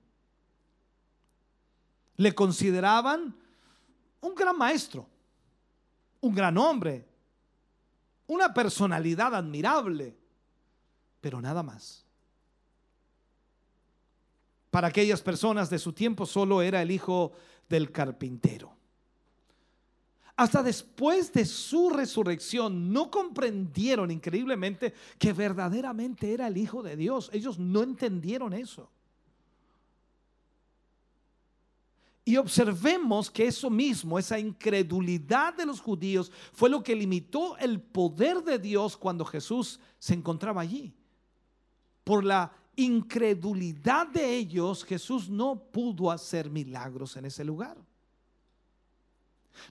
Le 2.15 2.33
consideraban 2.33 3.35
un 4.21 4.33
gran 4.33 4.57
maestro, 4.57 5.08
un 6.21 6.35
gran 6.35 6.57
hombre, 6.57 7.07
una 8.27 8.53
personalidad 8.53 9.33
admirable, 9.35 10.17
pero 11.21 11.41
nada 11.41 11.63
más. 11.63 12.05
Para 14.69 14.87
aquellas 14.87 15.21
personas 15.21 15.69
de 15.69 15.79
su 15.79 15.93
tiempo 15.93 16.25
solo 16.25 16.61
era 16.61 16.81
el 16.81 16.91
hijo 16.91 17.31
del 17.67 17.91
carpintero 17.91 18.79
hasta 20.39 20.63
después 20.63 21.33
de 21.33 21.43
su 21.43 21.89
resurrección, 21.89 22.93
no 22.93 23.11
comprendieron 23.11 24.09
increíblemente 24.09 24.93
que 25.17 25.33
verdaderamente 25.33 26.33
era 26.33 26.47
el 26.47 26.55
Hijo 26.55 26.81
de 26.81 26.95
Dios. 26.95 27.29
Ellos 27.33 27.59
no 27.59 27.83
entendieron 27.83 28.53
eso. 28.53 28.89
Y 32.29 32.37
observemos 32.37 33.31
que 33.31 33.47
eso 33.47 33.71
mismo, 33.71 34.19
esa 34.19 34.37
incredulidad 34.37 35.51
de 35.55 35.65
los 35.65 35.81
judíos, 35.81 36.31
fue 36.53 36.69
lo 36.69 36.83
que 36.83 36.95
limitó 36.95 37.57
el 37.57 37.81
poder 37.81 38.43
de 38.43 38.59
Dios 38.59 38.95
cuando 38.95 39.25
Jesús 39.25 39.79
se 39.97 40.13
encontraba 40.13 40.61
allí. 40.61 40.93
Por 42.03 42.23
la 42.23 42.51
incredulidad 42.75 44.09
de 44.09 44.35
ellos, 44.35 44.83
Jesús 44.83 45.27
no 45.27 45.55
pudo 45.55 46.11
hacer 46.11 46.51
milagros 46.51 47.17
en 47.17 47.25
ese 47.25 47.43
lugar. 47.43 47.77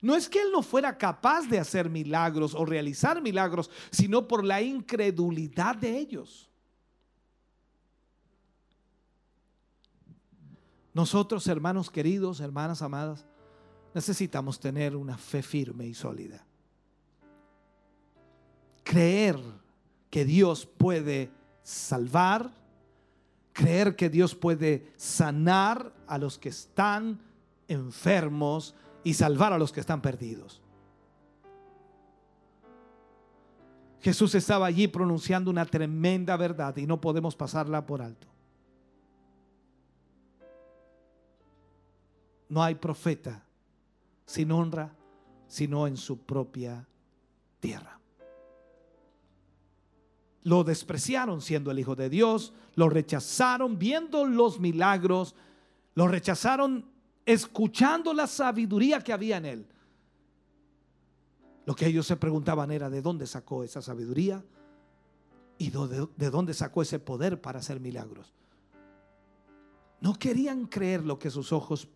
No 0.01 0.17
es 0.17 0.29
que 0.29 0.43
él 0.43 0.49
no 0.51 0.65
fuera 0.65 0.99
capaz 0.99 1.43
de 1.43 1.61
hacer 1.61 1.89
milagros 1.89 2.57
o 2.57 2.65
realizar 2.65 3.23
milagros, 3.23 3.71
sino 3.93 4.27
por 4.27 4.43
la 4.43 4.61
incredulidad 4.61 5.77
de 5.77 5.97
ellos. 5.97 6.48
Nosotros, 10.99 11.47
hermanos 11.47 11.93
queridos, 11.93 12.41
hermanas 12.41 12.83
amadas, 12.83 13.25
necesitamos 13.95 14.59
tener 14.59 14.97
una 14.97 15.17
fe 15.17 15.45
firme 15.45 15.87
y 15.87 15.95
sólida. 15.95 16.45
Creer 18.83 19.39
que 20.11 20.25
Dios 20.25 20.67
puede 20.67 21.31
salvar, 21.63 22.51
creer 23.53 23.95
que 23.95 24.11
Dios 24.11 24.35
puede 24.35 24.93
sanar 24.97 25.95
a 26.09 26.19
los 26.19 26.37
que 26.37 26.49
están 26.49 27.21
enfermos, 27.69 28.75
y 29.05 29.15
salvar 29.15 29.53
a 29.53 29.59
los 29.59 29.71
que 29.71 29.79
están 29.79 30.03
perdidos. 30.03 30.61
Jesús 34.01 34.35
estaba 34.35 34.67
allí 34.67 34.89
pronunciando 34.89 35.49
una 35.49 35.65
tremenda 35.65 36.37
verdad 36.37 36.77
y 36.77 36.89
no 36.89 37.01
podemos 37.01 37.37
pasarla 37.37 37.87
por 37.87 38.03
alto. 38.03 38.27
No 42.49 42.63
hay 42.63 42.75
profeta 42.77 43.45
sin 44.27 44.53
honra, 44.53 44.95
sino 45.47 45.87
en 45.87 45.97
su 45.97 46.19
propia 46.19 46.87
tierra. 47.61 47.99
Lo 50.45 50.65
despreciaron 50.65 51.43
siendo 51.43 51.71
el 51.71 51.79
Hijo 51.79 51.95
de 51.95 52.09
Dios, 52.09 52.53
lo 52.75 52.89
rechazaron 52.89 53.79
viendo 53.79 54.25
los 54.25 54.61
milagros, 54.61 55.35
lo 55.95 56.09
rechazaron 56.09 56.85
escuchando 57.27 58.15
la 58.15 58.27
sabiduría 58.27 59.01
que 59.01 59.13
había 59.13 59.37
en 59.37 59.47
él. 59.47 59.67
Lo 61.67 61.75
que 61.75 61.87
ellos 61.87 62.07
se 62.07 62.17
preguntaban 62.17 62.71
era 62.71 62.89
de 62.89 63.03
dónde 63.03 63.27
sacó 63.27 63.63
esa 63.63 63.83
sabiduría 63.83 64.43
y 65.59 65.71
de, 65.71 66.31
dónde 66.31 66.55
sacó 66.55 66.81
ese 66.81 66.99
poder 66.99 67.41
para 67.43 67.59
hacer 67.59 67.81
milagros. 67.81 68.33
No 70.01 70.15
querían 70.15 70.67
creer 70.67 71.05
lo 71.05 71.19
que 71.19 71.31
sus 71.31 71.53
ojos 71.53 71.89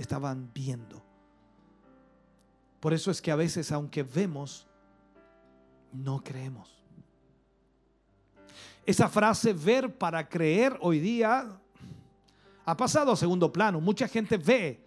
estaban 0.00 0.50
viendo. 0.54 1.02
Por 2.80 2.94
eso 2.94 3.10
es 3.10 3.20
que 3.20 3.30
a 3.30 3.36
veces, 3.36 3.70
aunque 3.70 4.02
vemos, 4.02 4.66
no 5.92 6.24
creemos. 6.24 6.82
Esa 8.86 9.10
frase 9.10 9.52
ver 9.52 9.94
para 9.96 10.26
creer 10.26 10.78
hoy 10.80 10.98
día 11.00 11.60
ha 12.64 12.76
pasado 12.76 13.12
a 13.12 13.16
segundo 13.16 13.52
plano. 13.52 13.78
Mucha 13.80 14.08
gente 14.08 14.38
ve, 14.38 14.82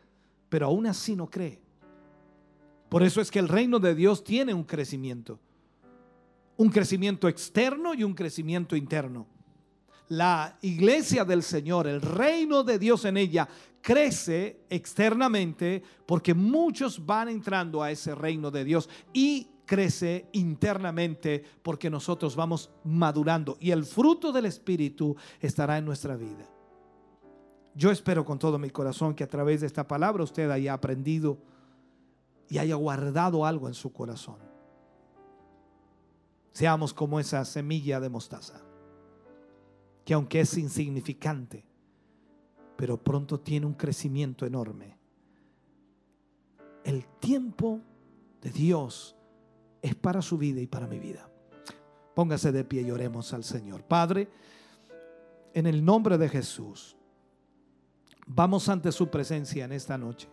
pero 0.50 0.66
aún 0.66 0.88
así 0.88 1.16
no 1.16 1.30
cree. 1.30 1.62
Por 2.90 3.04
eso 3.04 3.22
es 3.22 3.30
que 3.30 3.40
el 3.40 3.48
reino 3.48 3.78
de 3.80 3.94
Dios 3.94 4.24
tiene 4.24 4.54
un 4.54 4.64
crecimiento. 4.64 5.40
Un 6.58 6.70
crecimiento 6.70 7.28
externo 7.28 7.94
y 7.94 8.04
un 8.04 8.16
crecimiento 8.16 8.76
interno. 8.76 9.28
La 10.10 10.58
iglesia 10.62 11.24
del 11.24 11.44
Señor, 11.44 11.88
el 11.88 12.02
reino 12.02 12.64
de 12.64 12.80
Dios 12.80 13.06
en 13.06 13.18
ella, 13.18 13.48
crece 13.84 14.62
externamente 14.70 15.84
porque 16.06 16.34
muchos 16.34 17.06
van 17.06 17.28
entrando 17.28 17.84
a 17.84 17.92
ese 17.92 18.16
reino 18.16 18.50
de 18.50 18.64
Dios 18.64 18.90
y 19.12 19.50
crece 19.66 20.30
internamente 20.32 21.44
porque 21.62 21.90
nosotros 21.90 22.36
vamos 22.36 22.72
madurando 22.86 23.58
y 23.60 23.72
el 23.72 23.84
fruto 23.84 24.32
del 24.32 24.46
Espíritu 24.46 25.16
estará 25.42 25.78
en 25.78 25.86
nuestra 25.86 26.16
vida. 26.16 26.50
Yo 27.76 27.92
espero 27.92 28.24
con 28.24 28.40
todo 28.40 28.58
mi 28.58 28.70
corazón 28.70 29.14
que 29.16 29.26
a 29.26 29.28
través 29.28 29.62
de 29.62 29.68
esta 29.68 29.86
palabra 29.86 30.24
usted 30.24 30.50
haya 30.50 30.74
aprendido 30.74 31.38
y 32.50 32.60
haya 32.60 32.76
guardado 32.76 33.46
algo 33.46 33.68
en 33.68 33.74
su 33.74 33.92
corazón. 33.92 34.38
Seamos 36.54 36.94
como 36.94 37.20
esa 37.20 37.44
semilla 37.44 38.00
de 38.00 38.10
mostaza, 38.10 38.62
que 40.06 40.14
aunque 40.14 40.42
es 40.42 40.58
insignificante, 40.58 41.66
pero 42.84 42.98
pronto 42.98 43.40
tiene 43.40 43.66
un 43.66 43.76
crecimiento 43.76 44.46
enorme. 44.46 44.98
El 46.84 47.06
tiempo 47.22 47.80
de 48.42 48.50
Dios 48.50 49.16
es 49.82 49.96
para 49.96 50.22
su 50.22 50.38
vida 50.38 50.60
y 50.60 50.68
para 50.68 50.86
mi 50.86 51.00
vida. 51.00 51.30
Póngase 52.14 52.52
de 52.52 52.66
pie 52.66 52.82
y 52.82 52.92
oremos 52.92 53.34
al 53.34 53.46
Señor. 53.46 53.86
Padre, 53.86 54.28
en 55.54 55.66
el 55.66 55.86
nombre 55.86 56.18
de 56.18 56.28
Jesús. 56.28 56.98
Vamos 58.28 58.68
ante 58.68 58.92
su 58.92 59.08
presencia 59.08 59.64
en 59.64 59.72
esta 59.72 59.98
noche, 59.98 60.28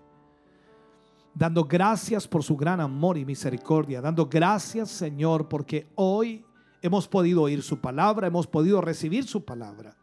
dando 1.33 1.63
gracias 1.63 2.27
por 2.27 2.43
su 2.43 2.57
gran 2.57 2.81
amor 2.81 3.17
y 3.17 3.25
misericordia, 3.25 4.01
dando 4.01 4.27
gracias 4.27 4.91
Señor 4.91 5.49
porque 5.49 5.89
hoy 5.95 6.45
hemos 6.83 7.07
podido 7.07 7.43
oír 7.43 7.63
su 7.63 7.79
palabra, 7.79 8.27
hemos 8.27 8.49
podido 8.49 8.81
recibir 8.81 9.23
su 9.23 9.45
palabra. 9.45 10.00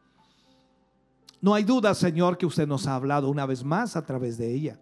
No 1.42 1.54
hay 1.54 1.64
duda 1.64 1.94
Señor 1.94 2.38
que 2.38 2.46
usted 2.46 2.68
nos 2.68 2.88
ha 2.88 2.96
hablado 2.96 3.30
una 3.30 3.46
vez 3.46 3.64
más 3.64 3.96
a 3.96 4.06
través 4.06 4.38
de 4.38 4.54
ella. 4.54 4.80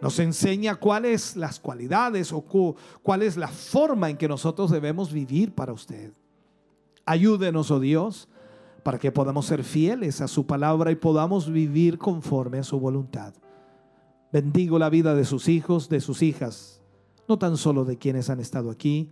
Nos 0.00 0.18
enseña 0.18 0.74
cuáles 0.74 1.36
las 1.36 1.60
cualidades 1.60 2.32
o 2.32 2.44
cuál 3.02 3.22
es 3.22 3.36
la 3.36 3.48
forma 3.48 4.10
en 4.10 4.16
que 4.16 4.28
nosotros 4.28 4.70
debemos 4.70 5.12
vivir 5.12 5.54
para 5.54 5.72
usted. 5.72 6.12
Ayúdenos, 7.06 7.70
oh 7.70 7.78
Dios, 7.78 8.28
para 8.82 8.98
que 8.98 9.12
podamos 9.12 9.46
ser 9.46 9.62
fieles 9.62 10.20
a 10.20 10.28
su 10.28 10.46
palabra 10.46 10.90
y 10.90 10.96
podamos 10.96 11.50
vivir 11.50 11.98
conforme 11.98 12.58
a 12.58 12.64
su 12.64 12.80
voluntad. 12.80 13.32
Bendigo 14.32 14.78
la 14.78 14.90
vida 14.90 15.14
de 15.14 15.24
sus 15.24 15.48
hijos, 15.48 15.88
de 15.88 16.00
sus 16.00 16.22
hijas, 16.22 16.82
no 17.28 17.38
tan 17.38 17.56
solo 17.56 17.84
de 17.84 17.96
quienes 17.96 18.28
han 18.28 18.40
estado 18.40 18.70
aquí, 18.70 19.10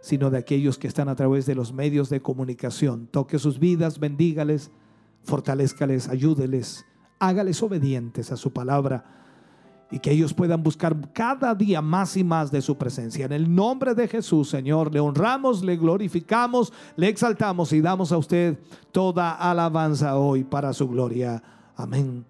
sino 0.00 0.30
de 0.30 0.38
aquellos 0.38 0.76
que 0.76 0.88
están 0.88 1.08
a 1.08 1.14
través 1.14 1.46
de 1.46 1.54
los 1.54 1.72
medios 1.72 2.10
de 2.10 2.20
comunicación. 2.20 3.06
Toque 3.06 3.38
sus 3.38 3.58
vidas, 3.58 4.00
bendígales, 4.00 4.70
fortalezcales, 5.24 6.08
ayúdeles, 6.08 6.84
hágales 7.18 7.62
obedientes 7.62 8.32
a 8.32 8.36
su 8.36 8.52
palabra 8.52 9.04
y 9.90 9.98
que 9.98 10.12
ellos 10.12 10.32
puedan 10.32 10.62
buscar 10.62 10.96
cada 11.12 11.54
día 11.54 11.82
más 11.82 12.16
y 12.16 12.22
más 12.22 12.50
de 12.50 12.62
su 12.62 12.78
presencia. 12.78 13.26
En 13.26 13.32
el 13.32 13.52
nombre 13.52 13.94
de 13.94 14.06
Jesús, 14.06 14.48
Señor, 14.48 14.92
le 14.92 15.00
honramos, 15.00 15.64
le 15.64 15.76
glorificamos, 15.76 16.72
le 16.96 17.08
exaltamos 17.08 17.72
y 17.72 17.80
damos 17.80 18.12
a 18.12 18.18
usted 18.18 18.58
toda 18.92 19.32
alabanza 19.32 20.16
hoy 20.16 20.44
para 20.44 20.72
su 20.72 20.88
gloria. 20.88 21.42
Amén 21.76 22.24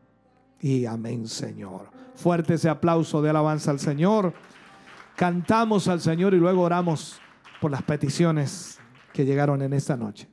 y 0.61 0.87
amén, 0.87 1.29
Señor. 1.29 1.91
Fuerte 2.15 2.55
ese 2.55 2.69
aplauso 2.69 3.21
de 3.21 3.31
alabanza 3.31 3.71
al 3.71 3.79
Señor. 3.79 4.33
cantamos 5.17 5.87
al 5.87 6.01
Señor 6.01 6.33
y 6.33 6.39
luego 6.39 6.63
oramos 6.63 7.21
por 7.61 7.71
las 7.71 7.83
peticiones 7.83 8.79
que 9.13 9.27
llegaron 9.27 9.61
en 9.61 9.75
esta 9.75 9.97
noche. 9.97 10.29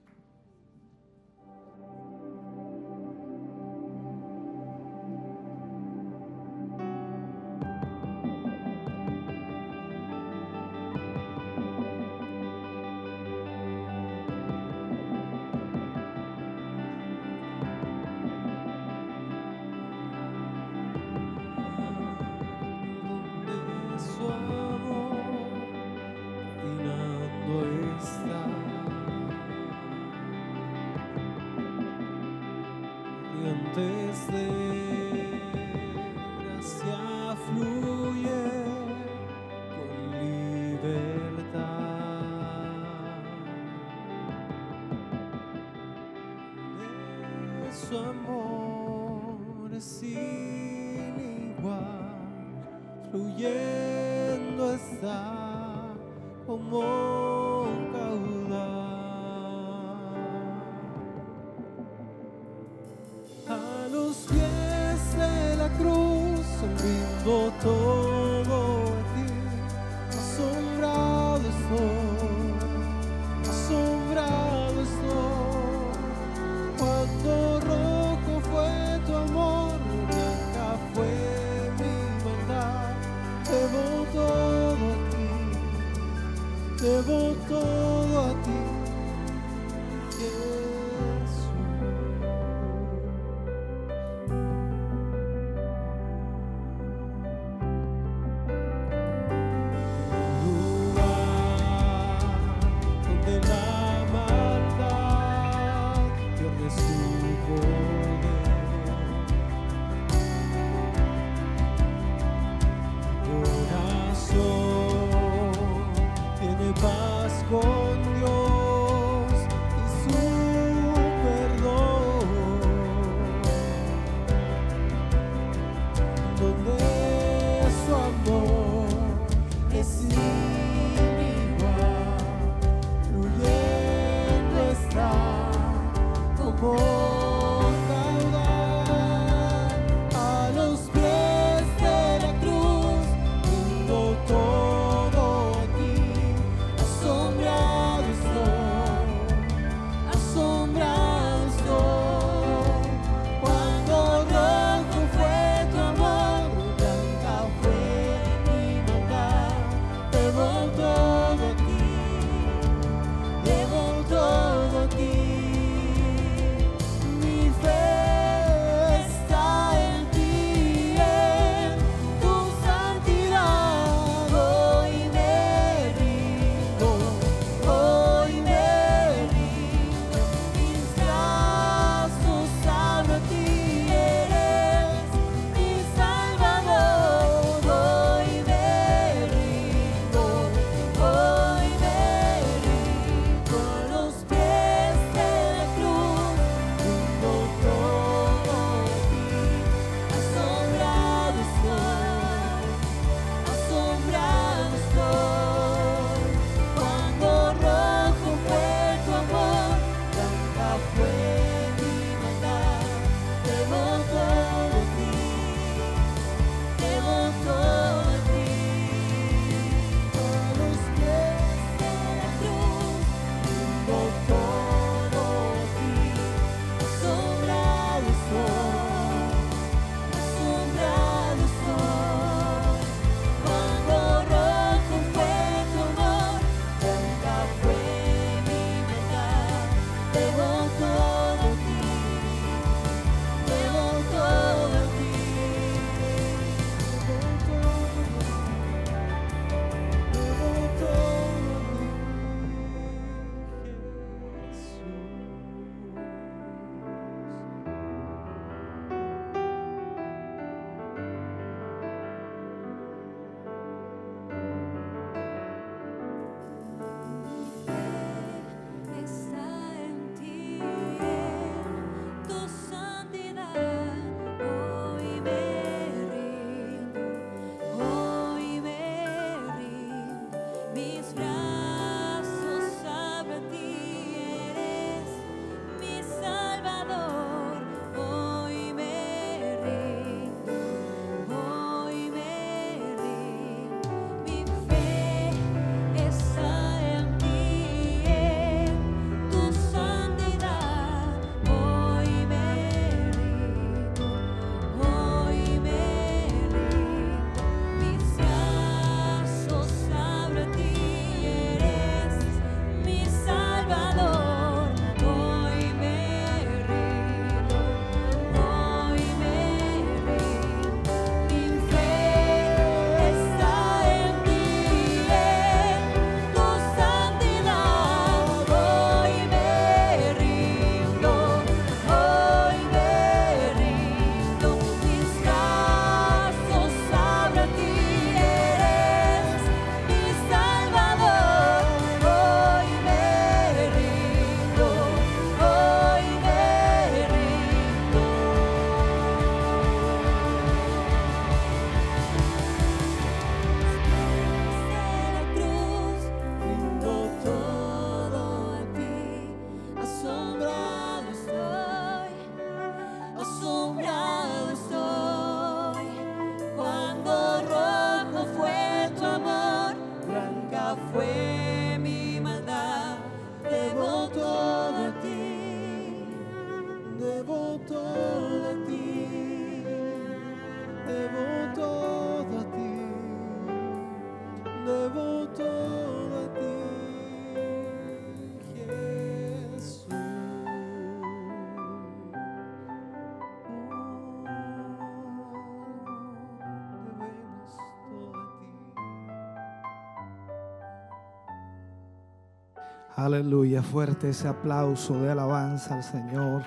Aleluya, 402.98 403.62
fuerte 403.62 404.10
ese 404.10 404.28
aplauso 404.28 405.00
de 405.00 405.12
alabanza 405.12 405.76
al 405.76 405.84
Señor. 405.84 406.42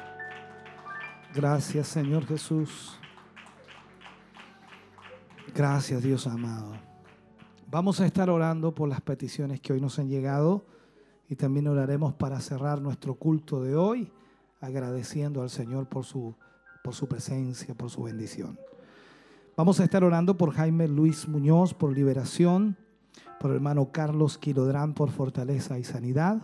Gracias 1.33 1.87
Señor 1.87 2.27
Jesús. 2.27 2.99
Gracias 5.55 6.03
Dios 6.03 6.27
amado. 6.27 6.73
Vamos 7.71 8.01
a 8.01 8.07
estar 8.07 8.29
orando 8.29 8.75
por 8.75 8.89
las 8.89 9.01
peticiones 9.01 9.61
que 9.61 9.73
hoy 9.73 9.81
nos 9.81 10.01
han 10.01 10.09
llegado 10.09 10.67
y 11.29 11.37
también 11.37 11.69
oraremos 11.69 12.15
para 12.15 12.41
cerrar 12.41 12.83
nuestro 12.83 13.15
culto 13.15 13.63
de 13.63 13.77
hoy 13.77 14.11
agradeciendo 14.61 15.43
al 15.43 15.51
Señor 15.51 15.89
por 15.89 16.05
su, 16.05 16.35
por 16.83 16.97
su 16.97 17.07
presencia, 17.07 17.77
por 17.77 17.91
su 17.91 18.03
bendición. 18.03 18.59
Vamos 19.57 19.79
a 19.79 19.85
estar 19.85 20.03
orando 20.03 20.37
por 20.37 20.53
Jaime 20.53 20.89
Luis 20.89 21.29
Muñoz 21.29 21.75
por 21.75 21.93
liberación, 21.93 22.77
por 23.41 23.53
el 23.53 23.57
hermano 23.57 23.91
Carlos 23.91 24.37
Quilodrán 24.37 24.93
por 24.93 25.09
fortaleza 25.09 25.79
y 25.79 25.85
sanidad, 25.85 26.43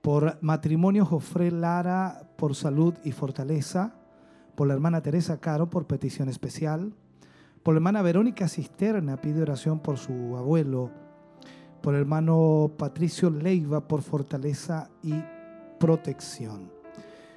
por 0.00 0.38
matrimonio 0.40 1.04
Jofre 1.04 1.50
Lara 1.50 2.30
por 2.38 2.54
salud 2.54 2.94
y 3.04 3.12
fortaleza, 3.12 3.94
por 4.54 4.66
la 4.66 4.72
hermana 4.72 5.02
Teresa 5.02 5.40
Caro 5.40 5.68
por 5.68 5.86
petición 5.86 6.30
especial, 6.30 6.94
por 7.62 7.74
la 7.74 7.80
hermana 7.80 8.00
Verónica 8.00 8.48
Cisterna 8.48 9.18
pide 9.18 9.42
oración 9.42 9.78
por 9.78 9.98
su 9.98 10.38
abuelo, 10.38 10.90
por 11.82 11.94
el 11.94 12.00
hermano 12.00 12.72
Patricio 12.78 13.28
Leiva 13.28 13.86
por 13.86 14.00
fortaleza 14.00 14.88
y 15.02 15.12
protección. 15.78 16.72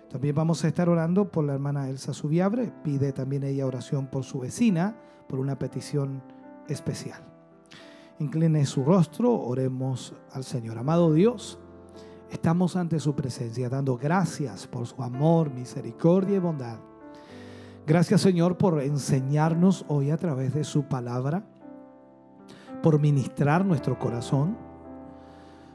También 0.09 0.35
vamos 0.35 0.63
a 0.63 0.69
estar 0.69 0.87
orando 0.87 1.33
por 1.33 1.43
la 1.43 1.53
hermana 1.53 1.89
Elsa 1.89 2.13
Subiabre, 2.13 2.71
pide 2.81 3.11
también 3.11 3.43
ella 3.43 3.65
oración 3.65 4.07
por 4.07 4.23
su 4.23 4.39
vecina, 4.39 4.95
por 5.27 5.37
una 5.37 5.59
petición 5.59 6.23
especial. 6.69 7.36
Incline 8.19 8.65
su 8.65 8.83
rostro, 8.83 9.31
oremos 9.31 10.13
al 10.31 10.43
Señor. 10.43 10.79
Amado 10.79 11.13
Dios, 11.13 11.59
estamos 12.31 12.75
ante 12.75 12.99
su 12.99 13.13
presencia 13.13 13.69
dando 13.69 13.95
gracias 13.95 14.65
por 14.65 14.87
su 14.87 15.03
amor, 15.03 15.53
misericordia 15.53 16.37
y 16.37 16.39
bondad. 16.39 16.79
Gracias 17.85 18.21
Señor 18.21 18.57
por 18.57 18.81
enseñarnos 18.81 19.85
hoy 19.87 20.09
a 20.09 20.17
través 20.17 20.53
de 20.53 20.63
su 20.63 20.83
palabra, 20.85 21.45
por 22.81 22.99
ministrar 22.99 23.63
nuestro 23.63 23.99
corazón, 23.99 24.57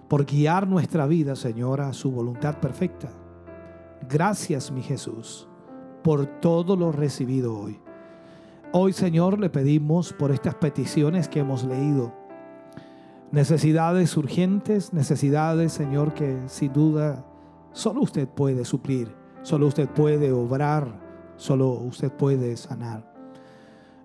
por 0.08 0.26
guiar 0.26 0.66
nuestra 0.66 1.06
vida, 1.06 1.36
Señor, 1.36 1.80
a 1.80 1.92
su 1.92 2.10
voluntad 2.10 2.58
perfecta. 2.58 3.08
Gracias, 4.08 4.72
mi 4.72 4.82
Jesús, 4.82 5.48
por 6.02 6.26
todo 6.40 6.74
lo 6.74 6.90
recibido 6.90 7.56
hoy. 7.56 7.80
Hoy, 8.72 8.92
Señor, 8.92 9.38
le 9.38 9.48
pedimos 9.48 10.12
por 10.12 10.32
estas 10.32 10.56
peticiones 10.56 11.28
que 11.28 11.40
hemos 11.40 11.62
leído. 11.64 12.21
Necesidades 13.32 14.16
urgentes, 14.16 14.92
necesidades, 14.92 15.72
Señor, 15.72 16.14
que 16.14 16.38
sin 16.46 16.72
duda 16.72 17.24
solo 17.72 18.02
usted 18.02 18.28
puede 18.28 18.64
suplir, 18.64 19.12
solo 19.42 19.66
usted 19.66 19.88
puede 19.88 20.30
obrar 20.32 21.02
Solo 21.42 21.70
usted 21.72 22.12
puede 22.12 22.56
sanar. 22.56 23.12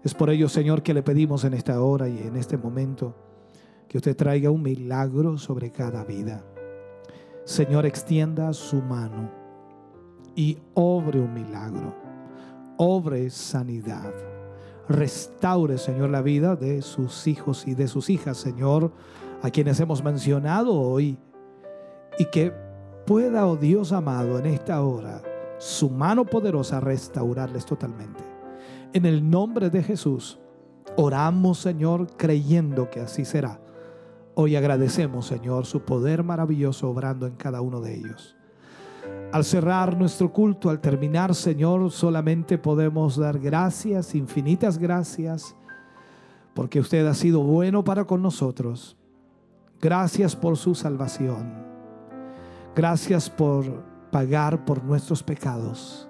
Es 0.03 0.15
por 0.15 0.31
ello, 0.31 0.49
Señor, 0.49 0.81
que 0.81 0.95
le 0.95 1.03
pedimos 1.03 1.43
en 1.43 1.53
esta 1.53 1.79
hora 1.81 2.09
y 2.09 2.17
en 2.17 2.35
este 2.35 2.57
momento 2.57 3.15
que 3.87 3.97
usted 3.97 4.15
traiga 4.15 4.49
un 4.49 4.63
milagro 4.63 5.37
sobre 5.37 5.71
cada 5.71 6.03
vida. 6.03 6.43
Señor, 7.45 7.85
extienda 7.85 8.53
su 8.53 8.81
mano 8.81 9.29
y 10.35 10.57
obre 10.73 11.19
un 11.19 11.31
milagro. 11.31 11.93
Obre 12.77 13.29
sanidad. 13.29 14.13
Restaure, 14.89 15.77
Señor, 15.77 16.09
la 16.09 16.23
vida 16.23 16.55
de 16.55 16.81
sus 16.81 17.27
hijos 17.27 17.67
y 17.67 17.75
de 17.75 17.87
sus 17.87 18.09
hijas, 18.09 18.37
Señor, 18.37 18.93
a 19.41 19.49
quienes 19.49 19.79
hemos 19.79 20.03
mencionado 20.03 20.73
hoy. 20.73 21.17
Y 22.19 22.25
que 22.25 22.51
pueda, 23.05 23.45
oh 23.45 23.55
Dios 23.55 23.91
amado, 23.91 24.39
en 24.39 24.47
esta 24.47 24.81
hora 24.81 25.21
su 25.57 25.89
mano 25.89 26.25
poderosa 26.25 26.79
restaurarles 26.79 27.65
totalmente. 27.65 28.23
En 28.93 29.05
el 29.05 29.27
nombre 29.27 29.69
de 29.69 29.83
Jesús, 29.83 30.39
oramos, 30.95 31.59
Señor, 31.59 32.07
creyendo 32.15 32.89
que 32.89 32.99
así 32.99 33.25
será. 33.25 33.59
Hoy 34.35 34.55
agradecemos, 34.55 35.25
Señor, 35.25 35.65
su 35.65 35.81
poder 35.81 36.23
maravilloso 36.23 36.89
obrando 36.89 37.25
en 37.25 37.35
cada 37.35 37.61
uno 37.61 37.81
de 37.81 37.95
ellos. 37.95 38.35
Al 39.31 39.43
cerrar 39.43 39.97
nuestro 39.97 40.31
culto, 40.31 40.69
al 40.69 40.79
terminar, 40.79 41.33
Señor, 41.35 41.91
solamente 41.91 42.57
podemos 42.57 43.17
dar 43.17 43.39
gracias, 43.39 44.15
infinitas 44.15 44.77
gracias, 44.77 45.55
porque 46.53 46.79
usted 46.79 47.05
ha 47.07 47.13
sido 47.13 47.41
bueno 47.41 47.83
para 47.83 48.05
con 48.05 48.21
nosotros. 48.21 48.97
Gracias 49.79 50.35
por 50.35 50.57
su 50.57 50.73
salvación. 50.73 51.53
Gracias 52.75 53.29
por 53.29 53.83
pagar 54.11 54.65
por 54.65 54.83
nuestros 54.83 55.21
pecados. 55.21 56.09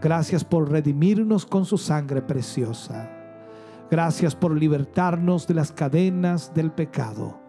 Gracias 0.00 0.44
por 0.44 0.70
redimirnos 0.70 1.46
con 1.46 1.64
su 1.64 1.78
sangre 1.78 2.22
preciosa. 2.22 3.08
Gracias 3.90 4.34
por 4.34 4.56
libertarnos 4.56 5.46
de 5.46 5.54
las 5.54 5.72
cadenas 5.72 6.52
del 6.54 6.72
pecado. 6.72 7.40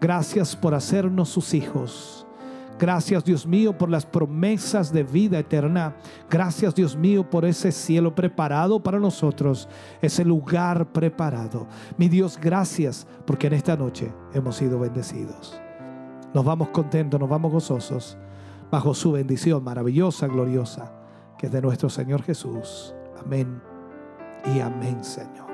Gracias 0.00 0.54
por 0.54 0.74
hacernos 0.74 1.30
sus 1.30 1.54
hijos. 1.54 2.25
Gracias 2.78 3.24
Dios 3.24 3.46
mío 3.46 3.76
por 3.76 3.88
las 3.88 4.04
promesas 4.04 4.92
de 4.92 5.02
vida 5.02 5.38
eterna. 5.38 5.96
Gracias 6.28 6.74
Dios 6.74 6.94
mío 6.94 7.28
por 7.28 7.44
ese 7.44 7.72
cielo 7.72 8.14
preparado 8.14 8.82
para 8.82 9.00
nosotros, 9.00 9.68
ese 10.02 10.24
lugar 10.24 10.92
preparado. 10.92 11.66
Mi 11.96 12.08
Dios, 12.08 12.38
gracias 12.40 13.06
porque 13.26 13.46
en 13.46 13.54
esta 13.54 13.76
noche 13.76 14.12
hemos 14.34 14.56
sido 14.56 14.78
bendecidos. 14.78 15.58
Nos 16.34 16.44
vamos 16.44 16.68
contentos, 16.68 17.18
nos 17.18 17.28
vamos 17.30 17.50
gozosos 17.50 18.18
bajo 18.70 18.92
su 18.94 19.12
bendición 19.12 19.64
maravillosa, 19.64 20.26
gloriosa, 20.26 20.92
que 21.38 21.46
es 21.46 21.52
de 21.52 21.62
nuestro 21.62 21.88
Señor 21.88 22.22
Jesús. 22.22 22.94
Amén 23.24 23.62
y 24.54 24.60
amén, 24.60 25.02
Señor. 25.02 25.46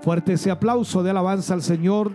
Fuerte 0.00 0.32
ese 0.32 0.50
aplauso 0.50 1.02
de 1.02 1.10
alabanza 1.10 1.52
al 1.52 1.62
Señor. 1.62 2.12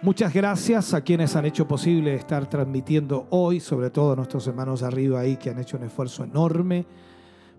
Muchas 0.00 0.32
gracias 0.32 0.94
a 0.94 1.00
quienes 1.00 1.34
han 1.34 1.44
hecho 1.44 1.66
posible 1.66 2.14
estar 2.14 2.48
transmitiendo 2.48 3.26
hoy, 3.30 3.58
sobre 3.58 3.90
todo 3.90 4.12
a 4.12 4.16
nuestros 4.16 4.46
hermanos 4.46 4.84
arriba 4.84 5.18
ahí 5.18 5.36
que 5.36 5.50
han 5.50 5.58
hecho 5.58 5.76
un 5.76 5.82
esfuerzo 5.82 6.22
enorme 6.22 6.86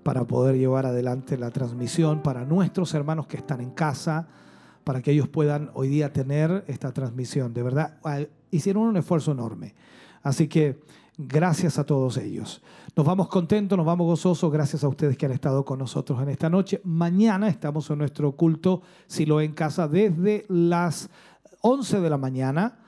para 0.03 0.23
poder 0.25 0.57
llevar 0.57 0.85
adelante 0.85 1.37
la 1.37 1.51
transmisión, 1.51 2.23
para 2.23 2.45
nuestros 2.45 2.93
hermanos 2.93 3.27
que 3.27 3.35
están 3.35 3.59
en 3.59 3.71
casa, 3.71 4.29
para 4.85 5.01
que 5.01 5.11
ellos 5.11 5.27
puedan 5.27 5.69
hoy 5.73 5.89
día 5.89 6.13
tener 6.13 6.63
esta 6.67 6.93
transmisión. 6.93 7.53
De 7.53 7.61
verdad, 7.61 7.99
hicieron 8.51 8.83
un 8.83 8.95
esfuerzo 8.95 9.33
enorme. 9.33 9.75
Así 10.23 10.47
que 10.47 10.79
gracias 11.17 11.77
a 11.77 11.85
todos 11.85 12.15
ellos. 12.15 12.61
Nos 12.95 13.05
vamos 13.05 13.27
contentos, 13.27 13.77
nos 13.77 13.85
vamos 13.85 14.07
gozosos. 14.07 14.49
Gracias 14.49 14.85
a 14.85 14.87
ustedes 14.87 15.17
que 15.17 15.25
han 15.25 15.33
estado 15.33 15.65
con 15.65 15.77
nosotros 15.77 16.21
en 16.21 16.29
esta 16.29 16.49
noche. 16.49 16.79
Mañana 16.85 17.49
estamos 17.49 17.89
en 17.89 17.97
nuestro 17.97 18.31
culto, 18.31 18.81
si 19.07 19.25
lo 19.25 19.41
en 19.41 19.51
casa, 19.51 19.89
desde 19.89 20.45
las 20.47 21.09
11 21.61 22.01
de 22.01 22.09
la 22.09 22.17
mañana 22.17 22.79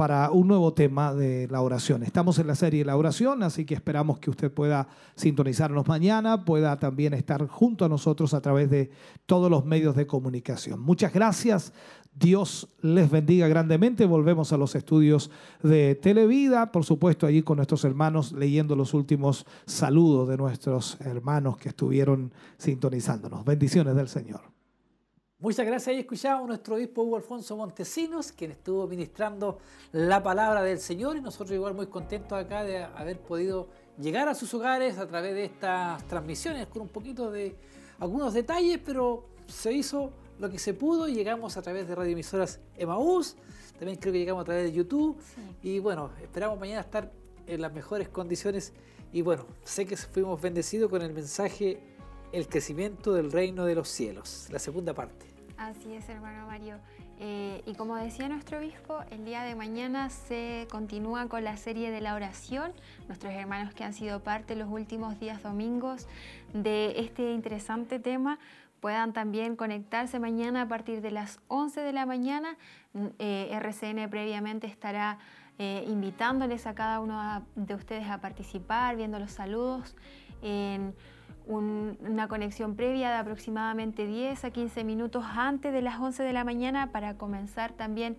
para 0.00 0.30
un 0.30 0.48
nuevo 0.48 0.72
tema 0.72 1.12
de 1.12 1.46
la 1.48 1.60
oración. 1.60 2.02
Estamos 2.02 2.38
en 2.38 2.46
la 2.46 2.54
serie 2.54 2.86
la 2.86 2.96
oración, 2.96 3.42
así 3.42 3.66
que 3.66 3.74
esperamos 3.74 4.18
que 4.18 4.30
usted 4.30 4.50
pueda 4.50 4.88
sintonizarnos 5.14 5.86
mañana, 5.88 6.46
pueda 6.46 6.78
también 6.78 7.12
estar 7.12 7.46
junto 7.48 7.84
a 7.84 7.88
nosotros 7.90 8.32
a 8.32 8.40
través 8.40 8.70
de 8.70 8.90
todos 9.26 9.50
los 9.50 9.66
medios 9.66 9.94
de 9.96 10.06
comunicación. 10.06 10.80
Muchas 10.80 11.12
gracias. 11.12 11.74
Dios 12.14 12.68
les 12.80 13.10
bendiga 13.10 13.46
grandemente. 13.48 14.06
Volvemos 14.06 14.52
a 14.54 14.56
los 14.56 14.74
estudios 14.74 15.30
de 15.62 15.94
Televida, 15.96 16.72
por 16.72 16.84
supuesto, 16.84 17.26
allí 17.26 17.42
con 17.42 17.56
nuestros 17.56 17.84
hermanos 17.84 18.32
leyendo 18.32 18.74
los 18.76 18.94
últimos 18.94 19.44
saludos 19.66 20.28
de 20.28 20.38
nuestros 20.38 20.98
hermanos 21.02 21.58
que 21.58 21.68
estuvieron 21.68 22.32
sintonizándonos. 22.56 23.44
Bendiciones 23.44 23.94
del 23.94 24.08
Señor. 24.08 24.59
Muchas 25.42 25.64
gracias. 25.64 25.88
Ahí 25.88 26.00
escuchamos 26.00 26.44
a 26.44 26.46
nuestro 26.48 26.74
obispo 26.74 27.00
Hugo 27.00 27.16
Alfonso 27.16 27.56
Montesinos, 27.56 28.30
quien 28.30 28.50
estuvo 28.50 28.86
ministrando 28.86 29.56
la 29.90 30.22
palabra 30.22 30.60
del 30.60 30.78
Señor 30.78 31.16
y 31.16 31.22
nosotros 31.22 31.52
igual 31.52 31.72
muy 31.72 31.86
contentos 31.86 32.38
acá 32.38 32.62
de 32.62 32.84
haber 32.84 33.18
podido 33.20 33.68
llegar 33.98 34.28
a 34.28 34.34
sus 34.34 34.52
hogares 34.52 34.98
a 34.98 35.06
través 35.06 35.32
de 35.32 35.46
estas 35.46 36.06
transmisiones 36.08 36.66
con 36.66 36.82
un 36.82 36.88
poquito 36.88 37.30
de 37.30 37.56
algunos 38.00 38.34
detalles, 38.34 38.80
pero 38.84 39.24
se 39.46 39.72
hizo 39.72 40.10
lo 40.38 40.50
que 40.50 40.58
se 40.58 40.74
pudo 40.74 41.08
y 41.08 41.14
llegamos 41.14 41.56
a 41.56 41.62
través 41.62 41.88
de 41.88 41.94
radioemisoras 41.94 42.60
Emaús, 42.76 43.36
también 43.78 43.98
creo 43.98 44.12
que 44.12 44.18
llegamos 44.18 44.42
a 44.42 44.44
través 44.44 44.64
de 44.64 44.72
YouTube 44.72 45.16
y 45.62 45.78
bueno, 45.78 46.10
esperamos 46.22 46.60
mañana 46.60 46.82
estar 46.82 47.10
en 47.46 47.62
las 47.62 47.72
mejores 47.72 48.10
condiciones 48.10 48.74
y 49.10 49.22
bueno, 49.22 49.46
sé 49.64 49.86
que 49.86 49.96
fuimos 49.96 50.38
bendecidos 50.38 50.90
con 50.90 51.00
el 51.00 51.14
mensaje 51.14 51.80
El 52.30 52.46
crecimiento 52.46 53.14
del 53.14 53.32
reino 53.32 53.64
de 53.64 53.74
los 53.74 53.88
cielos, 53.88 54.46
la 54.50 54.58
segunda 54.58 54.92
parte. 54.94 55.29
Así 55.60 55.92
es, 55.92 56.08
hermano 56.08 56.46
Mario. 56.46 56.76
Eh, 57.18 57.62
y 57.66 57.74
como 57.74 57.94
decía 57.96 58.30
nuestro 58.30 58.60
obispo, 58.60 59.00
el 59.10 59.26
día 59.26 59.42
de 59.42 59.54
mañana 59.54 60.08
se 60.08 60.66
continúa 60.70 61.28
con 61.28 61.44
la 61.44 61.58
serie 61.58 61.90
de 61.90 62.00
la 62.00 62.14
oración. 62.14 62.72
Nuestros 63.08 63.34
hermanos 63.34 63.74
que 63.74 63.84
han 63.84 63.92
sido 63.92 64.20
parte 64.20 64.56
los 64.56 64.70
últimos 64.70 65.20
días 65.20 65.42
domingos 65.42 66.08
de 66.54 66.94
este 67.00 67.34
interesante 67.34 67.98
tema 67.98 68.38
puedan 68.80 69.12
también 69.12 69.54
conectarse 69.54 70.18
mañana 70.18 70.62
a 70.62 70.68
partir 70.68 71.02
de 71.02 71.10
las 71.10 71.40
11 71.48 71.82
de 71.82 71.92
la 71.92 72.06
mañana. 72.06 72.56
Mm, 72.94 73.06
eh, 73.18 73.50
RCN 73.52 74.08
previamente 74.08 74.66
estará 74.66 75.18
eh, 75.58 75.84
invitándoles 75.86 76.66
a 76.66 76.74
cada 76.74 77.00
uno 77.00 77.44
de 77.54 77.74
ustedes 77.74 78.08
a 78.08 78.22
participar, 78.22 78.96
viendo 78.96 79.18
los 79.18 79.32
saludos 79.32 79.94
en 80.40 80.94
una 81.50 82.28
conexión 82.28 82.76
previa 82.76 83.10
de 83.10 83.16
aproximadamente 83.16 84.06
10 84.06 84.44
a 84.44 84.50
15 84.50 84.84
minutos 84.84 85.24
antes 85.26 85.72
de 85.72 85.82
las 85.82 85.98
11 85.98 86.22
de 86.22 86.32
la 86.32 86.44
mañana 86.44 86.92
para 86.92 87.14
comenzar 87.14 87.72
también 87.72 88.16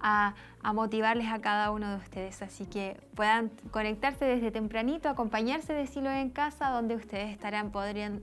a, 0.00 0.34
motivarles 0.74 1.28
a 1.32 1.40
cada 1.40 1.70
uno 1.70 1.90
de 1.90 1.96
ustedes. 1.96 2.42
Así 2.42 2.66
que 2.66 2.98
puedan 3.14 3.50
conectarse 3.70 4.24
desde 4.26 4.50
tempranito, 4.50 5.08
acompañarse 5.08 5.72
de 5.72 5.86
Silo 5.86 6.10
en 6.10 6.30
casa, 6.30 6.70
donde 6.70 6.94
ustedes 6.94 7.30
estarán, 7.30 7.70
podrían, 7.70 8.22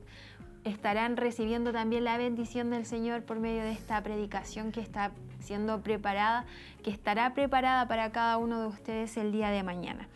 estarán 0.64 1.18
recibiendo 1.18 1.72
también 1.72 2.04
la 2.04 2.18
bendición 2.18 2.70
del 2.70 2.86
Señor 2.86 3.24
por 3.24 3.40
medio 3.40 3.64
de 3.64 3.72
esta 3.72 4.02
predicación 4.04 4.72
que 4.72 4.80
está 4.80 5.12
siendo 5.40 5.82
preparada, 5.82 6.46
que 6.84 6.92
estará 6.92 7.34
preparada 7.34 7.88
para 7.88 8.12
cada 8.12 8.38
uno 8.38 8.62
de 8.62 8.68
ustedes 8.68 9.18
el 9.18 9.32
día 9.32 9.50
de 9.50 9.64
mañana. 9.64 10.08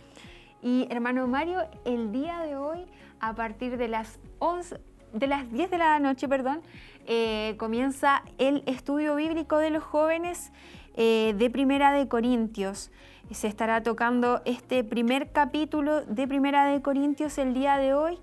Y 0.61 0.87
hermano 0.89 1.27
Mario, 1.27 1.59
el 1.85 2.11
día 2.11 2.39
de 2.39 2.55
hoy, 2.55 2.85
a 3.25 3.33
partir 3.33 3.77
de 3.77 3.87
las 3.87 4.19
11, 4.37 4.77
de 5.13 5.27
las 5.27 5.51
10 5.51 5.71
de 5.71 5.77
la 5.79 5.99
noche, 5.99 6.27
perdón, 6.27 6.61
eh, 7.07 7.55
comienza 7.57 8.23
el 8.37 8.61
estudio 8.67 9.15
bíblico 9.15 9.57
de 9.57 9.71
los 9.71 9.83
jóvenes 9.83 10.51
eh, 10.95 11.33
de 11.35 11.49
Primera 11.49 11.91
de 11.91 12.07
Corintios. 12.07 12.91
Se 13.31 13.47
estará 13.47 13.81
tocando 13.81 14.43
este 14.45 14.83
primer 14.83 15.31
capítulo 15.31 16.05
de 16.05 16.27
Primera 16.27 16.67
de 16.67 16.83
Corintios 16.83 17.39
el 17.39 17.55
día 17.55 17.77
de 17.77 17.95
hoy. 17.95 18.19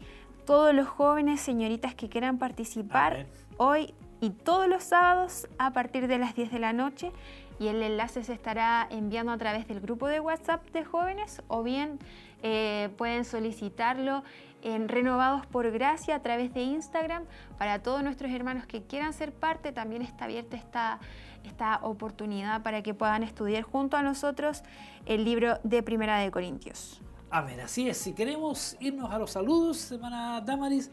Todos 0.46 0.72
los 0.72 0.86
jóvenes, 0.86 1.40
señoritas 1.40 1.96
que 1.96 2.08
quieran 2.08 2.38
participar 2.38 3.26
hoy 3.56 3.94
y 4.20 4.30
todos 4.30 4.68
los 4.68 4.84
sábados 4.84 5.48
a 5.58 5.72
partir 5.72 6.06
de 6.06 6.18
las 6.18 6.36
10 6.36 6.52
de 6.52 6.58
la 6.60 6.72
noche 6.72 7.10
y 7.58 7.66
el 7.66 7.82
enlace 7.82 8.22
se 8.22 8.32
estará 8.32 8.86
enviando 8.90 9.32
a 9.32 9.38
través 9.38 9.66
del 9.66 9.80
grupo 9.80 10.06
de 10.06 10.20
WhatsApp 10.20 10.64
de 10.70 10.84
jóvenes 10.84 11.42
o 11.48 11.62
bien 11.62 11.98
eh, 12.42 12.90
pueden 12.96 13.24
solicitarlo 13.24 14.24
en 14.62 14.88
Renovados 14.88 15.46
por 15.46 15.70
Gracia 15.70 16.16
a 16.16 16.22
través 16.22 16.54
de 16.54 16.62
Instagram. 16.62 17.24
Para 17.58 17.82
todos 17.82 18.02
nuestros 18.02 18.30
hermanos 18.32 18.66
que 18.66 18.82
quieran 18.82 19.12
ser 19.12 19.32
parte, 19.32 19.72
también 19.72 20.02
está 20.02 20.24
abierta 20.24 20.56
esta, 20.56 21.00
esta 21.44 21.80
oportunidad 21.82 22.62
para 22.62 22.82
que 22.82 22.94
puedan 22.94 23.22
estudiar 23.22 23.62
junto 23.62 23.96
a 23.96 24.02
nosotros 24.02 24.62
el 25.06 25.24
libro 25.24 25.58
de 25.62 25.82
Primera 25.82 26.18
de 26.18 26.30
Corintios. 26.30 27.00
Amén, 27.30 27.60
así 27.60 27.88
es. 27.88 27.96
Si 27.96 28.12
queremos 28.12 28.76
irnos 28.80 29.10
a 29.10 29.18
los 29.18 29.30
saludos, 29.30 29.90
hermana 29.90 30.40
Damaris, 30.40 30.90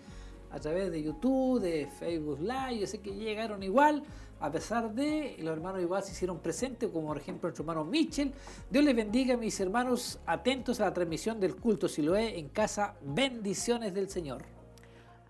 a 0.52 0.60
través 0.60 0.90
de 0.90 1.04
YouTube, 1.04 1.60
de 1.60 1.88
Facebook 2.00 2.40
Live, 2.40 2.80
yo 2.80 2.88
sé 2.88 3.02
que 3.02 3.12
llegaron 3.12 3.62
igual 3.62 4.04
a 4.40 4.52
pesar 4.52 4.94
de 4.94 5.36
los 5.40 5.52
hermanos 5.52 5.82
igual 5.82 6.04
se 6.04 6.12
hicieron 6.12 6.40
presentes, 6.40 6.90
como 6.90 7.08
por 7.08 7.18
ejemplo 7.18 7.48
nuestro 7.48 7.64
hermano 7.64 7.84
Mitchell. 7.84 8.34
Dios 8.70 8.84
les 8.84 8.96
bendiga, 8.96 9.36
mis 9.36 9.60
hermanos, 9.60 10.20
atentos 10.26 10.80
a 10.80 10.86
la 10.86 10.94
transmisión 10.94 11.40
del 11.40 11.56
culto 11.56 11.88
Siloé 11.88 12.40
en 12.40 12.50
casa. 12.50 12.96
Bendiciones 13.02 13.94
del 13.94 14.10
Señor. 14.10 14.44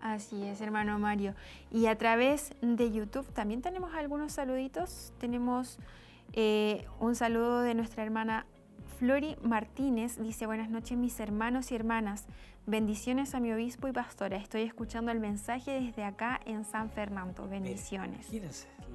Así 0.00 0.42
es, 0.44 0.60
hermano 0.60 0.98
Mario. 0.98 1.34
Y 1.70 1.86
a 1.86 1.98
través 1.98 2.52
de 2.62 2.90
YouTube 2.90 3.26
también 3.32 3.62
tenemos 3.62 3.92
algunos 3.94 4.32
saluditos. 4.32 5.12
Tenemos 5.18 5.78
eh, 6.32 6.86
un 7.00 7.14
saludo 7.14 7.60
de 7.60 7.74
nuestra 7.74 8.02
hermana 8.02 8.46
Flori 8.98 9.36
Martínez. 9.42 10.18
Dice, 10.18 10.46
buenas 10.46 10.70
noches 10.70 10.96
mis 10.96 11.18
hermanos 11.20 11.70
y 11.72 11.74
hermanas. 11.74 12.26
Bendiciones 12.66 13.34
a 13.34 13.40
mi 13.40 13.52
obispo 13.52 13.88
y 13.88 13.92
pastora. 13.92 14.36
Estoy 14.36 14.62
escuchando 14.62 15.10
el 15.10 15.18
mensaje 15.18 15.80
desde 15.80 16.04
acá 16.04 16.40
en 16.46 16.64
San 16.64 16.90
Fernando. 16.90 17.48
Bendiciones 17.48 18.28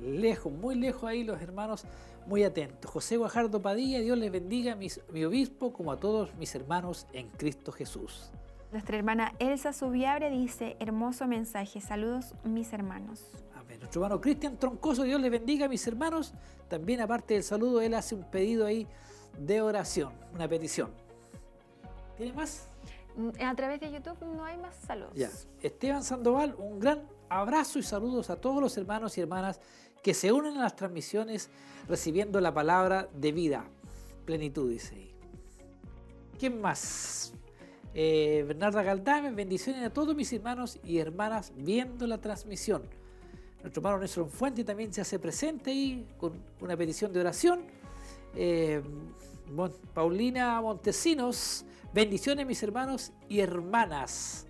lejos, 0.02 0.52
muy 0.52 0.76
lejos 0.76 1.04
ahí 1.04 1.24
los 1.24 1.42
hermanos, 1.42 1.86
muy 2.28 2.44
atentos. 2.44 2.90
José 2.90 3.18
Guajardo 3.18 3.62
Padilla, 3.62 4.00
Dios 4.00 4.18
les 4.18 4.32
bendiga, 4.32 4.76
mi 4.76 5.24
obispo, 5.24 5.74
como 5.74 5.92
a 5.92 6.00
todos 6.00 6.34
mis 6.36 6.54
hermanos 6.56 7.08
en 7.14 7.30
Cristo 7.30 7.72
Jesús. 7.72 8.32
Nuestra 8.72 8.98
hermana 8.98 9.34
Elsa 9.40 9.72
Subiabre 9.72 10.30
dice, 10.30 10.76
hermoso 10.80 11.28
mensaje, 11.28 11.80
saludos 11.80 12.34
mis 12.44 12.74
hermanos. 12.74 13.24
Amén. 13.56 13.80
Nuestro 13.80 14.02
hermano 14.02 14.20
Cristian 14.20 14.58
Troncoso, 14.58 15.04
Dios 15.04 15.22
les 15.22 15.32
bendiga, 15.32 15.70
mis 15.70 15.88
hermanos. 15.88 16.34
También 16.68 17.00
aparte 17.00 17.36
del 17.36 17.44
saludo, 17.44 17.80
él 17.80 17.94
hace 17.94 18.16
un 18.16 18.24
pedido 18.24 18.66
ahí 18.66 18.86
de 19.40 19.62
oración, 19.62 20.12
una 20.34 20.48
petición. 20.48 20.92
¿Tiene 22.18 22.34
más? 22.34 22.70
A 23.42 23.56
través 23.56 23.80
de 23.80 23.92
YouTube 23.92 24.18
no 24.26 24.44
hay 24.44 24.58
más 24.58 24.76
saludos. 24.76 25.14
Ya. 25.16 25.30
Esteban 25.62 26.04
Sandoval, 26.04 26.54
un 26.58 26.80
gran 26.80 27.04
abrazo 27.30 27.80
y 27.80 27.84
saludos 27.84 28.30
a 28.30 28.36
todos 28.36 28.62
los 28.62 28.78
hermanos 28.78 29.18
y 29.18 29.22
hermanas 29.22 29.62
que 30.06 30.14
se 30.14 30.32
unen 30.32 30.58
a 30.58 30.62
las 30.62 30.76
transmisiones 30.76 31.50
recibiendo 31.88 32.40
la 32.40 32.54
palabra 32.54 33.10
de 33.16 33.32
vida. 33.32 33.66
Plenitud, 34.24 34.70
dice. 34.70 35.16
¿Quién 36.38 36.62
más? 36.62 37.34
Eh, 37.92 38.46
Bernarda 38.48 38.84
Galdame, 38.84 39.32
bendiciones 39.32 39.82
a 39.84 39.90
todos 39.90 40.16
mis 40.16 40.32
hermanos 40.32 40.78
y 40.84 41.00
hermanas 41.00 41.54
viendo 41.56 42.06
la 42.06 42.20
transmisión. 42.20 42.84
Nuestro 43.64 43.82
hermano 43.82 43.98
Nelson 43.98 44.30
Fuente 44.30 44.64
también 44.64 44.94
se 44.94 45.02
hace 45.02 45.18
presente 45.18 45.72
ahí 45.72 46.08
con 46.20 46.34
una 46.62 46.78
petición 46.78 47.12
de 47.12 47.22
oración. 47.22 47.62
Eh, 48.36 48.84
Paulina 49.92 50.62
Montesinos, 50.62 51.66
bendiciones 51.96 52.46
mis 52.46 52.62
hermanos 52.62 53.12
y 53.28 53.40
hermanas. 53.40 54.46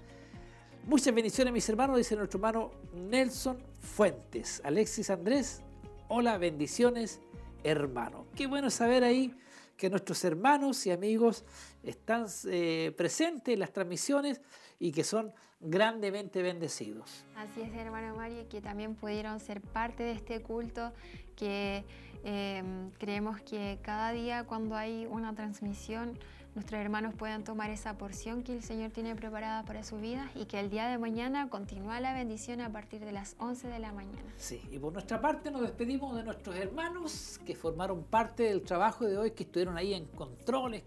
Muchas 0.84 1.16
bendiciones, 1.16 1.54
mis 1.54 1.70
hermanos, 1.70 1.96
dice 1.96 2.18
nuestro 2.18 2.40
hermano 2.40 2.72
Nelson 2.94 3.58
Fuentes. 3.86 4.62
Alexis 4.66 5.10
Andrés, 5.10 5.62
hola, 6.10 6.38
bendiciones, 6.38 7.22
hermano. 7.64 8.26
Qué 8.36 8.48
bueno 8.48 8.70
saber 8.70 9.04
ahí 9.04 9.34
que 9.78 9.90
nuestros 9.90 10.24
hermanos 10.26 10.86
y 10.86 10.92
amigos 10.92 11.46
están 11.84 12.26
eh, 12.48 12.94
presentes 12.98 13.54
en 13.54 13.60
las 13.60 13.72
transmisiones 13.72 14.42
y 14.80 14.92
que 14.92 15.04
son 15.04 15.32
grandemente 15.62 16.42
bendecidos. 16.42 17.26
Así 17.36 17.62
es, 17.62 17.74
hermano 17.74 18.16
Mario, 18.16 18.48
que 18.50 18.60
también 18.60 18.96
pudieron 18.96 19.40
ser 19.40 19.62
parte 19.62 20.04
de 20.04 20.12
este 20.12 20.42
culto, 20.42 20.92
que 21.36 21.86
eh, 22.24 22.64
creemos 22.98 23.40
que 23.42 23.80
cada 23.82 24.12
día 24.12 24.46
cuando 24.46 24.76
hay 24.76 25.06
una 25.10 25.34
transmisión, 25.36 26.18
nuestros 26.56 26.80
hermanos 26.80 27.14
puedan 27.14 27.44
tomar 27.44 27.70
esa 27.70 27.98
porción 27.98 28.42
que 28.42 28.54
el 28.54 28.64
Señor 28.64 28.92
tiene 28.92 29.14
preparada 29.16 29.64
para 29.64 29.84
su 29.84 29.98
vida 29.98 30.32
y 30.36 30.46
que 30.46 30.60
el 30.60 30.70
día 30.70 30.88
de 30.88 30.98
mañana 30.98 31.50
continúe 31.50 32.00
la 32.00 32.14
bendición 32.14 32.62
a 32.62 32.72
partir 32.72 33.04
de 33.04 33.12
las 33.12 33.36
11 33.40 33.68
de 33.68 33.80
la 33.80 33.92
mañana. 33.92 34.34
Sí, 34.38 34.62
y 34.72 34.80
por 34.80 34.94
nuestra 34.94 35.20
parte 35.20 35.52
nos 35.52 35.62
despedimos 35.62 36.16
de 36.16 36.24
nuestros 36.24 36.56
hermanos 36.56 37.42
que 37.46 37.56
formaron 37.56 38.04
parte 38.04 38.44
del 38.44 38.62
trabajo 38.62 39.06
de 39.06 39.18
hoy, 39.18 39.32
que 39.32 39.44
estuvieron 39.44 39.78
ahí 39.78 39.94
en 39.94 40.06
controles, 40.06 40.84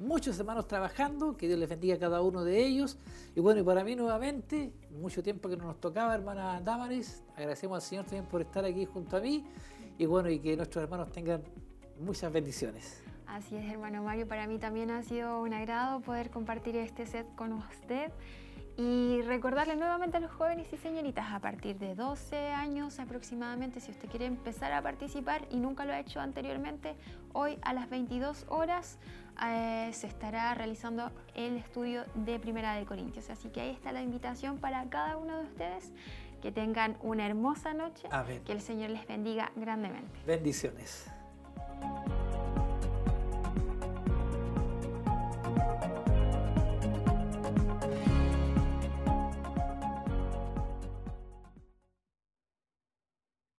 muchos 0.00 0.36
hermanos 0.38 0.66
trabajando, 0.66 1.36
que 1.36 1.46
Dios 1.46 1.60
les 1.60 1.68
bendiga 1.68 1.94
a 1.94 1.98
cada 1.98 2.20
uno 2.20 2.42
de 2.42 2.66
ellos. 2.66 2.98
Y 3.36 3.40
bueno, 3.40 3.60
y 3.60 3.62
para 3.62 3.84
mí 3.84 3.94
nuevamente, 3.94 4.72
mucho 4.90 5.22
tiempo 5.22 5.48
que 5.48 5.56
no 5.56 5.64
nos 5.64 5.80
tocaba, 5.80 6.12
hermana 6.12 6.60
Damaris, 6.60 7.22
agradecemos 7.36 7.76
al 7.76 7.82
Señor 7.82 8.04
también 8.04 8.26
por 8.26 8.40
estar 8.40 8.64
aquí 8.64 8.84
junto 8.84 9.16
a 9.16 9.20
mí 9.20 9.44
y 9.96 10.06
bueno, 10.06 10.28
y 10.28 10.40
que 10.40 10.56
nuestros 10.56 10.82
hermanos 10.82 11.12
tengan 11.12 11.42
muchas 12.00 12.32
bendiciones. 12.32 13.07
Así 13.28 13.56
es, 13.56 13.70
hermano 13.70 14.02
Mario, 14.02 14.26
para 14.26 14.46
mí 14.46 14.58
también 14.58 14.90
ha 14.90 15.02
sido 15.02 15.42
un 15.42 15.52
agrado 15.52 16.00
poder 16.00 16.30
compartir 16.30 16.76
este 16.76 17.06
set 17.06 17.26
con 17.34 17.52
usted 17.52 18.10
y 18.78 19.22
recordarle 19.22 19.76
nuevamente 19.76 20.16
a 20.16 20.20
los 20.20 20.30
jóvenes 20.30 20.72
y 20.72 20.76
señoritas 20.76 21.32
a 21.32 21.40
partir 21.40 21.78
de 21.78 21.94
12 21.94 22.36
años 22.50 22.98
aproximadamente, 23.00 23.80
si 23.80 23.90
usted 23.90 24.08
quiere 24.08 24.26
empezar 24.26 24.72
a 24.72 24.80
participar 24.80 25.42
y 25.50 25.58
nunca 25.58 25.84
lo 25.84 25.92
ha 25.92 25.98
hecho 25.98 26.20
anteriormente, 26.20 26.94
hoy 27.32 27.58
a 27.62 27.74
las 27.74 27.90
22 27.90 28.46
horas 28.48 28.98
eh, 29.44 29.90
se 29.92 30.06
estará 30.06 30.54
realizando 30.54 31.10
el 31.34 31.56
estudio 31.56 32.04
de 32.14 32.38
Primera 32.38 32.74
de 32.76 32.86
Corintios. 32.86 33.30
Así 33.30 33.50
que 33.50 33.60
ahí 33.60 33.70
está 33.70 33.92
la 33.92 34.02
invitación 34.02 34.58
para 34.58 34.88
cada 34.88 35.16
uno 35.16 35.38
de 35.38 35.44
ustedes. 35.44 35.92
Que 36.40 36.52
tengan 36.52 36.96
una 37.02 37.26
hermosa 37.26 37.74
noche. 37.74 38.08
Que 38.44 38.52
el 38.52 38.60
Señor 38.60 38.90
les 38.90 39.08
bendiga 39.08 39.50
grandemente. 39.56 40.20
Bendiciones. 40.24 41.10
Thank 45.68 45.98
you. 45.98 46.07